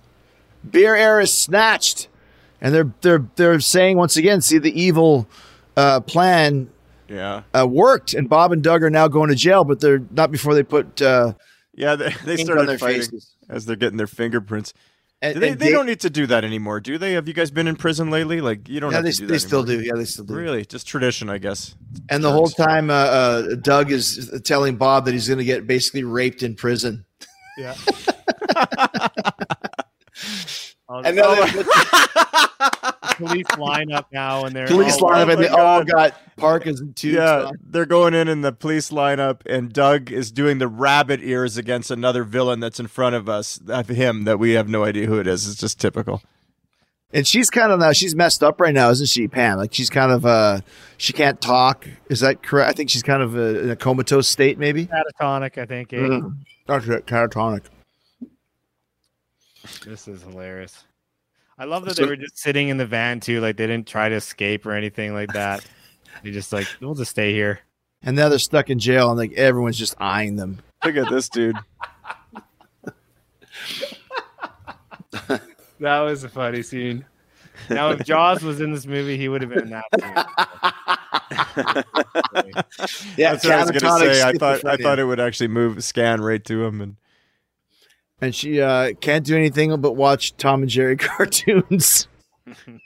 Beer 0.70 0.96
air 0.96 1.20
is 1.20 1.32
snatched. 1.32 2.08
And 2.62 2.74
they're 2.74 2.92
they're 3.02 3.26
they're 3.36 3.60
saying 3.60 3.98
once 3.98 4.18
again, 4.18 4.42
see 4.42 4.58
the 4.58 4.72
evil 4.82 5.28
uh, 5.78 6.00
plan 6.00 6.70
Yeah. 7.10 7.44
uh, 7.54 7.68
worked, 7.68 8.14
and 8.14 8.28
Bob 8.30 8.52
and 8.52 8.64
Doug 8.64 8.82
are 8.84 8.90
now 8.90 9.08
going 9.08 9.30
to 9.30 9.36
jail, 9.36 9.64
but 9.64 9.80
they're 9.82 10.04
not 10.12 10.32
before 10.32 10.54
they 10.56 10.64
put 10.64 11.02
uh, 11.02 11.34
Yeah, 11.76 11.96
they, 11.96 12.10
they 12.24 12.38
started 12.38 12.68
their 12.68 12.78
fighting 12.78 13.02
faces. 13.02 13.36
as 13.50 13.66
they're 13.66 13.76
getting 13.76 13.98
their 13.98 14.08
fingerprints. 14.08 14.74
And, 15.22 15.34
Do 15.36 15.40
they, 15.40 15.50
they 15.54 15.66
Dave- 15.68 15.74
don't 15.74 15.86
need 15.86 16.00
to 16.02 16.10
do 16.10 16.28
that 16.28 16.44
anymore, 16.44 16.80
do 16.82 16.98
they? 16.98 17.14
Have 17.14 17.28
you 17.28 17.34
guys 17.34 17.50
been 17.50 17.68
in 17.68 17.76
prison 17.78 18.10
lately? 18.12 18.42
Like 18.42 18.68
you 18.70 18.80
don't 18.80 18.92
Yeah, 18.92 18.98
have 18.98 19.06
they, 19.06 19.12
to 19.12 19.18
do 19.20 19.28
they 19.28 19.38
still 19.38 19.64
do. 19.64 19.82
Yeah, 19.82 19.94
they 19.96 20.06
still 20.06 20.26
do. 20.26 20.34
Really, 20.36 20.66
just 20.66 20.88
tradition, 20.88 21.30
I 21.30 21.38
guess. 21.38 21.76
And 22.10 22.24
the 22.24 22.32
whole 22.32 22.48
time, 22.50 22.90
uh, 22.90 22.94
uh, 22.94 23.56
Doug 23.62 23.92
is 23.92 24.42
telling 24.46 24.76
Bob 24.76 25.06
that 25.06 25.14
he's 25.14 25.28
going 25.28 25.40
to 25.40 25.46
get 25.46 25.68
basically 25.68 26.04
raped 26.04 26.44
in 26.44 26.56
prison. 26.56 27.06
Yeah. 27.58 27.76
And 31.04 31.16
now 31.16 31.34
they 31.36 31.64
police 33.16 33.46
line 33.58 33.92
up 33.92 34.08
now, 34.12 34.46
and 34.46 34.56
they're 34.56 34.68
police 34.68 35.02
all- 35.02 35.10
line 35.10 35.22
up 35.24 35.30
and 35.30 35.40
my 35.42 35.48
they 35.48 35.54
all 35.54 35.84
got 35.84 36.16
parkas 36.38 36.80
and 36.80 36.96
tubes. 36.96 37.16
Yeah, 37.16 37.46
on. 37.46 37.58
they're 37.62 37.86
going 37.86 38.14
in 38.14 38.28
in 38.28 38.42
the 38.42 38.52
police 38.52 38.90
lineup, 38.92 39.42
and 39.46 39.72
Doug 39.74 40.12
is 40.12 40.32
doing 40.32 40.60
the 40.60 40.68
rabbit 40.68 41.22
ears 41.24 41.58
against 41.58 41.92
another 41.92 42.24
villain 42.24 42.60
that's 42.60 42.80
in 42.80 42.88
front 42.88 43.16
of 43.16 43.28
us, 43.28 43.60
of 43.68 43.88
him 43.90 44.24
that 44.26 44.38
we 44.40 44.52
have 44.52 44.68
no 44.70 44.84
idea 44.84 45.08
who 45.08 45.20
it 45.20 45.28
is. 45.28 45.48
It's 45.48 45.60
just 45.60 45.80
typical. 45.80 46.22
And 47.14 47.26
she's 47.26 47.50
kind 47.50 47.72
of 47.72 47.80
now 47.80 47.94
she's 47.94 48.14
messed 48.14 48.44
up 48.44 48.60
right 48.60 48.74
now, 48.74 48.90
isn't 48.90 49.08
she, 49.08 49.28
Pam? 49.30 49.58
Like 49.58 49.74
she's 49.74 49.90
kind 49.90 50.12
of 50.12 50.26
uh 50.26 50.60
she 50.98 51.14
can't 51.14 51.40
talk. 51.40 51.88
Is 52.10 52.20
that 52.20 52.44
correct? 52.44 52.70
I 52.70 52.74
think 52.74 52.90
she's 52.90 53.04
kind 53.04 53.22
of 53.24 53.36
uh 53.38 53.60
in 53.62 53.70
a 53.70 53.76
comatose 53.78 54.28
state, 54.28 54.58
maybe. 54.60 54.88
catatonic, 54.88 55.58
I 55.58 55.66
think. 55.66 55.94
Eh? 55.94 55.98
Mm. 55.98 56.36
That's 56.68 56.86
it, 56.88 57.06
catatonic. 57.06 57.62
This 59.86 60.08
is 60.08 60.24
hilarious. 60.24 60.84
I 61.58 61.66
love 61.66 61.86
that 61.86 61.96
So- 61.96 62.04
they 62.04 62.10
were 62.10 62.16
just 62.16 62.38
sitting 62.38 62.70
in 62.70 62.78
the 62.78 62.86
van 62.86 63.20
too. 63.20 63.40
Like 63.40 63.56
they 63.58 63.68
didn't 63.68 63.88
try 63.88 64.10
to 64.10 64.16
escape 64.16 64.66
or 64.66 64.74
anything 64.74 65.14
like 65.14 65.32
that. 65.34 65.66
they 66.24 66.32
just 66.32 66.52
like 66.52 66.68
we'll 66.82 66.96
just 66.96 67.12
stay 67.12 67.34
here. 67.34 67.60
And 68.04 68.16
now 68.16 68.30
they're 68.30 68.40
stuck 68.40 68.70
in 68.70 68.78
jail, 68.78 69.10
and 69.10 69.18
like 69.18 69.34
everyone's 69.34 69.78
just 69.78 69.96
eyeing 70.00 70.36
them. 70.36 70.60
Look 70.84 70.96
at 70.96 71.10
this 71.10 71.30
dude. 71.30 71.56
That 75.80 76.00
was 76.02 76.24
a 76.24 76.30
funny 76.30 76.64
scene. 76.64 77.06
Now, 77.70 77.90
if 77.92 78.06
Jaws 78.06 78.42
was 78.42 78.62
in 78.62 78.72
this 78.72 78.86
movie, 78.86 79.18
he 79.18 79.28
would 79.28 79.42
have 79.42 79.50
been 79.50 79.64
in 79.64 79.70
that. 79.72 79.86
Yeah, 83.18 83.34
That's 83.34 83.44
what 83.44 83.54
I 83.54 83.62
was 83.62 83.72
gonna 83.72 84.00
say. 84.00 84.24
I 84.24 84.34
thought 84.34 84.64
I 84.66 84.78
thought 84.78 85.00
it 85.00 85.04
would 85.06 85.20
actually 85.20 85.50
move 85.50 85.84
scan 85.84 86.22
right 86.22 86.44
to 86.46 86.64
him, 86.64 86.80
and 86.82 86.96
and 88.22 88.34
she 88.34 88.62
uh, 88.62 88.94
can't 89.02 89.26
do 89.26 89.36
anything 89.36 89.76
but 89.82 89.94
watch 89.94 90.36
Tom 90.38 90.62
and 90.62 90.70
Jerry 90.70 90.98
cartoons. 90.98 92.08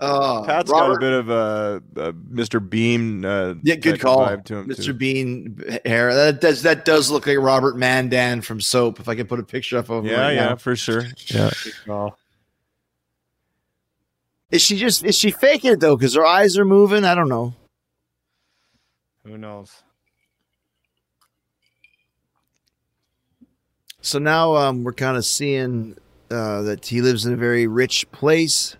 oh, 0.00 0.44
Pat's 0.46 0.70
got 0.70 0.90
a 0.96 0.98
bit 0.98 1.12
of 1.12 1.28
a, 1.30 1.82
a 1.96 2.12
Mr. 2.12 2.66
Bean. 2.66 3.24
Uh, 3.24 3.54
yeah, 3.62 3.74
good 3.76 4.00
call, 4.00 4.26
vibe 4.26 4.44
to 4.46 4.56
him, 4.58 4.68
Mr. 4.68 4.84
too. 4.86 4.92
Bean 4.94 5.62
hair. 5.84 6.14
That 6.14 6.40
does 6.40 6.62
that 6.62 6.84
does 6.84 7.10
look 7.10 7.26
like 7.26 7.38
Robert 7.38 7.76
Mandan 7.76 8.42
from 8.42 8.60
Soap. 8.60 9.00
If 9.00 9.08
I 9.08 9.14
can 9.14 9.26
put 9.26 9.40
a 9.40 9.44
picture 9.44 9.78
up 9.78 9.88
of 9.90 10.04
him, 10.04 10.10
Yeah, 10.10 10.20
right 10.20 10.34
yeah, 10.34 10.48
now. 10.50 10.56
for 10.56 10.76
sure. 10.76 11.04
Yeah, 11.26 11.50
Is 14.50 14.62
she 14.62 14.76
just 14.76 15.04
is 15.04 15.16
she 15.16 15.30
faking 15.30 15.72
it 15.72 15.80
though? 15.80 15.96
Because 15.96 16.14
her 16.14 16.26
eyes 16.26 16.56
are 16.58 16.64
moving. 16.64 17.04
I 17.04 17.14
don't 17.14 17.28
know. 17.28 17.54
who 19.24 19.36
knows? 19.38 19.82
So 24.06 24.20
now 24.20 24.54
um, 24.54 24.84
we're 24.84 24.92
kind 24.92 25.16
of 25.16 25.24
seeing 25.24 25.96
uh, 26.30 26.62
that 26.62 26.86
he 26.86 27.00
lives 27.02 27.26
in 27.26 27.32
a 27.32 27.36
very 27.36 27.66
rich 27.66 28.08
place. 28.12 28.76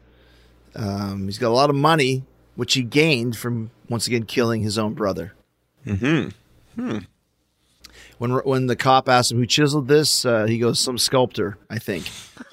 Um, 0.77 1.25
he's 1.25 1.39
got 1.39 1.49
a 1.49 1.57
lot 1.57 1.69
of 1.69 1.75
money, 1.75 2.23
which 2.55 2.75
he 2.75 2.85
gained 2.85 3.37
from 3.37 3.73
once 3.89 4.07
again 4.07 4.23
killing 4.23 4.63
his 4.63 4.79
own 4.79 4.95
brother. 4.95 5.33
mm-hmm. 5.85 6.99
When 8.19 8.31
when 8.31 8.67
the 8.69 8.77
cop 8.77 9.09
asks 9.09 9.33
him 9.33 9.39
who 9.39 9.47
chiseled 9.47 9.89
this, 9.89 10.25
uh, 10.25 10.45
he 10.45 10.59
goes, 10.59 10.79
"Some 10.79 10.97
sculptor, 10.97 11.59
I 11.69 11.81
think." 11.81 12.09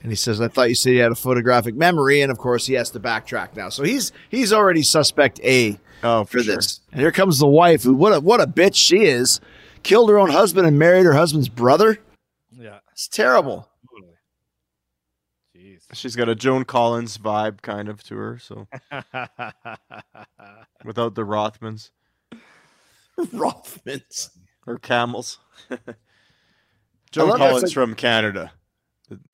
and 0.00 0.12
he 0.12 0.14
says, 0.14 0.40
"I 0.40 0.46
thought 0.46 0.68
you 0.68 0.76
said 0.76 0.92
you 0.92 1.02
had 1.02 1.10
a 1.10 1.16
photographic 1.16 1.74
memory." 1.74 2.22
And 2.22 2.30
of 2.30 2.38
course, 2.38 2.66
he 2.66 2.74
has 2.74 2.90
to 2.90 3.00
backtrack 3.00 3.56
now. 3.56 3.68
So 3.68 3.82
he's 3.82 4.12
he's 4.28 4.52
already 4.52 4.84
suspect 4.84 5.40
A 5.42 5.80
Oh, 6.02 6.24
for 6.24 6.38
for 6.38 6.44
sure. 6.44 6.54
this. 6.56 6.80
And 6.92 7.00
here 7.00 7.10
comes 7.12 7.40
the 7.40 7.48
wife, 7.48 7.82
who 7.82 7.94
what 7.94 8.12
a 8.14 8.20
what 8.20 8.40
a 8.40 8.46
bitch 8.46 8.76
she 8.76 9.04
is. 9.04 9.40
Killed 9.82 10.10
her 10.10 10.18
own 10.18 10.30
husband 10.30 10.66
and 10.66 10.78
married 10.78 11.04
her 11.04 11.14
husband's 11.14 11.48
brother. 11.48 11.98
Yeah. 12.50 12.78
It's 12.92 13.08
terrible. 13.08 13.68
Jeez. 15.56 15.80
She's 15.92 16.16
got 16.16 16.28
a 16.28 16.34
Joan 16.34 16.64
Collins 16.64 17.18
vibe 17.18 17.62
kind 17.62 17.88
of 17.88 18.02
to 18.04 18.16
her, 18.16 18.38
so 18.38 18.66
without 20.84 21.14
the 21.14 21.22
Rothmans 21.24 21.90
Rothmans. 23.18 24.30
or 24.66 24.78
camels. 24.78 25.38
Joan 27.10 27.28
love 27.30 27.38
that 27.38 27.44
it's 27.44 27.50
Collins 27.50 27.62
like- 27.64 27.72
from 27.72 27.94
Canada. 27.94 28.52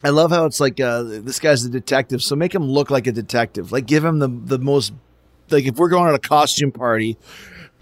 I 0.05 0.11
love 0.11 0.31
how 0.31 0.45
it's 0.45 0.61
like 0.61 0.79
uh, 0.79 1.03
this 1.03 1.41
guy's 1.41 1.65
a 1.65 1.69
detective, 1.69 2.23
so 2.23 2.37
make 2.37 2.55
him 2.55 2.63
look 2.63 2.91
like 2.93 3.09
a 3.09 3.13
detective. 3.13 3.73
Like 3.73 3.87
give 3.87 4.05
him 4.05 4.21
the 4.21 4.29
the 4.29 4.59
most 4.61 4.93
like 5.51 5.65
if 5.67 5.75
we're 5.77 5.89
going 5.89 6.09
on 6.09 6.15
a 6.15 6.19
costume 6.21 6.71
party, 6.71 7.19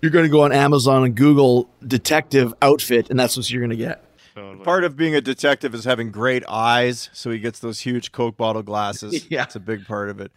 you're 0.02 0.10
going 0.10 0.24
to 0.24 0.30
go 0.30 0.42
on 0.42 0.52
Amazon 0.52 1.04
and 1.04 1.14
Google 1.14 1.70
detective 1.86 2.52
outfit, 2.60 3.08
and 3.08 3.18
that's 3.18 3.36
what 3.36 3.48
you're 3.50 3.60
going 3.62 3.70
to 3.70 3.76
get. 3.76 4.04
Totally. 4.34 4.64
Part 4.64 4.84
of 4.84 4.96
being 4.96 5.14
a 5.14 5.20
detective 5.20 5.74
is 5.74 5.84
having 5.84 6.10
great 6.10 6.42
eyes, 6.48 7.08
so 7.12 7.30
he 7.30 7.38
gets 7.38 7.60
those 7.60 7.80
huge 7.80 8.12
Coke 8.12 8.36
bottle 8.36 8.62
glasses. 8.62 9.26
Yeah. 9.30 9.42
That's 9.42 9.56
a 9.56 9.60
big 9.60 9.86
part 9.86 10.10
of 10.10 10.20
it. 10.20 10.32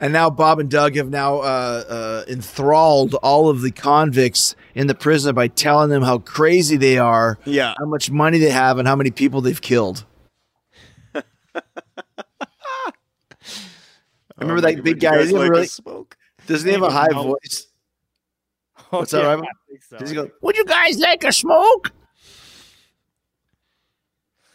And 0.00 0.12
now 0.12 0.30
Bob 0.30 0.60
and 0.60 0.70
Doug 0.70 0.94
have 0.94 1.08
now 1.10 1.38
uh, 1.38 1.84
uh, 1.88 2.24
enthralled 2.30 3.14
all 3.16 3.48
of 3.48 3.62
the 3.62 3.72
convicts 3.72 4.54
in 4.76 4.86
the 4.86 4.94
prison 4.94 5.34
by 5.34 5.48
telling 5.48 5.90
them 5.90 6.02
how 6.02 6.18
crazy 6.18 6.76
they 6.76 6.98
are, 6.98 7.38
Yeah. 7.44 7.74
how 7.78 7.86
much 7.86 8.08
money 8.10 8.38
they 8.38 8.50
have, 8.50 8.78
and 8.78 8.86
how 8.86 8.94
many 8.94 9.10
people 9.10 9.40
they've 9.40 9.60
killed. 9.60 10.04
I 11.14 11.22
remember 14.38 14.60
that 14.62 14.82
big 14.84 15.00
guy, 15.00 15.16
guys 15.16 15.28
he 15.30 15.34
like 15.34 15.48
a 15.48 15.50
really- 15.50 15.66
smoke? 15.66 16.16
Doesn't 16.46 16.66
he 16.66 16.72
have 16.72 16.82
a 16.82 16.90
high 16.90 17.08
voice? 17.12 17.66
Oh, 18.90 19.00
What's 19.00 19.12
that, 19.12 19.22
yeah, 19.22 19.32
Ivan? 19.32 19.44
So. 19.88 19.98
Does 19.98 20.10
he 20.10 20.16
go, 20.16 20.30
Would 20.40 20.56
you 20.56 20.64
guys 20.64 20.98
like 20.98 21.24
a 21.24 21.32
smoke? 21.32 21.92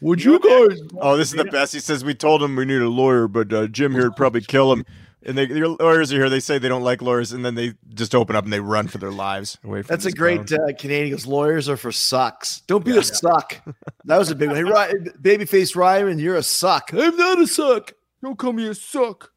Would 0.02 0.24
you 0.24 0.38
guys? 0.40 0.82
Oh, 0.98 1.16
this 1.16 1.30
is 1.30 1.38
the 1.38 1.46
best. 1.46 1.74
He 1.74 1.80
says 1.80 2.04
we 2.04 2.14
told 2.14 2.44
him 2.44 2.58
we 2.58 2.66
need 2.66 2.82
a 2.82 2.90
lawyer, 2.90 3.30
but 3.30 3.54
uh, 3.54 3.68
Jim 3.68 3.94
here 3.94 4.04
would 4.10 4.18
probably 4.18 4.42
kill 4.42 4.74
him. 4.74 4.86
And 5.26 5.38
they, 5.38 5.46
your 5.48 5.70
lawyers 5.70 6.12
are 6.12 6.18
here. 6.18 6.30
They 6.30 6.42
say 6.42 6.58
they 6.58 6.68
don't 6.68 6.84
like 6.84 7.02
lawyers, 7.02 7.32
and 7.32 7.46
then 7.46 7.56
they 7.56 7.76
just 7.94 8.14
open 8.14 8.36
up 8.36 8.44
and 8.44 8.52
they 8.52 8.60
run 8.60 8.90
for 8.90 8.98
their 8.98 9.12
lives 9.12 9.58
away 9.64 9.82
from. 9.82 9.94
That's 9.94 10.06
a 10.06 10.12
great 10.12 10.52
uh, 10.52 10.74
Canadian. 10.78 11.06
He 11.06 11.12
Goes, 11.12 11.26
lawyers 11.26 11.70
are 11.70 11.78
for 11.78 11.94
sucks. 11.94 12.60
Don't 12.62 12.84
be 12.84 12.98
a 12.98 13.04
suck. 13.04 13.62
That 14.04 14.18
was 14.18 14.30
a 14.30 14.36
big 14.36 14.50
one. 14.50 14.58
Hey, 14.58 14.64
Ry- 14.64 14.92
babyface 15.22 15.78
Ryan, 15.78 16.20
you're 16.20 16.36
a 16.36 16.44
suck. 16.44 16.92
I'm 16.92 17.16
not 17.16 17.40
a 17.40 17.48
suck. 17.48 17.94
Don't 18.22 18.38
call 18.38 18.52
me 18.52 18.68
a 18.68 18.76
suck. 18.76 19.32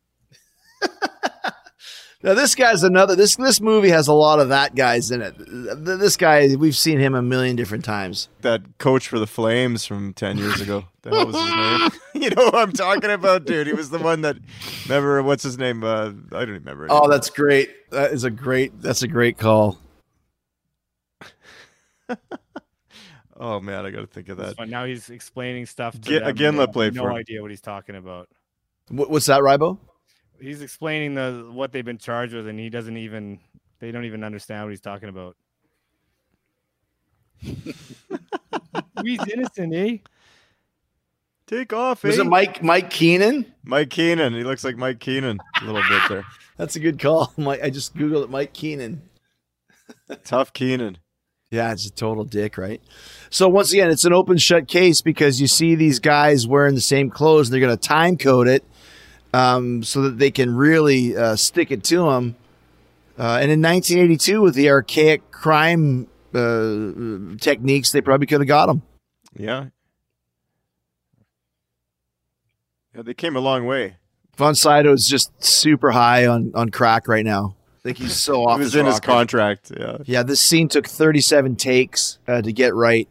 now 2.26 2.34
this 2.34 2.56
guy's 2.56 2.82
another. 2.82 3.14
This 3.14 3.36
this 3.36 3.60
movie 3.60 3.90
has 3.90 4.08
a 4.08 4.12
lot 4.12 4.40
of 4.40 4.48
that 4.48 4.74
guys 4.74 5.12
in 5.12 5.22
it. 5.22 5.34
This 5.38 6.16
guy, 6.16 6.56
we've 6.56 6.76
seen 6.76 6.98
him 6.98 7.14
a 7.14 7.22
million 7.22 7.54
different 7.54 7.84
times. 7.84 8.28
that 8.40 8.78
coach 8.78 9.06
for 9.06 9.20
the 9.20 9.28
Flames 9.28 9.86
from 9.86 10.12
ten 10.12 10.36
years 10.36 10.60
ago. 10.60 10.86
The 11.02 11.10
hell 11.10 11.26
was 11.26 11.36
his 11.36 11.44
name? 11.54 11.90
you 12.22 12.30
know 12.30 12.50
who 12.50 12.58
I'm 12.58 12.72
talking 12.72 13.10
about, 13.10 13.44
dude. 13.44 13.68
He 13.68 13.74
was 13.74 13.90
the 13.90 14.00
one 14.00 14.22
that. 14.22 14.36
Remember 14.88 15.22
what's 15.22 15.44
his 15.44 15.56
name? 15.56 15.84
Uh, 15.84 16.06
I 16.32 16.44
don't 16.44 16.50
remember. 16.50 16.88
Oh, 16.90 17.08
that's 17.08 17.30
great. 17.30 17.70
That 17.92 18.12
is 18.12 18.24
a 18.24 18.30
great. 18.30 18.82
That's 18.82 19.02
a 19.02 19.08
great 19.08 19.38
call. 19.38 19.78
Oh 23.38 23.60
man, 23.60 23.84
I 23.84 23.90
got 23.90 24.00
to 24.00 24.06
think 24.06 24.30
of 24.30 24.38
that. 24.38 24.56
But 24.56 24.70
now 24.70 24.86
he's 24.86 25.10
explaining 25.10 25.66
stuff. 25.66 25.92
To 25.92 25.98
Get- 25.98 26.20
them, 26.20 26.28
again, 26.28 26.56
let 26.56 26.68
they 26.68 26.72
play 26.72 26.84
have 26.86 26.96
for 26.96 27.10
No 27.10 27.16
idea 27.16 27.42
what 27.42 27.50
he's 27.50 27.60
talking 27.60 27.94
about. 27.94 28.30
What, 28.88 29.10
what's 29.10 29.26
that, 29.26 29.42
Rybo? 29.42 29.78
He's 30.40 30.62
explaining 30.62 31.14
the 31.14 31.48
what 31.52 31.72
they've 31.72 31.84
been 31.84 31.98
charged 31.98 32.34
with, 32.34 32.46
and 32.46 32.58
he 32.58 32.70
doesn't 32.70 32.96
even. 32.96 33.38
They 33.78 33.90
don't 33.92 34.04
even 34.04 34.24
understand 34.24 34.64
what 34.64 34.70
he's 34.70 34.80
talking 34.80 35.08
about. 35.08 35.36
he's 37.42 39.20
innocent, 39.28 39.74
eh? 39.74 39.98
Take 41.46 41.72
off, 41.72 42.02
Was 42.02 42.18
eh? 42.18 42.22
it 42.22 42.26
Mike 42.26 42.62
Mike 42.62 42.90
Keenan? 42.90 43.46
Mike 43.64 43.90
Keenan. 43.90 44.34
He 44.34 44.42
looks 44.42 44.64
like 44.64 44.76
Mike 44.76 44.98
Keenan 44.98 45.38
a 45.60 45.64
little 45.64 45.82
bit 45.88 46.02
there. 46.08 46.24
That's 46.56 46.74
a 46.76 46.80
good 46.80 46.98
call. 46.98 47.32
Mike, 47.36 47.62
I 47.62 47.70
just 47.70 47.94
googled 47.94 48.24
it. 48.24 48.30
Mike 48.30 48.52
Keenan. 48.52 49.02
Tough 50.24 50.52
Keenan. 50.52 50.98
Yeah, 51.50 51.70
it's 51.70 51.86
a 51.86 51.92
total 51.92 52.24
dick, 52.24 52.58
right? 52.58 52.80
So 53.30 53.48
once 53.48 53.72
again, 53.72 53.90
it's 53.90 54.04
an 54.04 54.12
open 54.12 54.36
shut 54.38 54.66
case 54.66 55.00
because 55.00 55.40
you 55.40 55.46
see 55.46 55.76
these 55.76 56.00
guys 56.00 56.46
wearing 56.46 56.74
the 56.74 56.80
same 56.80 57.08
clothes. 57.08 57.48
And 57.48 57.54
they're 57.54 57.60
going 57.60 57.76
to 57.76 57.88
time 57.88 58.16
code 58.16 58.48
it 58.48 58.64
um, 59.32 59.82
so 59.82 60.02
that 60.02 60.18
they 60.18 60.30
can 60.30 60.54
really 60.54 61.16
uh, 61.16 61.36
stick 61.36 61.70
it 61.70 61.84
to 61.84 62.10
them. 62.10 62.36
Uh, 63.18 63.38
and 63.40 63.50
in 63.50 63.62
1982, 63.62 64.40
with 64.42 64.54
the 64.54 64.68
archaic 64.70 65.30
crime 65.30 66.06
uh, 66.34 67.36
techniques, 67.40 67.92
they 67.92 68.00
probably 68.00 68.26
could 68.26 68.40
have 68.40 68.48
got 68.48 68.68
him. 68.68 68.82
Yeah. 69.34 69.66
Yeah, 72.94 73.02
they 73.02 73.14
came 73.14 73.36
a 73.36 73.40
long 73.40 73.66
way. 73.66 73.96
Von 74.36 74.54
Sydow 74.54 74.92
is 74.92 75.06
just 75.06 75.32
super 75.42 75.90
high 75.90 76.26
on, 76.26 76.52
on 76.54 76.70
crack 76.70 77.08
right 77.08 77.24
now. 77.24 77.56
I 77.78 77.82
think 77.82 77.98
he's 77.98 78.16
so 78.16 78.44
off. 78.46 78.58
It 78.58 78.64
was 78.64 78.72
his 78.72 78.80
in 78.80 78.86
his 78.86 79.00
contract. 79.00 79.72
Yeah. 79.76 79.98
Yeah, 80.04 80.22
this 80.22 80.40
scene 80.40 80.68
took 80.68 80.86
37 80.86 81.56
takes 81.56 82.18
uh, 82.28 82.42
to 82.42 82.52
get 82.52 82.74
right 82.74 83.08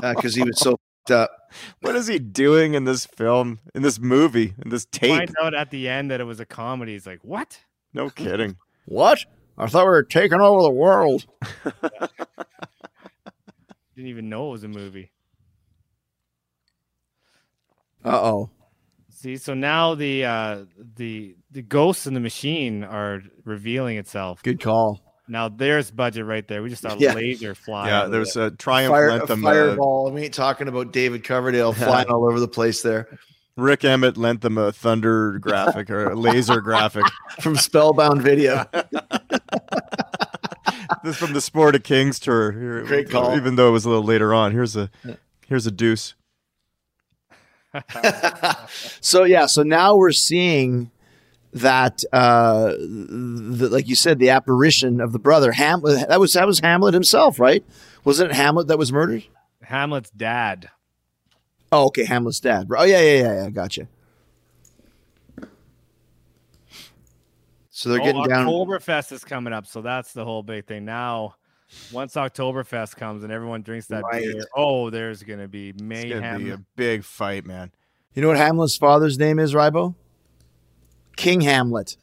because 0.00 0.34
he 0.34 0.42
was 0.42 0.58
so 0.58 0.78
up. 1.10 1.30
What 1.80 1.96
is 1.96 2.06
he 2.06 2.18
doing 2.18 2.74
in 2.74 2.84
this 2.84 3.06
film, 3.06 3.60
in 3.74 3.82
this 3.82 3.98
movie, 3.98 4.54
in 4.62 4.70
this 4.70 4.84
tape? 4.84 5.16
Find 5.16 5.34
out 5.40 5.54
at 5.54 5.70
the 5.70 5.88
end 5.88 6.10
that 6.10 6.20
it 6.20 6.24
was 6.24 6.40
a 6.40 6.46
comedy. 6.46 6.92
He's 6.92 7.06
like, 7.06 7.20
what? 7.22 7.60
No 7.94 8.10
kidding. 8.14 8.56
What? 8.86 9.24
I 9.56 9.66
thought 9.66 9.84
we 9.84 9.90
were 9.90 10.02
taking 10.02 10.40
over 10.40 10.62
the 10.62 10.70
world. 10.70 11.26
Didn't 13.96 14.10
even 14.10 14.28
know 14.28 14.48
it 14.48 14.52
was 14.52 14.64
a 14.64 14.68
movie. 14.68 15.10
Uh 18.04 18.20
oh. 18.22 18.50
See, 19.10 19.36
so 19.36 19.54
now 19.54 19.96
the 19.96 20.24
uh 20.24 20.64
the 20.96 21.34
the 21.50 21.62
ghosts 21.62 22.06
in 22.06 22.14
the 22.14 22.20
machine 22.20 22.84
are 22.84 23.22
revealing 23.44 23.96
itself. 23.96 24.42
Good 24.44 24.60
call. 24.60 25.07
Now 25.28 25.48
there's 25.48 25.90
budget 25.90 26.24
right 26.24 26.46
there. 26.48 26.62
We 26.62 26.70
just 26.70 26.82
saw 26.82 26.94
Yeah. 26.98 27.12
laser 27.14 27.54
fly. 27.54 27.88
Yeah, 27.88 27.98
out 27.98 28.04
of 28.06 28.12
there's 28.12 28.36
it. 28.36 28.42
a 28.42 28.50
Triumph 28.56 28.92
Fire, 28.92 29.08
a 29.10 29.18
Lentham. 29.20 29.44
Uh, 29.44 29.48
fireball. 29.50 30.10
we 30.10 30.22
ain't 30.24 30.34
talking 30.34 30.68
about 30.68 30.92
David 30.92 31.22
Coverdale 31.24 31.72
flying 31.74 32.08
all 32.08 32.24
over 32.26 32.40
the 32.40 32.48
place 32.48 32.82
there 32.82 33.08
Rik 33.56 33.84
Emmett 33.84 34.16
lent 34.16 34.40
them 34.42 34.56
a 34.56 34.70
thunder 34.70 35.38
graphic 35.40 35.90
or 35.90 36.10
a 36.10 36.14
laser 36.14 36.60
graphic. 36.60 37.04
from 37.40 37.56
Spellbound 37.56 38.22
Video. 38.22 38.64
This 41.02 41.14
is 41.14 41.16
from 41.16 41.32
the 41.32 41.40
Sport 41.40 41.74
of 41.74 41.82
Kings 41.82 42.20
tour. 42.20 42.52
Here- 42.52 42.84
Great 42.84 43.10
call. 43.10 43.36
Even 43.36 43.56
though 43.56 43.68
it 43.68 43.72
was 43.72 43.84
a 43.84 43.88
little 43.88 44.04
later 44.04 44.32
on. 44.32 44.52
Here's 44.52 44.76
a 44.76 44.90
here's 45.48 45.66
a 45.66 45.72
deuce. 45.72 46.14
so 49.00 49.24
yeah, 49.24 49.46
so 49.46 49.62
now 49.62 49.96
we're 49.96 50.12
seeing 50.12 50.90
that 51.54 52.02
uh 52.12 52.72
the, 52.78 53.68
like 53.70 53.88
you 53.88 53.94
said 53.94 54.18
the 54.18 54.30
apparition 54.30 55.00
of 55.00 55.12
the 55.12 55.18
brother 55.18 55.52
Ham 55.52 55.80
that 55.82 56.20
was 56.20 56.34
that 56.34 56.46
was 56.46 56.60
Hamlet 56.60 56.94
himself, 56.94 57.38
right? 57.40 57.64
Wasn't 58.04 58.30
it 58.30 58.34
Hamlet 58.34 58.66
that 58.68 58.78
was 58.78 58.92
murdered? 58.92 59.24
Hamlet's 59.62 60.10
dad. 60.10 60.68
Oh, 61.72 61.86
okay, 61.86 62.04
Hamlet's 62.04 62.40
dad. 62.40 62.68
Oh 62.76 62.84
yeah, 62.84 63.00
yeah, 63.00 63.22
yeah, 63.22 63.42
yeah, 63.44 63.50
gotcha. 63.50 63.88
So 67.70 67.90
they're 67.90 68.00
Oh, 68.00 68.04
getting 68.04 68.24
down 68.24 68.46
Oktoberfest 68.46 69.12
is 69.12 69.24
coming 69.24 69.52
up, 69.52 69.66
so 69.66 69.82
that's 69.82 70.12
the 70.12 70.24
whole 70.24 70.42
big 70.42 70.66
thing. 70.66 70.84
Now, 70.84 71.34
once 71.90 72.14
Oktoberfest 72.14 72.96
comes 72.96 73.22
and 73.22 73.32
everyone 73.32 73.62
drinks 73.62 73.86
that 73.86 74.02
Right. 74.04 74.22
beer, 74.22 74.44
oh, 74.56 74.90
there's 74.90 75.22
gonna 75.22 75.48
be 75.48 75.70
It's 75.70 75.80
mayhem. 75.82 76.22
gonna 76.22 76.38
be 76.38 76.50
a 76.50 76.58
big 76.76 77.04
fight, 77.04 77.46
man. 77.46 77.70
You 78.14 78.22
know 78.22 78.28
what 78.28 78.36
Hamlet's 78.36 78.76
father's 78.76 79.18
name 79.18 79.38
is, 79.38 79.54
Rybo? 79.54 79.94
King 81.18 81.42
Hamlet. 81.42 81.96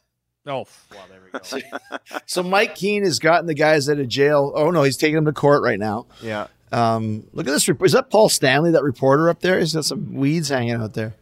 Oh, 0.45 0.67
well, 0.91 1.05
there 1.09 1.19
we 1.23 1.61
go. 1.61 2.19
So 2.27 2.43
Mike 2.43 2.75
Keenan 2.75 3.05
has 3.05 3.17
gotten 3.17 3.47
the 3.47 3.55
guys 3.55 3.89
out 3.89 3.97
of 3.97 4.07
jail. 4.07 4.51
Oh 4.55 4.69
no, 4.69 4.83
he's 4.83 4.97
taking 4.97 5.15
them 5.15 5.25
to 5.25 5.33
court 5.33 5.63
right 5.63 5.79
now. 5.79 6.05
Yeah. 6.21 6.47
Um, 6.71 7.25
look 7.33 7.47
at 7.47 7.51
this. 7.51 7.67
Is 7.67 7.91
that 7.93 8.09
Paul 8.11 8.29
Stanley, 8.29 8.71
that 8.71 8.83
reporter 8.83 9.29
up 9.29 9.39
there? 9.39 9.59
He's 9.59 9.73
got 9.73 9.85
some 9.85 10.13
weeds 10.13 10.49
hanging 10.49 10.75
out 10.75 10.93
there. 10.93 11.15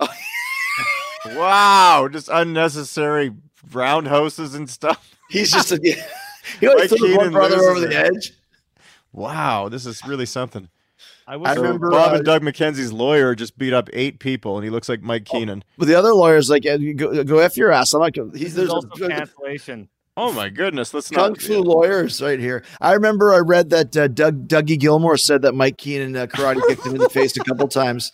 Wow, 1.34 2.08
just 2.10 2.28
unnecessary 2.28 3.32
roundhouses 3.72 4.54
and 4.54 4.70
stuff. 4.70 5.16
He's 5.28 5.50
just 5.50 5.72
a. 5.72 5.76
he 6.60 6.68
always 6.68 6.88
Mike 6.90 7.00
throws 7.00 7.16
one 7.16 7.32
brother 7.32 7.56
loses 7.56 7.68
over 7.68 7.80
the 7.80 7.96
edge. 7.96 8.32
Wow, 9.12 9.68
this 9.68 9.86
is 9.86 10.06
really 10.06 10.26
something. 10.26 10.68
I 11.26 11.36
wish 11.36 11.48
I 11.48 11.54
remember, 11.54 11.90
Bob 11.90 12.12
uh, 12.12 12.16
and 12.16 12.24
Doug 12.24 12.42
McKenzie's 12.42 12.92
lawyer 12.92 13.34
just 13.34 13.58
beat 13.58 13.72
up 13.72 13.88
eight 13.92 14.20
people, 14.20 14.56
and 14.56 14.64
he 14.64 14.70
looks 14.70 14.88
like 14.88 15.02
Mike 15.02 15.24
Keenan. 15.24 15.64
But 15.76 15.88
the 15.88 15.94
other 15.96 16.14
lawyer's 16.14 16.48
like, 16.48 16.64
"Eh, 16.64 16.92
go, 16.94 17.24
go 17.24 17.38
f 17.38 17.56
your 17.56 17.72
ass. 17.72 17.92
I'm 17.94 18.00
like, 18.00 18.16
He's 18.34 18.54
there's 18.54 18.68
is 18.68 18.74
also 18.74 18.88
a, 19.04 19.08
cancellation. 19.08 19.88
Oh 20.16 20.32
my 20.32 20.48
goodness, 20.48 20.94
let's 20.94 21.10
kung 21.10 21.32
not. 21.32 21.42
fu 21.42 21.60
lawyers 21.60 22.22
right 22.22 22.38
here. 22.38 22.64
I 22.80 22.92
remember 22.92 23.34
I 23.34 23.38
read 23.38 23.70
that 23.70 23.96
uh, 23.96 24.08
Doug 24.08 24.48
Dougie 24.48 24.78
Gilmour 24.78 25.18
said 25.18 25.42
that 25.42 25.54
Mike 25.54 25.76
Keenan 25.78 26.16
uh, 26.16 26.26
karate 26.26 26.66
kicked 26.68 26.86
him 26.86 26.94
in 26.94 27.00
the 27.00 27.10
face 27.10 27.36
a 27.36 27.40
couple 27.40 27.68
times. 27.68 28.12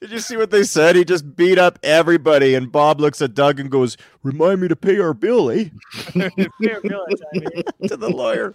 Did 0.00 0.10
you 0.10 0.18
see 0.18 0.36
what 0.36 0.50
they 0.50 0.62
said? 0.64 0.96
He 0.96 1.04
just 1.04 1.36
beat 1.36 1.58
up 1.58 1.78
everybody, 1.82 2.54
and 2.54 2.70
Bob 2.70 3.00
looks 3.00 3.20
at 3.22 3.34
Doug 3.34 3.60
and 3.60 3.70
goes, 3.70 3.96
"Remind 4.22 4.60
me 4.60 4.68
to 4.68 4.76
pay 4.76 4.98
our 4.98 5.14
bill, 5.14 5.50
eh?" 5.50 5.64
to 6.12 7.96
the 7.96 8.10
lawyer. 8.12 8.54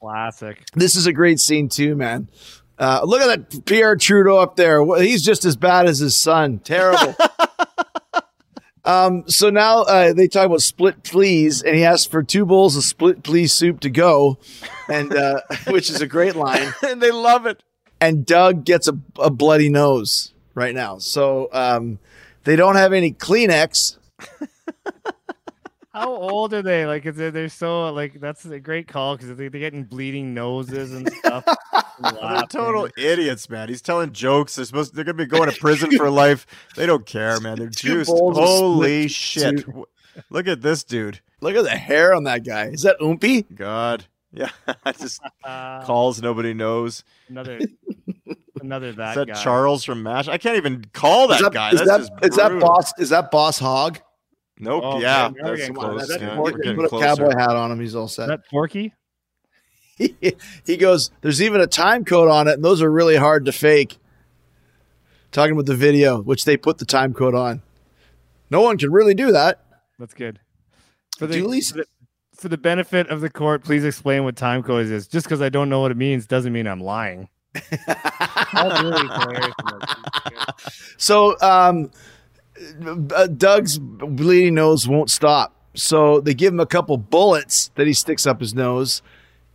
Classic. 0.00 0.62
This 0.74 0.96
is 0.96 1.06
a 1.06 1.12
great 1.12 1.40
scene 1.40 1.68
too, 1.68 1.96
man. 1.96 2.28
Uh, 2.78 3.00
look 3.04 3.22
at 3.22 3.50
that 3.50 3.64
Pierre 3.66 3.96
Trudeau 3.96 4.38
up 4.38 4.56
there. 4.56 4.84
He's 5.00 5.22
just 5.22 5.44
as 5.44 5.56
bad 5.56 5.86
as 5.86 5.98
his 5.98 6.16
son. 6.16 6.58
Terrible. 6.58 7.14
um, 8.84 9.24
so 9.28 9.50
now 9.50 9.82
uh, 9.82 10.12
they 10.12 10.26
talk 10.26 10.46
about 10.46 10.60
split 10.60 11.04
please, 11.04 11.62
and 11.62 11.76
he 11.76 11.84
asks 11.84 12.06
for 12.06 12.22
two 12.22 12.44
bowls 12.44 12.76
of 12.76 12.82
split 12.82 13.22
please 13.22 13.52
soup 13.52 13.80
to 13.80 13.90
go, 13.90 14.38
and 14.88 15.14
uh, 15.14 15.40
which 15.68 15.88
is 15.88 16.00
a 16.00 16.06
great 16.06 16.34
line. 16.34 16.72
and 16.86 17.00
they 17.00 17.12
love 17.12 17.46
it. 17.46 17.62
And 18.04 18.26
Doug 18.26 18.64
gets 18.64 18.86
a, 18.86 18.98
a 19.18 19.30
bloody 19.30 19.70
nose 19.70 20.34
right 20.54 20.74
now. 20.74 20.98
So 20.98 21.48
um, 21.52 21.98
they 22.44 22.54
don't 22.54 22.76
have 22.76 22.92
any 22.92 23.12
Kleenex. 23.12 23.96
How 25.94 26.12
old 26.12 26.52
are 26.52 26.60
they? 26.62 26.86
Like, 26.86 27.06
is 27.06 27.18
it, 27.20 27.34
they're 27.34 27.48
so 27.48 27.92
like 27.92 28.20
that's 28.20 28.44
a 28.44 28.58
great 28.58 28.88
call 28.88 29.16
because 29.16 29.36
they're 29.36 29.48
getting 29.48 29.84
bleeding 29.84 30.34
noses 30.34 30.92
and 30.92 31.08
stuff. 31.12 31.44
and 31.72 32.16
They're 32.20 32.42
total 32.48 32.88
idiots, 32.98 33.48
man. 33.48 33.68
He's 33.68 33.80
telling 33.80 34.12
jokes. 34.12 34.56
They're 34.56 34.64
supposed. 34.64 34.94
They're 34.94 35.04
gonna 35.04 35.14
be 35.14 35.26
going 35.26 35.48
to 35.48 35.56
prison 35.56 35.96
for 35.96 36.10
life. 36.10 36.48
They 36.74 36.84
don't 36.84 37.06
care, 37.06 37.38
man. 37.38 37.58
They're 37.58 37.68
juiced. 37.68 38.10
Holy 38.10 39.06
shit! 39.06 39.64
Look 40.30 40.48
at 40.48 40.62
this 40.62 40.82
dude. 40.82 41.20
Look 41.40 41.54
at 41.54 41.62
the 41.62 41.70
hair 41.70 42.12
on 42.12 42.24
that 42.24 42.44
guy. 42.44 42.66
Is 42.66 42.82
that 42.82 42.98
Oompy? 42.98 43.46
God. 43.54 44.04
Yeah. 44.36 44.48
just 44.98 45.20
Uh, 45.44 45.84
calls 45.84 46.20
nobody 46.20 46.54
knows. 46.54 47.04
another, 47.28 47.60
another 48.60 48.92
that, 48.92 49.10
Is 49.10 49.14
that 49.16 49.28
guy. 49.28 49.42
Charles 49.42 49.84
from 49.84 50.02
MASH? 50.02 50.26
I 50.28 50.38
can't 50.38 50.56
even 50.56 50.84
call 50.92 51.28
that, 51.28 51.36
is 51.36 51.42
that, 51.42 51.52
guy. 51.52 51.70
is 51.70 51.78
That's 51.78 51.88
that, 51.90 51.98
just 52.22 52.24
is 52.32 52.36
that 52.36 52.60
boss? 52.60 52.92
Is 52.98 53.08
that 53.10 53.30
Boss 53.30 53.58
Hogg? 53.58 53.98
Nope. 54.58 54.82
Oh, 54.84 55.00
yeah, 55.00 55.26
okay, 55.26 55.40
that's 55.42 55.68
close. 55.70 55.94
close. 56.06 56.08
That 56.08 56.20
Yeah, 56.20 56.36
Porky 56.36 56.74
put 56.74 56.84
a 56.84 56.88
closer. 56.88 57.04
cowboy 57.06 57.36
hat 57.36 57.50
on 57.56 57.70
him. 57.72 57.80
He's 57.80 57.94
all 57.94 58.04
Is 58.06 58.14
set. 58.14 58.28
that 58.28 58.40
Porky? 58.50 58.92
he, 59.96 60.14
he 60.66 60.76
goes, 60.76 61.10
There's 61.20 61.40
even 61.42 61.60
a 61.60 61.66
time 61.66 62.04
code 62.04 62.28
on 62.28 62.48
it, 62.48 62.54
and 62.54 62.64
those 62.64 62.82
are 62.82 62.90
really 62.90 63.16
hard 63.16 63.44
to 63.46 63.52
fake. 63.52 63.98
Talking 65.32 65.52
about 65.52 65.66
the 65.66 65.74
video, 65.76 66.20
which 66.22 66.44
they 66.44 66.56
put 66.56 66.78
the 66.78 66.84
time 66.84 67.12
code 67.14 67.34
on. 67.34 67.62
No 68.50 68.60
one 68.60 68.78
can 68.78 68.92
really 68.92 69.14
do 69.14 69.32
that. 69.32 69.64
That's 69.98 70.14
good. 70.14 70.38
For 71.18 71.26
the, 71.26 71.34
Dooley's- 71.40 71.70
for 71.70 71.78
the 71.78 71.86
for 72.44 72.50
the 72.50 72.58
benefit 72.58 73.08
of 73.08 73.22
the 73.22 73.30
court, 73.30 73.64
please 73.64 73.86
explain 73.86 74.22
what 74.22 74.36
time 74.36 74.62
code 74.62 74.84
is. 74.84 75.08
Just 75.08 75.24
because 75.24 75.40
I 75.40 75.48
don't 75.48 75.70
know 75.70 75.80
what 75.80 75.90
it 75.90 75.96
means 75.96 76.26
doesn't 76.26 76.52
mean 76.52 76.66
I'm 76.66 76.82
lying. 76.82 77.30
That's 77.54 78.82
really 78.82 79.08
hilarious. 79.08 79.54
So 80.98 81.40
um, 81.40 81.90
uh, 83.14 83.28
Doug's 83.28 83.78
bleeding 83.78 84.54
nose 84.54 84.86
won't 84.86 85.10
stop. 85.10 85.56
So 85.74 86.20
they 86.20 86.34
give 86.34 86.52
him 86.52 86.60
a 86.60 86.66
couple 86.66 86.98
bullets 86.98 87.70
that 87.76 87.86
he 87.86 87.94
sticks 87.94 88.26
up 88.26 88.40
his 88.40 88.54
nose, 88.54 89.00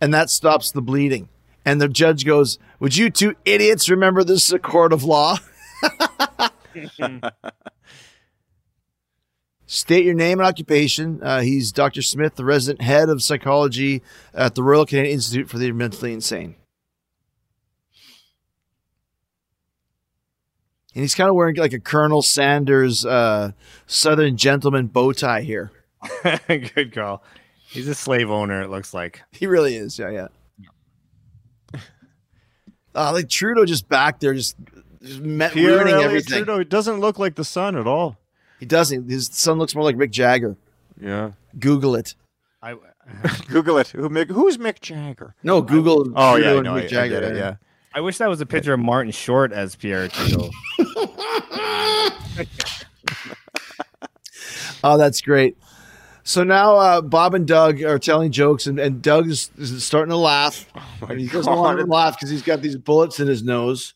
and 0.00 0.12
that 0.12 0.28
stops 0.28 0.72
the 0.72 0.82
bleeding. 0.82 1.28
And 1.64 1.80
the 1.80 1.88
judge 1.88 2.24
goes, 2.24 2.58
Would 2.80 2.96
you 2.96 3.08
two 3.08 3.36
idiots 3.44 3.88
remember 3.88 4.24
this 4.24 4.46
is 4.46 4.52
a 4.52 4.58
court 4.58 4.92
of 4.92 5.04
law? 5.04 5.36
State 9.72 10.04
your 10.04 10.14
name 10.14 10.40
and 10.40 10.48
occupation. 10.48 11.20
Uh, 11.22 11.42
he's 11.42 11.70
Dr. 11.70 12.02
Smith, 12.02 12.34
the 12.34 12.44
resident 12.44 12.82
head 12.82 13.08
of 13.08 13.22
psychology 13.22 14.02
at 14.34 14.56
the 14.56 14.64
Royal 14.64 14.84
Canadian 14.84 15.14
Institute 15.14 15.48
for 15.48 15.58
the 15.58 15.70
Mentally 15.70 16.12
Insane. 16.12 16.56
And 20.92 21.02
he's 21.02 21.14
kind 21.14 21.30
of 21.30 21.36
wearing 21.36 21.54
like 21.54 21.72
a 21.72 21.78
Colonel 21.78 22.20
Sanders 22.20 23.06
uh, 23.06 23.52
Southern 23.86 24.36
gentleman 24.36 24.88
bow 24.88 25.12
tie 25.12 25.42
here. 25.42 25.70
good 26.48 26.92
call. 26.92 27.22
He's 27.68 27.86
a 27.86 27.94
slave 27.94 28.28
owner. 28.28 28.62
It 28.62 28.70
looks 28.70 28.92
like. 28.92 29.22
He 29.30 29.46
really 29.46 29.76
is. 29.76 30.00
Yeah, 30.00 30.10
yeah. 30.10 31.80
Uh, 32.92 33.12
like 33.12 33.28
Trudeau 33.28 33.64
just 33.64 33.88
back 33.88 34.18
there, 34.18 34.34
just, 34.34 34.56
just 35.00 35.20
met, 35.20 35.54
ruining 35.54 35.94
everything. 35.94 36.38
Trudeau 36.44 36.64
doesn't 36.64 36.98
look 36.98 37.20
like 37.20 37.36
the 37.36 37.44
son 37.44 37.76
at 37.76 37.86
all. 37.86 38.19
He 38.60 38.66
doesn't. 38.66 39.10
His 39.10 39.28
son 39.32 39.58
looks 39.58 39.74
more 39.74 39.82
like 39.82 39.96
Mick 39.96 40.10
Jagger. 40.10 40.56
Yeah. 41.00 41.32
Google 41.58 41.96
it. 41.96 42.14
I 42.62 42.76
Google 43.48 43.78
it. 43.78 43.88
Who 43.88 44.08
Mick, 44.08 44.30
who's 44.30 44.58
Mick 44.58 44.80
Jagger? 44.80 45.34
No, 45.42 45.60
Google. 45.62 46.12
Oh 46.14 46.34
Trudeau 46.34 46.50
yeah, 46.52 46.54
and 46.56 46.64
no, 46.64 46.74
Mick 46.74 46.82
I, 46.82 46.84
I 46.84 46.86
Jagger. 46.88 47.20
get 47.20 47.32
it. 47.32 47.36
Yeah. 47.36 47.56
I 47.92 48.00
wish 48.00 48.18
that 48.18 48.28
was 48.28 48.40
a 48.40 48.46
picture 48.46 48.72
of 48.72 48.78
Martin 48.80 49.10
Short 49.10 49.52
as 49.52 49.74
Pierre 49.74 50.06
Trudeau. 50.08 50.50
Oh, 54.82 54.96
that's 54.96 55.20
great. 55.20 55.58
So 56.22 56.42
now 56.44 56.76
uh, 56.76 57.00
Bob 57.02 57.34
and 57.34 57.46
Doug 57.46 57.82
are 57.82 57.98
telling 57.98 58.32
jokes, 58.32 58.66
and, 58.66 58.78
and 58.78 59.02
Doug 59.02 59.28
is, 59.28 59.50
is 59.58 59.84
starting 59.84 60.10
to 60.10 60.16
laugh. 60.16 60.66
and 61.08 61.20
he 61.20 61.26
doesn't 61.28 61.52
want 61.54 61.78
to 61.80 61.86
laugh 61.86 62.16
because 62.16 62.30
he's 62.30 62.42
got 62.42 62.62
these 62.62 62.76
bullets 62.76 63.20
in 63.20 63.28
his 63.28 63.42
nose. 63.42 63.94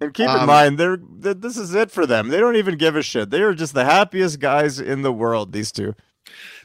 And 0.00 0.12
keep 0.12 0.28
in 0.28 0.36
Um, 0.36 0.46
mind, 0.46 0.78
they're 0.78 0.98
th- 0.98 1.38
this 1.40 1.56
is 1.56 1.74
it 1.74 1.90
for 1.90 2.06
them. 2.06 2.28
They 2.28 2.38
don't 2.38 2.56
even 2.56 2.76
give 2.76 2.96
a 2.96 3.02
shit. 3.02 3.30
They 3.30 3.40
are 3.42 3.54
just 3.54 3.72
the 3.74 3.84
happiest 3.84 4.40
guys 4.40 4.78
in 4.78 5.02
the 5.02 5.12
world. 5.12 5.52
These 5.52 5.72
two. 5.72 5.94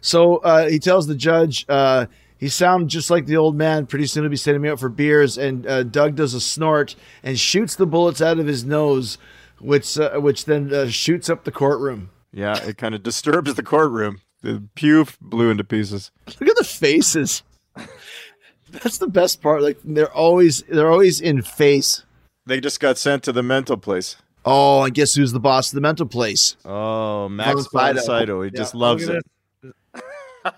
So 0.01 0.37
uh, 0.37 0.67
he 0.69 0.79
tells 0.79 1.07
the 1.07 1.15
judge 1.15 1.65
uh, 1.69 2.07
He 2.37 2.49
sounded 2.49 2.89
just 2.89 3.09
like 3.09 3.27
the 3.27 3.37
old 3.37 3.55
man. 3.55 3.85
Pretty 3.85 4.05
soon 4.07 4.23
he'll 4.23 4.29
be 4.31 4.35
sending 4.35 4.61
me 4.61 4.69
out 4.69 4.79
for 4.79 4.89
beers. 4.89 5.37
And 5.37 5.65
uh, 5.65 5.83
Doug 5.83 6.15
does 6.15 6.33
a 6.33 6.41
snort 6.41 6.95
and 7.23 7.39
shoots 7.39 7.75
the 7.75 7.85
bullets 7.85 8.21
out 8.21 8.39
of 8.39 8.47
his 8.47 8.65
nose, 8.65 9.17
which 9.59 9.97
uh, 9.97 10.19
which 10.19 10.45
then 10.45 10.73
uh, 10.73 10.87
shoots 10.87 11.29
up 11.29 11.43
the 11.45 11.51
courtroom. 11.51 12.09
Yeah, 12.33 12.57
it 12.63 12.77
kind 12.77 12.95
of 12.95 13.03
disturbs 13.03 13.53
the 13.53 13.63
courtroom. 13.63 14.21
The 14.41 14.63
pew 14.75 15.05
blew 15.21 15.51
into 15.51 15.63
pieces. 15.63 16.11
Look 16.39 16.49
at 16.49 16.57
the 16.57 16.63
faces. 16.63 17.43
That's 18.71 18.97
the 18.97 19.07
best 19.07 19.41
part. 19.41 19.61
Like 19.61 19.77
they're 19.83 20.11
always 20.11 20.63
they're 20.63 20.91
always 20.91 21.21
in 21.21 21.41
face. 21.43 22.03
They 22.45 22.59
just 22.59 22.79
got 22.79 22.97
sent 22.97 23.23
to 23.23 23.31
the 23.31 23.43
mental 23.43 23.77
place. 23.77 24.17
Oh, 24.43 24.83
and 24.83 24.93
guess 24.93 25.13
who's 25.13 25.31
the 25.31 25.39
boss 25.39 25.69
of 25.71 25.75
the 25.75 25.81
mental 25.81 26.07
place? 26.07 26.55
Oh, 26.65 27.29
Max 27.29 27.67
Von 27.67 27.93
von 27.95 27.97
Sydow. 27.97 28.19
Sydow. 28.19 28.41
He 28.41 28.49
Yeah. 28.53 28.57
just 28.57 28.73
loves 28.75 29.07
it. 29.07 29.23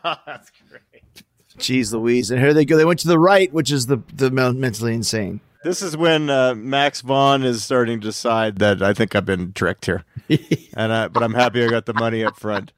That's 0.03 0.51
great. 0.69 1.23
Jeez 1.57 1.93
Louise. 1.93 2.31
And 2.31 2.39
here 2.39 2.53
they 2.53 2.65
go. 2.65 2.77
They 2.77 2.85
went 2.85 2.99
to 3.01 3.07
the 3.07 3.19
right, 3.19 3.51
which 3.53 3.71
is 3.71 3.87
the 3.87 4.01
the 4.13 4.31
mentally 4.31 4.93
insane. 4.93 5.41
This 5.63 5.81
is 5.81 5.95
when 5.95 6.29
uh, 6.29 6.55
Max 6.55 7.01
von 7.01 7.43
is 7.43 7.63
starting 7.63 8.01
to 8.01 8.07
decide 8.07 8.57
that 8.59 8.81
I 8.81 8.93
think 8.93 9.15
I've 9.15 9.25
been 9.25 9.53
tricked 9.53 9.85
here, 9.85 10.03
and 10.75 10.91
I, 10.91 11.07
but 11.07 11.23
I'm 11.23 11.33
happy 11.33 11.63
I 11.63 11.69
got 11.69 11.85
the 11.85 11.93
money 11.93 12.23
up 12.23 12.37
front. 12.37 12.73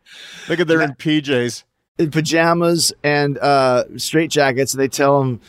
Look 0.49 0.59
at 0.59 0.67
they're 0.67 0.81
in 0.81 0.93
PJs. 0.93 1.63
in 1.97 2.11
pajamas 2.11 2.93
and 3.03 3.37
uh, 3.39 3.85
straight 3.97 4.29
jackets. 4.29 4.73
And 4.73 4.81
they 4.81 4.87
tell 4.87 5.19
him, 5.21 5.41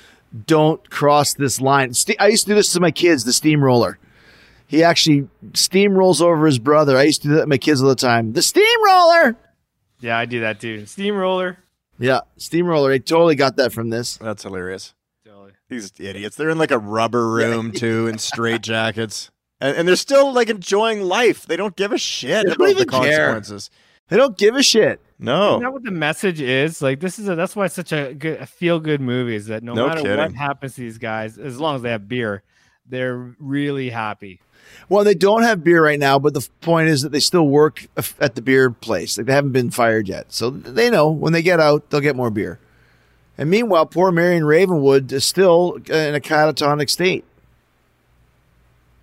"Don't 0.46 0.88
cross 0.90 1.34
this 1.34 1.60
line." 1.60 1.94
Ste- 1.94 2.20
I 2.20 2.28
used 2.28 2.44
to 2.44 2.50
do 2.50 2.54
this 2.56 2.72
to 2.72 2.80
my 2.80 2.90
kids. 2.90 3.24
The 3.24 3.32
steamroller. 3.32 3.98
He 4.68 4.82
actually 4.82 5.28
steamrolls 5.52 6.20
over 6.20 6.44
his 6.46 6.58
brother. 6.58 6.96
I 6.98 7.04
used 7.04 7.22
to 7.22 7.28
do 7.28 7.34
that 7.34 7.42
to 7.42 7.46
my 7.46 7.58
kids 7.58 7.80
all 7.82 7.88
the 7.88 7.94
time. 7.94 8.32
The 8.32 8.42
steamroller. 8.42 9.36
Yeah, 10.00 10.18
I 10.18 10.24
do 10.26 10.40
that 10.40 10.60
too. 10.60 10.86
Steamroller. 10.86 11.58
Yeah, 11.98 12.20
steamroller. 12.36 12.90
They 12.90 12.98
totally 12.98 13.36
got 13.36 13.56
that 13.56 13.72
from 13.72 13.90
this. 13.90 14.16
That's 14.18 14.42
hilarious. 14.42 14.94
Totally. 15.24 15.52
These 15.70 15.92
idiots. 15.98 16.36
They're 16.36 16.50
in 16.50 16.58
like 16.58 16.70
a 16.72 16.78
rubber 16.78 17.28
room 17.30 17.72
too, 17.76 18.06
in 18.08 18.18
straight 18.18 18.60
jackets, 18.62 19.30
and, 19.60 19.76
and 19.76 19.88
they're 19.88 19.96
still 19.96 20.32
like 20.32 20.50
enjoying 20.50 21.02
life. 21.02 21.46
They 21.46 21.56
don't 21.56 21.76
give 21.76 21.92
a 21.92 21.98
shit 21.98 22.44
They 22.46 22.52
about 22.52 22.64
the 22.64 22.70
even 22.72 22.88
care. 22.88 23.00
consequences. 23.32 23.70
They 24.08 24.16
don't 24.16 24.36
give 24.36 24.54
a 24.56 24.62
shit. 24.62 25.00
No, 25.18 25.52
Isn't 25.52 25.62
that 25.62 25.72
what 25.72 25.82
the 25.82 25.90
message 25.90 26.40
is? 26.40 26.82
Like 26.82 27.00
this 27.00 27.18
is 27.18 27.28
a, 27.28 27.34
that's 27.34 27.56
why 27.56 27.66
it's 27.66 27.74
such 27.74 27.92
a 27.92 28.12
good 28.12 28.38
a 28.40 28.46
feel 28.46 28.80
good 28.80 29.00
movie 29.00 29.34
is 29.34 29.46
that 29.46 29.62
no, 29.62 29.72
No 29.72 29.88
matter 29.88 30.16
what 30.16 30.34
happens 30.34 30.74
to 30.74 30.82
these 30.82 30.98
guys, 30.98 31.38
as 31.38 31.58
long 31.58 31.76
as 31.76 31.82
they 31.82 31.90
have 31.90 32.08
beer, 32.08 32.42
they're 32.86 33.34
really 33.38 33.90
happy. 33.90 34.40
Well, 34.88 35.04
they 35.04 35.14
don't 35.14 35.42
have 35.42 35.64
beer 35.64 35.82
right 35.82 35.98
now, 35.98 36.18
but 36.18 36.34
the 36.34 36.46
point 36.60 36.88
is 36.88 37.02
that 37.02 37.12
they 37.12 37.20
still 37.20 37.48
work 37.48 37.86
at 38.20 38.34
the 38.34 38.42
beer 38.42 38.70
place. 38.70 39.16
Like 39.16 39.26
they 39.26 39.32
haven't 39.32 39.52
been 39.52 39.70
fired 39.70 40.08
yet, 40.08 40.32
so 40.32 40.50
they 40.50 40.90
know 40.90 41.10
when 41.10 41.32
they 41.32 41.42
get 41.42 41.60
out, 41.60 41.88
they'll 41.88 42.00
get 42.00 42.16
more 42.16 42.30
beer. 42.30 42.58
And 43.38 43.48
meanwhile, 43.50 43.86
poor 43.86 44.10
Marion 44.12 44.44
Ravenwood 44.44 45.12
is 45.12 45.24
still 45.24 45.74
in 45.88 46.14
a 46.14 46.20
catatonic 46.20 46.90
state. 46.90 47.24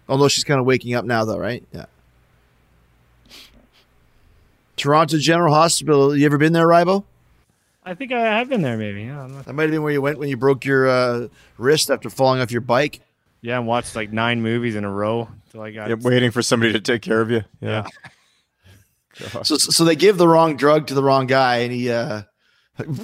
Although 0.10 0.28
she's 0.28 0.44
kind 0.44 0.60
of 0.60 0.66
waking 0.66 0.94
up 0.96 1.06
now, 1.06 1.24
though, 1.26 1.38
right? 1.38 1.64
Yeah. 1.72 1.86
Toronto 4.84 5.18
General 5.18 5.54
Hospital. 5.54 6.14
You 6.14 6.26
ever 6.26 6.38
been 6.38 6.52
there, 6.52 6.68
Rybo? 6.68 7.06
I 7.86 7.94
think 7.94 8.12
I 8.12 8.20
have 8.20 8.50
been 8.50 8.62
there 8.62 8.76
maybe. 8.78 9.04
Yeah, 9.04 9.24
I'm 9.24 9.34
not- 9.34 9.46
That 9.46 9.54
might 9.54 9.64
have 9.64 9.72
been 9.72 9.82
where 9.82 9.94
you 9.94 10.02
went 10.02 10.20
when 10.20 10.28
you 10.28 10.36
broke 10.36 10.66
your 10.66 10.90
uh, 10.90 11.28
wrist 11.58 11.90
after 11.90 12.10
falling 12.10 12.42
off 12.42 12.52
your 12.52 12.60
bike. 12.62 13.00
yeah, 13.42 13.58
and 13.58 13.66
watched 13.66 13.96
like 13.96 14.12
nine 14.12 14.42
movies 14.42 14.76
in 14.76 14.84
a 14.84 14.92
row 14.92 15.30
until 15.46 15.62
I 15.62 15.72
got 15.72 15.88
You're 15.88 15.98
waiting 15.98 16.32
for 16.32 16.42
somebody 16.42 16.74
to 16.74 16.82
take 16.82 17.02
care 17.02 17.22
of 17.22 17.32
you. 17.32 17.44
Yeah, 17.62 17.88
So, 19.44 19.56
so 19.58 19.86
they 19.86 19.96
give 19.96 20.18
the 20.18 20.28
wrong 20.28 20.58
drug 20.58 20.88
to 20.88 20.94
the 20.96 21.04
wrong 21.04 21.28
guy, 21.28 21.58
and 21.58 21.72
he, 21.72 21.90
uh, 21.92 22.24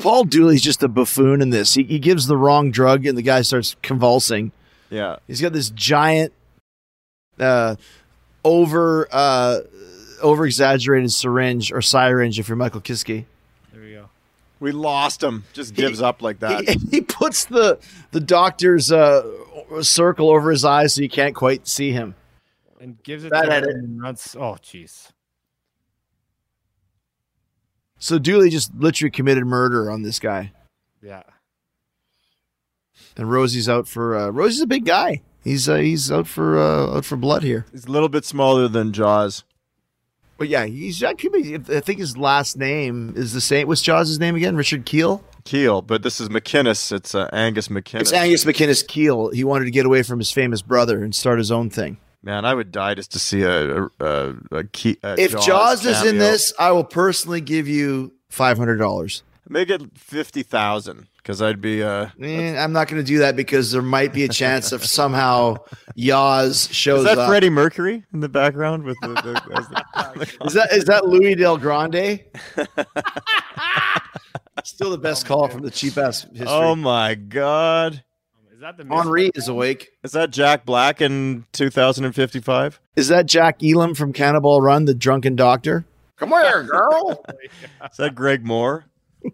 Paul 0.02 0.24
Dooley's 0.26 0.62
just 0.62 0.82
a 0.84 0.88
buffoon 0.88 1.42
in 1.42 1.50
this. 1.52 1.76
He, 1.76 1.84
he 1.84 2.00
gives 2.00 2.26
the 2.28 2.36
wrong 2.36 2.72
drug, 2.72 3.06
and 3.06 3.18
the 3.18 3.22
guy 3.22 3.42
starts 3.44 3.76
convulsing. 3.84 4.52
yeah. 4.90 5.18
He's 5.28 5.40
got 5.40 5.54
this 5.54 5.70
giant, 5.70 6.34
uh, 7.40 7.76
over, 8.44 9.08
uh, 9.12 9.60
over 10.22 10.46
exaggerated 10.46 11.12
syringe 11.12 11.72
or 11.72 11.82
syringe 11.82 12.40
if 12.40 12.48
you're 12.48 12.56
Michael 12.56 12.82
Kiske. 12.82 13.26
There 13.74 13.82
we 13.82 13.94
go. 13.94 14.10
We 14.60 14.72
lost 14.72 15.24
him. 15.24 15.46
Just 15.54 15.74
gives 15.74 16.02
up 16.02 16.22
like 16.22 16.40
that. 16.40 16.68
He, 16.68 16.78
he 16.92 17.02
puts 17.02 17.46
the 17.46 17.80
the 18.12 18.20
doctor's 18.20 18.92
uh, 18.92 19.24
circle 19.82 20.30
over 20.30 20.52
his 20.52 20.66
eyes 20.66 20.94
so 20.94 21.02
you 21.02 21.10
can't 21.10 21.36
quite 21.36 21.68
see 21.68 21.92
him. 21.92 22.16
And 22.82 23.02
gives 23.04 23.24
it 23.26 23.32
Bad 23.32 23.44
to 23.46 23.52
edit. 23.54 23.70
him 23.72 23.84
and 23.84 24.02
runs. 24.02 24.36
Oh, 24.40 24.58
jeez. 24.62 25.10
So 27.98 28.18
Dooley 28.18 28.50
just 28.50 28.74
literally 28.76 29.12
committed 29.12 29.46
murder 29.46 29.92
on 29.92 30.04
this 30.04 30.20
guy. 30.20 30.54
Yeah. 31.02 31.24
And 33.18 33.30
Rosie's 33.30 33.68
out 33.68 33.88
for 33.88 34.16
uh, 34.18 34.30
Rosie's 34.30 34.62
a 34.62 34.68
big 34.68 34.86
guy. 34.86 35.22
He's 35.44 35.68
uh, 35.68 35.76
he's 35.76 36.10
out 36.12 36.28
for 36.28 36.58
uh, 36.58 36.98
out 36.98 37.06
for 37.06 37.18
blood 37.18 37.44
here. 37.44 37.66
He's 37.72 37.86
a 37.86 37.92
little 37.92 38.08
bit 38.10 38.24
smaller 38.24 38.68
than 38.68 38.94
Jaws. 38.94 39.44
But 40.40 40.48
yeah, 40.48 40.66
he's 40.66 41.02
that 41.02 41.18
could 41.18 41.34
be. 41.34 41.56
I 41.56 41.82
think 41.82 42.00
his 42.00 42.16
last 42.16 42.58
name 42.58 43.14
is 43.18 43.34
the 43.34 43.42
same. 43.42 43.68
What's 43.68 43.82
Jaws' 43.82 44.18
name 44.20 44.38
again? 44.38 44.56
Richard 44.56 44.86
Kiel. 44.86 45.22
Kiel, 45.44 45.82
but 45.82 46.02
this 46.02 46.22
is 46.22 46.30
MacInnes. 46.30 46.94
It's 46.94 47.14
uh, 47.14 47.30
Angus 47.34 47.68
MacInnes. 47.68 48.00
It's 48.02 48.14
Angus 48.14 48.46
MacInnes 48.46 48.88
Kiel. 48.88 49.32
He 49.32 49.44
wanted 49.44 49.66
to 49.66 49.72
get 49.72 49.86
away 49.86 50.02
from 50.02 50.18
his 50.18 50.32
famous 50.32 50.62
brother 50.62 51.04
and 51.04 51.14
start 51.14 51.40
his 51.40 51.52
own 51.52 51.70
thing. 51.70 51.98
Man, 52.24 52.46
I 52.46 52.54
would 52.54 52.72
die 52.72 52.94
just 52.94 53.12
to 53.12 53.20
see 53.20 53.42
a 53.42 53.84
a, 53.84 53.90
a, 54.00 54.36
a, 54.52 54.64
key, 54.64 54.98
a 55.04 55.20
If 55.20 55.38
Jaws, 55.42 55.86
is 55.86 56.06
in 56.06 56.20
this, 56.20 56.54
I 56.58 56.72
will 56.72 56.86
personally 56.86 57.42
give 57.42 57.68
you 57.68 58.14
five 58.30 58.58
hundred 58.58 58.78
dollars. 58.78 59.24
make 59.50 59.70
it 59.70 59.98
fifty 59.98 60.42
thousand 60.42 61.08
because 61.30 61.44
I'd 61.44 61.62
be 61.62 61.84
uh. 61.84 62.08
Eh, 62.20 62.58
I'm 62.58 62.74
not 62.74 62.88
going 62.88 63.00
to 63.00 63.06
do 63.06 63.20
that 63.20 63.36
because 63.36 63.72
there 63.72 63.84
might 63.84 64.14
be 64.14 64.24
a 64.24 64.28
chance 64.28 64.72
of 64.72 64.84
somehow 64.84 65.58
Yaz 65.96 66.74
shows 66.74 67.02
Is 67.02 67.06
that 67.06 67.20
up. 67.20 67.30
Freddie 67.30 67.52
Mercury 67.52 68.04
in 68.12 68.20
the 68.20 68.28
background 68.28 68.84
with 68.84 68.98
the? 69.02 69.10
the, 69.10 69.40
as 69.56 69.68
the 69.68 69.84
Is 70.48 70.54
that 70.54 70.74
is 70.74 70.86
that 70.86 71.06
Louis 71.06 71.36
Del 71.36 71.58
Grande? 71.58 72.22
Still 74.64 74.90
the 74.90 74.98
best 74.98 75.28
call 75.28 75.48
from 75.50 75.62
the 75.62 75.70
cheap 75.70 76.00
ass 76.00 76.24
history. 76.24 76.48
oh 76.48 76.76
my 76.76 77.14
God! 77.14 78.04
Is 78.52 78.62
that 78.62 78.78
the 78.78 78.92
Henri 78.92 79.30
is 79.36 79.48
awake. 79.48 79.92
Is 80.04 80.14
that 80.14 80.32
Jack 80.32 80.66
Black 80.66 81.00
in 81.00 81.46
two 81.52 81.70
thousand 81.70 82.06
and 82.06 82.16
fifty-five? 82.16 82.80
Is 82.96 83.10
that 83.10 83.28
Jack 83.28 83.62
Elam 83.64 83.94
from 83.94 84.14
Cannonball 84.14 84.62
Run, 84.62 84.86
the 84.86 84.96
drunken 84.96 85.36
doctor? 85.36 85.86
Come 86.16 86.30
here, 86.30 86.64
girl. 86.64 87.24
Is 87.92 87.98
that 87.98 88.16
Greg 88.16 88.44
Moore? 88.44 88.86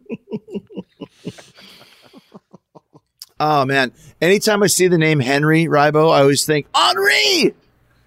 Oh 3.40 3.66
man! 3.66 3.92
Anytime 4.22 4.64
I 4.64 4.68
see 4.68 4.88
the 4.88 4.98
name 4.98 5.20
Henry 5.20 5.66
Rybo, 5.66 6.10
I 6.12 6.22
always 6.22 6.46
think 6.46 6.68
Henri. 6.74 7.54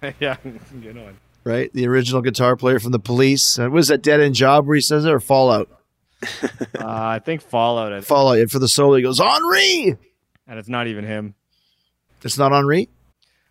yeah, 0.19 0.37
good 0.43 0.95
one. 0.95 1.17
Right, 1.43 1.71
the 1.73 1.87
original 1.87 2.21
guitar 2.21 2.55
player 2.55 2.79
from 2.79 2.91
the 2.91 2.99
Police. 2.99 3.57
Uh, 3.59 3.69
was 3.69 3.87
that 3.87 4.01
Dead 4.01 4.19
End 4.19 4.35
Job 4.35 4.65
where 4.67 4.75
he 4.75 4.81
says 4.81 5.05
it, 5.05 5.11
or 5.11 5.19
Fallout? 5.19 5.69
Uh, 6.77 6.85
I 6.85 7.19
think 7.19 7.41
Fallout, 7.41 7.91
is- 7.93 8.05
Fallout. 8.05 8.37
And 8.39 8.51
for 8.51 8.59
the 8.59 8.67
solo, 8.67 8.95
he 8.95 9.01
goes 9.03 9.19
Henri. 9.19 9.97
and 10.47 10.59
it's 10.59 10.67
not 10.69 10.87
even 10.87 11.05
him. 11.05 11.33
It's 12.23 12.37
not 12.37 12.51
Henri. 12.53 12.89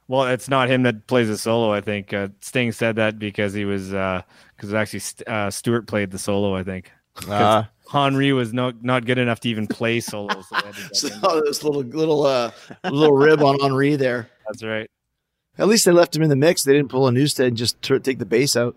Well, 0.07 0.25
it's 0.27 0.49
not 0.49 0.69
him 0.71 0.83
that 0.85 1.07
plays 1.07 1.29
the 1.29 1.37
solo. 1.39 1.73
I 1.73 1.81
think 1.81 2.13
uh, 2.13 2.29
Sting 2.41 2.73
said 2.73 2.97
that 2.97 3.19
because 3.19 3.53
he 3.55 3.65
was 3.65 3.89
because 3.89 4.75
actually 4.75 4.99
St- 5.01 5.29
uh, 5.29 5.51
Stewart 5.51 5.87
played 5.87 6.11
the 6.11 6.19
solo. 6.19 6.55
I 6.55 6.63
think 6.63 6.91
Ah, 7.29 7.69
Henri 7.89 8.33
was 8.33 8.53
not 8.53 8.83
not 8.85 9.05
good 9.07 9.19
enough 9.19 9.41
to 9.41 9.49
even 9.49 9.67
play 9.67 10.01
solos. 10.01 10.49
So 10.49 10.57
they 10.61 10.67
had 10.67 10.75
to 10.75 10.89
So 10.95 11.09
him. 11.09 11.43
this 11.45 11.63
little 11.65 11.83
little 11.83 12.27
uh 12.27 12.51
little 12.85 13.13
rib 13.17 13.43
on 13.43 13.59
Henri 13.63 13.97
there. 13.97 14.29
That's 14.47 14.63
right. 14.63 14.91
At 15.59 15.69
least 15.69 15.85
they 15.85 15.91
left 15.93 16.15
him 16.15 16.23
in 16.23 16.29
the 16.29 16.37
mix. 16.37 16.63
They 16.65 16.73
didn't 16.75 16.91
pull 16.91 17.09
a 17.09 17.11
Newsted 17.11 17.47
and 17.49 17.57
just 17.57 17.81
tur 17.83 17.99
take 17.99 18.19
the 18.19 18.27
bass 18.27 18.57
out. 18.57 18.77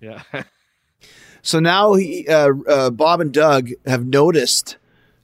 Yeah. 0.00 0.22
So 1.42 1.60
now 1.60 1.94
he, 1.94 2.26
uh, 2.26 2.50
uh, 2.68 2.90
Bob 2.90 3.20
and 3.20 3.32
Doug 3.32 3.70
have 3.86 4.04
noticed 4.04 4.78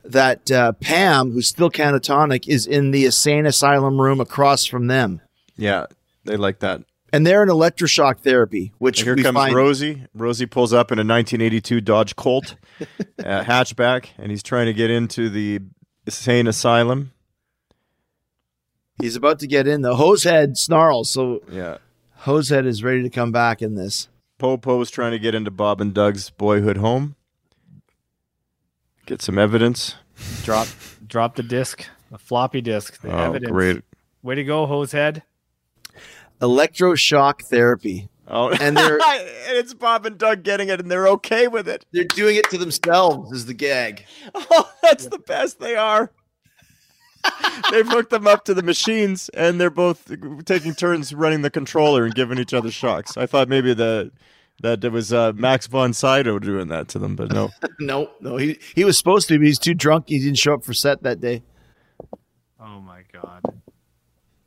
that 0.04 0.52
uh, 0.52 0.70
Pam, 0.74 1.32
who's 1.32 1.48
still 1.48 1.68
catatonic, 1.68 2.46
is 2.46 2.64
in 2.64 2.92
the 2.92 3.06
insane 3.06 3.44
asylum 3.44 4.00
room 4.00 4.20
across 4.20 4.64
from 4.64 4.86
them, 4.86 5.20
yeah, 5.56 5.86
they 6.24 6.36
like 6.36 6.60
that. 6.60 6.82
And 7.12 7.26
they're 7.26 7.42
in 7.42 7.48
electroshock 7.48 8.20
therapy. 8.20 8.72
Which 8.78 9.02
Here 9.02 9.14
we 9.14 9.22
comes 9.22 9.34
find 9.34 9.54
Rosie. 9.54 10.06
Rosie 10.14 10.46
pulls 10.46 10.72
up 10.72 10.90
in 10.92 10.98
a 10.98 11.02
1982 11.02 11.80
Dodge 11.80 12.16
Colt 12.16 12.56
uh, 12.80 12.84
hatchback, 13.44 14.06
and 14.18 14.30
he's 14.30 14.42
trying 14.42 14.66
to 14.66 14.72
get 14.72 14.90
into 14.90 15.28
the 15.28 15.60
insane 16.06 16.46
asylum. 16.46 17.12
he's 19.00 19.16
about 19.16 19.38
to 19.40 19.46
get 19.46 19.66
in. 19.66 19.82
The 19.82 19.94
hosehead 19.96 20.56
snarls, 20.56 21.10
so 21.10 21.42
Yeah. 21.50 21.78
hosehead 22.22 22.66
is 22.66 22.82
ready 22.82 23.02
to 23.02 23.10
come 23.10 23.32
back 23.32 23.62
in 23.62 23.74
this. 23.74 24.08
Popo's 24.38 24.90
trying 24.90 25.12
to 25.12 25.18
get 25.18 25.34
into 25.34 25.50
Bob 25.50 25.80
and 25.80 25.94
Doug's 25.94 26.30
boyhood 26.30 26.76
home. 26.78 27.14
Get 29.06 29.22
some 29.22 29.38
evidence. 29.38 29.96
drop 30.44 30.68
drop 31.06 31.34
the 31.36 31.42
disc, 31.42 31.84
a 32.12 32.18
floppy 32.18 32.60
disk. 32.60 33.00
The 33.00 33.10
Oh, 33.12 33.18
evidence. 33.18 33.50
great. 33.50 33.82
Way 34.22 34.36
to 34.36 34.44
go, 34.44 34.66
Hosehead. 34.66 35.22
Electroshock 36.42 37.42
therapy. 37.44 38.08
Oh, 38.28 38.50
And 38.50 38.76
they're- 38.76 38.98
and 39.06 39.56
it's 39.56 39.74
Bob 39.74 40.06
and 40.06 40.18
Doug 40.18 40.42
getting 40.42 40.68
it, 40.68 40.80
and 40.80 40.90
they're 40.90 41.08
okay 41.08 41.48
with 41.48 41.68
it. 41.68 41.84
They're 41.92 42.04
doing 42.04 42.36
it 42.36 42.48
to 42.50 42.58
themselves 42.58 43.32
is 43.32 43.46
the 43.46 43.54
gag. 43.54 44.04
Oh, 44.34 44.70
that's 44.82 45.06
the 45.06 45.18
best 45.18 45.60
they 45.60 45.76
are. 45.76 46.10
They've 47.70 47.86
hooked 47.88 48.10
them 48.10 48.26
up 48.26 48.44
to 48.46 48.54
the 48.54 48.62
machines, 48.64 49.28
and 49.30 49.60
they're 49.60 49.70
both 49.70 50.10
taking 50.44 50.74
turns 50.74 51.14
running 51.14 51.42
the 51.42 51.50
controller 51.50 52.04
and 52.04 52.14
giving 52.14 52.38
each 52.38 52.52
other 52.52 52.70
shocks. 52.72 53.16
I 53.16 53.26
thought 53.26 53.48
maybe 53.48 53.72
that 53.74 54.10
that 54.62 54.82
it 54.84 54.90
was 54.92 55.12
uh, 55.12 55.32
Max 55.34 55.66
von 55.68 55.92
Sydow 55.92 56.38
doing 56.40 56.68
that 56.68 56.88
to 56.88 56.98
them, 56.98 57.14
but 57.16 57.30
no. 57.32 57.50
No, 57.80 58.10
no, 58.20 58.36
he 58.36 58.58
he 58.74 58.84
was 58.84 58.98
supposed 58.98 59.28
to, 59.28 59.38
but 59.38 59.46
he's 59.46 59.58
too 59.58 59.74
drunk. 59.74 60.06
He 60.08 60.18
didn't 60.18 60.38
show 60.38 60.54
up 60.54 60.64
for 60.64 60.74
set 60.74 61.02
that 61.04 61.20
day. 61.20 61.42
Oh 62.60 62.80
my 62.80 63.02
god. 63.12 63.42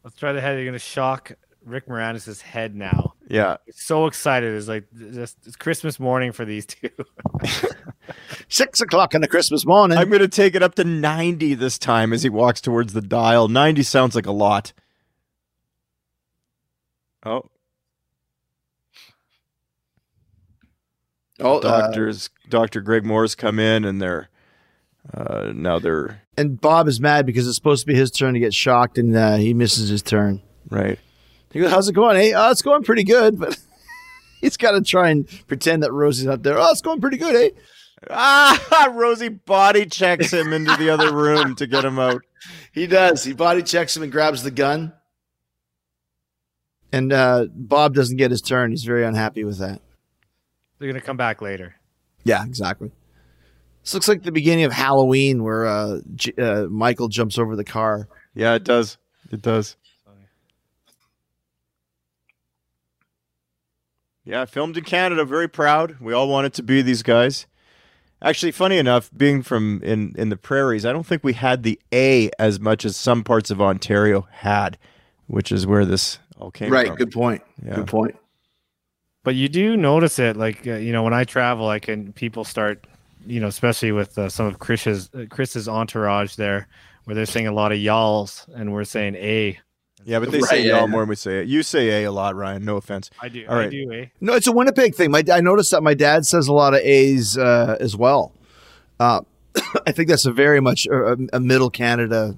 Let's 0.04 0.16
try 0.18 0.34
the 0.34 0.42
head. 0.42 0.58
You're 0.58 0.66
gonna 0.66 0.80
shock 0.80 1.32
Rick 1.66 1.88
Moranis' 1.88 2.42
head 2.42 2.76
now. 2.76 3.14
Yeah, 3.28 3.58
So 3.72 4.06
excited. 4.06 4.54
It's 4.54 4.68
like 4.68 4.86
just 4.94 5.38
it's 5.48 5.56
Christmas 5.56 6.00
morning 6.00 6.32
for 6.32 6.46
these 6.46 6.66
two. 6.68 6.90
Six 8.50 8.82
o'clock 8.82 9.16
on 9.16 9.22
the 9.22 9.28
Christmas 9.28 9.66
morning. 9.66 9.98
I'm 9.98 10.10
going 10.10 10.22
to 10.22 10.28
take 10.28 10.54
it 10.54 10.62
up 10.62 10.76
to 10.76 10.84
90 10.84 11.56
this 11.56 11.80
time 11.80 12.14
as 12.14 12.22
he 12.22 12.30
walks 12.30 12.62
towards 12.62 12.94
the 12.94 13.02
dial. 13.02 13.48
90 13.48 13.82
sounds 13.82 14.14
like 14.16 14.28
a 14.28 14.32
lot. 14.32 14.74
Oh, 17.26 17.50
oh, 21.40 21.58
uh, 21.58 21.62
doctors, 21.62 22.30
Dr. 22.50 22.82
Greg 22.82 23.04
Moore's 23.04 23.34
come 23.34 23.58
in, 23.58 23.84
and 23.84 24.00
they're 24.00 24.30
uh, 25.12 25.52
now 25.56 25.80
they're 25.80 26.22
and 26.38 26.62
Bob 26.62 26.88
is 26.88 27.00
mad 27.00 27.26
because 27.26 27.48
it's 27.48 27.56
supposed 27.56 27.82
to 27.82 27.88
be 27.88 27.96
his 27.96 28.12
turn 28.12 28.36
to 28.36 28.40
get 28.40 28.54
shocked, 28.54 29.00
and 29.00 29.16
uh, 29.16 29.36
he 29.38 29.56
misses 29.56 29.90
his 29.90 30.04
turn. 30.04 30.42
right. 30.70 31.00
He 31.56 31.62
goes, 31.62 31.72
"How's 31.72 31.88
it 31.88 31.94
going? 31.94 32.18
Hey, 32.18 32.34
oh, 32.34 32.52
it's 32.52 32.62
going 32.62 32.84
pretty 32.84 33.06
good." 33.06 33.40
But 33.40 33.58
he's 34.42 34.58
got 34.58 34.72
to 34.72 34.82
try 34.82 35.10
and 35.10 35.26
pretend 35.48 35.84
that 35.84 35.94
Rosie's 35.94 36.26
not 36.26 36.44
there. 36.44 36.60
Oh, 36.60 36.70
it's 36.70 36.82
going 36.82 37.00
pretty 37.00 37.16
good, 37.16 37.34
eh? 37.34 37.50
Ah, 38.10 38.92
Rosie 38.94 39.30
body 39.30 39.86
checks 39.86 40.32
him 40.34 40.52
into 40.52 40.76
the 40.76 40.90
other 40.90 41.16
room 41.16 41.56
to 41.56 41.66
get 41.66 41.86
him 41.86 41.98
out. 41.98 42.22
He 42.74 42.88
does. 42.88 43.24
He 43.24 43.32
body 43.32 43.64
checks 43.64 43.96
him 43.96 44.04
and 44.04 44.12
grabs 44.12 44.44
the 44.44 44.52
gun. 44.52 44.92
And 46.92 47.14
uh, 47.14 47.46
Bob 47.56 47.94
doesn't 47.94 48.18
get 48.18 48.32
his 48.32 48.42
turn. 48.42 48.72
He's 48.72 48.84
very 48.84 49.06
unhappy 49.06 49.46
with 49.46 49.60
that. 49.60 49.82
They're 50.78 50.90
gonna 50.90 51.00
come 51.00 51.16
back 51.18 51.42
later. 51.42 51.76
Yeah, 52.26 52.44
exactly. 52.44 52.92
This 53.82 53.94
looks 53.94 54.10
like 54.10 54.24
the 54.24 54.32
beginning 54.34 54.66
of 54.66 54.74
Halloween 54.74 55.42
where 55.42 55.66
uh, 55.66 56.00
J- 56.16 56.34
uh, 56.38 56.64
Michael 56.64 57.08
jumps 57.08 57.38
over 57.38 57.56
the 57.56 57.64
car. 57.64 58.10
Yeah, 58.34 58.56
it 58.56 58.66
does. 58.66 58.98
It 59.32 59.42
does. 59.42 59.78
Yeah, 64.26 64.46
filmed 64.46 64.76
in 64.76 64.84
Canada. 64.84 65.24
Very 65.24 65.48
proud. 65.48 66.00
We 66.02 66.12
all 66.12 66.28
wanted 66.28 66.54
to 66.56 66.64
be 66.64 66.82
these 66.82 67.04
guys. 67.04 67.46
Actually, 68.22 68.52
funny 68.52 68.78
enough, 68.80 69.12
being 69.16 69.44
from 69.44 69.82
in 69.84 70.16
in 70.18 70.30
the 70.30 70.38
prairies, 70.38 70.86
I 70.86 70.92
don't 70.92 71.06
think 71.06 71.24
we 71.24 71.34
had 71.34 71.62
the 71.62 71.80
A 71.94 72.32
as 72.40 72.60
much 72.60 72.84
as 72.84 72.98
some 72.98 73.24
parts 73.24 73.52
of 73.52 73.62
Ontario 73.62 74.28
had, 74.32 74.80
which 75.28 75.52
is 75.52 75.68
where 75.68 75.86
this 75.86 76.18
all 76.40 76.50
came 76.50 76.72
right. 76.72 76.88
from. 76.88 76.96
Good 76.96 77.12
point. 77.12 77.44
Yeah. 77.64 77.76
Good 77.76 77.88
point. 77.88 78.16
But 79.24 79.36
you 79.36 79.48
do 79.48 79.78
notice 79.78 80.18
it, 80.18 80.38
like 80.38 80.66
uh, 80.66 80.76
you 80.76 80.92
know, 80.92 81.04
when 81.04 81.14
I 81.14 81.24
travel, 81.24 81.68
I 81.68 81.78
can 81.78 82.14
people 82.14 82.44
start, 82.46 82.88
you 83.28 83.40
know, 83.40 83.48
especially 83.48 83.92
with 83.92 84.18
uh, 84.18 84.30
some 84.30 84.48
of 84.48 84.58
Chris's 84.58 85.10
uh, 85.14 85.26
Chris's 85.30 85.68
entourage 85.68 86.36
there, 86.36 86.68
where 87.04 87.16
they're 87.16 87.28
saying 87.28 87.48
a 87.48 87.52
lot 87.52 87.72
of 87.72 87.78
y'alls 87.78 88.48
and 88.56 88.74
we're 88.74 88.86
saying 88.86 89.16
a. 89.16 89.60
Yeah, 90.06 90.20
but 90.20 90.32
they 90.32 90.38
Right, 90.40 90.50
say 90.50 90.62
yeah, 90.64 90.74
y'all 90.74 90.80
yeah. 90.82 90.86
more 90.88 91.02
than 91.02 91.10
we 91.10 91.16
say 91.16 91.40
it. 91.40 91.48
You 91.48 91.64
say 91.64 92.04
A 92.04 92.10
a 92.10 92.12
lot, 92.12 92.36
Ryan. 92.36 92.64
No 92.64 92.78
offense. 92.78 93.10
I 93.20 93.28
do. 93.28 93.44
All 93.50 93.58
I 93.58 93.68
do. 93.70 93.92
Eh? 93.92 94.06
No, 94.22 94.34
it's 94.34 94.46
a 94.48 94.52
Winnipeg 94.52 94.94
thing. 94.94 95.10
My, 95.12 95.24
I 95.32 95.42
noticed 95.42 95.72
that 95.72 95.82
my 95.82 95.96
dad 95.96 96.26
says 96.28 96.48
a 96.48 96.54
lot 96.54 96.74
of 96.76 96.82
A's 96.82 97.38
uh, 97.38 97.76
as 97.80 97.98
well. 97.98 98.32
Uh, 99.00 99.22
I 99.88 99.92
think 99.92 100.08
that's 100.10 100.26
a 100.26 100.32
very 100.32 100.62
much 100.62 100.86
a, 100.86 101.18
a 101.34 101.40
middle 101.40 101.70
Canada 101.72 102.38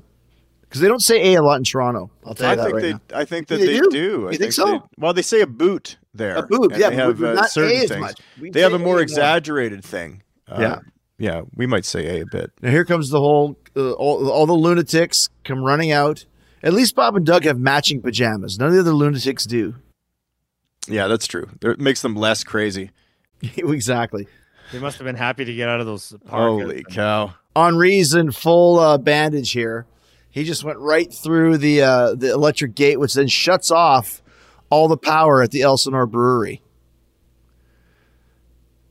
because 0.62 0.80
they 0.82 0.88
don't 0.88 1.02
say 1.02 1.34
A 1.34 1.40
a 1.42 1.44
lot 1.44 1.56
in 1.58 1.64
Toronto. 1.66 2.10
I'll 2.26 2.36
tell 2.36 2.48
you 2.48 2.54
I 2.54 2.56
that 2.56 2.64
think 2.64 2.74
right 2.76 2.82
they. 2.82 2.92
now. 2.94 3.02
I 3.22 3.26
think 3.26 3.48
that 3.48 3.58
They 3.58 3.66
they, 3.68 3.80
do? 3.80 3.90
do. 3.92 4.28
I 4.28 4.32
You 4.32 4.38
think 4.38 4.54
so? 4.54 4.66
they- 4.66 4.80
well, 4.98 5.14
they 5.14 5.22
say 5.22 5.42
a 5.42 5.48
boot 5.48 5.98
there. 6.14 6.38
A 6.38 6.44
boot, 6.44 6.72
yeah, 6.78 6.90
They 6.90 6.96
have 6.96 7.20
we- 7.20 7.28
uh, 7.28 7.44
certain 7.48 7.72
A 7.72 7.84
as 7.84 7.90
things. 7.90 8.02
much. 8.02 8.20
We 8.40 8.50
They 8.52 8.62
have 8.62 8.74
a 8.74 8.80
more 8.80 9.00
A 9.00 9.02
exaggerated 9.02 9.84
thing. 9.84 10.24
Uh, 10.50 10.58
Yeah. 10.60 10.80
Yeah, 11.20 11.42
we 11.56 11.66
might 11.66 11.84
say 11.84 12.20
A 12.20 12.22
a 12.22 12.26
bit. 12.32 12.52
Now 12.62 12.70
here 12.70 12.86
comes 12.86 13.10
the 13.10 13.20
whole 13.20 13.58
uh, 13.76 13.92
all, 13.94 14.30
all 14.30 14.46
the 14.46 14.54
lunatics 14.54 15.30
come 15.44 15.64
running 15.64 15.92
out. 15.92 16.26
At 16.64 16.74
least 16.74 16.96
Bob 16.96 17.16
and 17.16 17.26
Doug 17.26 17.44
have 17.44 17.60
matching 17.60 18.02
pajamas. 18.02 18.58
None 18.58 18.70
of 18.70 18.74
the 18.74 18.80
other 18.80 18.94
lunatics 18.94 19.46
do. 19.46 19.76
Yeah, 20.88 21.08
that's 21.08 21.28
true. 21.28 21.50
It 21.62 21.80
makes 21.80 22.02
them 22.02 22.16
less 22.16 22.44
crazy. 22.44 22.92
exactly. 23.58 24.28
They 24.72 24.80
must 24.80 24.98
have 24.98 25.06
been 25.06 25.16
happy 25.16 25.46
to 25.46 25.54
get 25.54 25.70
out 25.70 25.80
of 25.80 25.86
those. 25.86 26.14
parkas. 26.26 26.64
Holy 26.64 26.84
cow! 26.84 27.34
Henri's 27.56 28.14
in 28.14 28.32
full 28.32 28.80
uh, 28.80 28.98
bandage 28.98 29.52
here. 29.52 29.86
He 30.30 30.44
just 30.44 30.64
went 30.64 30.78
right 30.80 31.12
through 31.12 31.58
the 31.58 31.82
uh, 31.82 32.16
the 32.16 32.32
electric 32.32 32.76
gate, 32.76 33.00
which 33.00 33.14
then 33.14 33.28
shuts 33.28 33.72
off 33.72 34.22
all 34.70 34.88
the 34.88 34.98
power 34.98 35.42
at 35.42 35.52
the 35.52 35.62
Elsinore 35.62 36.06
Brewery. 36.06 36.62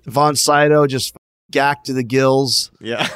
Von 0.06 0.36
Sydow 0.36 0.86
just 0.86 1.14
gacked 1.50 1.86
to 1.86 1.92
the 1.92 2.04
gills, 2.04 2.70
Yeah, 2.80 3.08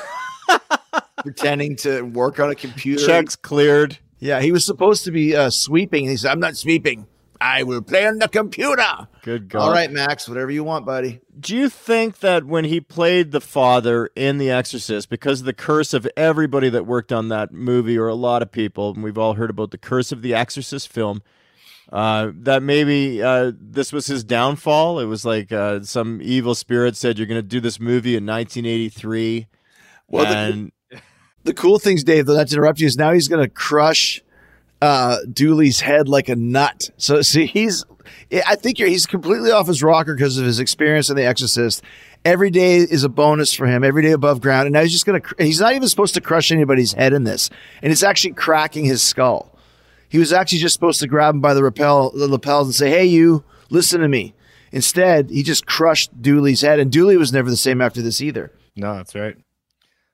pretending 1.19 1.77
to 1.77 2.03
work 2.03 2.41
on 2.41 2.51
a 2.51 2.55
computer. 2.55 3.05
checks 3.07 3.37
cleared. 3.37 3.99
Yeah, 4.21 4.41
he 4.41 4.53
was 4.53 4.65
supposed 4.65 5.05
to 5.05 5.11
be 5.11 5.35
uh, 5.35 5.51
sweeping. 5.51 6.09
He 6.09 6.17
said, 6.17 6.31
"I'm 6.31 6.41
not 6.41 6.57
sweeping. 6.57 7.07
I 7.41 7.63
will 7.63 7.81
play 7.81 8.07
on 8.07 8.19
the 8.19 8.29
computer." 8.29 9.09
Good 9.23 9.49
God! 9.49 9.63
All 9.63 9.73
right, 9.73 9.91
Max, 9.91 10.29
whatever 10.29 10.51
you 10.51 10.63
want, 10.63 10.85
buddy. 10.85 11.21
Do 11.39 11.57
you 11.57 11.71
think 11.71 12.21
that 12.21 12.45
when 12.45 12.67
he 12.67 12.81
played 12.81 13.33
the 13.33 13.41
father 13.41 14.11
in 14.15 14.37
The 14.37 14.51
Exorcist, 14.51 15.09
because 15.09 15.41
of 15.41 15.47
the 15.47 15.55
curse 15.55 15.95
of 15.95 16.07
everybody 16.17 16.69
that 16.69 16.87
worked 16.87 17.13
on 17.13 17.29
that 17.29 17.51
movie, 17.51 17.97
or 17.99 18.09
a 18.09 18.15
lot 18.15 18.43
of 18.43 18.53
people, 18.53 18.93
and 18.93 19.03
we've 19.03 19.19
all 19.19 19.35
heard 19.35 19.51
about 19.51 19.71
the 19.71 19.79
curse 19.79 20.13
of 20.13 20.21
the 20.21 20.35
Exorcist 20.35 20.89
film, 20.93 21.23
uh, 21.91 22.31
that 22.35 22.63
maybe 22.63 23.23
uh, 23.23 23.53
this 23.59 23.91
was 23.91 24.07
his 24.07 24.23
downfall? 24.23 25.01
It 25.01 25.07
was 25.07 25.25
like 25.25 25.51
uh, 25.51 25.83
some 25.83 26.21
evil 26.23 26.55
spirit 26.55 26.95
said, 26.95 27.19
"You're 27.19 27.27
going 27.27 27.41
to 27.41 27.43
do 27.43 27.61
this 27.61 27.81
movie 27.81 28.17
in 28.17 28.27
1983," 28.27 29.47
Well, 30.09 30.27
and 30.27 30.67
The 30.67 30.73
cool 31.55 31.79
things, 31.79 32.05
Dave, 32.05 32.27
though, 32.27 32.37
not 32.37 32.49
to 32.49 32.55
interrupt 32.55 32.81
you, 32.81 32.87
is 32.87 32.97
now 32.97 33.13
he's 33.13 33.29
going 33.29 33.43
to 33.43 33.49
crush 33.49 34.23
uh, 34.83 35.19
Dooley's 35.31 35.81
head 35.81 36.09
like 36.09 36.29
a 36.29 36.37
nut. 36.37 36.91
So, 36.97 37.23
see, 37.23 37.47
he's, 37.47 37.85
I 38.47 38.57
think 38.57 38.79
he's 38.79 39.07
completely 39.07 39.51
off 39.51 39.67
his 39.67 39.83
rocker 39.83 40.15
because 40.15 40.39
of 40.39 40.45
his 40.45 40.61
experience 40.61 41.11
in 41.11 41.17
The 41.17 41.25
Exorcist. 41.25 41.83
Every 42.25 42.51
day 42.51 42.77
is 42.77 43.05
a 43.05 43.09
bonus 43.09 43.55
for 43.55 43.67
him, 43.67 43.83
every 43.83 44.03
day 44.03 44.13
above 44.13 44.41
ground. 44.41 44.67
And 44.67 44.75
now 44.75 44.83
he's 44.83 44.93
just 44.93 45.07
going 45.07 45.23
to, 45.23 45.35
he's 45.39 45.61
not 45.61 45.75
even 45.75 45.89
supposed 45.89 46.15
to 46.15 46.21
crush 46.21 46.53
anybody's 46.53 46.93
head 46.93 47.13
in 47.13 47.25
this. 47.25 47.49
And 47.83 47.91
it's 47.91 48.03
actually 48.03 48.35
cracking 48.35 48.85
his 48.85 49.03
skull. 49.03 49.57
He 50.09 50.19
was 50.19 50.33
actually 50.33 50.59
just 50.59 50.75
supposed 50.75 51.01
to 51.01 51.07
grab 51.07 51.35
him 51.35 51.41
by 51.41 51.55
the, 51.55 51.63
rappel, 51.63 52.11
the 52.11 52.29
lapels 52.29 52.67
and 52.67 52.75
say, 52.75 52.91
hey, 52.91 53.07
you, 53.07 53.45
listen 53.71 54.01
to 54.01 54.09
me. 54.09 54.35
Instead, 54.73 55.31
he 55.31 55.43
just 55.43 55.67
crushed 55.67 56.21
Dooley's 56.21 56.61
head. 56.61 56.79
And 56.79 56.93
Dooley 56.93 57.17
was 57.17 57.33
never 57.33 57.49
the 57.49 57.57
same 57.57 57.81
after 57.81 58.03
this 58.03 58.21
either. 58.21 58.53
No, 58.77 58.97
that's 58.97 59.15
right. 59.15 59.37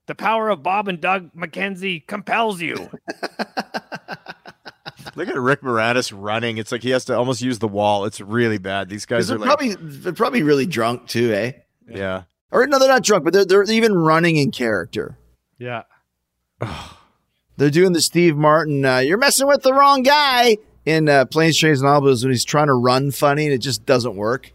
The 0.06 0.14
power 0.14 0.48
of 0.50 0.62
Bob 0.62 0.88
and 0.88 1.00
Doug 1.00 1.32
McKenzie 1.34 2.06
compels 2.06 2.60
you. 2.60 2.74
look 5.16 5.28
at 5.28 5.36
Rick 5.36 5.62
Moranis 5.62 6.12
running. 6.14 6.58
It's 6.58 6.70
like 6.72 6.82
he 6.82 6.90
has 6.90 7.04
to 7.06 7.16
almost 7.16 7.42
use 7.42 7.58
the 7.58 7.68
wall. 7.68 8.04
It's 8.04 8.20
really 8.20 8.58
bad. 8.58 8.88
These 8.88 9.06
guys 9.06 9.28
They're 9.28 9.36
are 9.36 9.40
like, 9.40 9.46
probably, 9.48 9.74
they're 9.80 10.12
probably 10.12 10.42
really 10.42 10.66
drunk 10.66 11.08
too, 11.08 11.32
eh? 11.32 11.52
yeah. 11.88 12.22
Or 12.52 12.66
no, 12.66 12.78
they're 12.78 12.88
not 12.88 13.02
drunk, 13.02 13.24
but 13.24 13.32
they're 13.32 13.44
they're 13.44 13.64
even 13.64 13.94
running 13.94 14.36
in 14.36 14.50
character. 14.52 15.18
yeah. 15.58 15.82
They're 17.58 17.70
doing 17.70 17.94
the 17.94 18.02
Steve 18.02 18.36
Martin. 18.36 18.84
Uh, 18.84 18.98
You're 18.98 19.16
messing 19.16 19.46
with 19.46 19.62
the 19.62 19.72
wrong 19.72 20.02
guy 20.02 20.58
in 20.84 21.08
uh, 21.08 21.24
Planes, 21.24 21.58
Trains, 21.58 21.80
and 21.80 21.88
Automobiles 21.88 22.22
when 22.22 22.30
he's 22.30 22.44
trying 22.44 22.66
to 22.66 22.74
run 22.74 23.10
funny 23.12 23.44
and 23.46 23.54
it 23.54 23.58
just 23.62 23.86
doesn't 23.86 24.14
work. 24.14 24.52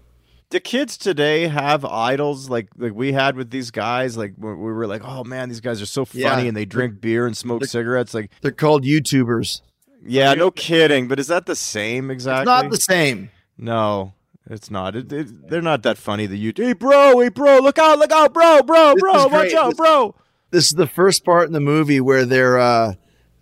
Do 0.51 0.59
kids 0.59 0.97
today 0.97 1.47
have 1.47 1.83
idols 1.85 2.49
like 2.49 2.67
like 2.77 2.93
we 2.93 3.13
had 3.13 3.35
with 3.37 3.49
these 3.49 3.71
guys? 3.71 4.17
Like 4.17 4.33
we 4.37 4.49
we 4.49 4.71
were 4.73 4.85
like, 4.85 5.01
oh 5.03 5.23
man, 5.23 5.47
these 5.49 5.61
guys 5.61 5.81
are 5.81 5.85
so 5.85 6.05
funny, 6.05 6.21
Yeah. 6.23 6.39
and 6.39 6.55
they 6.57 6.65
drink 6.65 6.99
beer 7.01 7.25
and 7.25 7.35
smoke 7.35 7.63
cigarettes. 7.65 8.13
Like, 8.13 8.31
They're 8.41 8.51
called 8.51 8.83
YouTubers. 8.83 9.61
yeah, 10.05 10.33
no 10.33 10.51
kidding. 10.51 11.07
But 11.07 11.19
is 11.19 11.27
that 11.27 11.45
the 11.45 11.55
same 11.55 12.11
exactly? 12.11 12.41
It's 12.53 12.63
not 12.63 12.69
the 12.69 12.77
same. 12.77 13.31
no, 13.57 14.13
it's 14.49 14.69
not. 14.69 14.95
It, 14.97 15.11
it, 15.13 15.49
they're 15.49 15.61
not 15.61 15.83
that 15.83 15.97
funny. 15.97 16.25
The 16.25 16.37
you, 16.37 16.51
hey 16.55 16.73
bro, 16.73 17.19
hey 17.21 17.29
bro, 17.29 17.59
look 17.59 17.79
out, 17.79 17.97
look 17.97 18.11
out, 18.11 18.33
bro, 18.33 18.61
bro, 18.61 18.93
bro, 18.95 19.27
watch 19.27 19.53
out, 19.53 19.69
This- 19.69 19.77
bro. 19.77 20.15
This 20.51 20.65
is 20.65 20.71
the 20.73 20.85
first 20.87 21.23
part 21.23 21.47
in 21.47 21.53
the 21.53 21.61
movie 21.61 22.01
where 22.01 22.25
they're 22.25 22.59
uh, 22.59 22.95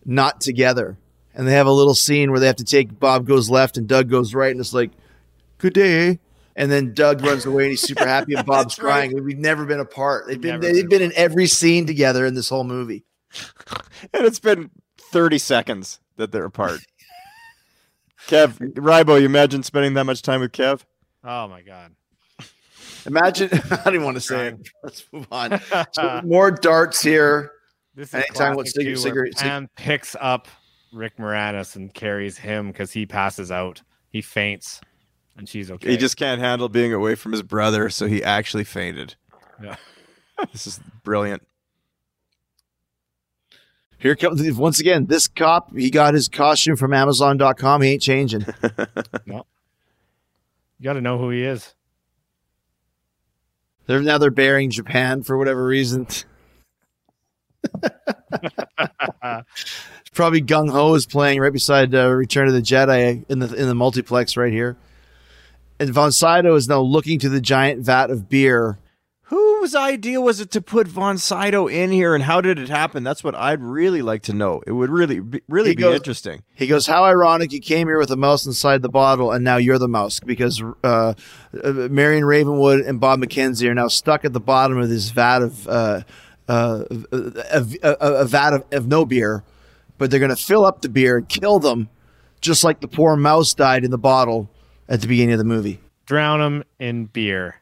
not 0.06 0.42
together, 0.42 1.00
and 1.34 1.48
they 1.48 1.54
have 1.54 1.66
a 1.66 1.72
little 1.72 1.96
scene 1.96 2.30
where 2.30 2.40
they 2.40 2.46
have 2.46 2.58
to 2.58 2.64
take 2.64 3.00
Bob 3.00 3.26
goes 3.26 3.50
left 3.50 3.78
and 3.78 3.88
Doug 3.88 4.12
goes 4.12 4.36
right, 4.36 4.52
and 4.52 4.60
it's 4.60 4.74
like, 4.76 4.92
"Good 5.58 5.74
day." 5.74 6.20
Eh?" 6.60 6.64
And 6.64 6.72
then 6.72 6.94
Doug 6.94 7.22
runs 7.24 7.46
away 7.46 7.64
and 7.64 7.70
he's 7.72 7.82
super 7.82 8.06
happy, 8.08 8.34
and 8.36 8.46
Bob's 8.46 8.76
That's 8.76 8.80
right. 8.80 9.10
crying. 9.10 9.24
We've 9.24 9.38
never 9.38 9.66
been 9.66 9.80
apart. 9.80 10.28
They've 10.28 10.40
been 10.40 10.60
Never 10.60 10.74
they've 10.74 10.90
been 10.90 11.00
been 11.00 11.12
in 11.12 11.14
every 11.18 11.48
scene 11.48 11.86
together 11.86 12.26
in 12.26 12.34
this 12.36 12.50
whole 12.50 12.64
movie. 12.64 13.04
And 14.14 14.26
it's 14.26 14.40
been 14.40 14.72
thirty 15.12 15.38
seconds 15.38 16.00
that 16.18 16.32
they're 16.32 16.46
apart. 16.46 16.80
Kev, 18.28 18.58
Rybo, 18.76 19.20
you 19.20 19.26
imagine 19.26 19.64
spending 19.64 19.94
that 19.96 20.04
much 20.06 20.22
time 20.22 20.40
with 20.42 20.52
Kev? 20.52 20.82
Oh 21.24 21.48
my 21.48 21.62
god. 21.62 21.92
Imagine. 23.06 23.50
I 23.72 23.84
didn't 23.86 24.04
want 24.04 24.16
to 24.16 24.22
say 24.22 24.48
it. 24.50 24.70
Let's 24.84 25.04
move 25.12 25.28
on. 25.32 25.60
So 25.94 26.22
more 26.24 26.52
darts 26.52 27.02
here. 27.02 27.52
This 27.96 28.10
is 28.10 28.16
Anytime 28.16 28.56
with 28.56 28.68
classic, 28.74 28.82
cigarette- 28.82 28.96
too, 28.98 29.04
where 29.16 29.32
cigarette- 29.32 29.62
cig- 29.62 29.70
picks 29.76 30.16
up 30.20 30.48
Rick 30.94 31.18
Moranis 31.18 31.76
and 31.76 31.94
carries 31.94 32.38
him 32.38 32.68
because 32.68 32.92
he 32.92 33.06
passes 33.06 33.52
out. 33.52 33.82
He 34.10 34.22
faints, 34.22 34.80
and 35.40 35.50
she's 35.50 35.72
okay. 35.72 35.92
He 35.92 35.98
just 35.98 36.18
can't 36.18 36.42
handle 36.42 36.70
being 36.70 36.94
away 36.94 37.16
from 37.16 37.32
his 37.32 37.42
brother, 37.42 37.90
so 37.90 38.06
he 38.06 38.22
actually 38.24 38.66
fainted. 38.66 39.16
Yeah. 39.64 39.78
this 40.52 40.68
is 40.68 40.80
brilliant. 41.04 41.42
Here 43.98 44.16
comes 44.16 44.42
once 44.58 44.80
again. 44.80 45.08
This 45.08 45.28
cop. 45.28 45.76
He 45.76 45.90
got 45.90 46.14
his 46.14 46.28
costume 46.28 46.76
from 46.76 46.94
Amazon.com. 46.94 47.82
He 47.82 47.94
ain't 47.94 48.02
changing. 48.02 48.46
No. 49.26 49.46
You 50.78 50.84
got 50.86 50.94
to 50.94 51.02
know 51.02 51.18
who 51.18 51.30
he 51.30 51.44
is. 51.44 51.74
They're 53.86 54.02
now 54.02 54.18
they're 54.18 54.32
burying 54.32 54.70
Japan 54.70 55.24
for 55.24 55.38
whatever 55.38 55.66
reason. 55.66 56.08
Probably 60.14 60.42
Gung 60.42 60.72
Ho 60.72 60.94
is 60.94 61.06
playing 61.06 61.42
right 61.42 61.52
beside 61.52 61.94
uh, 61.94 62.10
Return 62.10 62.48
of 62.48 62.54
the 62.54 62.62
Jedi 62.62 63.26
in 63.28 63.40
the 63.40 63.54
in 63.54 63.68
the 63.68 63.76
multiplex 63.76 64.38
right 64.38 64.54
here. 64.54 64.78
And 65.80 65.90
Von 65.92 66.12
Sydow 66.12 66.56
is 66.56 66.68
now 66.68 66.82
looking 66.82 67.20
to 67.20 67.30
the 67.30 67.40
giant 67.40 67.86
vat 67.86 68.10
of 68.12 68.28
beer. 68.28 68.80
Whose 69.24 69.76
idea 69.76 70.20
was 70.20 70.40
it 70.40 70.50
to 70.52 70.62
put 70.62 70.88
Von 70.88 71.18
Sydow 71.18 71.68
in 71.68 71.92
here, 71.92 72.16
and 72.16 72.24
how 72.24 72.42
did 72.42 72.58
it 72.58 72.68
happen? 72.70 73.04
That's 73.04 73.24
what 73.24 73.36
I'd 73.36 73.62
really 73.62 74.02
like 74.02 74.24
to 74.24 74.34
know. 74.34 74.62
It 74.66 74.72
would 74.72 74.90
really, 74.90 75.20
be, 75.20 75.42
really 75.48 75.70
He 75.70 75.76
be 75.76 75.84
goes- 75.84 75.96
interesting. 75.96 76.42
He 76.56 76.66
goes, 76.68 76.88
"How 76.88 77.04
ironic! 77.06 77.52
You 77.54 77.60
came 77.62 77.88
here 77.88 78.00
with 78.00 78.10
a 78.10 78.16
mouse 78.18 78.46
inside 78.46 78.82
the 78.82 78.90
bottle, 78.90 79.32
and 79.32 79.44
now 79.44 79.58
you're 79.58 79.78
the 79.78 79.88
mouse 79.88 80.20
because 80.20 80.62
uh, 80.84 81.14
uh, 81.64 81.72
Marion 81.92 82.26
Ravenwood 82.26 82.82
and 82.82 83.00
Bob 83.00 83.20
McKenzie 83.20 83.70
are 83.70 83.76
now 83.76 83.88
stuck 83.88 84.26
at 84.26 84.34
the 84.34 84.40
bottom 84.40 84.80
of 84.80 84.90
this 84.90 85.12
vat 85.12 85.44
of 85.44 85.68
uh, 85.68 86.02
uh, 86.48 86.84
a, 87.12 87.66
a, 87.84 87.96
a 88.00 88.26
vat 88.26 88.54
of, 88.54 88.66
of 88.72 88.88
no 88.88 89.06
beer, 89.06 89.44
but 90.00 90.10
they're 90.10 90.20
going 90.20 90.36
to 90.36 90.36
fill 90.36 90.66
up 90.66 90.82
the 90.82 90.90
beer 90.90 91.18
and 91.18 91.30
kill 91.30 91.60
them, 91.60 91.90
just 92.42 92.64
like 92.64 92.80
the 92.80 92.88
poor 92.88 93.16
mouse 93.16 93.54
died 93.54 93.86
in 93.86 93.92
the 93.92 93.98
bottle 94.00 94.50
at 94.90 95.00
the 95.00 95.08
beginning 95.08 95.32
of 95.34 95.40
the 95.40 95.46
movie." 95.46 95.80
Drown 96.06 96.42
him 96.42 96.64
in 96.80 97.06
beer. 97.06 97.62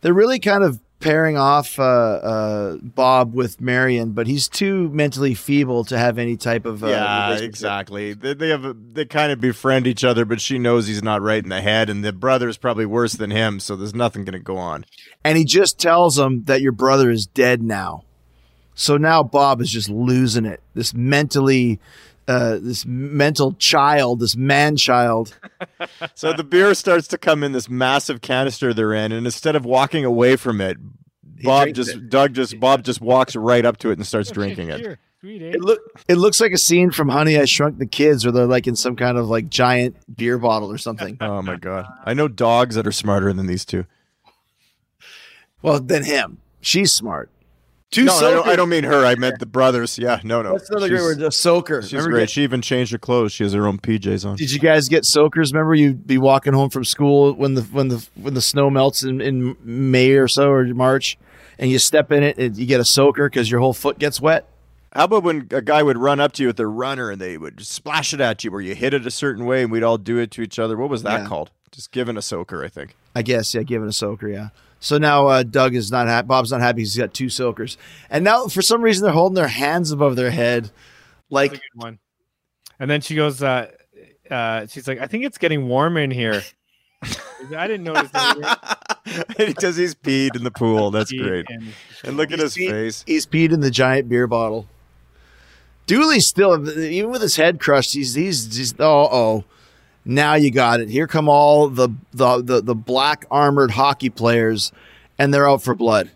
They're 0.00 0.14
really 0.14 0.38
kind 0.38 0.62
of 0.62 0.80
pairing 1.00 1.36
off 1.36 1.78
uh, 1.78 1.82
uh, 1.82 2.76
Bob 2.80 3.34
with 3.34 3.60
Marion, 3.60 4.12
but 4.12 4.26
he's 4.26 4.48
too 4.48 4.88
mentally 4.90 5.34
feeble 5.34 5.84
to 5.84 5.98
have 5.98 6.18
any 6.18 6.36
type 6.36 6.64
of 6.64 6.82
uh, 6.82 6.88
yeah, 6.88 7.36
exactly. 7.38 8.12
They, 8.14 8.34
they 8.34 8.48
have 8.48 8.64
a, 8.64 8.72
they 8.72 9.04
kind 9.04 9.32
of 9.32 9.40
befriend 9.40 9.86
each 9.86 10.04
other, 10.04 10.24
but 10.24 10.40
she 10.40 10.58
knows 10.58 10.86
he's 10.86 11.02
not 11.02 11.22
right 11.22 11.42
in 11.42 11.50
the 11.50 11.60
head, 11.60 11.90
and 11.90 12.04
the 12.04 12.12
brother 12.12 12.48
is 12.48 12.56
probably 12.56 12.86
worse 12.86 13.12
than 13.14 13.30
him, 13.30 13.60
so 13.60 13.76
there's 13.76 13.94
nothing 13.94 14.24
going 14.24 14.32
to 14.32 14.38
go 14.38 14.56
on. 14.56 14.86
and 15.24 15.36
he 15.36 15.44
just 15.44 15.78
tells 15.78 16.18
him 16.18 16.44
that 16.44 16.60
your 16.60 16.72
brother 16.72 17.10
is 17.10 17.26
dead 17.26 17.62
now. 17.62 18.05
So 18.76 18.96
now 18.96 19.22
Bob 19.24 19.60
is 19.60 19.70
just 19.70 19.88
losing 19.88 20.44
it. 20.44 20.60
This 20.74 20.92
mentally, 20.94 21.80
uh, 22.28 22.58
this 22.60 22.84
mental 22.86 23.54
child, 23.54 24.20
this 24.20 24.36
man 24.36 24.76
child. 24.76 25.36
So 26.14 26.32
the 26.32 26.44
beer 26.44 26.74
starts 26.74 27.08
to 27.08 27.18
come 27.18 27.42
in 27.42 27.52
this 27.52 27.68
massive 27.68 28.20
canister 28.20 28.72
they're 28.74 28.92
in, 28.94 29.12
and 29.12 29.26
instead 29.26 29.56
of 29.56 29.64
walking 29.64 30.04
away 30.04 30.36
from 30.36 30.60
it, 30.60 30.76
Bob 31.42 31.72
just 31.72 31.94
it. 31.94 32.10
Doug 32.10 32.34
just 32.34 32.58
Bob 32.60 32.82
just 32.84 33.00
walks 33.00 33.34
right 33.34 33.64
up 33.64 33.76
to 33.78 33.90
it 33.90 33.98
and 33.98 34.06
starts 34.06 34.30
drinking 34.30 34.70
it. 34.70 34.82
Beer. 34.82 34.98
Sweet? 35.20 35.42
It 35.42 35.60
look, 35.60 35.80
it 36.08 36.16
looks 36.16 36.40
like 36.40 36.52
a 36.52 36.58
scene 36.58 36.90
from 36.90 37.08
Honey 37.08 37.38
I 37.38 37.44
Shrunk 37.46 37.78
the 37.78 37.86
Kids, 37.86 38.24
where 38.24 38.32
they're 38.32 38.46
like 38.46 38.66
in 38.66 38.76
some 38.76 38.96
kind 38.96 39.16
of 39.18 39.28
like 39.28 39.48
giant 39.48 39.96
beer 40.14 40.38
bottle 40.38 40.70
or 40.70 40.78
something. 40.78 41.16
Oh 41.20 41.42
my 41.42 41.56
god! 41.56 41.86
I 42.04 42.14
know 42.14 42.28
dogs 42.28 42.74
that 42.76 42.86
are 42.86 42.92
smarter 42.92 43.32
than 43.32 43.46
these 43.46 43.64
two. 43.64 43.86
well, 45.62 45.80
than 45.80 46.04
him. 46.04 46.38
She's 46.60 46.92
smart. 46.92 47.30
Two 47.92 48.04
No, 48.04 48.12
I 48.16 48.20
don't, 48.20 48.32
soakers. 48.34 48.52
I 48.52 48.56
don't 48.56 48.68
mean 48.68 48.84
her. 48.84 49.04
I 49.06 49.14
meant 49.14 49.38
the 49.38 49.46
brothers. 49.46 49.96
Yeah, 49.98 50.20
no, 50.24 50.42
no. 50.42 50.52
That's 50.52 50.68
another 50.70 50.88
great 50.88 51.00
word. 51.02 51.22
A 51.22 51.30
soaker. 51.30 51.82
She's 51.82 51.92
Remember 51.92 52.16
great. 52.16 52.30
She 52.30 52.42
even 52.42 52.60
changed 52.60 52.90
her 52.92 52.98
clothes. 52.98 53.32
She 53.32 53.44
has 53.44 53.52
her 53.52 53.66
own 53.66 53.78
PJs 53.78 54.26
on. 54.26 54.36
Did 54.36 54.50
you 54.50 54.58
guys 54.58 54.88
get 54.88 55.04
soakers? 55.04 55.52
Remember, 55.52 55.74
you'd 55.74 56.06
be 56.06 56.18
walking 56.18 56.52
home 56.52 56.68
from 56.68 56.84
school 56.84 57.32
when 57.34 57.54
the 57.54 57.62
when 57.62 57.88
the 57.88 58.06
when 58.16 58.34
the 58.34 58.40
snow 58.40 58.70
melts 58.70 59.02
in, 59.04 59.20
in 59.20 59.56
May 59.62 60.10
or 60.12 60.26
so 60.26 60.50
or 60.50 60.64
March, 60.74 61.16
and 61.58 61.70
you 61.70 61.78
step 61.78 62.10
in 62.10 62.22
it 62.24 62.36
and 62.38 62.56
you 62.56 62.66
get 62.66 62.80
a 62.80 62.84
soaker 62.84 63.28
because 63.30 63.50
your 63.50 63.60
whole 63.60 63.72
foot 63.72 63.98
gets 64.00 64.20
wet. 64.20 64.48
How 64.92 65.04
about 65.04 65.22
when 65.22 65.46
a 65.52 65.62
guy 65.62 65.82
would 65.82 65.98
run 65.98 66.20
up 66.20 66.32
to 66.32 66.42
you 66.42 66.48
with 66.48 66.56
their 66.56 66.70
runner 66.70 67.10
and 67.10 67.20
they 67.20 67.36
would 67.38 67.64
splash 67.64 68.12
it 68.14 68.20
at 68.20 68.42
you, 68.44 68.50
where 68.50 68.60
you 68.62 68.74
hit 68.74 68.94
it 68.94 69.06
a 69.06 69.10
certain 69.10 69.44
way, 69.44 69.62
and 69.62 69.70
we'd 69.70 69.82
all 69.82 69.98
do 69.98 70.18
it 70.18 70.30
to 70.32 70.42
each 70.42 70.58
other? 70.58 70.76
What 70.76 70.88
was 70.88 71.02
that 71.04 71.20
Yeah. 71.22 71.26
called? 71.28 71.50
Just 71.70 71.92
giving 71.92 72.16
a 72.16 72.22
soaker, 72.22 72.64
I 72.64 72.68
think. 72.68 72.96
I 73.14 73.20
guess, 73.22 73.52
yeah, 73.54 73.62
giving 73.62 73.88
a 73.88 73.92
soaker, 73.92 74.26
yeah. 74.28 74.48
So 74.80 74.98
now 74.98 75.26
uh, 75.26 75.42
Doug 75.42 75.74
is 75.74 75.90
not 75.90 76.06
happy. 76.06 76.26
Bob's 76.26 76.50
not 76.52 76.60
happy. 76.60 76.82
He's 76.82 76.96
got 76.96 77.14
two 77.14 77.28
soakers, 77.28 77.76
and 78.10 78.24
now 78.24 78.46
for 78.46 78.62
some 78.62 78.82
reason 78.82 79.04
they're 79.04 79.12
holding 79.12 79.34
their 79.34 79.48
hands 79.48 79.90
above 79.90 80.16
their 80.16 80.30
head, 80.30 80.70
like 81.30 81.52
That's 81.52 81.64
a 81.64 81.68
good 81.78 81.82
one. 81.82 81.98
And 82.78 82.90
then 82.90 83.00
she 83.00 83.14
goes, 83.14 83.42
uh, 83.42 83.70
uh, 84.30 84.66
she's 84.66 84.86
like, 84.86 84.98
I 85.00 85.06
think 85.06 85.24
it's 85.24 85.38
getting 85.38 85.66
warm 85.66 85.96
in 85.96 86.10
here. 86.10 86.42
I 87.56 87.66
didn't 87.66 87.84
notice 87.84 88.10
that. 88.10 89.34
Because 89.38 89.76
he's 89.78 89.94
peed 89.94 90.36
in 90.36 90.44
the 90.44 90.50
pool. 90.50 90.90
That's 90.90 91.10
great. 91.12 91.46
And- 91.48 91.72
And 92.04 92.16
look 92.18 92.32
at 92.32 92.38
his 92.38 92.54
peed- 92.56 92.70
face. 92.70 93.04
He's 93.06 93.26
peed 93.26 93.52
in 93.52 93.60
the 93.60 93.70
giant 93.70 94.08
beer 94.08 94.26
bottle. 94.26 94.66
Dooley's 95.86 96.26
still, 96.26 96.68
even 96.78 97.10
with 97.10 97.22
his 97.22 97.36
head 97.36 97.60
crushed, 97.60 97.94
he's 97.94 98.14
he's 98.14 98.46
just 98.46 98.80
oh 98.80 99.08
oh. 99.10 99.44
Now 100.08 100.34
you 100.34 100.52
got 100.52 100.78
it. 100.78 100.88
Here 100.88 101.08
come 101.08 101.28
all 101.28 101.68
the 101.68 101.88
the 102.12 102.40
the, 102.40 102.62
the 102.62 102.74
black 102.76 103.26
armored 103.28 103.72
hockey 103.72 104.08
players, 104.08 104.70
and 105.18 105.34
they're 105.34 105.48
out 105.48 105.62
for 105.62 105.74
blood. 105.74 106.12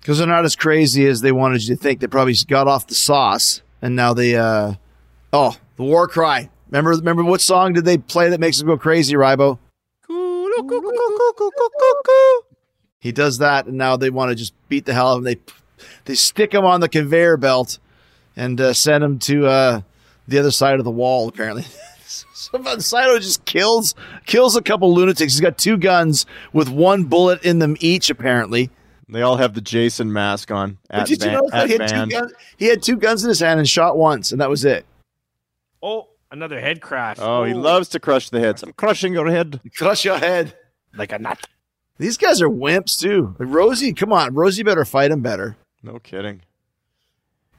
Because 0.00 0.18
they're 0.18 0.26
not 0.28 0.44
as 0.44 0.54
crazy 0.54 1.04
as 1.08 1.20
they 1.20 1.32
wanted 1.32 1.66
you 1.66 1.74
to 1.74 1.82
think. 1.82 1.98
They 1.98 2.06
probably 2.06 2.36
got 2.46 2.68
off 2.68 2.86
the 2.86 2.94
sauce, 2.94 3.60
and 3.82 3.96
now 3.96 4.14
they 4.14 4.36
uh 4.36 4.74
oh 5.32 5.56
the 5.74 5.82
war 5.82 6.06
cry. 6.06 6.48
Remember 6.70 6.90
remember 6.92 7.24
what 7.24 7.40
song 7.40 7.72
did 7.72 7.84
they 7.84 7.98
play 7.98 8.30
that 8.30 8.38
makes 8.38 8.58
them 8.58 8.68
go 8.68 8.78
crazy, 8.78 9.14
Rybo? 9.14 9.58
He 13.00 13.10
does 13.10 13.38
that, 13.38 13.66
and 13.66 13.76
now 13.76 13.96
they 13.96 14.10
want 14.10 14.30
to 14.30 14.36
just 14.36 14.54
beat 14.68 14.86
the 14.86 14.94
hell 14.94 15.08
out 15.08 15.18
of 15.18 15.18
him. 15.18 15.24
They 15.24 15.38
they 16.04 16.14
stick 16.14 16.54
him 16.54 16.64
on 16.64 16.80
the 16.80 16.88
conveyor 16.88 17.36
belt 17.36 17.80
and 18.36 18.60
uh, 18.60 18.74
send 18.74 19.02
him 19.02 19.18
to 19.20 19.46
uh, 19.46 19.80
the 20.28 20.38
other 20.38 20.50
side 20.50 20.78
of 20.78 20.84
the 20.84 20.90
wall. 20.90 21.28
Apparently, 21.28 21.62
so 22.06 22.58
Von 22.58 22.80
Sydow 22.80 23.18
just 23.18 23.44
kills 23.44 23.94
kills 24.26 24.56
a 24.56 24.62
couple 24.62 24.92
lunatics. 24.94 25.32
He's 25.34 25.40
got 25.40 25.58
two 25.58 25.76
guns 25.76 26.26
with 26.52 26.68
one 26.68 27.04
bullet 27.04 27.42
in 27.44 27.58
them 27.58 27.76
each. 27.80 28.10
Apparently, 28.10 28.70
They 29.08 29.22
all 29.22 29.36
have 29.36 29.54
the 29.54 29.60
Jason 29.60 30.12
mask 30.12 30.50
on 30.50 30.78
But 30.90 31.00
at, 31.00 31.06
did 31.08 31.20
you 31.22 31.24
van, 31.30 31.34
notice 31.34 31.50
that 31.52 31.66
he 31.68 31.72
had, 31.78 31.88
two 31.88 31.94
band. 31.94 32.10
guns, 32.10 32.32
he 32.56 32.66
had 32.66 32.82
two 32.82 32.96
guns 32.96 33.22
in 33.24 33.28
his 33.28 33.40
hand 33.40 33.58
and 33.60 33.68
shot 33.68 33.96
once, 33.96 34.32
and 34.32 34.40
that 34.40 34.50
was 34.50 34.64
it. 34.64 34.84
oh, 35.82 36.08
another 36.30 36.60
head 36.60 36.80
crash. 36.80 37.16
Oh, 37.20 37.44
he 37.44 37.54
loves 37.54 37.88
to 37.90 38.00
crush 38.00 38.30
the 38.30 38.40
heads. 38.40 38.62
I'm 38.62 38.72
crushing 38.72 39.12
your 39.12 39.30
head. 39.30 39.60
Crush 39.76 40.04
your 40.04 40.18
head. 40.18 40.54
like 40.96 41.12
a 41.12 41.18
nut. 41.18 41.46
These 41.98 42.18
guys 42.18 42.42
are 42.42 42.48
wimps 42.48 43.00
too. 43.00 43.34
Like 43.38 43.48
Rosie, 43.48 43.92
come 43.94 44.12
on, 44.12 44.34
Rosie 44.34 44.62
better 44.62 44.84
fight 44.84 45.10
him 45.10 45.20
better. 45.22 45.56
No 45.82 45.98
kidding. 45.98 46.42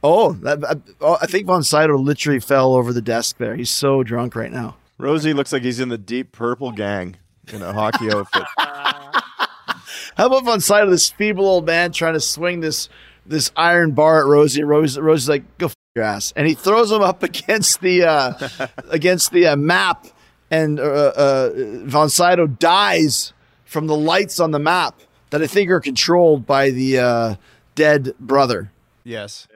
Oh, 0.10 0.32
that, 0.32 0.64
I, 0.64 0.76
oh, 1.02 1.18
I 1.22 1.26
think 1.26 1.48
Von 1.48 1.64
Sydow 1.64 1.98
literally 1.98 2.40
fell 2.40 2.76
over 2.76 2.94
the 2.94 3.02
desk 3.02 3.36
there. 3.40 3.58
He's 3.58 3.70
so 3.70 4.04
drunk 4.04 4.38
right 4.38 4.52
now. 4.52 4.78
Rosie 4.98 5.34
looks 5.34 5.52
like 5.52 5.64
he's 5.64 5.82
in 5.82 5.90
the 5.90 5.98
deep 5.98 6.32
purple 6.32 6.72
gang 6.72 7.18
in 7.52 7.62
a 7.62 7.74
hockey 7.74 8.10
outfit. 8.14 8.44
How 8.56 10.28
about 10.28 10.46
Von 10.46 10.62
Sydow, 10.62 10.90
this 10.90 11.10
feeble 11.10 11.46
old 11.46 11.66
man 11.66 11.92
trying 11.92 12.14
to 12.14 12.22
swing 12.22 12.62
this 12.62 12.88
this 13.26 13.52
iron 13.58 13.92
bar 13.92 14.22
at 14.22 14.28
Rosie? 14.28 14.64
Rosie 14.64 15.02
Rosie's 15.02 15.28
like, 15.28 15.58
"Go 15.58 15.66
f- 15.66 15.76
your 15.94 16.06
ass," 16.06 16.32
and 16.38 16.48
he 16.48 16.54
throws 16.54 16.90
him 16.90 17.02
up 17.02 17.22
against 17.32 17.82
the 17.82 18.04
uh, 18.04 18.68
against 18.90 19.34
the 19.34 19.48
uh, 19.48 19.56
map, 19.58 20.08
and 20.50 20.80
uh, 20.80 20.84
uh, 20.84 21.50
Von 21.84 22.10
Sydow 22.10 22.48
dies 22.48 23.34
from 23.66 23.88
the 23.88 23.98
lights 23.98 24.40
on 24.40 24.52
the 24.52 24.60
map 24.60 25.02
that 25.32 25.42
I 25.42 25.48
think 25.48 25.70
are 25.70 25.82
controlled 25.82 26.46
by 26.46 26.70
the 26.70 26.98
uh, 26.98 27.36
dead 27.76 28.16
brother. 28.22 28.72
Yes. 29.04 29.48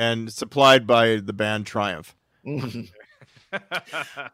There 0.00 0.08
we 0.08 0.14
go. 0.14 0.22
And 0.22 0.32
supplied 0.32 0.86
by 0.86 1.16
the 1.16 1.32
band 1.32 1.66
Triumph. 1.66 2.14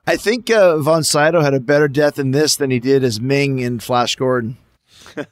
I 0.07 0.17
think 0.17 0.51
uh, 0.51 0.79
Von 0.79 1.03
Sydow 1.03 1.41
had 1.41 1.55
a 1.55 1.61
better 1.61 1.89
death 1.89 2.19
in 2.19 2.31
this 2.31 2.57
than 2.57 2.71
he 2.71 2.79
did 2.79 3.03
as 3.03 3.21
Ming 3.21 3.59
in 3.59 3.81
Flash 3.81 4.17
Gordon. 4.17 4.59
I 5.17 5.25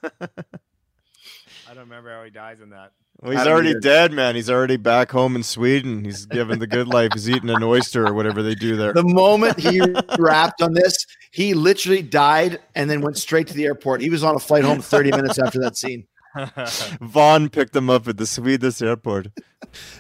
don't 1.68 1.78
remember 1.78 2.10
how 2.12 2.24
he 2.24 2.30
dies 2.30 2.60
in 2.60 2.70
that. 2.70 2.92
Well, 3.20 3.32
he's 3.32 3.46
already 3.46 3.70
either. 3.70 3.80
dead, 3.80 4.12
man. 4.12 4.34
He's 4.34 4.50
already 4.50 4.76
back 4.76 5.10
home 5.10 5.36
in 5.36 5.42
Sweden. 5.42 6.04
He's 6.04 6.26
given 6.26 6.58
the 6.58 6.66
good 6.66 6.88
life. 6.88 7.10
He's 7.14 7.30
eating 7.30 7.48
an 7.48 7.62
oyster 7.62 8.06
or 8.06 8.12
whatever 8.12 8.42
they 8.42 8.54
do 8.54 8.76
there. 8.76 8.92
The 8.92 9.04
moment 9.04 9.58
he 9.58 9.80
rapped 10.18 10.60
on 10.60 10.74
this, 10.74 11.06
he 11.30 11.54
literally 11.54 12.02
died 12.02 12.60
and 12.74 12.90
then 12.90 13.00
went 13.00 13.16
straight 13.16 13.46
to 13.48 13.54
the 13.54 13.64
airport. 13.64 14.02
He 14.02 14.10
was 14.10 14.24
on 14.24 14.34
a 14.34 14.38
flight 14.38 14.64
home 14.64 14.80
30 14.82 15.12
minutes 15.12 15.38
after 15.38 15.60
that 15.60 15.76
scene. 15.76 16.06
Vaughn 17.00 17.48
picked 17.48 17.72
them 17.72 17.88
up 17.88 18.08
at 18.08 18.16
the 18.16 18.26
Swedish 18.26 18.82
airport. 18.82 19.28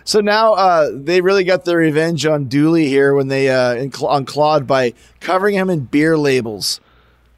So 0.04 0.20
now 0.20 0.54
uh, 0.54 0.90
they 0.92 1.20
really 1.20 1.44
got 1.44 1.64
their 1.64 1.78
revenge 1.78 2.26
on 2.26 2.46
Dooley 2.46 2.86
here 2.86 3.14
when 3.14 3.28
they 3.28 3.48
uh, 3.50 3.74
in, 3.74 3.92
on 4.02 4.24
Claude 4.24 4.66
by 4.66 4.94
covering 5.20 5.54
him 5.54 5.70
in 5.70 5.80
beer 5.80 6.16
labels. 6.16 6.80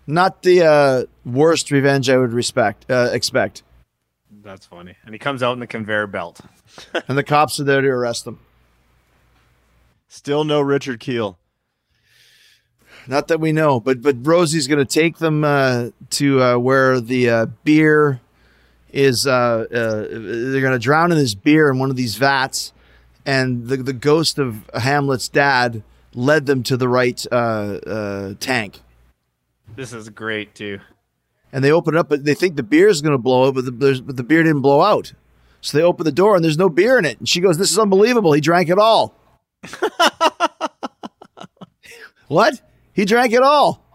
Not 0.06 0.42
the 0.42 0.62
uh, 0.62 1.04
worst 1.24 1.70
revenge 1.70 2.08
I 2.08 2.16
would 2.16 2.32
respect 2.32 2.90
uh, 2.90 3.10
expect. 3.12 3.62
That's 4.42 4.66
funny. 4.66 4.94
And 5.04 5.14
he 5.14 5.18
comes 5.18 5.42
out 5.42 5.52
in 5.52 5.60
the 5.60 5.66
conveyor 5.66 6.06
belt. 6.06 6.40
And 7.08 7.16
the 7.16 7.24
cops 7.24 7.58
are 7.58 7.64
there 7.64 7.80
to 7.80 7.88
arrest 7.88 8.26
him. 8.26 8.38
Still 10.08 10.44
no 10.44 10.60
Richard 10.60 11.00
Kiel. 11.00 11.38
Not 13.06 13.28
that 13.28 13.40
we 13.40 13.52
know, 13.52 13.80
but 13.80 14.02
but 14.02 14.16
Rosie's 14.20 14.66
going 14.66 14.84
to 14.84 14.84
take 14.84 15.18
them 15.18 15.42
uh, 15.42 15.90
to 16.10 16.42
uh, 16.42 16.58
where 16.58 17.00
the 17.00 17.30
uh, 17.30 17.46
beer 17.64 18.20
is. 18.96 19.26
Uh, 19.26 19.66
uh, 19.70 20.06
they're 20.10 20.60
going 20.60 20.72
to 20.72 20.78
drown 20.78 21.12
in 21.12 21.18
this 21.18 21.34
beer 21.34 21.70
in 21.70 21.78
one 21.78 21.90
of 21.90 21.96
these 21.96 22.16
vats, 22.16 22.72
and 23.24 23.68
the 23.68 23.76
the 23.76 23.92
ghost 23.92 24.38
of 24.38 24.68
Hamlet's 24.74 25.28
dad 25.28 25.82
led 26.14 26.46
them 26.46 26.62
to 26.64 26.76
the 26.76 26.88
right 26.88 27.24
uh, 27.30 27.34
uh, 27.34 28.34
tank. 28.40 28.80
This 29.76 29.92
is 29.92 30.08
great 30.08 30.54
too. 30.54 30.80
And 31.52 31.62
they 31.62 31.70
open 31.70 31.94
it 31.94 31.98
up, 31.98 32.08
but 32.08 32.24
they 32.24 32.34
think 32.34 32.56
the 32.56 32.62
beer 32.62 32.88
is 32.88 33.02
going 33.02 33.12
to 33.12 33.18
blow 33.18 33.46
out, 33.46 33.54
but 33.54 33.64
the, 33.64 34.02
but 34.04 34.16
the 34.16 34.24
beer 34.24 34.42
didn't 34.42 34.62
blow 34.62 34.82
out. 34.82 35.12
So 35.60 35.78
they 35.78 35.84
open 35.84 36.04
the 36.04 36.12
door, 36.12 36.34
and 36.34 36.44
there's 36.44 36.58
no 36.58 36.68
beer 36.68 36.98
in 36.98 37.04
it. 37.04 37.18
And 37.18 37.28
she 37.28 37.40
goes, 37.40 37.58
"This 37.58 37.70
is 37.70 37.78
unbelievable. 37.78 38.32
He 38.32 38.40
drank 38.40 38.68
it 38.68 38.78
all." 38.78 39.14
what? 42.28 42.60
He 42.92 43.04
drank 43.04 43.32
it 43.32 43.42
all. 43.42 43.85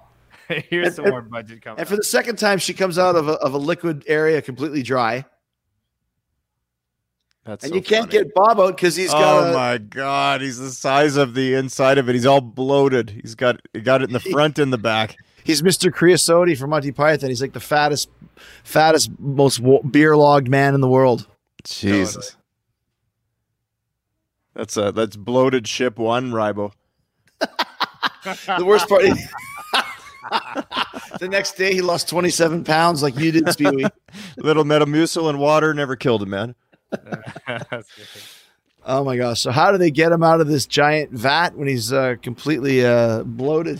Here's 0.69 0.95
some 0.95 1.05
and- 1.05 1.11
more 1.13 1.21
budget 1.21 1.61
coming. 1.61 1.79
And 1.79 1.87
for 1.87 1.95
the 1.95 2.03
second 2.03 2.37
time, 2.37 2.57
she 2.57 2.73
comes 2.73 2.97
out 2.97 3.15
of 3.15 3.27
a, 3.27 3.33
of 3.33 3.53
a 3.53 3.57
liquid 3.57 4.03
area 4.07 4.41
completely 4.41 4.83
dry. 4.83 5.25
That's 7.43 7.63
And 7.63 7.71
so 7.71 7.75
you 7.75 7.81
can't 7.81 8.09
get 8.09 8.33
Bob 8.35 8.59
out 8.59 8.75
because 8.75 8.95
he's 8.95 9.09
got 9.09 9.47
Oh 9.47 9.49
a, 9.49 9.53
my 9.53 9.77
god, 9.79 10.41
he's 10.41 10.59
the 10.59 10.69
size 10.69 11.15
of 11.17 11.33
the 11.33 11.55
inside 11.55 11.97
of 11.97 12.07
it. 12.07 12.13
He's 12.13 12.25
all 12.25 12.41
bloated. 12.41 13.09
He's 13.09 13.33
got 13.33 13.59
he 13.73 13.81
got 13.81 14.01
it 14.03 14.09
in 14.09 14.13
the 14.13 14.19
front 14.19 14.59
and 14.59 14.71
the 14.71 14.77
back. 14.77 15.17
he's 15.43 15.63
Mr. 15.63 15.91
Creosote 15.91 16.55
from 16.57 16.69
Monty 16.69 16.91
Python. 16.91 17.29
He's 17.29 17.41
like 17.41 17.53
the 17.53 17.59
fattest, 17.59 18.09
fattest, 18.63 19.09
most 19.17 19.59
beer 19.91 20.15
logged 20.15 20.49
man 20.49 20.75
in 20.75 20.81
the 20.81 20.87
world. 20.87 21.27
Jesus. 21.63 22.35
That's 24.53 24.77
a 24.77 24.91
that's 24.91 25.15
bloated 25.15 25.67
ship 25.67 25.97
one, 25.97 26.31
Rybo. 26.31 26.73
The 28.57 28.65
worst 28.65 28.87
part. 28.87 29.01
the 31.19 31.27
next 31.29 31.57
day, 31.57 31.73
he 31.73 31.81
lost 31.81 32.07
27 32.07 32.63
pounds 32.63 33.03
like 33.03 33.17
you 33.17 33.31
did, 33.31 33.45
Spewy. 33.45 33.89
Little 34.37 34.63
Metamucil 34.63 35.29
and 35.29 35.39
water 35.39 35.73
never 35.73 35.95
killed 35.95 36.23
a 36.23 36.25
man. 36.25 36.55
Oh 38.83 39.03
my 39.03 39.15
gosh! 39.15 39.39
So 39.39 39.51
how 39.51 39.71
do 39.71 39.77
they 39.77 39.91
get 39.91 40.11
him 40.11 40.23
out 40.23 40.41
of 40.41 40.47
this 40.47 40.65
giant 40.65 41.11
vat 41.11 41.55
when 41.55 41.67
he's 41.67 41.93
uh, 41.93 42.15
completely 42.23 42.83
uh, 42.83 43.21
bloated? 43.21 43.79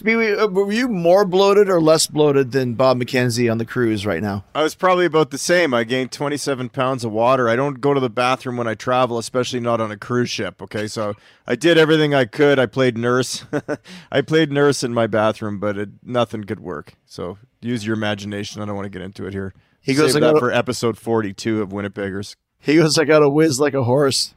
Uh, 0.00 0.46
were 0.46 0.72
you 0.72 0.88
more 0.88 1.24
bloated 1.24 1.68
or 1.68 1.80
less 1.80 2.06
bloated 2.06 2.52
than 2.52 2.74
Bob 2.74 2.98
McKenzie 2.98 3.50
on 3.50 3.58
the 3.58 3.64
cruise 3.64 4.06
right 4.06 4.22
now? 4.22 4.44
I 4.54 4.62
was 4.62 4.74
probably 4.74 5.04
about 5.04 5.30
the 5.30 5.38
same. 5.38 5.74
I 5.74 5.84
gained 5.84 6.12
27 6.12 6.68
pounds 6.70 7.04
of 7.04 7.12
water. 7.12 7.48
I 7.48 7.56
don't 7.56 7.80
go 7.80 7.92
to 7.92 8.00
the 8.00 8.10
bathroom 8.10 8.56
when 8.56 8.66
I 8.68 8.74
travel, 8.74 9.18
especially 9.18 9.60
not 9.60 9.80
on 9.80 9.90
a 9.90 9.96
cruise 9.96 10.30
ship. 10.30 10.62
Okay, 10.62 10.86
so 10.86 11.14
I 11.46 11.56
did 11.56 11.76
everything 11.78 12.14
I 12.14 12.24
could. 12.24 12.58
I 12.58 12.66
played 12.66 12.96
nurse. 12.96 13.44
I 14.12 14.20
played 14.20 14.50
nurse 14.52 14.82
in 14.82 14.94
my 14.94 15.06
bathroom, 15.06 15.58
but 15.58 15.76
it, 15.76 15.88
nothing 16.02 16.44
could 16.44 16.60
work. 16.60 16.94
So 17.04 17.38
use 17.60 17.86
your 17.86 17.94
imagination. 17.96 18.62
I 18.62 18.64
don't 18.64 18.76
want 18.76 18.86
to 18.86 18.90
get 18.90 19.02
into 19.02 19.26
it 19.26 19.32
here. 19.32 19.52
He 19.80 19.94
goes, 19.94 20.12
Save 20.12 20.22
"I 20.22 20.32
that 20.32 20.38
for 20.38 20.52
episode 20.52 20.96
42 20.96 21.60
of 21.60 21.70
Winnipeggers. 21.70 22.36
He 22.58 22.76
goes, 22.76 22.96
"I 22.98 23.04
got 23.04 23.18
to 23.18 23.28
whiz 23.28 23.58
like 23.58 23.74
a 23.74 23.82
horse." 23.82 24.34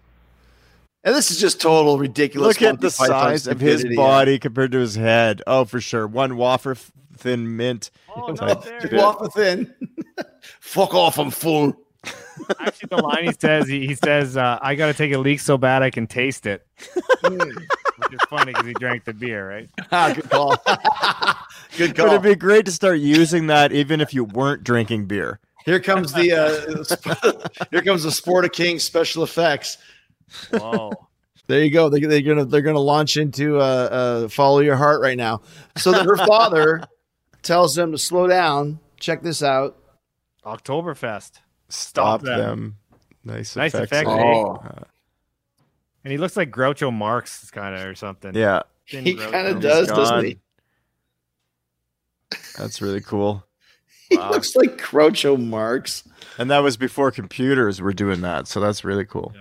And 1.06 1.14
this 1.14 1.30
is 1.30 1.40
just 1.40 1.61
total 1.61 1.99
ridiculous. 1.99 2.60
Look 2.60 2.61
at 2.64 2.82
the 2.82 2.88
Monty 2.88 2.98
Python 2.98 3.38
size 3.38 3.48
of 3.48 3.60
his 3.60 3.86
body 3.95 4.40
compared 4.40 4.72
to 4.72 4.80
his 4.80 4.95
head. 4.95 5.44
Oh, 5.45 5.64
for 5.64 5.80
sure. 5.80 6.07
One 6.07 6.36
wafer 6.36 6.72
f- 6.72 6.91
thin 7.15 7.56
mint. 7.56 7.91
Oh, 8.15 8.27
no, 8.27 8.34
type 8.34 8.64
there 8.64 8.82
bit. 8.82 8.91
it 8.91 8.95
is. 8.95 9.02
Waffle 9.02 9.30
thin. 9.30 9.73
Fuck 10.60 10.95
off! 10.95 11.19
I'm 11.19 11.30
full. 11.30 11.76
Actually, 12.60 12.88
the 12.90 12.98
line 12.98 13.26
he 13.26 13.34
says, 13.40 13.68
he, 13.68 13.88
he 13.88 13.95
says, 13.95 14.36
uh, 14.36 14.57
"I 14.61 14.76
got 14.76 14.88
to 14.88 14.94
take 14.94 15.11
a 15.11 15.18
leak 15.18 15.40
so 15.40 15.57
bad 15.57 15.84
I 15.84 15.90
can 15.91 16.07
taste 16.07 16.45
it," 16.45 16.65
which 17.22 17.34
is 17.34 18.19
funny 18.30 18.52
because 18.52 18.65
he 18.65 18.73
drank 18.73 19.06
the 19.06 19.14
beer, 19.14 19.48
right? 19.48 19.69
Ah, 19.91 20.11
good 20.14 20.30
call. 20.30 20.49
good 21.77 21.95
call. 21.95 21.95
But 21.95 21.95
call. 21.95 22.07
it'd 22.07 22.22
be 22.23 22.36
great 22.36 22.65
to 22.65 22.72
start 22.72 22.99
using 22.99 23.48
that 23.48 23.72
even 23.72 24.02
if 24.02 24.14
you 24.14 24.23
weren't 24.23 24.64
drinking 24.64 25.06
beer. 25.06 25.40
Here 25.65 25.80
comes 25.80 26.14
the 26.14 26.32
uh, 26.32 27.65
here 27.72 27.82
comes 27.82 28.03
the 28.03 28.11
Sport 28.11 28.45
of 28.45 28.52
Kings 28.52 28.84
special 28.84 29.23
effects. 29.23 29.77
Whoa. 30.52 30.91
There 31.47 31.64
you 31.64 31.69
go. 31.69 31.89
They, 31.89 31.99
they're 31.99 32.22
gonna 32.23 32.45
they're 32.45 32.64
gonna 32.64 32.80
launch 32.80 33.18
into 33.18 33.57
uh, 33.60 33.61
uh, 34.23 34.27
follow 34.30 34.61
your 34.61 34.76
heart 34.77 34.99
right 34.99 35.15
now. 35.15 35.43
So 35.77 35.91
that 35.91 36.03
her 36.03 36.18
father 36.26 36.81
tells 37.43 37.76
them 37.76 37.91
to 37.91 37.99
slow 37.99 38.26
down. 38.26 38.80
Check 38.99 39.22
this 39.22 39.43
out. 39.43 39.77
Oktoberfest. 40.43 41.34
Stop 41.69 42.23
them. 42.23 42.39
them. 42.39 42.76
Nice, 43.23 43.56
Nice 43.56 43.76
effects. 43.76 43.91
effects, 43.91 44.10
eh? 44.10 44.43
eh? 44.80 44.84
And 46.03 46.11
he 46.11 46.18
looks 46.18 46.35
like 46.35 46.49
Groucho 46.49 46.91
Marx, 46.91 47.52
kind 47.52 47.76
of, 47.76 47.85
or 47.85 47.93
something. 47.93 48.34
Yeah, 48.34 48.64
Thin 48.89 49.06
He 49.06 49.14
kind 49.14 49.47
of 49.47 49.57
He's 49.57 49.64
does, 49.64 49.88
doesn't 49.89 50.26
he? 50.26 50.39
that's 52.57 52.81
really 52.81 53.02
cool. 53.02 53.45
He 54.10 54.18
Wow. 54.18 54.30
looks 54.31 54.56
like 54.56 54.77
Groucho 54.80 55.35
Marx. 55.43 56.03
And 56.39 56.49
that 56.52 56.60
was 56.60 56.76
before 56.77 57.10
computers 57.11 57.81
were 57.81 57.93
doing 57.93 58.22
that, 58.22 58.47
so 58.47 58.60
that's 58.60 58.84
really 58.84 59.06
cool. 59.06 59.31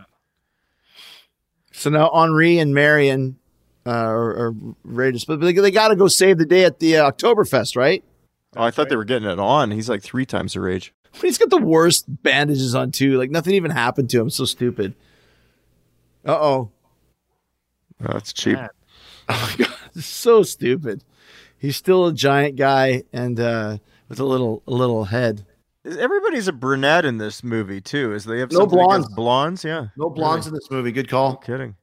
So 1.76 1.90
now 1.90 2.08
Henri 2.10 2.58
and 2.58 2.72
Marion 2.72 3.36
uh, 3.84 3.90
are, 3.90 4.46
are 4.46 4.54
ready 4.84 5.12
to 5.12 5.18
split. 5.18 5.40
But 5.40 5.46
they, 5.46 5.52
they 5.52 5.70
got 5.72 5.88
to 5.88 5.96
go 5.96 6.06
save 6.06 6.38
the 6.38 6.46
day 6.46 6.64
at 6.64 6.78
the 6.78 6.98
uh, 6.98 7.10
Oktoberfest, 7.10 7.76
right? 7.76 8.04
Oh, 8.56 8.62
I 8.62 8.70
thought 8.70 8.88
they 8.88 8.96
were 8.96 9.04
getting 9.04 9.28
it 9.28 9.40
on. 9.40 9.72
He's 9.72 9.88
like 9.88 10.02
three 10.02 10.24
times 10.24 10.54
her 10.54 10.68
age. 10.68 10.94
He's 11.20 11.36
got 11.36 11.50
the 11.50 11.58
worst 11.58 12.04
bandages 12.22 12.74
on 12.74 12.92
too. 12.92 13.18
Like 13.18 13.30
nothing 13.30 13.54
even 13.54 13.72
happened 13.72 14.08
to 14.10 14.20
him. 14.20 14.30
So 14.30 14.44
stupid. 14.44 14.94
Uh 16.24 16.32
oh. 16.32 16.70
Oh, 18.02 18.12
that's 18.12 18.32
cheap. 18.32 18.56
Man. 18.56 18.68
Oh 19.26 19.54
my 19.58 19.64
god, 19.64 20.04
so 20.04 20.42
stupid. 20.42 21.02
He's 21.56 21.76
still 21.76 22.04
a 22.06 22.12
giant 22.12 22.56
guy 22.56 23.04
and 23.10 23.40
uh, 23.40 23.78
with 24.10 24.20
a 24.20 24.24
little 24.24 24.62
a 24.66 24.70
little 24.70 25.04
head. 25.04 25.46
Everybody's 25.84 26.48
a 26.48 26.52
brunette 26.52 27.04
in 27.04 27.18
this 27.18 27.44
movie 27.44 27.80
too. 27.80 28.12
Is 28.14 28.24
they 28.24 28.38
have 28.40 28.50
No 28.52 28.66
blondes. 28.66 29.08
blondes? 29.14 29.64
Yeah, 29.64 29.88
No 29.96 30.08
blondes 30.08 30.46
in 30.46 30.54
this 30.54 30.70
movie. 30.70 30.92
Good 30.92 31.06
No 31.06 31.10
call. 31.10 31.36
kidding. 31.36 31.76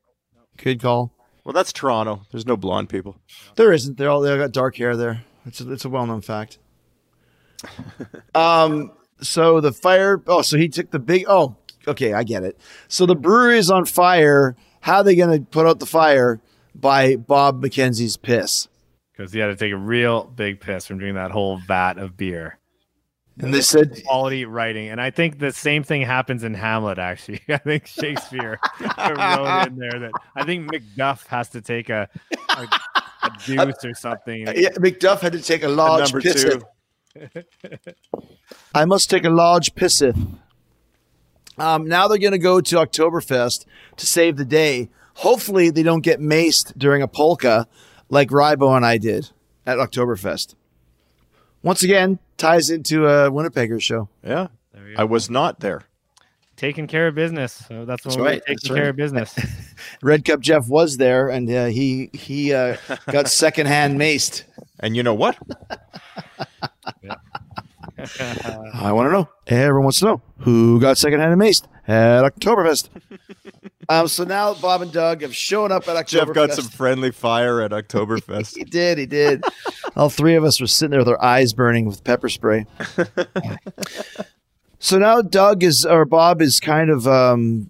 Good 0.57 0.81
call. 0.81 1.13
Well, 1.43 1.53
that's 1.53 1.71
Toronto. 1.73 2.21
There's 2.31 2.45
no 2.45 2.57
blonde 2.57 2.89
people. 2.89 3.17
There 3.55 3.71
isn't. 3.71 3.97
They're 3.97 4.09
all 4.09 4.21
they 4.21 4.31
all 4.31 4.37
got 4.37 4.51
dark 4.51 4.75
hair 4.77 4.95
there. 4.95 5.23
It's 5.45 5.61
a, 5.61 5.71
it's 5.71 5.85
a 5.85 5.89
well 5.89 6.05
known 6.05 6.21
fact. 6.21 6.57
um. 8.35 8.91
So 9.21 9.61
the 9.61 9.71
fire. 9.71 10.21
Oh, 10.27 10.41
so 10.41 10.57
he 10.57 10.67
took 10.67 10.89
the 10.91 10.99
big. 10.99 11.25
Oh, 11.27 11.55
okay. 11.87 12.13
I 12.13 12.23
get 12.23 12.43
it. 12.43 12.59
So 12.87 13.05
the 13.05 13.15
brewery 13.15 13.57
is 13.59 13.69
on 13.69 13.85
fire. 13.85 14.55
How 14.81 14.97
are 14.97 15.03
they 15.03 15.15
going 15.15 15.39
to 15.39 15.45
put 15.45 15.67
out 15.67 15.79
the 15.79 15.85
fire? 15.85 16.41
By 16.73 17.17
Bob 17.17 17.61
McKenzie's 17.61 18.17
piss. 18.17 18.67
Because 19.11 19.33
he 19.33 19.39
had 19.39 19.47
to 19.47 19.55
take 19.55 19.73
a 19.73 19.77
real 19.77 20.23
big 20.23 20.59
piss 20.61 20.87
from 20.87 20.97
drinking 20.99 21.15
that 21.15 21.31
whole 21.31 21.57
vat 21.67 21.97
of 21.97 22.15
beer. 22.17 22.57
And 23.41 23.53
they 23.53 23.61
said, 23.61 24.03
Quality 24.05 24.45
writing. 24.45 24.89
And 24.89 25.01
I 25.01 25.09
think 25.09 25.39
the 25.39 25.51
same 25.51 25.83
thing 25.83 26.01
happens 26.01 26.43
in 26.43 26.53
Hamlet, 26.53 26.99
actually. 26.99 27.41
I 27.49 27.57
think 27.57 27.87
Shakespeare 27.87 28.59
wrote 28.79 29.67
in 29.67 29.75
there 29.77 29.99
that 29.99 30.11
I 30.35 30.45
think 30.45 30.71
Macduff 30.71 31.25
has 31.27 31.49
to 31.49 31.61
take 31.61 31.89
a, 31.89 32.07
a, 32.49 32.67
a 33.23 33.31
deuce 33.45 33.83
or 33.83 33.93
something. 33.95 34.47
yeah, 34.55 34.69
Macduff 34.71 35.19
had 35.19 35.33
to 35.33 35.41
take 35.41 35.63
a 35.63 35.67
large 35.67 36.11
pisseth. 36.11 36.63
I 38.73 38.85
must 38.85 39.09
take 39.09 39.25
a 39.25 39.29
large 39.29 39.73
pisseth. 39.75 40.37
Um, 41.57 41.85
now 41.87 42.07
they're 42.07 42.17
going 42.17 42.31
to 42.31 42.39
go 42.39 42.61
to 42.61 42.75
Oktoberfest 42.77 43.65
to 43.97 44.05
save 44.05 44.37
the 44.37 44.45
day. 44.45 44.89
Hopefully, 45.15 45.69
they 45.69 45.83
don't 45.83 46.01
get 46.01 46.19
maced 46.19 46.77
during 46.77 47.01
a 47.01 47.07
polka 47.07 47.67
like 48.09 48.29
Rybo 48.29 48.75
and 48.75 48.85
I 48.85 48.97
did 48.97 49.29
at 49.65 49.77
Oktoberfest. 49.77 50.55
Once 51.63 51.83
again, 51.83 52.19
ties 52.37 52.69
into 52.69 53.05
a 53.07 53.29
Winnipegger 53.29 53.81
show. 53.81 54.09
Yeah, 54.23 54.47
There 54.73 54.87
you 54.89 54.95
I 54.97 55.01
go. 55.01 55.05
was 55.07 55.29
not 55.29 55.59
there. 55.59 55.83
taking 56.57 56.87
care 56.87 57.07
of 57.07 57.15
business. 57.15 57.53
So 57.67 57.85
that's 57.85 58.03
what 58.05 58.11
That's 58.11 58.17
we're 58.17 58.23
right, 58.25 58.41
taking 58.41 58.55
that's 58.55 58.67
care 58.67 58.75
right. 58.83 58.89
of 58.89 58.95
business. 58.95 59.39
Red 60.01 60.25
Cup 60.25 60.39
Jeff 60.41 60.67
was 60.67 60.97
there, 60.97 61.27
and 61.29 61.49
uh, 61.49 61.65
he 61.67 62.09
he 62.13 62.53
uh, 62.53 62.77
got 63.11 63.27
secondhand 63.43 63.99
maced. 63.99 64.43
And 64.79 64.95
you 64.95 65.03
know 65.03 65.13
what? 65.13 65.37
I 67.99 68.69
I 68.73 68.91
want 68.91 69.07
to 69.07 69.11
know. 69.11 69.29
Everyone 69.47 69.83
wants 69.85 69.99
to 69.99 70.05
know 70.05 70.21
who 70.39 70.79
got 70.79 70.97
secondhand 70.97 71.39
maced 71.39 71.67
at 71.87 72.23
Oktoberfest. 72.23 72.89
Um, 73.89 74.07
so 74.07 74.23
now 74.23 74.53
Bob 74.53 74.81
and 74.81 74.91
Doug 74.91 75.21
have 75.21 75.35
shown 75.35 75.71
up 75.71 75.87
at 75.87 75.95
Oktoberfest. 75.95 76.07
Jeff 76.07 76.33
got 76.33 76.51
some 76.53 76.65
friendly 76.65 77.11
fire 77.11 77.61
at 77.61 77.71
Oktoberfest. 77.71 78.55
He 78.61 78.63
did. 78.63 78.97
He 78.97 79.05
did. 79.05 79.43
All 79.95 80.09
three 80.09 80.35
of 80.35 80.43
us 80.43 80.61
were 80.61 80.67
sitting 80.67 80.91
there 80.91 80.99
with 80.99 81.09
our 81.09 81.21
eyes 81.21 81.53
burning 81.53 81.85
with 81.85 82.03
pepper 82.03 82.29
spray. 82.29 82.65
so 84.79 84.97
now 84.97 85.21
Doug 85.21 85.63
is, 85.63 85.85
or 85.85 86.05
Bob 86.05 86.41
is 86.41 86.59
kind 86.59 86.89
of 86.89 87.07
um, 87.07 87.69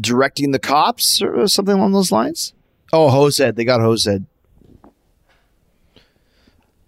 directing 0.00 0.52
the 0.52 0.58
cops 0.58 1.22
or 1.22 1.48
something 1.48 1.74
along 1.74 1.92
those 1.92 2.12
lines. 2.12 2.52
Oh, 2.92 3.08
Hosehead. 3.08 3.56
They 3.56 3.64
got 3.64 3.80
Hosehead. 3.80 4.26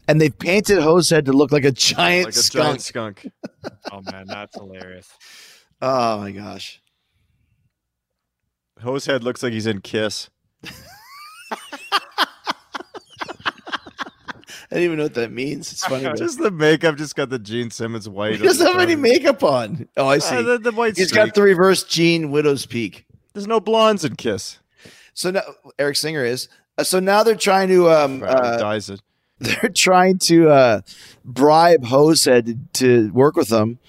And 0.06 0.20
they've 0.20 0.36
painted 0.36 0.78
Hosehead 0.78 1.26
to 1.26 1.32
look 1.32 1.52
like 1.52 1.64
a 1.64 1.70
giant 1.70 2.26
like 2.26 2.34
a 2.34 2.38
skunk. 2.38 2.64
giant 2.64 2.82
skunk. 2.82 3.30
Oh 3.92 4.02
man, 4.10 4.26
that's 4.26 4.56
hilarious. 4.56 5.08
Oh 5.82 6.18
my 6.18 6.30
gosh. 6.30 6.80
Hosehead 8.82 9.22
looks 9.22 9.42
like 9.42 9.52
he's 9.52 9.66
in 9.66 9.80
Kiss. 9.80 10.30
I 14.72 14.76
don't 14.76 14.84
even 14.84 14.98
know 14.98 15.02
what 15.04 15.14
that 15.14 15.32
means. 15.32 15.72
It's 15.72 15.84
funny. 15.84 16.08
Just 16.16 16.38
the 16.38 16.50
makeup, 16.50 16.96
just 16.96 17.16
got 17.16 17.28
the 17.28 17.40
Gene 17.40 17.70
Simmons 17.72 18.08
white. 18.08 18.36
he 18.36 18.42
doesn't 18.46 18.64
have 18.64 18.80
any 18.80 18.94
makeup 18.94 19.42
on. 19.42 19.88
Oh, 19.96 20.06
I 20.06 20.18
see. 20.18 20.36
Uh, 20.36 20.42
the, 20.42 20.58
the 20.58 20.70
white 20.72 20.96
He's 20.96 21.08
streak. 21.08 21.26
got 21.26 21.34
the 21.34 21.42
reverse 21.42 21.82
Gene 21.82 22.30
Widow's 22.30 22.66
Peak. 22.66 23.04
There's 23.34 23.48
no 23.48 23.58
blondes 23.58 24.04
in 24.04 24.14
Kiss. 24.14 24.58
So 25.12 25.32
now 25.32 25.40
Eric 25.78 25.96
Singer 25.96 26.24
is. 26.24 26.48
Uh, 26.78 26.84
so 26.84 27.00
now 27.00 27.24
they're 27.24 27.34
trying 27.34 27.68
to 27.68 27.90
um 27.90 28.22
uh, 28.24 28.58
dies 28.58 28.90
it. 28.90 29.02
they're 29.40 29.70
trying 29.74 30.18
to 30.18 30.48
uh 30.50 30.80
bribe 31.24 31.82
Hosehead 31.82 32.46
to, 32.46 32.56
to 32.74 33.12
work 33.12 33.34
with 33.34 33.48
them. 33.48 33.80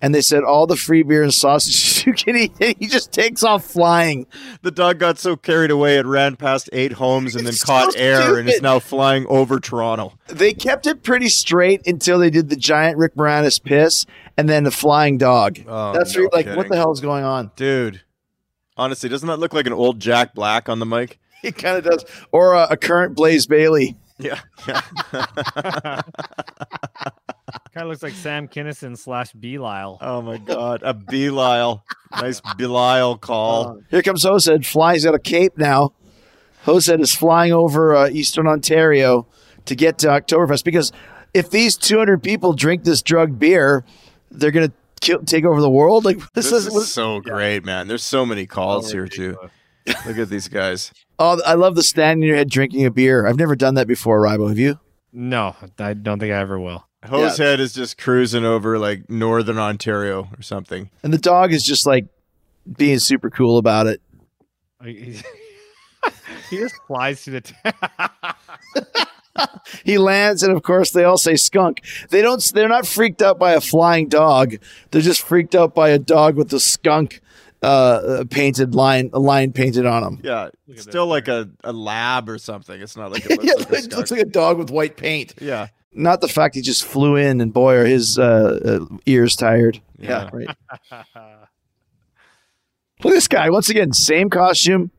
And 0.00 0.14
they 0.14 0.20
said 0.20 0.44
all 0.44 0.66
the 0.68 0.76
free 0.76 1.02
beer 1.02 1.24
and 1.24 1.34
sausages 1.34 2.06
you 2.06 2.12
can 2.12 2.36
eat. 2.36 2.52
And 2.60 2.76
he 2.78 2.86
just 2.86 3.10
takes 3.12 3.42
off 3.42 3.64
flying. 3.64 4.26
The 4.62 4.70
dog 4.70 4.98
got 4.98 5.18
so 5.18 5.36
carried 5.36 5.70
away 5.72 5.96
it 5.98 6.06
ran 6.06 6.36
past 6.36 6.70
eight 6.72 6.92
homes 6.92 7.34
and 7.34 7.44
then 7.44 7.52
It's 7.54 7.64
caught 7.64 7.92
so 7.94 7.98
air 7.98 8.38
and 8.38 8.48
is 8.48 8.62
now 8.62 8.78
flying 8.78 9.26
over 9.28 9.58
Toronto. 9.58 10.12
They 10.28 10.52
kept 10.52 10.86
it 10.86 11.02
pretty 11.02 11.28
straight 11.28 11.84
until 11.86 12.18
they 12.20 12.30
did 12.30 12.48
the 12.48 12.56
giant 12.56 12.96
Rick 12.96 13.16
Moranis 13.16 13.62
piss 13.62 14.06
and 14.36 14.48
then 14.48 14.62
the 14.64 14.70
flying 14.70 15.18
dog. 15.18 15.58
Oh, 15.66 15.92
That's 15.92 16.14
no 16.14 16.20
where 16.20 16.22
you're 16.22 16.52
like, 16.52 16.56
what 16.56 16.68
the 16.68 16.76
hell 16.76 16.92
is 16.92 17.00
going 17.00 17.24
on? 17.24 17.50
Dude, 17.56 18.02
honestly, 18.76 19.08
doesn't 19.08 19.26
that 19.26 19.38
look 19.38 19.52
like 19.52 19.66
an 19.66 19.72
old 19.72 19.98
Jack 20.00 20.32
Black 20.34 20.68
on 20.68 20.78
the 20.78 20.86
mic? 20.86 21.18
He 21.40 21.52
kind 21.52 21.78
of 21.78 21.84
does. 21.84 22.04
Or 22.32 22.54
a, 22.54 22.66
a 22.70 22.76
current 22.76 23.14
Blaze 23.14 23.46
Bayley. 23.46 23.96
Yeah. 24.18 24.40
yeah. 24.68 24.80
Kind 27.72 27.84
of 27.84 27.86
looks 27.88 28.02
like 28.02 28.14
Sam 28.14 28.48
Kinison 28.48 28.96
slash 28.98 29.32
Belial. 29.32 29.98
oh 30.00 30.22
my 30.22 30.38
God. 30.38 30.82
A 30.82 30.92
Belial. 30.94 31.84
Nice 32.12 32.40
Belial 32.56 33.16
call. 33.18 33.80
Here 33.90 34.02
comes 34.02 34.24
Hosehead. 34.24 34.66
Flying's 34.66 35.04
got 35.04 35.14
a 35.14 35.18
cape 35.18 35.56
now. 35.56 35.92
Hosehead 36.64 37.00
is 37.00 37.14
flying 37.14 37.52
over 37.52 37.94
uh, 37.94 38.08
Eastern 38.08 38.46
Ontario 38.46 39.26
to 39.66 39.74
get 39.74 39.98
to 39.98 40.08
Oktoberfest 40.08 40.64
because 40.64 40.92
if 41.34 41.50
these 41.50 41.76
200 41.76 42.22
people 42.22 42.52
drink 42.54 42.84
this 42.84 43.02
drug 43.02 43.38
beer, 43.38 43.84
they're 44.30 44.50
going 44.50 44.72
to 45.00 45.18
take 45.24 45.44
over 45.44 45.60
the 45.60 45.70
world. 45.70 46.04
Like 46.04 46.18
this, 46.32 46.50
This 46.50 46.66
is, 46.66 46.74
is 46.74 46.92
so 46.92 47.20
great, 47.20 47.64
man. 47.64 47.86
There's 47.86 48.02
so 48.02 48.26
many 48.26 48.46
calls 48.46 48.90
here, 48.90 49.06
too. 49.06 49.36
Look 50.06 50.18
at 50.18 50.28
these 50.28 50.48
guys. 50.48 50.92
oh, 51.18 51.40
I 51.44 51.54
love 51.54 51.74
the 51.74 51.82
stand 51.82 52.22
in 52.22 52.28
your 52.28 52.36
head 52.36 52.48
drinking 52.50 52.84
a 52.86 52.90
beer. 52.90 53.26
I've 53.26 53.38
never 53.38 53.56
done 53.56 53.74
that 53.74 53.86
before, 53.86 54.20
Rybo. 54.20 54.48
Have 54.48 54.58
you? 54.58 54.78
No, 55.12 55.56
I 55.78 55.94
don't 55.94 56.18
think 56.18 56.32
I 56.32 56.38
ever 56.38 56.58
will. 56.60 56.86
Hosehead 57.04 57.58
is 57.60 57.72
just 57.72 57.96
cruising 57.96 58.44
over 58.44 58.78
like 58.78 59.08
northern 59.08 59.58
Ontario 59.58 60.28
or 60.36 60.42
something. 60.42 60.90
And 61.02 61.12
the 61.12 61.18
dog 61.18 61.52
is 61.52 61.64
just 61.64 61.86
like 61.86 62.06
being 62.76 62.98
super 62.98 63.30
cool 63.30 63.56
about 63.58 63.86
it. 63.86 64.02
He 64.84 65.16
he 66.50 66.56
just 66.58 66.74
flies 66.86 67.24
to 67.24 67.30
the. 67.30 67.40
T- 67.40 67.54
He 69.84 69.98
lands, 69.98 70.42
and 70.42 70.54
of 70.56 70.64
course, 70.64 70.90
they 70.90 71.04
all 71.04 71.16
say 71.16 71.36
skunk. 71.36 71.82
They 72.10 72.22
don't. 72.22 72.42
They're 72.52 72.68
not 72.68 72.88
freaked 72.88 73.22
out 73.22 73.38
by 73.38 73.52
a 73.52 73.60
flying 73.60 74.08
dog. 74.08 74.56
They're 74.90 75.00
just 75.00 75.22
freaked 75.22 75.54
out 75.54 75.76
by 75.76 75.90
a 75.90 75.98
dog 75.98 76.34
with 76.36 76.52
a 76.52 76.58
skunk 76.58 77.20
uh, 77.62 78.24
painted 78.30 78.74
line, 78.74 79.10
a 79.12 79.18
line 79.18 79.52
painted 79.52 79.86
on 79.86 80.02
him. 80.02 80.20
Yeah. 80.22 80.50
at 80.70 80.78
Still 80.78 81.06
like 81.06 81.28
a, 81.28 81.50
a 81.64 81.72
lab 81.72 82.28
or 82.28 82.38
something. 82.38 82.80
It's 82.80 82.96
not 82.96 83.10
like 83.10 83.24
it 83.26 83.30
looks 83.42 83.44
yeah, 83.44 83.54
like 83.54 83.70
a 83.70 83.74
it 83.74 83.84
skunk. 83.84 83.96
looks 83.96 84.10
like 84.10 84.20
a 84.20 84.24
dog 84.26 84.58
with 84.58 84.70
white 84.70 84.96
paint. 84.96 85.34
yeah. 85.40 85.68
Not 85.92 86.20
the 86.20 86.28
fact 86.28 86.54
he 86.54 86.60
just 86.60 86.84
flew 86.84 87.16
in, 87.16 87.40
and 87.40 87.52
boy, 87.52 87.74
are 87.76 87.84
his 87.86 88.18
uh, 88.18 88.60
uh, 88.90 88.96
ears 89.06 89.34
tired. 89.34 89.80
Yeah. 89.98 90.28
right. 90.32 90.46
Look 93.02 93.12
at 93.12 93.16
this 93.16 93.26
guy 93.28 93.48
once 93.50 93.68
again, 93.70 93.92
same 93.92 94.28
costume. 94.28 94.90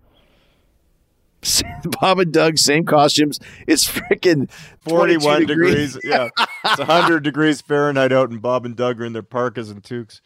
Bob 2.01 2.19
and 2.19 2.33
Doug, 2.33 2.57
same 2.57 2.85
costumes. 2.85 3.39
It's 3.67 3.89
freaking 3.89 4.49
41 4.81 5.45
degrees. 5.45 5.97
Yeah. 6.03 6.29
It's 6.65 6.79
100 6.79 7.23
degrees 7.23 7.61
Fahrenheit 7.61 8.11
out, 8.11 8.29
and 8.29 8.41
Bob 8.41 8.65
and 8.65 8.75
Doug 8.75 8.99
are 8.99 9.05
in 9.05 9.13
their 9.13 9.23
parkas 9.23 9.69
and 9.69 9.83
toques. 9.83 10.21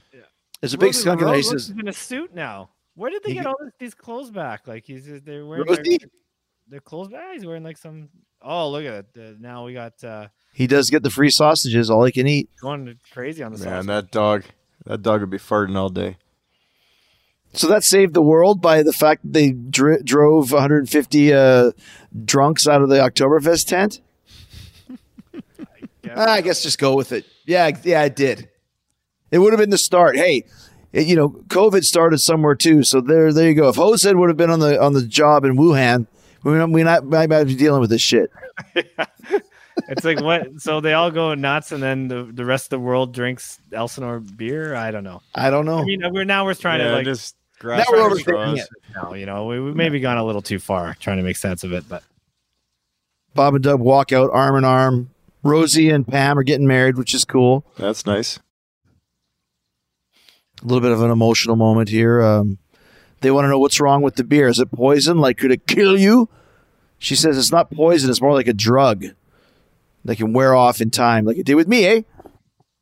There's 0.64 0.74
a 0.76 0.78
big 0.78 0.88
Rosie 0.88 1.02
skunk 1.02 1.20
in 1.20 1.28
there. 1.28 1.36
He 1.36 1.44
says, 1.44 1.70
in 1.72 1.90
a 1.90 1.92
suit 1.92 2.34
now. 2.34 2.70
Where 2.96 3.12
did 3.12 3.22
they 3.24 3.34
get 3.34 3.46
all 3.46 3.56
this, 3.62 3.74
these 3.80 3.94
clothes 3.94 4.32
back? 4.32 4.66
Like 4.66 4.86
he's 4.86 5.06
just- 5.06 5.26
they're 5.26 5.46
wearing 5.46 5.66
Rosie? 5.68 5.98
their, 5.98 6.10
their 6.70 6.80
clothes 6.80 7.10
back. 7.10 7.34
He's 7.34 7.46
wearing 7.46 7.64
like 7.66 7.78
some. 7.78 8.08
Oh, 8.42 8.70
look 8.70 8.86
at 8.86 8.94
it! 8.94 9.08
Uh, 9.18 9.34
now 9.42 9.66
we 9.66 9.74
got 9.74 10.02
uh, 10.06 10.28
he 10.54 10.66
does 10.66 10.90
get 10.90 11.04
the 11.04 11.10
free 11.10 11.30
sausages, 11.30 11.90
all 11.90 12.06
he 12.06 12.14
can 12.14 12.28
eat. 12.28 12.50
going 12.62 12.98
crazy 13.12 13.44
on 13.44 13.52
the 13.52 13.58
Man, 13.58 13.84
sauce. 13.84 13.86
that 13.88 14.12
dog, 14.12 14.44
that 14.86 15.02
dog 15.02 15.20
would 15.20 15.30
be 15.30 15.38
farting 15.38 15.76
all 15.76 15.90
day. 15.90 16.16
So 17.52 17.68
that 17.68 17.84
saved 17.84 18.14
the 18.14 18.22
world 18.22 18.62
by 18.62 18.84
the 18.84 18.94
fact 18.94 19.24
that 19.24 19.34
they 19.34 19.52
dr- 19.52 20.06
drove 20.06 20.54
150 20.54 21.34
uh, 21.34 21.72
drunks 22.24 22.70
out 22.70 22.82
of 22.82 22.88
the 22.88 22.96
Oktoberfest 23.00 23.68
tent. 23.68 24.00
guess. 26.04 26.14
Ah, 26.16 26.32
I 26.32 26.40
guess 26.42 26.64
just 26.64 26.80
go 26.80 26.96
with 26.96 27.12
it. 27.12 27.26
Yeah, 27.46 27.70
yeah, 27.84 28.04
it 28.04 28.16
did. 28.16 28.50
It 29.34 29.40
would 29.40 29.52
have 29.52 29.60
been 29.60 29.72
the 29.72 29.78
start. 29.80 30.16
Hey, 30.16 30.44
it- 30.94 31.08
you 31.08 31.16
know, 31.16 31.30
COVID 31.48 31.84
started 31.84 32.20
somewhere 32.20 32.56
too. 32.56 32.84
So 32.84 33.02
there, 33.02 33.34
there 33.34 33.50
you 33.50 33.56
go. 33.56 33.68
If 33.70 33.76
Hosehead 33.76 34.18
would 34.18 34.30
have 34.30 34.38
been 34.38 34.52
on 34.52 34.60
the 34.60 34.80
on 34.82 34.94
the 34.94 35.02
job 35.06 35.44
in 35.44 35.58
Wuhan, 35.58 36.06
we 36.44 36.54
not, 36.54 36.70
we 36.70 36.84
not 36.84 37.06
might 37.06 37.30
not 37.30 37.48
be 37.48 37.56
dealing 37.56 37.82
with 37.82 37.90
this 37.90 38.02
shit. 38.02 38.32
It's 39.88 40.04
like 40.04 40.22
what? 40.22 40.62
So 40.62 40.82
they 40.82 40.94
all 40.94 41.10
go 41.10 41.34
nuts, 41.34 41.72
and 41.72 41.82
then 41.82 42.08
the, 42.08 42.24
the 42.24 42.46
rest 42.46 42.66
of 42.66 42.70
the 42.70 42.80
world 42.80 43.12
drinks 43.12 43.60
Elsinore 43.72 44.20
beer. 44.20 44.76
I 44.76 44.92
don't 44.92 45.04
know. 45.04 45.24
I 45.34 45.50
don't 45.50 45.66
know. 45.66 45.80
I 45.80 45.84
mean, 45.84 46.04
we're 46.12 46.26
now 46.26 46.46
we're 46.46 46.54
trying 46.54 46.80
yeah, 46.80 46.90
to 46.90 46.94
like 46.94 47.06
just 47.06 47.36
Now 47.64 47.84
we're 47.90 48.06
at 48.06 48.12
overthinking 48.12 48.60
it. 48.60 48.68
now, 48.96 49.14
you 49.14 49.26
know, 49.26 49.46
we, 49.48 49.60
we 49.60 49.74
maybe 49.74 50.00
gone 50.00 50.18
a 50.18 50.24
little 50.24 50.44
too 50.44 50.60
far 50.60 50.96
trying 51.00 51.18
to 51.18 51.24
make 51.24 51.38
sense 51.38 51.64
of 51.64 51.74
it, 51.74 51.90
but 51.90 52.04
Bob 53.34 53.56
and 53.56 53.64
Doug 53.64 53.80
walk 53.80 54.12
out 54.12 54.30
arm 54.32 54.56
in 54.58 54.64
arm. 54.64 55.10
Rosie 55.42 55.90
and 55.90 56.08
Pam 56.08 56.38
are 56.38 56.44
getting 56.44 56.68
married, 56.68 56.98
which 56.98 57.14
is 57.14 57.26
cool. 57.26 57.66
That's 57.78 58.06
nice. 58.06 58.40
A 60.64 60.66
little 60.66 60.82
bit 60.82 60.92
of 60.92 61.02
an 61.02 61.12
emotional 61.12 61.56
moment 61.56 61.90
here. 61.90 62.22
Um, 62.22 62.58
they 63.22 63.32
want 63.32 63.46
to 63.46 63.50
know 63.50 63.60
what's 63.60 63.80
wrong 63.80 64.02
with 64.02 64.16
the 64.16 64.24
beer. 64.24 64.48
Is 64.48 64.60
it 64.60 64.72
poison? 64.72 65.18
Like, 65.18 65.38
could 65.38 65.52
it 65.52 65.68
kill 65.68 65.98
you? 65.98 66.30
She 67.00 67.16
says 67.16 67.38
it's 67.38 67.52
not 67.52 67.70
poison. 67.72 68.10
It's 68.10 68.22
more 68.22 68.34
like 68.34 68.48
a 68.48 68.54
drug 68.54 69.06
that 70.06 70.16
can 70.18 70.32
wear 70.34 70.56
off 70.56 70.80
in 70.82 70.90
time, 70.90 71.26
like 71.26 71.38
it 71.38 71.46
did 71.46 71.56
with 71.56 71.68
me, 71.68 71.86
eh? 71.86 72.02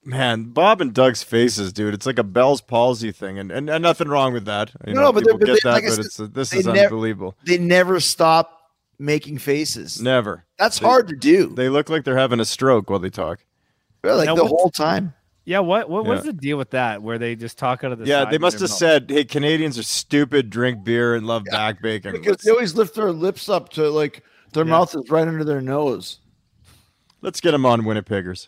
Man, 0.03 0.45
Bob 0.45 0.81
and 0.81 0.93
Doug's 0.93 1.21
faces, 1.21 1.71
dude. 1.71 1.93
It's 1.93 2.07
like 2.07 2.17
a 2.17 2.23
Bell's 2.23 2.61
palsy 2.61 3.11
thing, 3.11 3.37
and 3.37 3.51
and, 3.51 3.69
and 3.69 3.81
nothing 3.83 4.07
wrong 4.07 4.33
with 4.33 4.45
that. 4.45 4.71
You 4.87 4.93
No, 4.93 5.01
know, 5.01 5.07
no, 5.07 5.11
but 5.13 5.23
people 5.23 5.37
they- 5.39 5.45
get 5.45 5.53
they- 5.63 5.69
that, 5.69 5.73
like 5.73 5.83
but 5.83 5.91
said, 5.93 6.05
it's 6.05 6.19
uh, 6.19 6.27
this 6.31 6.53
is 6.53 6.65
nev- 6.65 6.85
unbelievable. 6.91 7.35
They 7.45 7.57
never 7.59 7.99
stop 7.99 8.71
making 8.97 9.37
faces. 9.39 10.01
Never. 10.01 10.45
That's 10.57 10.79
They- 10.79 10.85
hard 10.87 11.07
to 11.09 11.15
do. 11.15 11.49
They 11.55 11.69
look 11.69 11.89
like 11.89 12.03
they're 12.03 12.17
having 12.17 12.39
a 12.39 12.45
stroke 12.45 12.89
while 12.89 12.99
they 12.99 13.09
talk. 13.11 13.45
like 14.03 14.25
Now 14.25 14.33
the 14.35 14.43
what's- 14.43 14.49
whole 14.51 14.69
time. 14.71 15.13
Yeah. 15.51 15.59
What 15.59 15.89
what 15.89 16.03
Yeah. 16.05 16.09
was 16.11 16.23
the 16.23 16.33
deal 16.33 16.57
with 16.57 16.71
that? 16.71 17.01
Where 17.01 17.17
they 17.17 17.35
just 17.35 17.57
talk 17.57 17.83
out 17.83 17.91
of 17.91 17.99
the 17.99 18.05
yeah, 18.05 18.23
side 18.23 18.33
they 18.33 18.37
must 18.37 18.59
have 18.59 18.69
mouth? 18.69 18.77
said, 18.77 19.09
"Hey, 19.09 19.23
Canadians 19.25 19.77
are 19.77 19.83
stupid, 19.83 20.49
drink 20.49 20.83
beer, 20.83 21.15
and 21.15 21.25
love 21.27 21.43
back 21.45 21.81
bacon." 21.81 22.13
Because 22.13 22.27
Let's, 22.31 22.45
they 22.45 22.51
always 22.51 22.75
lift 22.75 22.95
their 22.95 23.11
lips 23.11 23.49
up 23.49 23.69
to 23.69 23.89
like 23.89 24.23
their 24.53 24.63
Yeah. 24.65 24.71
mouth 24.71 24.95
is 24.95 25.09
right 25.09 25.27
under 25.27 25.43
their 25.43 25.61
nose. 25.61 26.19
let's 27.21 27.39
get 27.41 27.51
them 27.51 27.65
on 27.65 27.81
Winnipeggers. 27.81 28.47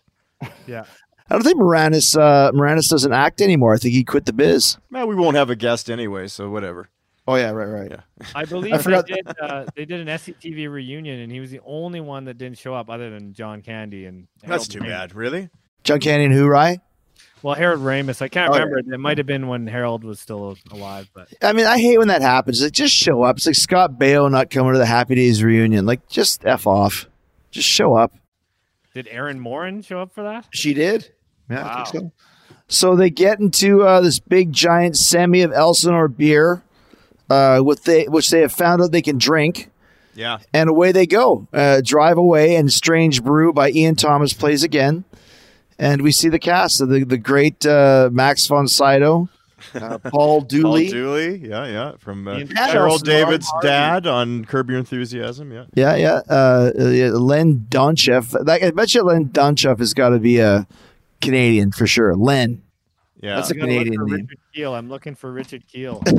Yeah. 0.67 0.85
I 1.29 1.35
don't 1.35 1.43
think 1.43 1.57
Moranis 1.59 2.17
uh, 2.19 2.51
Moranis 2.51 2.89
doesn't 2.89 3.13
act 3.13 3.41
anymore. 3.41 3.73
I 3.73 3.77
think 3.77 3.93
he 3.93 4.03
quit 4.03 4.25
the 4.25 4.33
biz. 4.33 4.77
Man, 4.89 5.07
we 5.07 5.15
won't 5.15 5.35
have 5.37 5.49
a 5.49 5.55
guest 5.55 5.89
anyway, 5.89 6.27
so 6.27 6.49
whatever. 6.49 6.89
Oh 7.25 7.35
yeah, 7.35 7.51
right, 7.51 7.67
right. 7.67 7.91
Yeah. 7.91 8.25
I 8.35 8.43
believe 8.53 8.73
I 8.73 8.77
forgot- 8.79 9.07
they 9.07 9.13
did. 9.13 9.27
Uh, 9.41 9.65
they 9.75 9.85
did 9.85 10.01
an 10.01 10.07
SCTV 10.07 10.69
reunion, 10.69 11.19
and 11.21 11.31
he 11.31 11.39
was 11.39 11.51
the 11.51 11.61
only 11.65 12.01
one 12.01 12.25
that 12.25 12.37
didn't 12.37 12.57
show 12.57 12.73
up, 12.73 12.89
other 12.89 13.09
than 13.09 13.31
John 13.33 13.61
Candy 13.61 14.05
and. 14.05 14.27
That's 14.41 14.67
Harold 14.67 14.69
too 14.71 14.79
Ramis. 14.79 14.87
bad. 14.87 15.15
Really? 15.15 15.49
John 15.85 15.99
Candy 16.01 16.25
and 16.25 16.33
who, 16.33 16.47
right? 16.47 16.79
Well, 17.43 17.55
Harold 17.55 17.81
Ramis, 17.81 18.21
I 18.21 18.29
can't 18.29 18.49
Oh, 18.49 18.53
remember. 18.53 18.79
It 18.79 18.97
might 18.99 19.17
have 19.19 19.27
been 19.27 19.47
when 19.47 19.67
Harold 19.67 20.03
was 20.03 20.19
still 20.19 20.55
alive, 20.71 21.09
but 21.13 21.27
I 21.41 21.51
mean, 21.53 21.65
I 21.65 21.77
hate 21.77 21.97
when 21.99 22.07
that 22.07 22.21
happens. 22.21 22.61
Like, 22.63 22.71
just 22.71 22.95
show 22.95 23.21
up. 23.23 23.35
It's 23.37 23.45
like 23.45 23.55
Scott 23.55 23.99
Baio 23.99 24.31
not 24.31 24.49
coming 24.49 24.71
to 24.73 24.79
the 24.79 24.85
Happy 24.85 25.13
Days 25.15 25.43
reunion. 25.43 25.85
Like, 25.85 26.07
just 26.07 26.45
f 26.45 26.65
off. 26.65 27.07
Just 27.51 27.67
show 27.67 27.95
up. 27.95 28.13
did 28.95 29.07
Erin 29.11 29.39
Moran 29.39 29.81
show 29.81 29.99
up 29.99 30.13
for 30.13 30.23
that? 30.23 30.47
She 30.51 30.73
did. 30.73 31.11
Yeah, 31.49 31.63
Wow. 31.63 31.69
I 31.85 31.89
think 31.91 32.03
so. 32.05 32.11
So 32.69 32.95
they 32.95 33.09
get 33.09 33.39
into 33.39 33.83
uh, 33.83 33.99
this 34.01 34.19
big 34.19 34.51
giant 34.53 34.97
semi 34.97 35.41
of 35.41 35.51
Elsinore 35.51 36.07
beer. 36.07 36.63
uh, 37.29 37.61
with 37.63 37.83
they 37.83 38.05
which 38.05 38.29
they 38.29 38.39
have 38.39 38.51
found 38.53 38.81
out 38.81 38.91
they 38.91 39.01
can 39.01 39.17
drink, 39.17 39.69
Yeah. 40.15 40.37
and 40.53 40.69
away 40.69 40.91
they 40.93 41.05
go. 41.05 41.47
Uh, 41.53 41.81
drive 41.83 42.17
away, 42.17 42.55
and 42.55 42.71
Strange 42.71 43.21
Brew 43.23 43.51
by 43.53 43.69
Ian 43.71 43.95
Thomas 43.95 44.33
plays 44.33 44.63
again, 44.63 45.03
and 45.79 46.01
we 46.01 46.11
see 46.11 46.29
the 46.29 46.39
cast 46.39 46.81
of 46.81 46.89
the 46.89 47.03
the 47.03 47.17
great 47.17 47.65
uh, 47.65 48.09
Max 48.11 48.45
von 48.47 48.67
Sydow, 48.67 49.29
uh, 49.75 49.97
Paul 50.09 50.41
Dooley. 50.41 50.85
Paul 50.85 50.93
Dooley. 50.93 51.37
Yeah, 51.37 51.65
yeah. 51.65 51.91
From 51.99 52.27
uh, 52.27 52.37
Ian 52.37 52.47
Carol 52.49 52.97
David's 52.97 53.51
dad 53.61 54.07
on 54.07 54.45
Curb 54.45 54.69
Your 54.69 54.79
Enthusiasm. 54.79 55.51
Yeah. 55.51 55.65
Yeah, 55.73 55.95
yeah. 55.95 56.21
Uh, 56.29 56.71
uh, 56.79 56.87
yeah, 56.89 57.09
Len 57.09 57.65
Doncheff. 57.69 58.31
That, 58.45 58.63
I 58.63 58.71
bet 58.71 58.93
you 58.93 59.03
Len 59.03 59.29
Doncheff 59.29 59.79
has 59.79 59.93
got 59.93 60.09
to 60.09 60.19
be 60.19 60.39
a 60.39 60.67
Canadian 61.21 61.71
for 61.71 61.87
sure. 61.87 62.15
Len. 62.15 62.61
Yeah. 63.21 63.35
That's 63.37 63.51
a 63.51 63.53
gotta 63.53 63.67
look 63.67 63.77
Canadian 63.77 63.95
for 64.01 64.05
name. 64.05 64.25
Richard 64.25 64.39
Kiel. 64.53 64.75
I'm 64.75 64.89
looking 64.89 65.15
for 65.15 65.31
Richard 65.31 65.63
Kiel. 65.67 66.03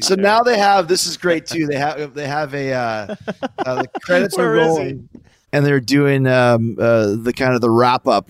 So 0.00 0.14
now 0.14 0.42
they 0.42 0.56
have 0.58 0.88
this 0.88 1.06
is 1.06 1.18
great 1.18 1.44
too. 1.46 1.66
They 1.66 1.76
have 1.76 2.14
they 2.14 2.26
have 2.26 2.54
a 2.54 2.72
uh, 2.72 3.14
uh, 3.58 3.82
the 3.82 3.88
credits 4.02 4.38
are 4.38 4.52
Where 4.52 4.56
is 4.56 4.62
he? 4.62 4.68
rolling, 4.68 5.08
and 5.52 5.64
they're 5.64 5.80
doing 5.80 6.26
um, 6.26 6.76
uh, 6.80 7.14
the 7.16 7.32
kind 7.32 7.54
of 7.54 7.60
the 7.60 7.70
wrap 7.70 8.06
up 8.06 8.28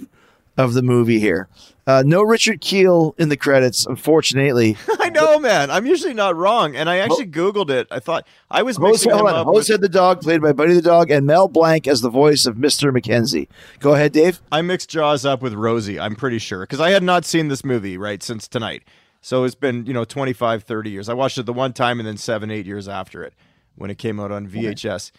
of 0.56 0.74
the 0.74 0.82
movie 0.82 1.20
here. 1.20 1.48
Uh, 1.86 2.02
no 2.04 2.20
Richard 2.20 2.60
Kiel 2.60 3.14
in 3.16 3.28
the 3.28 3.36
credits, 3.36 3.86
unfortunately. 3.86 4.76
I 4.98 5.08
know, 5.08 5.38
man. 5.38 5.70
I'm 5.70 5.86
usually 5.86 6.14
not 6.14 6.34
wrong, 6.34 6.74
and 6.74 6.90
I 6.90 6.96
actually 6.96 7.28
Googled 7.28 7.70
it. 7.70 7.86
I 7.92 8.00
thought 8.00 8.26
I 8.50 8.64
was 8.64 8.76
mixing 8.80 9.12
hold 9.12 9.28
on. 9.28 9.34
up. 9.34 9.46
Jose 9.46 9.72
With, 9.72 9.80
the 9.80 9.88
dog, 9.88 10.20
played 10.20 10.42
by 10.42 10.52
Buddy 10.52 10.74
the 10.74 10.82
dog, 10.82 11.12
and 11.12 11.26
Mel 11.26 11.46
Blanc 11.46 11.86
as 11.86 12.00
the 12.00 12.10
voice 12.10 12.44
of 12.44 12.58
Mister 12.58 12.92
McKenzie. 12.92 13.46
Go 13.78 13.94
ahead, 13.94 14.10
Dave. 14.10 14.40
I 14.50 14.62
mixed 14.62 14.90
Jaws 14.90 15.24
up 15.24 15.42
with 15.42 15.54
Rosie. 15.54 16.00
I'm 16.00 16.16
pretty 16.16 16.38
sure 16.38 16.60
because 16.60 16.80
I 16.80 16.90
had 16.90 17.04
not 17.04 17.24
seen 17.24 17.46
this 17.46 17.64
movie 17.64 17.96
right 17.96 18.20
since 18.20 18.48
tonight. 18.48 18.82
So 19.20 19.44
it's 19.44 19.54
been 19.54 19.86
you 19.86 19.92
know 19.92 20.04
25, 20.04 20.64
30 20.64 20.90
years. 20.90 21.08
I 21.08 21.14
watched 21.14 21.38
it 21.38 21.46
the 21.46 21.52
one 21.52 21.72
time 21.72 22.00
and 22.00 22.06
then 22.06 22.16
seven, 22.16 22.50
eight 22.50 22.66
years 22.66 22.88
after 22.88 23.22
it 23.22 23.32
when 23.76 23.90
it 23.90 23.98
came 23.98 24.18
out 24.18 24.32
on 24.32 24.48
VHS. 24.48 25.12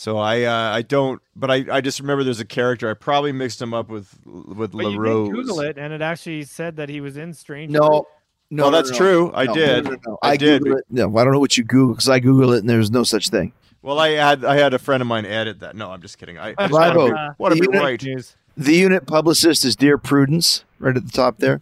So 0.00 0.16
I 0.16 0.44
uh, 0.44 0.74
I 0.74 0.80
don't, 0.80 1.20
but 1.36 1.50
I, 1.50 1.62
I 1.70 1.82
just 1.82 2.00
remember 2.00 2.24
there's 2.24 2.40
a 2.40 2.44
character. 2.46 2.88
I 2.88 2.94
probably 2.94 3.32
mixed 3.32 3.60
him 3.60 3.74
up 3.74 3.90
with 3.90 4.08
with 4.24 4.72
But 4.72 4.78
you 4.86 4.98
LaRose. 4.98 5.28
did 5.28 5.34
Google 5.34 5.60
it, 5.60 5.76
and 5.76 5.92
it 5.92 6.00
actually 6.00 6.44
said 6.44 6.76
that 6.76 6.88
he 6.88 7.02
was 7.02 7.18
in 7.18 7.34
Strange. 7.34 7.70
No, 7.70 7.80
no, 7.80 7.90
Well, 7.90 8.06
no, 8.50 8.70
that's 8.70 8.90
no. 8.92 8.96
true. 8.96 9.30
I 9.34 9.44
did. 9.44 9.84
no, 9.84 9.90
no, 9.90 9.96
no. 10.06 10.18
I, 10.22 10.38
did. 10.38 10.66
It. 10.66 10.84
No, 10.88 11.14
I 11.18 11.22
don't 11.22 11.34
know 11.34 11.38
what 11.38 11.58
you 11.58 11.64
Google 11.64 11.92
because 11.92 12.08
I 12.08 12.18
Google 12.18 12.54
it 12.54 12.60
and 12.60 12.70
there's 12.70 12.90
no 12.90 13.02
such 13.02 13.28
thing. 13.28 13.52
Well, 13.82 13.98
I 13.98 14.12
had 14.12 14.42
I 14.42 14.56
had 14.56 14.72
a 14.72 14.78
friend 14.78 15.02
of 15.02 15.06
mine 15.06 15.26
edit 15.26 15.60
that. 15.60 15.76
No, 15.76 15.90
I'm 15.90 16.00
just 16.00 16.16
kidding. 16.16 16.38
I, 16.38 16.54
I 16.56 16.68
just 16.68 16.70
Bravo. 16.70 17.10
want 17.10 17.10
to 17.10 17.14
be, 17.14 17.34
wanna 17.38 17.54
be 17.56 17.68
You 17.78 17.84
right. 17.84 18.02
News. 18.02 18.36
The 18.56 18.72
unit 18.72 19.06
publicist 19.06 19.66
is 19.66 19.76
Dear 19.76 19.98
Prudence, 19.98 20.64
right 20.78 20.96
at 20.96 21.04
the 21.04 21.12
top 21.12 21.40
there. 21.40 21.60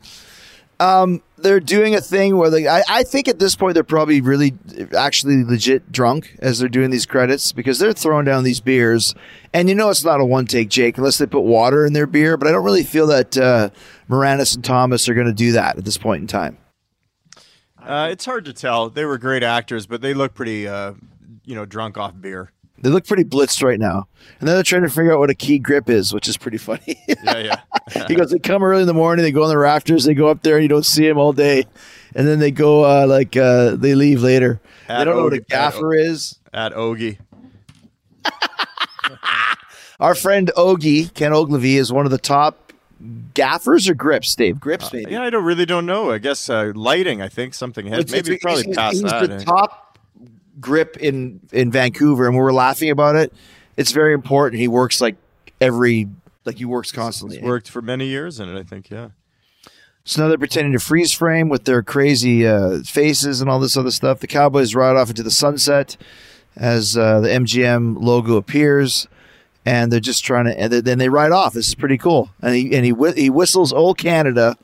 Um, 0.81 1.23
they're 1.37 1.61
doing 1.61 1.95
a 1.95 2.01
thing 2.01 2.37
where 2.37 2.51
they, 2.51 2.69
I, 2.69 2.83
I 2.89 3.03
think 3.03 3.27
at 3.27 3.39
this 3.39 3.57
point 3.57 3.75
they're 3.75 3.83
probably 3.83 4.21
really 4.21 4.55
actually 4.97 5.43
legit 5.45 5.91
drunk 5.91 6.37
as 6.39 6.59
they're 6.59 6.69
doing 6.69 6.91
these 6.91 7.07
credits 7.07 7.53
because 7.53 7.79
they're 7.79 7.93
throwing 7.93 8.25
down 8.25 8.45
these 8.45 8.61
beers. 8.61 9.15
And 9.53 9.69
you 9.69 9.75
know 9.75 9.91
it's 9.91 10.05
not 10.05 10.21
a 10.21 10.25
one 10.25 10.47
take 10.47 10.69
Jake 10.69 10.97
unless 10.97 11.19
they 11.19 11.27
put 11.27 11.41
water 11.41 11.85
in 11.85 11.95
their 11.95 12.07
beer, 12.07 12.37
but 12.37 12.47
I 12.47 12.53
don't 12.53 12.65
really 12.65 12.85
feel 12.85 13.09
that 13.09 13.37
uh, 13.37 13.71
Moranis 14.09 14.55
and 14.55 14.65
Thomas 14.65 15.09
are 15.09 15.15
going 15.15 15.27
to 15.27 15.33
do 15.33 15.53
that 15.53 15.79
at 15.79 15.85
this 15.85 15.99
point 15.99 16.21
in 16.21 16.27
time. 16.27 16.59
Uh, 17.83 18.09
it's 18.11 18.25
hard 18.25 18.45
to 18.45 18.53
tell. 18.53 18.91
They 18.91 19.05
were 19.05 19.19
great 19.19 19.43
actors, 19.43 19.87
but 19.87 20.01
they 20.01 20.13
look 20.15 20.35
pretty, 20.35 20.69
uh, 20.69 20.93
you 21.45 21.55
know, 21.55 21.65
drunk 21.65 21.97
off 21.97 22.13
beer. 22.21 22.53
They 22.81 22.91
look 22.91 23.07
pretty 23.07 23.25
blitzed 23.25 23.63
right 23.63 23.79
now. 23.81 24.07
And 24.39 24.49
then 24.49 24.55
they're 24.57 24.63
trying 24.63 24.83
to 24.83 24.89
figure 24.89 25.13
out 25.13 25.19
what 25.19 25.31
a 25.31 25.35
key 25.35 25.59
grip 25.59 25.89
is, 25.91 26.13
which 26.15 26.29
is 26.29 26.37
pretty 26.37 26.59
funny. 26.59 26.97
Yeah, 27.25 27.39
yeah. 27.95 28.07
he 28.07 28.15
goes, 28.15 28.31
they 28.31 28.39
come 28.39 28.63
early 28.63 28.83
in 28.83 28.87
the 28.87 28.95
morning, 28.95 29.23
they 29.25 29.33
go 29.33 29.43
on 29.43 29.49
the 29.49 29.59
rafters, 29.59 30.05
they 30.05 30.15
go 30.15 30.29
up 30.29 30.43
there, 30.43 30.55
and 30.57 30.63
you 30.63 30.69
don't 30.69 30.85
see 30.87 31.07
them 31.09 31.19
all 31.19 31.33
day. 31.33 31.65
And 32.15 32.27
then 32.29 32.39
they 32.39 32.51
go, 32.51 32.85
uh, 32.85 33.07
like, 33.07 33.37
uh, 33.37 33.77
they 33.77 33.95
leave 33.95 34.23
later. 34.23 34.61
At 34.89 34.99
they 35.01 35.05
don't 35.07 35.17
know 35.17 35.25
what 35.25 35.33
a 35.33 35.37
Ogie- 35.37 35.41
at 35.41 35.49
gaffer 35.49 35.95
is. 35.95 36.39
At 36.53 36.73
Ogie. 36.75 37.19
Our 40.01 40.15
friend 40.15 40.51
Ogie, 40.57 41.13
Ken 41.15 41.33
Ogilvy, 41.33 41.77
is 41.77 41.93
one 41.93 42.05
of 42.05 42.13
the 42.13 42.19
top 42.19 42.73
gaffers 43.35 43.89
or 43.89 43.95
grips, 43.95 44.35
Dave? 44.37 44.61
Grips, 44.61 44.93
maybe. 44.93 45.11
Yeah, 45.13 45.23
I 45.23 45.31
don't 45.31 45.45
really 45.45 45.67
don't 45.67 45.87
know. 45.87 46.11
I 46.13 46.19
guess 46.19 46.49
uh, 46.49 46.73
lighting. 46.75 47.21
I 47.21 47.29
think 47.29 47.55
something 47.55 47.87
has 47.89 48.01
It's- 48.01 48.13
maybe 48.13 48.37
it's- 48.37 48.43
probably 48.43 48.65
he's, 48.65 48.77
past 48.77 48.93
he's 48.95 49.03
that. 49.03 49.29
the 49.29 49.35
eh? 49.37 49.39
top 49.45 49.88
grip 50.61 50.97
in 50.99 51.41
in 51.53 51.71
Vancouver, 51.71 52.27
and 52.27 52.35
we 52.37 52.43
were 52.43 52.53
laughing 52.53 52.91
about 52.91 53.17
it. 53.17 53.33
It's 53.77 53.93
very 53.93 54.13
important. 54.13 54.61
He 54.61 54.69
works 54.69 55.01
like 55.01 55.17
every 55.61 56.09
like 56.45 56.57
he 56.57 56.65
works 56.65 56.93
constantly. 56.93 57.37
He's 57.39 57.45
worked 57.45 57.71
for 57.71 57.83
many 57.83 58.07
years 58.07 58.41
in 58.41 58.49
it. 58.49 58.59
I 58.59 58.63
think. 58.63 58.91
Yeah. 58.91 59.11
So 60.05 60.23
now 60.23 60.29
they're 60.29 60.39
pretending 60.39 60.73
to 60.73 60.79
freeze 60.79 61.13
frame 61.13 61.51
with 61.51 61.65
their 61.65 61.83
crazy 61.83 62.47
uh, 62.47 62.79
faces 62.81 63.43
and 63.43 63.51
all 63.51 63.61
this 63.61 63.77
other 63.77 63.91
stuff. 63.91 64.21
The 64.21 64.27
Cowboys 64.27 64.75
ride 64.75 64.97
off 64.97 65.11
into 65.11 65.23
the 65.23 65.31
sunset 65.31 65.99
as 66.57 66.97
uh, 66.97 67.21
the 67.21 67.29
MGM 67.29 68.01
logo 68.03 68.37
appears, 68.37 69.07
and 69.67 69.93
they're 69.93 70.01
just 70.01 70.25
trying 70.25 70.47
to. 70.47 70.59
And 70.59 70.73
then 70.73 70.99
they 70.99 71.11
ride 71.11 71.31
off. 71.33 71.53
This 71.53 71.69
is 71.69 71.75
pretty 71.75 71.99
cool. 71.99 72.31
And 72.41 72.55
he 72.55 72.75
and 72.75 72.87
he 72.87 72.93
whi- 72.93 73.13
he 73.17 73.29
whistles 73.29 73.73
"Old 73.73 73.99
Canada" 73.99 74.57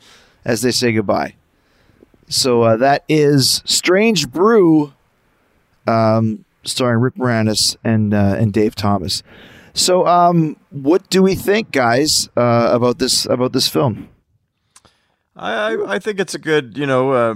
as 0.47 0.63
they 0.63 0.71
say 0.71 0.93
goodbye. 0.93 1.35
So 2.29 2.63
uh, 2.63 2.77
that 2.79 3.05
is 3.07 3.61
Strange 3.67 4.31
Brew, 4.31 4.95
um, 5.87 6.45
starring 6.65 7.01
Rick 7.01 7.15
Moranis 7.15 7.77
and 7.85 8.15
uh, 8.15 8.37
and 8.39 8.53
Dave 8.53 8.75
Thomas. 8.75 9.23
So, 9.73 10.07
um, 10.07 10.57
what 10.71 11.11
do 11.11 11.23
we 11.23 11.35
think, 11.35 11.73
guys, 11.73 12.29
uh, 12.37 12.69
about 12.73 12.99
this 12.99 13.27
about 13.27 13.53
this 13.53 13.69
film? 13.69 14.09
I 15.37 15.53
I, 15.53 15.95
I 15.95 15.99
think 15.99 16.21
it's 16.21 16.35
a 16.35 16.39
good 16.39 16.77
you 16.79 16.87
know. 16.87 17.13
Uh, 17.13 17.35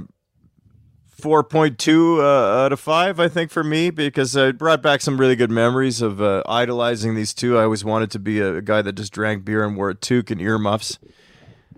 4.2 1.21 2.21
uh, 2.21 2.63
out 2.65 2.73
of 2.73 2.79
5 2.79 3.19
I 3.19 3.27
think 3.27 3.51
for 3.51 3.65
me 3.65 3.91
because 3.91 4.37
it 4.37 4.57
brought 4.57 4.83
back 4.83 5.01
some 5.01 5.19
really 5.19 5.35
good 5.35 5.51
memories 5.51 6.01
of 6.01 6.23
uh, 6.23 6.45
idolizing 6.47 7.17
these 7.17 7.35
two. 7.35 7.59
I 7.59 7.65
always 7.65 7.85
wanted 7.85 8.13
to 8.13 8.21
be 8.21 8.39
a, 8.39 8.59
a 8.59 8.63
guy 8.63 8.83
that 8.83 8.93
just 8.93 9.13
drank 9.13 9.45
beer 9.45 9.65
and 9.65 9.77
wore 9.77 9.91
a 9.91 9.97
toque 9.97 10.31
and 10.31 10.41
earmuffs. 10.41 11.01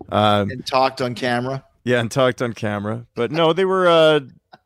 Um, 0.09 0.51
And 0.51 0.65
talked 0.65 1.01
on 1.01 1.15
camera. 1.15 1.63
Yeah, 1.83 1.99
and 1.99 2.11
talked 2.11 2.39
on 2.43 2.53
camera. 2.53 3.07
But 3.15 3.31
no, 3.31 3.51
they 3.51 3.65
were, 3.65 3.87
uh, 3.87 4.19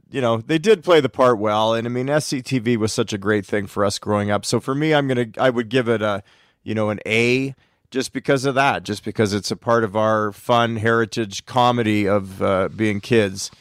you 0.10 0.22
know, 0.22 0.38
they 0.38 0.58
did 0.58 0.84
play 0.84 1.02
the 1.02 1.10
part 1.10 1.40
well. 1.40 1.74
And 1.74 1.88
I 1.88 1.90
mean, 1.90 2.08
SCTV 2.08 2.78
was 2.78 2.94
such 2.94 3.14
a 3.14 3.18
great 3.18 3.46
thing 3.46 3.68
for 3.68 3.84
us 3.84 4.00
growing 4.00 4.32
up. 4.32 4.46
So 4.46 4.60
for 4.60 4.76
me, 4.76 4.94
I'm 4.94 5.08
gonna, 5.08 5.28
I 5.38 5.50
would 5.50 5.70
give 5.70 5.90
it 5.90 6.02
a, 6.02 6.24
you 6.64 6.74
know, 6.74 6.90
an 6.90 7.00
A, 7.06 7.56
just 7.92 8.14
because 8.14 8.46
of 8.46 8.56
that, 8.56 8.84
just 8.84 9.04
because 9.06 9.34
it's 9.34 9.52
a 9.52 9.56
part 9.56 9.84
of 9.84 9.96
our 9.96 10.32
fun 10.32 10.78
heritage 10.78 11.46
comedy 11.46 12.08
of 12.08 12.42
uh, 12.42 12.68
being 12.76 13.00
kids. 13.00 13.52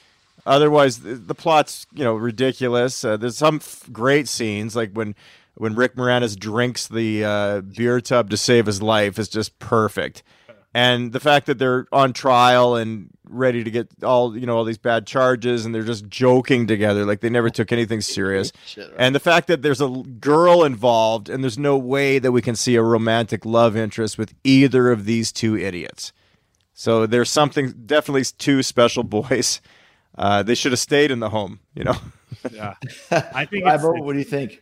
Otherwise, 0.47 1.01
the, 1.01 1.15
the 1.15 1.35
plot's 1.35 1.87
you 1.95 2.05
know 2.05 2.15
ridiculous. 2.15 3.05
Uh, 3.05 3.17
there's 3.17 3.37
some 3.37 3.57
f- 3.57 3.85
great 3.93 4.29
scenes, 4.29 4.77
like 4.77 4.93
when 4.93 5.15
when 5.55 5.75
Rick 5.75 5.95
Moranis 5.95 6.39
drinks 6.39 6.89
the 6.89 7.25
uh, 7.25 7.61
beer 7.61 8.01
tub 8.01 8.29
to 8.31 8.37
save 8.37 8.67
his 8.67 8.83
life 8.83 9.19
is 9.19 9.29
just 9.29 9.59
perfect. 9.59 10.23
And 10.75 11.13
the 11.13 11.21
fact 11.21 11.47
that 11.47 11.59
they're 11.59 11.87
on 11.93 12.13
trial 12.13 12.75
and 12.75 13.09
ready 13.29 13.63
to 13.65 13.71
get 13.71 13.89
all 14.03 14.37
you 14.37 14.45
know 14.45 14.57
all 14.57 14.65
these 14.65 14.79
bad 14.79 15.07
charges, 15.07 15.65
and 15.65 15.73
they're 15.73 15.85
just 15.85 16.09
joking 16.09 16.67
together, 16.67 17.05
like 17.05 17.21
they 17.21 17.31
never 17.31 17.49
took 17.49 17.71
anything 17.71 18.01
serious. 18.17 18.53
And 18.99 19.15
the 19.15 19.21
fact 19.21 19.47
that 19.47 19.63
there's 19.63 19.81
a 19.81 19.89
girl 19.89 20.65
involved, 20.65 21.29
and 21.29 21.45
there's 21.45 21.59
no 21.59 21.79
way 21.79 22.19
that 22.19 22.33
we 22.33 22.43
can 22.43 22.57
see 22.57 22.75
a 22.75 22.83
romantic 22.83 23.45
love 23.47 23.77
interest 23.77 24.19
with 24.19 24.35
either 24.43 24.91
of 24.91 25.05
these 25.05 25.31
two 25.31 25.57
idiots. 25.57 26.13
So 26.75 27.07
there's 27.07 27.31
something 27.31 27.73
definitely 27.87 28.25
two 28.37 28.63
special 28.65 29.05
boys. 29.05 29.61
Uh, 30.17 30.43
they 30.43 30.55
should 30.57 30.73
have 30.73 30.81
stayed 30.81 31.11
in 31.13 31.21
the 31.21 31.31
home, 31.31 31.61
you 31.75 31.85
know. 31.85 31.97
Yeah, 32.53 32.75
I 33.11 33.45
think 33.45 33.65
it's, 33.65 33.83
Bravo, 33.83 34.03
what 34.03 34.13
do 34.13 34.19
you 34.19 34.25
think? 34.25 34.61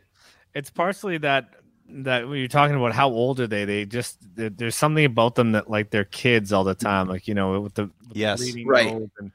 it's 0.54 0.68
partially 0.70 1.16
that 1.18 1.54
that 1.94 2.28
when 2.28 2.38
you're 2.38 2.48
talking 2.48 2.76
about 2.76 2.92
how 2.92 3.08
old 3.08 3.38
are 3.40 3.46
they 3.46 3.64
they 3.64 3.84
just 3.84 4.18
there's 4.34 4.74
something 4.74 5.04
about 5.04 5.34
them 5.34 5.52
that 5.52 5.68
like 5.70 5.90
they're 5.90 6.04
kids 6.04 6.52
all 6.52 6.64
the 6.64 6.74
time 6.74 7.08
like 7.08 7.28
you 7.28 7.34
know 7.34 7.60
with 7.60 7.74
the, 7.74 7.82
with 8.08 8.16
Yes. 8.16 8.38
bleeding 8.40 8.66
Right. 8.66 8.86
and 9.18 9.32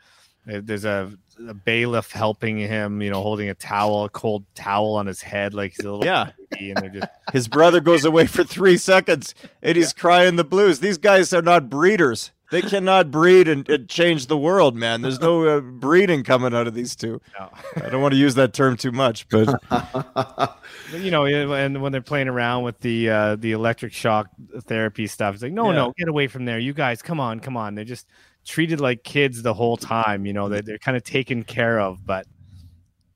eh, 0.50 0.62
there's 0.64 0.86
a, 0.86 1.12
a 1.48 1.54
bailiff 1.54 2.12
helping 2.12 2.58
him 2.58 3.02
you 3.02 3.12
know 3.12 3.22
holding 3.22 3.50
a 3.50 3.54
towel 3.54 4.06
a 4.06 4.10
cold 4.10 4.44
towel 4.56 4.96
on 4.96 5.06
his 5.06 5.22
head 5.22 5.54
like 5.54 5.72
he's 5.76 5.86
a 5.86 5.92
little 5.92 6.06
Yeah. 6.06 6.32
baby 6.52 6.72
and 6.72 6.82
they're 6.82 6.90
just 6.90 7.08
His 7.32 7.48
brother 7.48 7.80
goes 7.80 8.06
away 8.06 8.26
for 8.26 8.44
three 8.44 8.78
seconds 8.78 9.36
and 9.62 9.76
he's 9.78 9.94
crying 9.94 10.36
the 10.38 10.44
blues. 10.44 10.80
These 10.80 10.98
guys 10.98 11.34
are 11.34 11.42
not 11.42 11.70
breeders. 11.70 12.32
They 12.50 12.62
cannot 12.62 13.12
breed 13.12 13.48
and, 13.50 13.68
and 13.70 13.90
change 13.90 14.28
the 14.28 14.38
world, 14.38 14.76
man. 14.76 15.02
There's 15.02 15.20
no 15.20 15.46
uh, 15.46 15.60
breeding 15.60 16.24
coming 16.24 16.54
out 16.54 16.66
of 16.66 16.74
these 16.74 16.96
two. 16.96 17.20
No. 17.38 17.50
I 17.84 17.90
don't 17.90 18.02
want 18.02 18.14
to 18.14 18.18
use 18.20 18.36
that 18.36 18.54
term 18.54 18.78
too 18.78 18.92
much, 18.94 19.28
but 19.28 19.48
But, 19.70 21.02
you 21.02 21.12
know, 21.12 21.26
and 21.26 21.82
when 21.82 21.92
they're 21.92 22.02
playing 22.02 22.30
around 22.30 22.64
with 22.64 22.80
the 22.80 23.10
uh, 23.10 23.36
the 23.36 23.52
electric 23.52 23.92
shock 23.94 24.28
therapy 24.64 25.08
stuff, 25.08 25.34
it's 25.34 25.44
like, 25.44 25.52
no, 25.52 25.70
Yeah. 25.72 25.76
no, 25.76 25.94
get 25.98 26.08
away 26.08 26.28
from 26.28 26.46
there, 26.46 26.60
you 26.60 26.74
guys, 26.74 27.02
come 27.02 27.20
on, 27.20 27.40
come 27.42 27.58
on. 27.58 27.76
They're 27.76 27.84
just 27.84 28.08
treated 28.46 28.80
like 28.80 29.04
kids 29.04 29.42
the 29.42 29.54
whole 29.54 29.76
time. 29.76 30.26
You 30.26 30.32
know, 30.34 30.48
they're, 30.48 30.62
they're 30.62 30.78
kind 30.78 30.96
of 30.96 31.04
taken 31.04 31.44
care 31.44 31.80
of, 31.82 32.06
but 32.06 32.26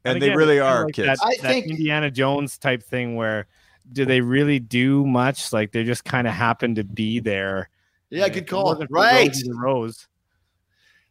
and 0.04 0.22
they 0.22 0.28
again, 0.28 0.38
really 0.38 0.60
are 0.60 0.86
like 0.86 0.96
kids. 0.96 1.20
That, 1.20 1.26
I 1.26 1.30
that 1.42 1.48
think- 1.48 1.68
Indiana 1.68 2.12
Jones 2.12 2.58
type 2.58 2.84
thing 2.84 3.16
where 3.16 3.48
do 3.94 4.04
they 4.06 4.20
really 4.22 4.60
do 4.60 5.06
much? 5.06 5.54
Like 5.54 5.72
they 5.72 5.84
just 5.86 6.04
kind 6.04 6.28
of 6.28 6.34
happen 6.34 6.76
to 6.76 6.84
be 6.84 7.20
there. 7.20 7.70
Yeah, 8.12 8.30
good 8.30 8.48
call. 8.48 8.76
Right. 8.90 9.28
Rosie 9.28 9.52
Rose. 9.52 10.08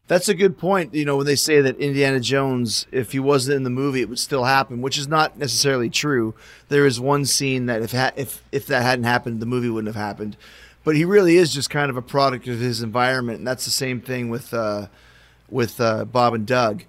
That's 0.06 0.28
a 0.28 0.34
good 0.34 0.58
point. 0.58 0.92
You 0.94 1.04
know, 1.04 1.16
when 1.16 1.26
they 1.26 1.36
say 1.36 1.60
that 1.60 1.78
Indiana 1.78 2.20
Jones, 2.20 2.86
if 2.92 3.12
he 3.12 3.20
wasn't 3.20 3.56
in 3.56 3.62
the 3.62 3.70
movie, 3.70 4.02
it 4.02 4.08
would 4.08 4.18
still 4.18 4.44
happen, 4.44 4.82
which 4.82 4.98
is 4.98 5.08
not 5.08 5.38
necessarily 5.38 5.88
true. 5.88 6.34
There 6.68 6.84
is 6.84 7.00
one 7.00 7.24
scene 7.24 7.66
that 7.66 7.80
if 7.82 7.92
ha- 7.92 8.12
if 8.16 8.42
if 8.52 8.66
that 8.66 8.82
hadn't 8.82 9.04
happened, 9.04 9.40
the 9.40 9.46
movie 9.46 9.70
wouldn't 9.70 9.94
have 9.94 10.02
happened. 10.02 10.36
But 10.82 10.96
he 10.96 11.04
really 11.04 11.36
is 11.36 11.52
just 11.54 11.70
kind 11.70 11.90
of 11.90 11.96
a 11.96 12.02
product 12.02 12.48
of 12.48 12.58
his 12.58 12.82
environment, 12.82 13.38
and 13.38 13.46
that's 13.46 13.64
the 13.64 13.70
same 13.70 14.00
thing 14.00 14.30
with 14.30 14.52
uh, 14.52 14.88
with 15.48 15.80
uh, 15.80 16.04
Bob 16.04 16.34
and 16.34 16.46
Doug. 16.46 16.82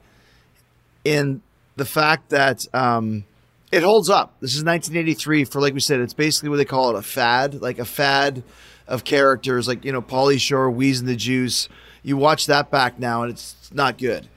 In 1.04 1.42
the 1.76 1.86
fact 1.86 2.30
that 2.30 2.66
um, 2.74 3.24
it 3.72 3.84
holds 3.84 4.10
up. 4.10 4.36
This 4.40 4.56
is 4.56 4.64
1983 4.64 5.46
for, 5.46 5.62
like 5.62 5.74
we 5.74 5.80
said, 5.80 6.00
it's 6.00 6.14
basically 6.14 6.50
what 6.50 6.58
they 6.58 6.66
call 6.66 6.90
it 6.90 7.00
a 7.00 7.02
fad, 7.02 7.62
like 7.62 7.80
a 7.80 7.86
fad 7.86 8.44
of 8.92 9.06
characters, 9.06 9.68
like 9.68 9.86
you 9.86 9.92
know, 9.92 10.02
Pauly 10.02 10.40
Shore, 10.40 10.70
Wheeze 10.70 11.00
and 11.00 11.08
the 11.08 11.16
Juice. 11.16 11.70
You 12.04 12.18
watch 12.18 12.48
that 12.48 12.70
back 12.70 13.00
now, 13.00 13.24
and 13.24 13.32
it's 13.32 13.72
not 13.74 13.98
good. 13.98 14.28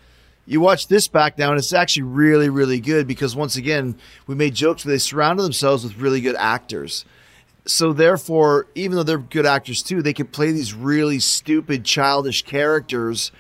You 0.47 0.61
watch 0.61 0.87
this 0.87 1.09
back 1.09 1.37
now, 1.37 1.51
and 1.51 1.59
it's 1.59 1.73
actually 1.73 2.05
really, 2.05 2.49
really 2.49 2.79
good 2.79 3.07
because 3.07 3.35
once 3.35 3.57
again, 3.57 3.97
we 4.27 4.35
made 4.35 4.55
jokes 4.55 4.85
where 4.85 4.95
they 4.95 4.99
surrounded 4.99 5.43
themselves 5.43 5.83
with 5.83 5.97
really 5.97 6.21
good 6.21 6.37
actors. 6.37 7.05
So 7.67 7.93
therefore, 7.93 8.67
even 8.75 8.97
though 8.97 9.03
they're 9.03 9.19
good 9.19 9.47
actors 9.47 9.83
too, 9.83 10.03
they 10.03 10.13
can 10.13 10.27
play 10.27 10.53
these 10.53 10.73
really 10.73 11.19
stupid, 11.19 11.85
childish 11.85 12.43
characters, 12.43 13.33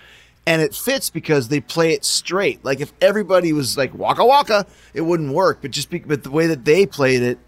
and 0.46 0.62
it 0.62 0.74
fits 0.74 1.10
because 1.10 1.48
they 1.48 1.60
play 1.60 1.92
it 1.92 2.04
straight. 2.04 2.64
Like 2.64 2.80
if 2.80 2.92
everybody 3.00 3.52
was 3.52 3.76
like 3.76 3.94
Waka 3.94 4.24
Waka, 4.24 4.66
it 4.94 5.02
wouldn't 5.02 5.32
work. 5.32 5.58
But 5.62 5.70
just 5.70 5.90
be, 5.90 6.00
but 6.00 6.24
the 6.24 6.30
way 6.30 6.46
that 6.48 6.64
they 6.64 6.86
played 6.86 7.22
it, 7.22 7.38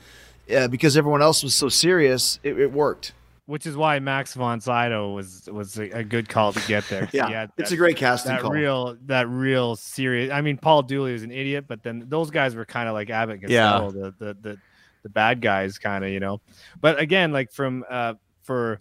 uh, 0.55 0.69
because 0.69 0.97
everyone 0.97 1.23
else 1.23 1.43
was 1.43 1.55
so 1.55 1.69
serious, 1.69 2.39
it, 2.45 2.61
it 2.61 2.73
worked. 2.73 3.13
Which 3.47 3.67
is 3.67 3.77
why 3.77 3.99
Max 4.01 4.35
von 4.35 4.61
Sydow 4.61 5.13
was 5.13 5.49
was 5.51 5.79
a, 5.79 5.91
a 5.91 6.05
good 6.05 6.29
call 6.29 6.53
to 6.53 6.61
get 6.69 6.85
there. 6.89 7.09
Yeah, 7.13 7.29
had 7.29 7.51
it's 7.57 7.71
a 7.73 7.77
great 7.77 7.97
casting 7.97 8.33
that 8.33 8.43
call. 8.43 8.51
real 8.51 8.97
that 9.07 9.29
real 9.29 9.77
serious. 9.77 10.31
I 10.33 10.41
mean, 10.41 10.59
Paul 10.59 10.83
Dooley 10.83 11.13
was 11.13 11.23
an 11.23 11.31
idiot, 11.33 11.65
but 11.69 11.83
then 11.83 12.05
those 12.09 12.31
guys 12.31 12.55
were 12.55 12.65
kind 12.67 12.89
of 12.89 12.95
like 12.95 13.09
Abbott 13.11 13.41
and 13.43 13.51
Yeah. 13.51 13.73
Costello, 13.79 13.91
the, 13.91 14.25
the 14.25 14.35
the 14.41 14.59
the 15.05 15.09
bad 15.09 15.41
guys, 15.41 15.79
kind 15.79 16.05
of 16.05 16.11
you 16.11 16.21
know. 16.21 16.41
But 16.81 16.99
again, 16.99 17.33
like 17.33 17.53
from 17.53 17.85
uh 17.89 18.15
for 18.43 18.81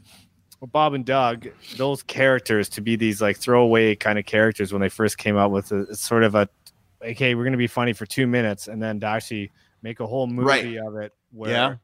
Bob 0.72 0.94
and 0.94 1.06
Doug, 1.06 1.48
those 1.78 2.02
characters 2.02 2.70
to 2.70 2.82
be 2.82 2.96
these 2.96 3.22
like 3.22 3.38
throwaway 3.38 3.96
kind 3.96 4.18
of 4.18 4.26
characters 4.26 4.72
when 4.74 4.82
they 4.82 4.90
first 4.90 5.18
came 5.18 5.38
out 5.38 5.52
with 5.52 5.72
a, 5.72 5.96
sort 5.96 6.24
of 6.24 6.34
a 6.34 6.50
okay, 7.04 7.36
we're 7.36 7.44
gonna 7.44 7.58
be 7.58 7.68
funny 7.68 7.94
for 7.94 8.06
two 8.08 8.26
minutes, 8.26 8.68
and 8.68 8.82
then 8.82 9.00
to 9.02 9.06
actually 9.06 9.52
make 9.84 10.00
a 10.00 10.08
whole 10.08 10.26
movie 10.26 10.48
Right. 10.48 10.78
of 10.78 10.96
it 10.98 11.14
where 11.32 11.52
Yeah. 11.52 11.76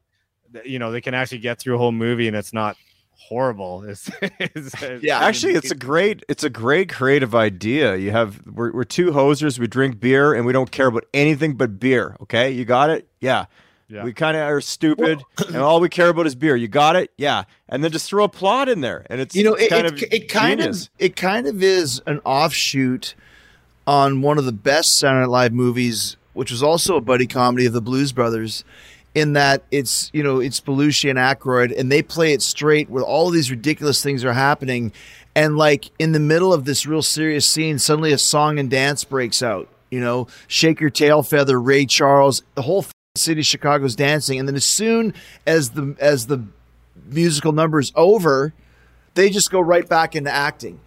Th- 0.52 0.66
you 0.66 0.78
know 0.78 0.90
they 0.92 1.00
can 1.00 1.14
actually 1.14 1.38
get 1.38 1.58
through 1.58 1.74
a 1.74 1.78
whole 1.78 1.92
movie 1.92 2.28
and 2.28 2.36
it's 2.36 2.52
not 2.52 2.76
horrible. 3.16 3.82
It's, 3.88 4.10
it's, 4.20 4.74
it's- 4.82 5.02
Yeah, 5.02 5.16
I 5.16 5.20
mean, 5.20 5.28
Actually, 5.28 5.52
it's 5.54 5.70
a 5.70 5.74
great 5.76 6.24
it's 6.28 6.44
a 6.44 6.50
great 6.50 6.88
creative 6.92 7.34
idea. 7.34 7.96
You 7.96 8.10
have 8.10 8.40
we're, 8.46 8.72
we're 8.72 8.84
two 8.84 9.10
hosers. 9.12 9.58
We 9.58 9.66
drink 9.66 10.00
beer 10.00 10.34
and 10.34 10.44
we 10.46 10.52
don't 10.52 10.70
care 10.70 10.86
about 10.86 11.04
anything 11.14 11.54
but 11.54 11.78
beer. 11.80 12.16
Okay, 12.22 12.50
you 12.50 12.64
got 12.64 12.90
it? 12.90 13.08
Yeah. 13.20 13.46
Yeah. 13.88 14.04
We 14.04 14.14
kind 14.14 14.38
of 14.38 14.44
are 14.44 14.62
stupid, 14.62 15.22
and 15.48 15.56
all 15.58 15.78
we 15.78 15.90
care 15.90 16.08
about 16.08 16.26
is 16.26 16.34
beer. 16.34 16.56
You 16.56 16.66
got 16.66 16.96
it? 16.96 17.10
Yeah. 17.18 17.44
And 17.68 17.84
then 17.84 17.90
just 17.92 18.08
throw 18.08 18.24
a 18.24 18.28
plot 18.28 18.70
in 18.70 18.80
there, 18.80 19.04
and 19.10 19.20
it's 19.20 19.36
you 19.36 19.44
know, 19.44 19.52
it's 19.52 19.64
it, 19.64 19.68
kind 19.68 19.86
it, 19.86 19.92
of 19.92 20.02
it 20.10 20.28
kind 20.30 20.60
genius. 20.60 20.84
of 20.86 20.90
it 20.98 21.14
kind 21.14 21.46
of 21.46 21.62
is 21.62 22.00
an 22.06 22.20
offshoot 22.24 23.14
on 23.86 24.22
one 24.22 24.38
of 24.38 24.46
the 24.46 24.52
best 24.52 24.98
Saturday 24.98 25.20
Night 25.20 25.28
Live 25.28 25.52
movies, 25.52 26.16
which 26.32 26.50
was 26.50 26.62
also 26.62 26.96
a 26.96 27.00
buddy 27.02 27.26
comedy 27.26 27.66
of 27.66 27.74
the 27.74 27.82
Blues 27.82 28.12
Brothers. 28.12 28.64
In 29.14 29.34
that 29.34 29.62
it's 29.70 30.10
you 30.14 30.22
know 30.22 30.40
it's 30.40 30.60
Belushi 30.60 31.10
and 31.10 31.18
Aykroyd, 31.18 31.78
and 31.78 31.92
they 31.92 32.02
play 32.02 32.32
it 32.32 32.40
straight 32.40 32.88
where 32.88 33.04
all 33.04 33.28
these 33.28 33.50
ridiculous 33.50 34.02
things 34.02 34.24
are 34.24 34.32
happening, 34.32 34.90
and 35.34 35.56
like 35.58 35.90
in 35.98 36.12
the 36.12 36.20
middle 36.20 36.52
of 36.52 36.64
this 36.64 36.86
real 36.86 37.02
serious 37.02 37.44
scene, 37.44 37.78
suddenly 37.78 38.12
a 38.12 38.18
song 38.18 38.58
and 38.58 38.70
dance 38.70 39.04
breaks 39.04 39.42
out. 39.42 39.68
You 39.90 40.00
know, 40.00 40.28
shake 40.46 40.80
your 40.80 40.88
tail 40.88 41.22
feather, 41.22 41.60
Ray 41.60 41.84
Charles, 41.84 42.42
the 42.54 42.62
whole 42.62 42.86
city 43.14 43.42
of 43.42 43.46
Chicago's 43.46 43.94
dancing, 43.94 44.38
and 44.38 44.48
then 44.48 44.56
as 44.56 44.64
soon 44.64 45.12
as 45.46 45.70
the 45.70 45.94
as 45.98 46.26
the 46.28 46.42
musical 47.06 47.52
number 47.52 47.78
is 47.78 47.92
over, 47.94 48.54
they 49.12 49.28
just 49.28 49.50
go 49.50 49.60
right 49.60 49.86
back 49.86 50.16
into 50.16 50.30
acting. 50.30 50.80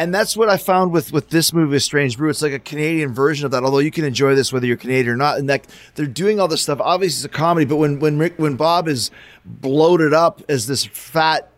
And 0.00 0.14
that's 0.14 0.34
what 0.34 0.48
I 0.48 0.56
found 0.56 0.92
with 0.92 1.12
with 1.12 1.28
this 1.28 1.52
movie, 1.52 1.76
A 1.76 1.80
Strange 1.80 2.16
Brew. 2.16 2.30
It's 2.30 2.40
like 2.40 2.54
a 2.54 2.58
Canadian 2.58 3.12
version 3.12 3.44
of 3.44 3.50
that. 3.50 3.64
Although 3.64 3.80
you 3.80 3.90
can 3.90 4.06
enjoy 4.06 4.34
this 4.34 4.50
whether 4.50 4.64
you're 4.64 4.78
Canadian 4.78 5.12
or 5.12 5.16
not, 5.18 5.36
and 5.36 5.50
that 5.50 5.66
they're 5.94 6.06
doing 6.06 6.40
all 6.40 6.48
this 6.48 6.62
stuff. 6.62 6.80
Obviously, 6.80 7.18
it's 7.18 7.24
a 7.26 7.28
comedy, 7.28 7.66
but 7.66 7.76
when 7.76 7.98
when 7.98 8.18
Rick, 8.18 8.38
when 8.38 8.56
Bob 8.56 8.88
is 8.88 9.10
bloated 9.44 10.14
up 10.14 10.40
as 10.48 10.66
this 10.66 10.86
fat, 10.86 11.52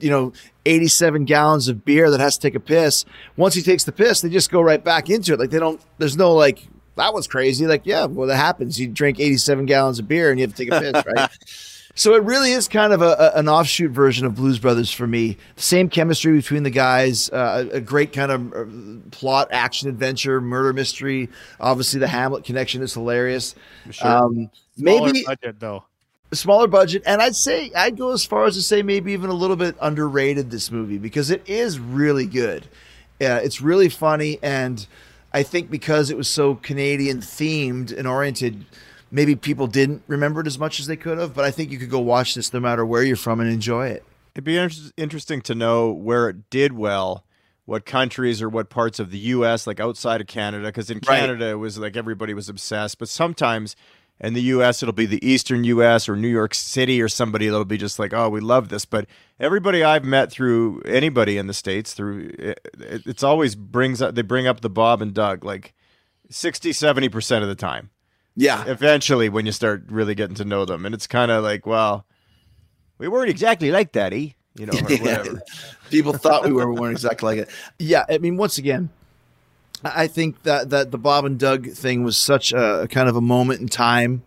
you 0.00 0.10
know, 0.10 0.32
87 0.66 1.24
gallons 1.24 1.68
of 1.68 1.84
beer 1.84 2.10
that 2.10 2.18
has 2.18 2.36
to 2.36 2.42
take 2.48 2.56
a 2.56 2.60
piss. 2.60 3.04
Once 3.36 3.54
he 3.54 3.62
takes 3.62 3.84
the 3.84 3.92
piss, 3.92 4.22
they 4.22 4.28
just 4.28 4.50
go 4.50 4.60
right 4.60 4.82
back 4.82 5.08
into 5.08 5.32
it. 5.32 5.38
Like 5.38 5.50
they 5.50 5.60
don't. 5.60 5.80
There's 5.98 6.16
no 6.16 6.34
like 6.34 6.66
that 6.96 7.14
was 7.14 7.28
crazy. 7.28 7.64
Like 7.64 7.82
yeah, 7.84 8.06
well 8.06 8.26
that 8.26 8.38
happens. 8.38 8.80
You 8.80 8.88
drink 8.88 9.20
87 9.20 9.66
gallons 9.66 10.00
of 10.00 10.08
beer 10.08 10.32
and 10.32 10.40
you 10.40 10.46
have 10.48 10.56
to 10.56 10.64
take 10.64 10.72
a 10.72 10.80
piss, 10.80 11.04
right? 11.16 11.30
So 11.96 12.14
it 12.14 12.24
really 12.24 12.50
is 12.52 12.66
kind 12.66 12.92
of 12.92 13.02
a, 13.02 13.14
a- 13.34 13.38
an 13.38 13.48
offshoot 13.48 13.92
version 13.92 14.26
of 14.26 14.34
Blues 14.34 14.58
Brothers 14.58 14.90
for 14.90 15.06
me. 15.06 15.36
Same 15.56 15.88
chemistry 15.88 16.32
between 16.36 16.64
the 16.64 16.70
guys, 16.70 17.30
uh, 17.30 17.66
a 17.72 17.76
a 17.76 17.80
great 17.80 18.12
kind 18.12 18.32
of 18.32 18.52
uh, 18.52 18.64
plot, 19.12 19.48
action, 19.52 19.88
adventure, 19.88 20.40
murder 20.40 20.72
mystery. 20.72 21.28
Obviously, 21.60 22.00
the 22.00 22.08
Hamlet 22.08 22.44
connection 22.44 22.82
is 22.82 22.92
hilarious. 22.94 23.54
Um, 24.02 24.50
smaller 24.76 25.06
maybe 25.12 25.22
budget 25.24 25.60
though. 25.60 25.84
smaller 26.32 26.66
budget, 26.66 27.04
and 27.06 27.22
I'd 27.22 27.36
say 27.36 27.70
I'd 27.76 27.96
go 27.96 28.10
as 28.12 28.24
far 28.24 28.46
as 28.46 28.56
to 28.56 28.62
say 28.62 28.82
maybe 28.82 29.12
even 29.12 29.30
a 29.30 29.34
little 29.34 29.56
bit 29.56 29.76
underrated 29.80 30.50
this 30.50 30.72
movie 30.72 30.98
because 30.98 31.30
it 31.30 31.42
is 31.48 31.78
really 31.78 32.26
good. 32.26 32.66
Yeah, 33.20 33.38
it's 33.38 33.60
really 33.60 33.88
funny, 33.88 34.40
and 34.42 34.84
I 35.32 35.44
think 35.44 35.70
because 35.70 36.10
it 36.10 36.16
was 36.16 36.26
so 36.28 36.56
Canadian 36.56 37.18
themed 37.18 37.96
and 37.96 38.08
oriented, 38.08 38.64
maybe 39.14 39.36
people 39.36 39.68
didn't 39.68 40.02
remember 40.08 40.40
it 40.40 40.46
as 40.48 40.58
much 40.58 40.80
as 40.80 40.88
they 40.88 40.96
could 40.96 41.18
have. 41.18 41.32
But 41.34 41.44
I 41.44 41.52
think 41.52 41.70
you 41.70 41.78
could 41.78 41.88
go 41.88 42.00
watch 42.00 42.34
this 42.34 42.52
no 42.52 42.58
matter 42.60 42.84
where 42.84 43.04
you're 43.04 43.16
from 43.16 43.38
and 43.40 43.48
enjoy 43.48 43.86
it. 43.86 44.04
It'd 44.34 44.44
be 44.44 44.56
inter- 44.58 44.90
interesting 44.96 45.40
to 45.42 45.54
know 45.54 45.92
where 45.92 46.28
it 46.28 46.50
did 46.50 46.72
well, 46.72 47.24
what 47.64 47.86
countries 47.86 48.42
or 48.42 48.48
what 48.48 48.68
parts 48.68 48.98
of 48.98 49.12
the 49.12 49.18
U.S. 49.18 49.66
like 49.68 49.78
outside 49.78 50.20
of 50.20 50.26
Canada, 50.26 50.66
because 50.66 50.90
in 50.90 50.96
Right. 51.06 51.20
Canada 51.20 51.50
it 51.50 51.54
was 51.54 51.78
like 51.78 51.96
everybody 51.96 52.34
was 52.34 52.48
obsessed, 52.48 52.98
but 52.98 53.08
sometimes 53.08 53.76
in 54.20 54.34
the 54.34 54.42
U.S. 54.42 54.82
it'll 54.82 54.92
be 54.92 55.06
the 55.06 55.24
Eastern 55.24 55.62
U.S. 55.62 56.08
or 56.08 56.16
New 56.16 56.28
York 56.28 56.52
City 56.52 57.00
or 57.00 57.08
somebody 57.08 57.46
that'll 57.46 57.64
be 57.64 57.78
just 57.78 58.00
like, 58.00 58.12
oh, 58.12 58.28
we 58.28 58.40
love 58.40 58.68
this. 58.68 58.84
But 58.84 59.06
everybody 59.38 59.84
I've 59.84 60.04
met 60.04 60.32
through 60.32 60.82
anybody 60.82 61.38
in 61.38 61.46
the 61.46 61.54
states 61.54 61.94
through 61.94 62.32
it, 62.36 62.60
it's 62.80 63.22
always 63.22 63.54
brings 63.54 64.02
up 64.02 64.16
they 64.16 64.22
bring 64.22 64.48
up 64.48 64.60
the 64.60 64.70
Bob 64.70 65.00
and 65.00 65.14
Doug 65.14 65.44
like 65.44 65.72
60 66.30 66.72
70 66.72 67.08
percent 67.08 67.42
of 67.44 67.48
the 67.48 67.54
time 67.54 67.90
Yeah, 68.36 68.64
eventually 68.66 69.28
when 69.28 69.46
you 69.46 69.52
start 69.52 69.84
really 69.88 70.14
getting 70.14 70.36
to 70.36 70.44
know 70.44 70.64
them 70.64 70.86
and 70.86 70.94
it's 70.94 71.06
kind 71.06 71.30
of 71.30 71.44
like 71.44 71.66
well 71.66 72.04
we 72.98 73.06
weren't 73.08 73.30
exactly 73.30 73.70
like 73.70 73.92
that 73.92 74.12
eh 74.12 74.30
you 74.56 74.66
know 74.66 74.72
or 74.72 74.96
whatever 74.98 75.40
people 75.90 76.12
thought 76.12 76.44
we 76.44 76.52
were, 76.52 76.72
we 76.72 76.78
weren't 76.80 76.92
exactly 76.92 77.36
like 77.36 77.48
it. 77.48 77.54
Yeah, 77.78 78.04
I 78.08 78.18
mean, 78.18 78.36
once 78.36 78.58
again, 78.58 78.90
I 79.84 80.04
I 80.04 80.06
think 80.06 80.42
that 80.42 80.70
that 80.70 80.90
the 80.90 80.98
Bob 80.98 81.24
and 81.24 81.38
Doug 81.38 81.70
thing 81.70 82.02
was 82.02 82.16
such 82.16 82.52
a 82.52 82.86
kind 82.90 83.08
of 83.08 83.16
a 83.16 83.20
moment 83.20 83.60
in 83.60 83.68
time. 83.68 84.22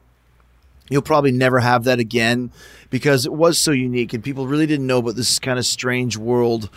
You'll 0.89 1.01
probably 1.01 1.31
never 1.31 1.59
have 1.59 1.83
that 1.83 1.99
again 1.99 2.51
because 2.89 3.25
it 3.25 3.33
was 3.33 3.57
so 3.57 3.71
unique 3.71 4.13
and 4.13 4.23
people 4.23 4.47
really 4.47 4.65
didn't 4.65 4.87
know 4.87 4.99
about 4.99 5.17
this 5.17 5.37
kind 5.37 5.59
of 5.59 5.65
strange 5.65 6.15
world 6.15 6.69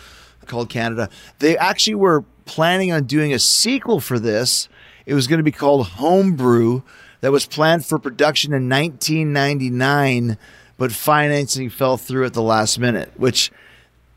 called 0.47 0.69
Canada. 0.69 1.09
They 1.39 1.57
actually 1.57 1.95
were 1.95 2.25
planning 2.43 2.91
on 2.91 3.05
doing 3.05 3.33
a 3.33 3.39
sequel 3.39 4.01
for 4.01 4.19
this. 4.19 4.67
It 5.05 5.13
was 5.13 5.27
going 5.27 5.37
to 5.37 5.43
be 5.43 5.51
called 5.53 5.87
Homebrew 5.87 6.81
that 7.21 7.31
was 7.31 7.45
planned 7.45 7.85
for 7.85 7.97
production 7.97 8.53
in 8.53 8.67
1999 8.69 10.37
but 10.81 10.91
financing 10.91 11.69
fell 11.69 11.95
through 11.95 12.25
at 12.25 12.33
the 12.33 12.41
last 12.41 12.79
minute, 12.79 13.11
which 13.15 13.51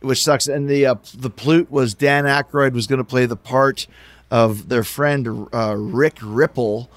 which 0.00 0.24
sucks. 0.24 0.46
And 0.48 0.66
the 0.66 0.86
uh, 0.86 0.94
the 1.14 1.28
plute 1.28 1.70
was 1.70 1.92
Dan 1.92 2.24
Aykroyd 2.24 2.72
was 2.72 2.86
going 2.86 3.00
to 3.00 3.04
play 3.04 3.26
the 3.26 3.36
part 3.36 3.86
of 4.30 4.70
their 4.70 4.82
friend 4.82 5.46
uh, 5.52 5.76
Rick 5.76 6.16
Ripple, 6.22 6.88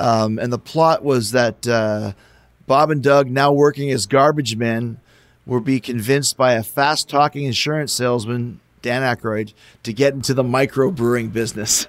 um, 0.00 0.40
and 0.40 0.52
the 0.52 0.58
plot 0.58 1.04
was 1.04 1.30
that 1.30 1.64
uh, 1.64 2.14
Bob 2.66 2.90
and 2.90 3.04
Doug, 3.04 3.30
now 3.30 3.52
working 3.52 3.92
as 3.92 4.06
garbage 4.06 4.56
men, 4.56 4.98
will 5.46 5.60
be 5.60 5.78
convinced 5.78 6.36
by 6.36 6.54
a 6.54 6.64
fast 6.64 7.08
talking 7.08 7.44
insurance 7.44 7.92
salesman 7.92 8.58
Dan 8.82 9.02
Aykroyd 9.02 9.54
to 9.84 9.92
get 9.92 10.12
into 10.12 10.34
the 10.34 10.42
micro 10.42 10.90
brewing 10.90 11.28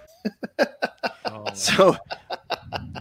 business. 0.26 1.54
so 1.54 1.96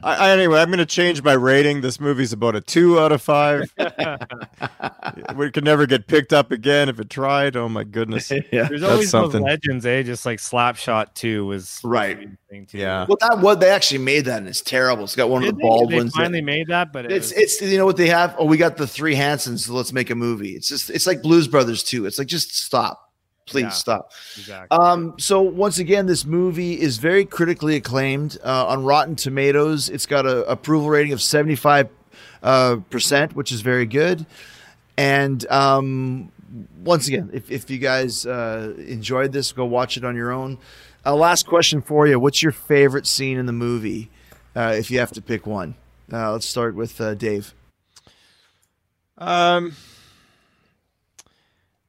I, 0.02 0.14
I- 0.14 0.30
anyway 0.30 0.60
i'm 0.60 0.68
going 0.68 0.78
to 0.78 0.86
change 0.86 1.22
my 1.22 1.32
rating 1.32 1.80
this 1.80 1.98
movie's 1.98 2.32
about 2.32 2.54
a 2.54 2.60
two 2.60 3.00
out 3.00 3.10
of 3.12 3.20
five 3.22 3.72
we 5.36 5.50
could 5.50 5.64
never 5.64 5.86
get 5.86 6.06
picked 6.06 6.32
up 6.32 6.50
again 6.52 6.88
if 6.88 7.00
it 7.00 7.10
tried 7.10 7.56
oh 7.56 7.68
my 7.68 7.82
goodness 7.84 8.30
yeah. 8.52 8.68
There's 8.68 8.80
That's 8.80 8.92
always 8.92 9.10
something. 9.10 9.40
those 9.42 9.50
legends, 9.50 9.86
eh? 9.86 10.02
Just 10.02 10.24
like 10.26 10.38
Slapshot 10.38 11.14
Two 11.14 11.46
was 11.46 11.80
Right. 11.82 12.28
thing 12.50 12.66
too. 12.66 12.78
Yeah. 12.78 13.06
Well, 13.08 13.16
that 13.20 13.38
what 13.40 13.60
they 13.60 13.70
actually 13.70 13.98
made 13.98 14.24
that, 14.26 14.38
and 14.38 14.48
it's 14.48 14.60
terrible. 14.60 15.04
It's 15.04 15.16
got 15.16 15.28
one 15.30 15.42
of 15.42 15.46
Did 15.48 15.54
the 15.56 15.58
they? 15.58 15.62
Baldwins. 15.68 16.12
They 16.12 16.18
that- 16.18 16.24
finally 16.24 16.40
made 16.42 16.68
that, 16.68 16.92
but 16.92 17.04
it 17.06 17.12
It's 17.12 17.32
was- 17.32 17.42
it's 17.42 17.60
you 17.62 17.78
know 17.78 17.86
what 17.86 17.96
they 17.96 18.08
have. 18.08 18.34
Oh, 18.38 18.44
we 18.44 18.56
got 18.56 18.76
the 18.76 18.86
three 18.86 19.14
Hansons. 19.14 19.66
So 19.66 19.74
let's 19.74 19.92
make 19.92 20.10
a 20.10 20.14
movie. 20.14 20.52
It's 20.52 20.68
just 20.68 20.90
it's 20.90 21.06
like 21.06 21.22
Blues 21.22 21.48
Brothers 21.48 21.82
too. 21.82 22.06
It's 22.06 22.18
like 22.18 22.28
just 22.28 22.54
stop. 22.56 23.12
Please 23.46 23.62
Yeah. 23.62 23.68
stop. 23.70 24.12
Exactly. 24.36 24.76
Um, 24.78 25.14
so 25.18 25.42
once 25.42 25.78
again, 25.78 26.06
this 26.06 26.24
movie 26.24 26.80
is 26.80 26.98
very 26.98 27.24
critically 27.24 27.76
acclaimed 27.76 28.38
uh, 28.44 28.66
on 28.66 28.84
Rotten 28.84 29.16
Tomatoes. 29.16 29.88
It's 29.88 30.06
got 30.06 30.26
a 30.26 30.44
approval 30.50 30.88
rating 30.88 31.12
of 31.12 31.20
seventy 31.22 31.56
five 31.56 31.88
uh, 32.42 32.76
percent, 32.90 33.34
which 33.34 33.52
is 33.52 33.60
very 33.60 33.86
good. 33.86 34.26
And 34.96 35.44
um, 35.50 36.30
once 36.84 37.08
again, 37.08 37.30
if, 37.32 37.50
if 37.50 37.68
you 37.68 37.78
guys 37.78 38.24
uh, 38.26 38.74
enjoyed 38.78 39.32
this, 39.32 39.52
go 39.52 39.64
watch 39.64 39.96
it 39.96 40.04
on 40.04 40.14
your 40.14 40.30
own. 40.30 40.58
Uh, 41.04 41.14
last 41.14 41.46
question 41.46 41.82
for 41.82 42.06
you: 42.06 42.18
What's 42.18 42.42
your 42.42 42.52
favorite 42.52 43.06
scene 43.06 43.38
in 43.38 43.46
the 43.46 43.52
movie? 43.52 44.10
Uh, 44.56 44.74
if 44.78 44.90
you 44.90 45.00
have 45.00 45.10
to 45.10 45.20
pick 45.20 45.46
one, 45.46 45.74
uh, 46.12 46.30
let's 46.32 46.46
start 46.46 46.74
with 46.76 47.00
uh, 47.00 47.14
Dave. 47.14 47.52
Um, 49.18 49.74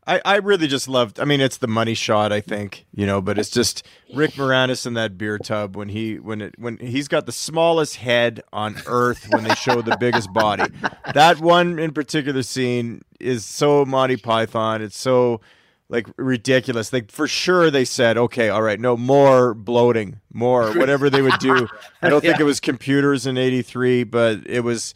I 0.08 0.22
I 0.24 0.36
really 0.38 0.68
just 0.68 0.88
loved. 0.88 1.20
I 1.20 1.26
mean, 1.26 1.42
it's 1.42 1.58
the 1.58 1.68
money 1.68 1.94
shot, 1.94 2.32
I 2.32 2.42
think, 2.42 2.86
you 2.94 3.06
know, 3.06 3.22
but 3.22 3.38
it's 3.38 3.50
just 3.50 3.86
Rick 4.14 4.32
Moranis 4.34 4.86
in 4.86 4.94
that 4.94 5.18
beer 5.18 5.38
tub 5.38 5.76
when 5.76 5.90
he 5.90 6.20
when 6.20 6.42
it 6.42 6.56
when 6.58 6.78
he's 6.78 7.08
got 7.08 7.26
the 7.26 7.32
smallest 7.32 7.98
head 7.98 8.42
on 8.54 8.76
earth 8.86 9.28
when 9.30 9.44
they 9.44 9.56
show 9.56 9.82
the 9.82 9.98
biggest 9.98 10.32
body. 10.34 10.66
That 11.14 11.40
one 11.40 11.80
in 11.80 11.92
particular 11.92 12.44
scene 12.44 13.02
is 13.20 13.46
so 13.46 13.86
Monty 13.86 14.18
Python. 14.18 14.82
It's 14.82 14.98
so 14.98 15.42
like 15.90 16.08
ridiculous. 16.18 16.94
Like 16.94 17.12
for 17.12 17.28
sure 17.28 17.72
they 17.72 17.86
said, 17.86 18.18
okay, 18.18 18.50
all 18.50 18.62
right, 18.62 18.80
no 18.80 18.98
more 18.98 19.54
bloating, 19.54 20.20
more 20.34 20.72
whatever 20.74 21.10
they 21.10 21.22
would 21.22 21.40
do. 21.40 21.68
I 22.02 22.10
don't 22.10 22.22
think 22.22 22.40
it 22.40 22.44
was 22.44 22.60
computers 22.60 23.26
in 23.26 23.38
'83, 23.38 24.04
but 24.04 24.42
it 24.46 24.62
was 24.62 24.94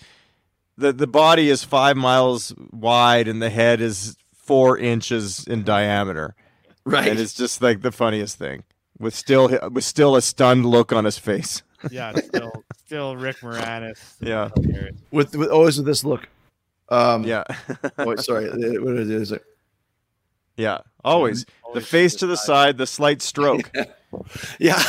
the 0.77 0.93
the 0.93 1.07
body 1.07 1.49
is 1.49 1.63
five 1.63 1.97
miles 1.97 2.53
wide 2.71 3.27
and 3.27 3.41
the 3.41 3.49
head 3.49 3.81
is 3.81 4.15
four 4.49 4.79
inches 4.79 5.45
in 5.47 5.63
diameter. 5.63 6.33
Right. 6.83 7.07
And 7.07 7.19
it's 7.19 7.35
just 7.35 7.61
like 7.61 7.83
the 7.83 7.91
funniest 7.91 8.39
thing. 8.39 8.63
With 8.97 9.13
still 9.13 9.47
with 9.71 9.83
still 9.83 10.15
a 10.15 10.21
stunned 10.23 10.65
look 10.65 10.91
on 10.91 11.05
his 11.05 11.19
face. 11.19 11.61
yeah, 11.91 12.13
still, 12.15 12.51
still 12.85 13.15
Rick 13.15 13.37
Moranis. 13.41 13.99
Yeah. 14.19 14.49
with, 15.11 15.35
with 15.35 15.49
always 15.49 15.77
with 15.77 15.85
this 15.85 16.03
look. 16.03 16.27
Um, 16.89 17.23
Yeah. 17.23 17.43
oh, 17.99 18.15
sorry. 18.15 18.49
uh, 18.49 18.81
What 18.81 18.97
is 18.97 19.31
it? 19.31 19.43
yeah. 20.57 20.79
Always. 21.05 21.45
The 21.75 21.81
face 21.81 22.15
to 22.15 22.25
the 22.27 22.35
side, 22.35 22.77
the 22.79 22.87
slight 22.87 23.21
stroke. 23.21 23.69
Yeah. 24.59 24.81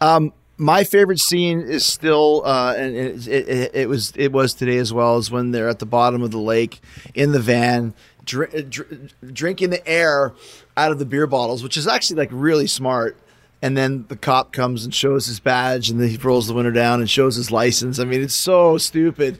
um, 0.00 0.32
my 0.56 0.84
favorite 0.84 1.18
scene 1.18 1.60
is 1.60 1.84
still, 1.84 2.42
uh, 2.46 2.74
and 2.76 2.94
it, 2.96 3.26
it, 3.26 3.48
it, 3.48 3.70
it 3.74 3.88
was 3.88 4.12
it 4.16 4.30
was 4.32 4.54
today 4.54 4.78
as 4.78 4.92
well, 4.92 5.18
is 5.18 5.30
when 5.30 5.50
they're 5.50 5.68
at 5.68 5.80
the 5.80 5.86
bottom 5.86 6.22
of 6.22 6.30
the 6.30 6.38
lake 6.38 6.80
in 7.14 7.32
the 7.32 7.40
van, 7.40 7.94
dr- 8.24 8.70
dr- 8.70 9.12
drinking 9.32 9.70
the 9.70 9.86
air 9.86 10.32
out 10.76 10.92
of 10.92 10.98
the 10.98 11.06
beer 11.06 11.26
bottles, 11.26 11.62
which 11.62 11.76
is 11.76 11.86
actually 11.86 12.16
like 12.16 12.30
really 12.32 12.66
smart. 12.66 13.16
And 13.64 13.76
then 13.76 14.06
the 14.08 14.16
cop 14.16 14.52
comes 14.52 14.84
and 14.84 14.92
shows 14.92 15.26
his 15.26 15.38
badge, 15.38 15.88
and 15.88 16.00
then 16.00 16.08
he 16.08 16.16
rolls 16.16 16.48
the 16.48 16.54
window 16.54 16.72
down 16.72 16.98
and 17.00 17.08
shows 17.08 17.36
his 17.36 17.52
license. 17.52 18.00
I 18.00 18.04
mean, 18.04 18.20
it's 18.20 18.34
so 18.34 18.76
stupid. 18.76 19.38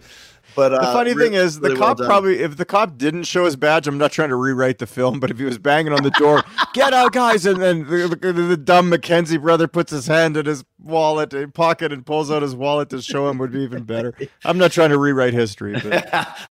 But 0.55 0.69
The 0.69 0.77
uh, 0.81 0.93
funny 0.93 1.13
re- 1.15 1.25
thing 1.25 1.35
is, 1.35 1.59
the 1.59 1.71
really 1.71 1.81
cop 1.81 1.97
done. 1.99 2.07
probably, 2.07 2.39
if 2.41 2.57
the 2.57 2.65
cop 2.65 2.99
didn't 2.99 3.25
show 3.25 3.47
his 3.47 3.57
badge, 3.57 3.89
I'm 3.89 3.99
not 3.99 4.13
trying 4.13 4.29
to 4.29 4.37
rewrite 4.37 4.79
the 4.79 4.87
film, 4.87 5.19
but 5.19 5.31
if 5.31 5.39
he 5.39 5.45
was 5.45 5.59
banging 5.59 5.93
on 5.93 6.05
the 6.05 6.11
door, 6.11 6.45
get 6.75 6.93
out, 6.95 7.13
guys, 7.13 7.47
and 7.47 7.61
then 7.61 7.89
the, 7.89 8.07
the, 8.21 8.33
the 8.33 8.57
dumb 8.57 8.91
McKenzie 8.93 9.41
brother 9.41 9.67
puts 9.67 9.91
his 9.91 10.07
hand 10.07 10.37
in 10.37 10.47
his 10.47 10.63
wallet, 10.79 11.33
uh, 11.35 11.47
pocket, 11.49 11.91
and 11.93 12.05
pulls 12.07 12.31
out 12.31 12.43
his 12.43 12.55
wallet 12.55 12.91
to 12.91 13.01
show 13.03 13.29
him 13.29 13.39
would 13.39 13.51
be 13.51 13.61
even 13.63 13.83
better. 13.83 14.15
I'm 14.45 14.59
not 14.59 14.71
trying 14.73 14.91
to 14.91 14.99
rewrite 14.99 15.33
history, 15.33 15.73
but 15.83 16.29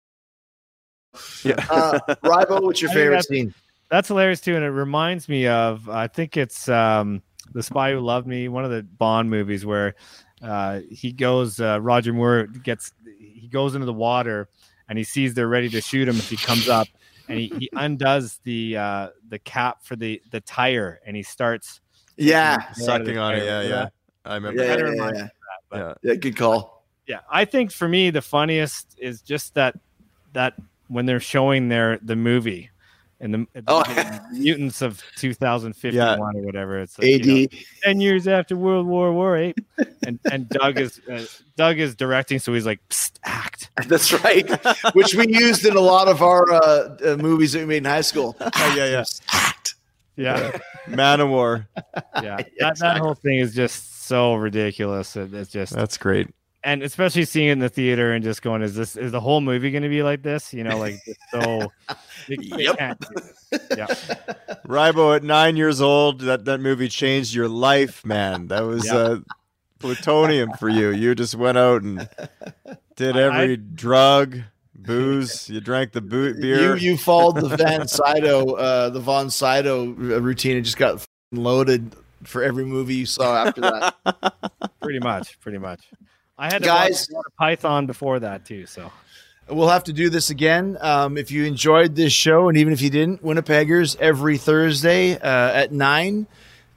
yeah. 1.45 1.65
uh, 1.71 1.99
Rybo, 2.25 2.63
what's 2.63 2.81
your 2.83 2.91
I 2.91 2.95
favorite 2.95 3.11
that's- 3.11 3.29
scene? 3.29 3.55
That's 3.91 4.09
hilarious 4.09 4.43
too, 4.43 4.55
and 4.55 4.63
it 4.63 4.69
reminds 4.69 5.31
me 5.31 5.47
of 5.47 5.89
I 5.89 6.09
think 6.09 6.37
it's 6.37 6.69
um, 6.69 7.23
the 7.55 7.63
Spy 7.63 7.93
Who 7.93 8.01
Loved 8.01 8.27
Me, 8.27 8.47
one 8.49 8.63
of 8.63 8.71
the 8.71 8.83
Bond 8.83 9.31
movies 9.31 9.65
where 9.65 9.95
uh, 10.43 10.81
he 10.91 11.11
goes. 11.11 11.59
Uh, 11.59 11.81
Roger 11.81 12.13
Moore 12.13 12.49
gets 12.49 12.93
he 13.19 13.49
goes 13.49 13.75
into 13.75 13.87
the 13.87 13.93
water 13.95 14.51
and 14.91 14.99
he 14.99 15.05
sees 15.05 15.33
they're 15.33 15.49
ready 15.49 15.71
to 15.71 15.81
shoot 15.81 16.07
him 16.07 16.17
if 16.17 16.29
he 16.29 16.37
comes 16.37 16.69
up, 16.69 16.87
and 17.31 17.39
he, 17.39 17.51
he 17.59 17.71
undoes 17.73 18.41
the 18.45 18.77
uh, 18.77 19.09
the 19.31 19.39
cap 19.39 19.83
for 19.83 19.97
the 19.97 20.21
the 20.33 20.41
tire 20.43 21.01
and 21.07 21.17
he 21.17 21.23
starts 21.23 21.81
Yeah. 22.19 22.71
sucking 22.73 23.17
on 23.17 23.37
it. 23.37 23.45
Yeah, 23.47 23.61
Remember 23.61 23.69
yeah. 23.69 23.77
that? 23.85 23.93
I 24.27 24.35
remember. 24.35 24.63
Yeah, 24.63 24.77
Kinda 24.77 24.85
yeah, 24.85 25.05
yeah, 25.07 25.11
me 25.13 25.19
yeah. 25.19 25.79
Yeah. 25.79 25.95
Yeah, 26.03 26.15
good 26.17 26.37
call. 26.37 26.85
yeah 27.07 27.21
i 27.31 27.45
think 27.47 27.73
for 27.73 27.89
me 27.89 28.11
the 28.11 28.21
funniest 28.23 28.97
is 28.99 29.23
just 29.23 29.55
that 29.55 29.75
that 30.35 30.53
when 30.89 31.07
they're 31.07 31.21
showing 31.21 31.69
their 31.69 31.99
the 32.03 32.17
movie 32.17 32.71
and 33.21 33.35
the, 33.35 33.47
the 33.55 33.63
Oh. 33.67 34.19
mutants 34.33 34.81
of 34.83 35.03
2051 35.17 36.21
or 36.37 36.43
whatever 36.43 36.79
it's 36.79 36.99
like, 36.99 37.09
AD. 37.21 37.27
you 37.27 37.43
know, 37.43 37.59
10 37.83 38.01
years 38.01 38.29
after 38.29 38.57
world 38.57 38.87
war 38.87 39.13
war 39.13 39.37
8 39.37 39.57
and 40.07 40.19
and 40.31 40.49
doug 40.49 40.79
is 40.79 41.01
uh, 41.11 41.25
doug 41.57 41.79
is 41.79 41.97
directing 41.97 42.39
so 42.39 42.53
he's 42.55 42.65
like 42.67 42.81
Psst, 42.89 43.13
act 43.25 43.71
That's 43.89 44.13
right. 44.25 44.49
Which 44.95 45.15
we 45.15 45.27
used 45.29 45.65
in 45.65 45.77
a 45.77 45.81
lot 45.81 46.09
of 46.09 46.21
our 46.23 46.51
uh, 46.53 46.97
uh, 47.05 47.17
movies 47.17 47.53
that 47.53 47.61
we 47.61 47.67
made 47.67 47.77
in 47.79 47.85
high 47.85 48.01
school. 48.03 48.37
Oh, 48.41 48.75
yeah, 48.77 48.87
yeah. 48.91 49.05
Act. 49.33 49.75
yeah 50.17 50.57
Man 50.89 51.21
of 51.21 51.29
War. 51.29 51.69
yeah 52.23 52.39
that, 52.61 52.79
that 52.79 52.99
whole 52.99 53.15
thing 53.15 53.39
is 53.41 53.55
just 53.55 54.07
so 54.07 54.35
ridiculous 54.35 55.17
It- 55.17 55.35
it's 55.35 55.51
just 55.51 55.73
That's 55.75 55.99
great. 55.99 56.29
And 56.65 56.83
especially 56.83 57.25
seeing 57.25 57.49
it 57.49 57.53
in 57.53 57.59
the 57.61 57.69
theater 57.69 58.13
and 58.13 58.23
just 58.25 58.43
going, 58.43 58.63
is 58.63 58.75
this 58.75 58.97
is 58.97 59.13
the 59.13 59.21
whole 59.21 59.41
movie 59.41 59.71
going 59.71 59.85
to 59.85 59.89
be 59.89 60.03
like 60.03 60.23
this? 60.23 60.53
You 60.53 60.65
know, 60.65 60.77
like 60.79 60.97
so. 61.31 61.71
they- 62.29 62.37
they 62.37 62.65
Yep. 62.65 62.79
can't 62.79 63.01
do 63.01 63.07
this. 63.15 63.49
Yeah, 63.77 63.87
Rybo 64.67 65.15
at 65.17 65.23
nine 65.23 65.57
years 65.57 65.81
old, 65.81 66.21
that, 66.23 66.45
that 66.47 66.61
movie 66.61 66.89
changed 66.89 67.33
your 67.33 67.49
life, 67.49 68.05
man. 68.05 68.49
That 68.49 68.63
was 68.65 68.85
Yeah. 68.87 68.95
uh, 68.97 69.19
plutonium 69.79 70.51
for 70.59 70.69
you. 70.69 70.91
You 70.91 71.15
just 71.15 71.35
went 71.37 71.57
out 71.59 71.83
and 71.83 72.09
did 72.97 73.17
I- 73.17 73.23
every 73.23 73.57
drug, 73.57 74.41
booze. 74.75 75.49
You 75.49 75.61
drank 75.61 75.93
the 75.93 76.01
boot 76.01 76.41
beer. 76.41 76.77
you 76.77 76.91
you 76.91 76.97
followed 76.99 77.37
the 77.41 77.57
Van 77.57 77.87
Sydow, 77.87 78.55
uh, 78.55 78.91
the 78.91 79.01
Von 79.01 79.31
Sydow 79.31 79.87
r- 79.87 80.21
routine 80.21 80.57
and 80.57 80.65
just 80.65 80.77
got 80.77 81.05
loaded 81.31 81.95
for 82.25 82.43
every 82.43 82.65
movie 82.65 82.97
you 82.97 83.07
saw 83.07 83.47
after 83.47 83.61
that. 83.61 84.35
pretty 84.83 84.99
much, 84.99 85.39
pretty 85.41 85.59
much. 85.59 85.81
I 86.39 86.47
had 86.53 86.63
to 86.63 86.67
Guys- 86.69 87.09
watch 87.11 87.25
a 87.27 87.31
Python 87.33 87.87
before 87.87 88.21
that 88.21 88.45
too. 88.45 88.67
So 88.67 88.91
We'll 89.51 89.69
have 89.69 89.85
to 89.85 89.95
do 89.95 90.11
this 90.11 90.29
again. 90.29 90.77
Um, 90.79 91.17
if 91.17 91.31
you 91.31 91.45
enjoyed 91.47 91.97
this 91.97 92.13
show, 92.13 92.51
and 92.51 92.59
even 92.59 92.73
if 92.75 92.83
you 92.83 92.91
didn't, 92.91 93.23
Winnipeggers 93.25 93.97
every 93.99 94.37
Thursday 94.37 95.15
uh, 95.19 95.53
at 95.53 95.73
nine. 95.73 96.27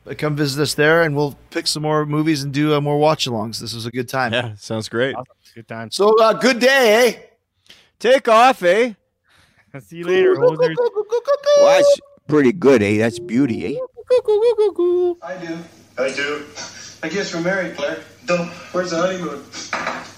Uh, 0.10 0.14
Come 0.18 0.38
visit 0.38 0.62
us 0.62 0.74
there, 0.74 1.04
and 1.04 1.14
we'll 1.14 1.38
pick 1.50 1.68
some 1.68 1.84
more 1.84 2.06
movies 2.06 2.44
and 2.44 2.54
do 2.54 2.74
uh, 2.74 2.80
more 2.82 2.98
watch-alongs. 2.98 3.60
This 3.60 3.74
was 3.76 3.86
a 3.86 3.92
good 3.92 4.08
time. 4.08 4.32
yeah, 4.34 4.54
sounds 4.56 4.88
great. 4.88 5.14
awesome. 5.16 5.36
good 5.54 5.68
time. 5.68 5.92
So, 5.92 6.18
uh, 6.24 6.32
good 6.34 6.60
day, 6.60 7.20
eh? 7.70 7.74
Take 8.00 8.28
off, 8.30 8.64
eh? 8.64 8.94
I 9.74 9.80
see 9.80 9.98
you 9.98 10.06
later, 10.06 10.36
hosers. 10.38 10.74
Well, 10.78 11.68
that's 11.78 12.00
pretty 12.28 12.54
good, 12.54 12.82
eh? 12.82 12.98
That's 13.00 13.20
beauty, 13.20 13.76
eh? 13.78 13.80
I 15.22 15.36
do. 15.38 15.58
I 15.98 16.10
do. 16.14 16.46
I 17.04 17.10
guess 17.10 17.34
we're 17.36 17.42
married, 17.42 17.76
Claire. 17.76 18.00
Dope. 18.26 18.48
Where's 18.72 18.92
the 18.92 18.98
honeymoon? 18.98 19.44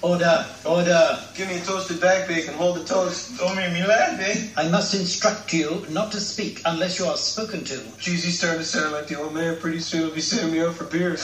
Order, 0.01 0.45
order. 0.65 1.17
Give 1.33 1.47
me 1.47 1.57
a 1.57 1.61
toasted 1.61 2.01
back 2.01 2.29
and 2.29 2.55
Hold 2.55 2.77
the 2.77 2.83
toast. 2.83 3.37
Don't 3.39 3.55
make 3.55 3.71
me 3.71 3.85
laugh, 3.85 4.19
eh? 4.19 4.49
I 4.57 4.67
must 4.67 4.93
instruct 4.93 5.53
you 5.53 5.85
not 5.89 6.11
to 6.11 6.19
speak 6.19 6.61
unless 6.65 6.99
you 6.99 7.05
are 7.05 7.15
spoken 7.15 7.63
to. 7.63 7.75
Jeez, 7.99 8.23
he's 8.25 8.37
starting 8.37 8.59
to 8.59 8.65
sound 8.65 8.91
like 8.91 9.07
the 9.07 9.15
old 9.15 9.33
man. 9.33 9.57
Pretty 9.59 9.79
soon 9.79 10.01
he'll 10.01 10.13
be 10.13 10.19
sending 10.19 10.51
me 10.51 10.61
out 10.61 10.73
for 10.73 10.83
beers. 10.83 11.21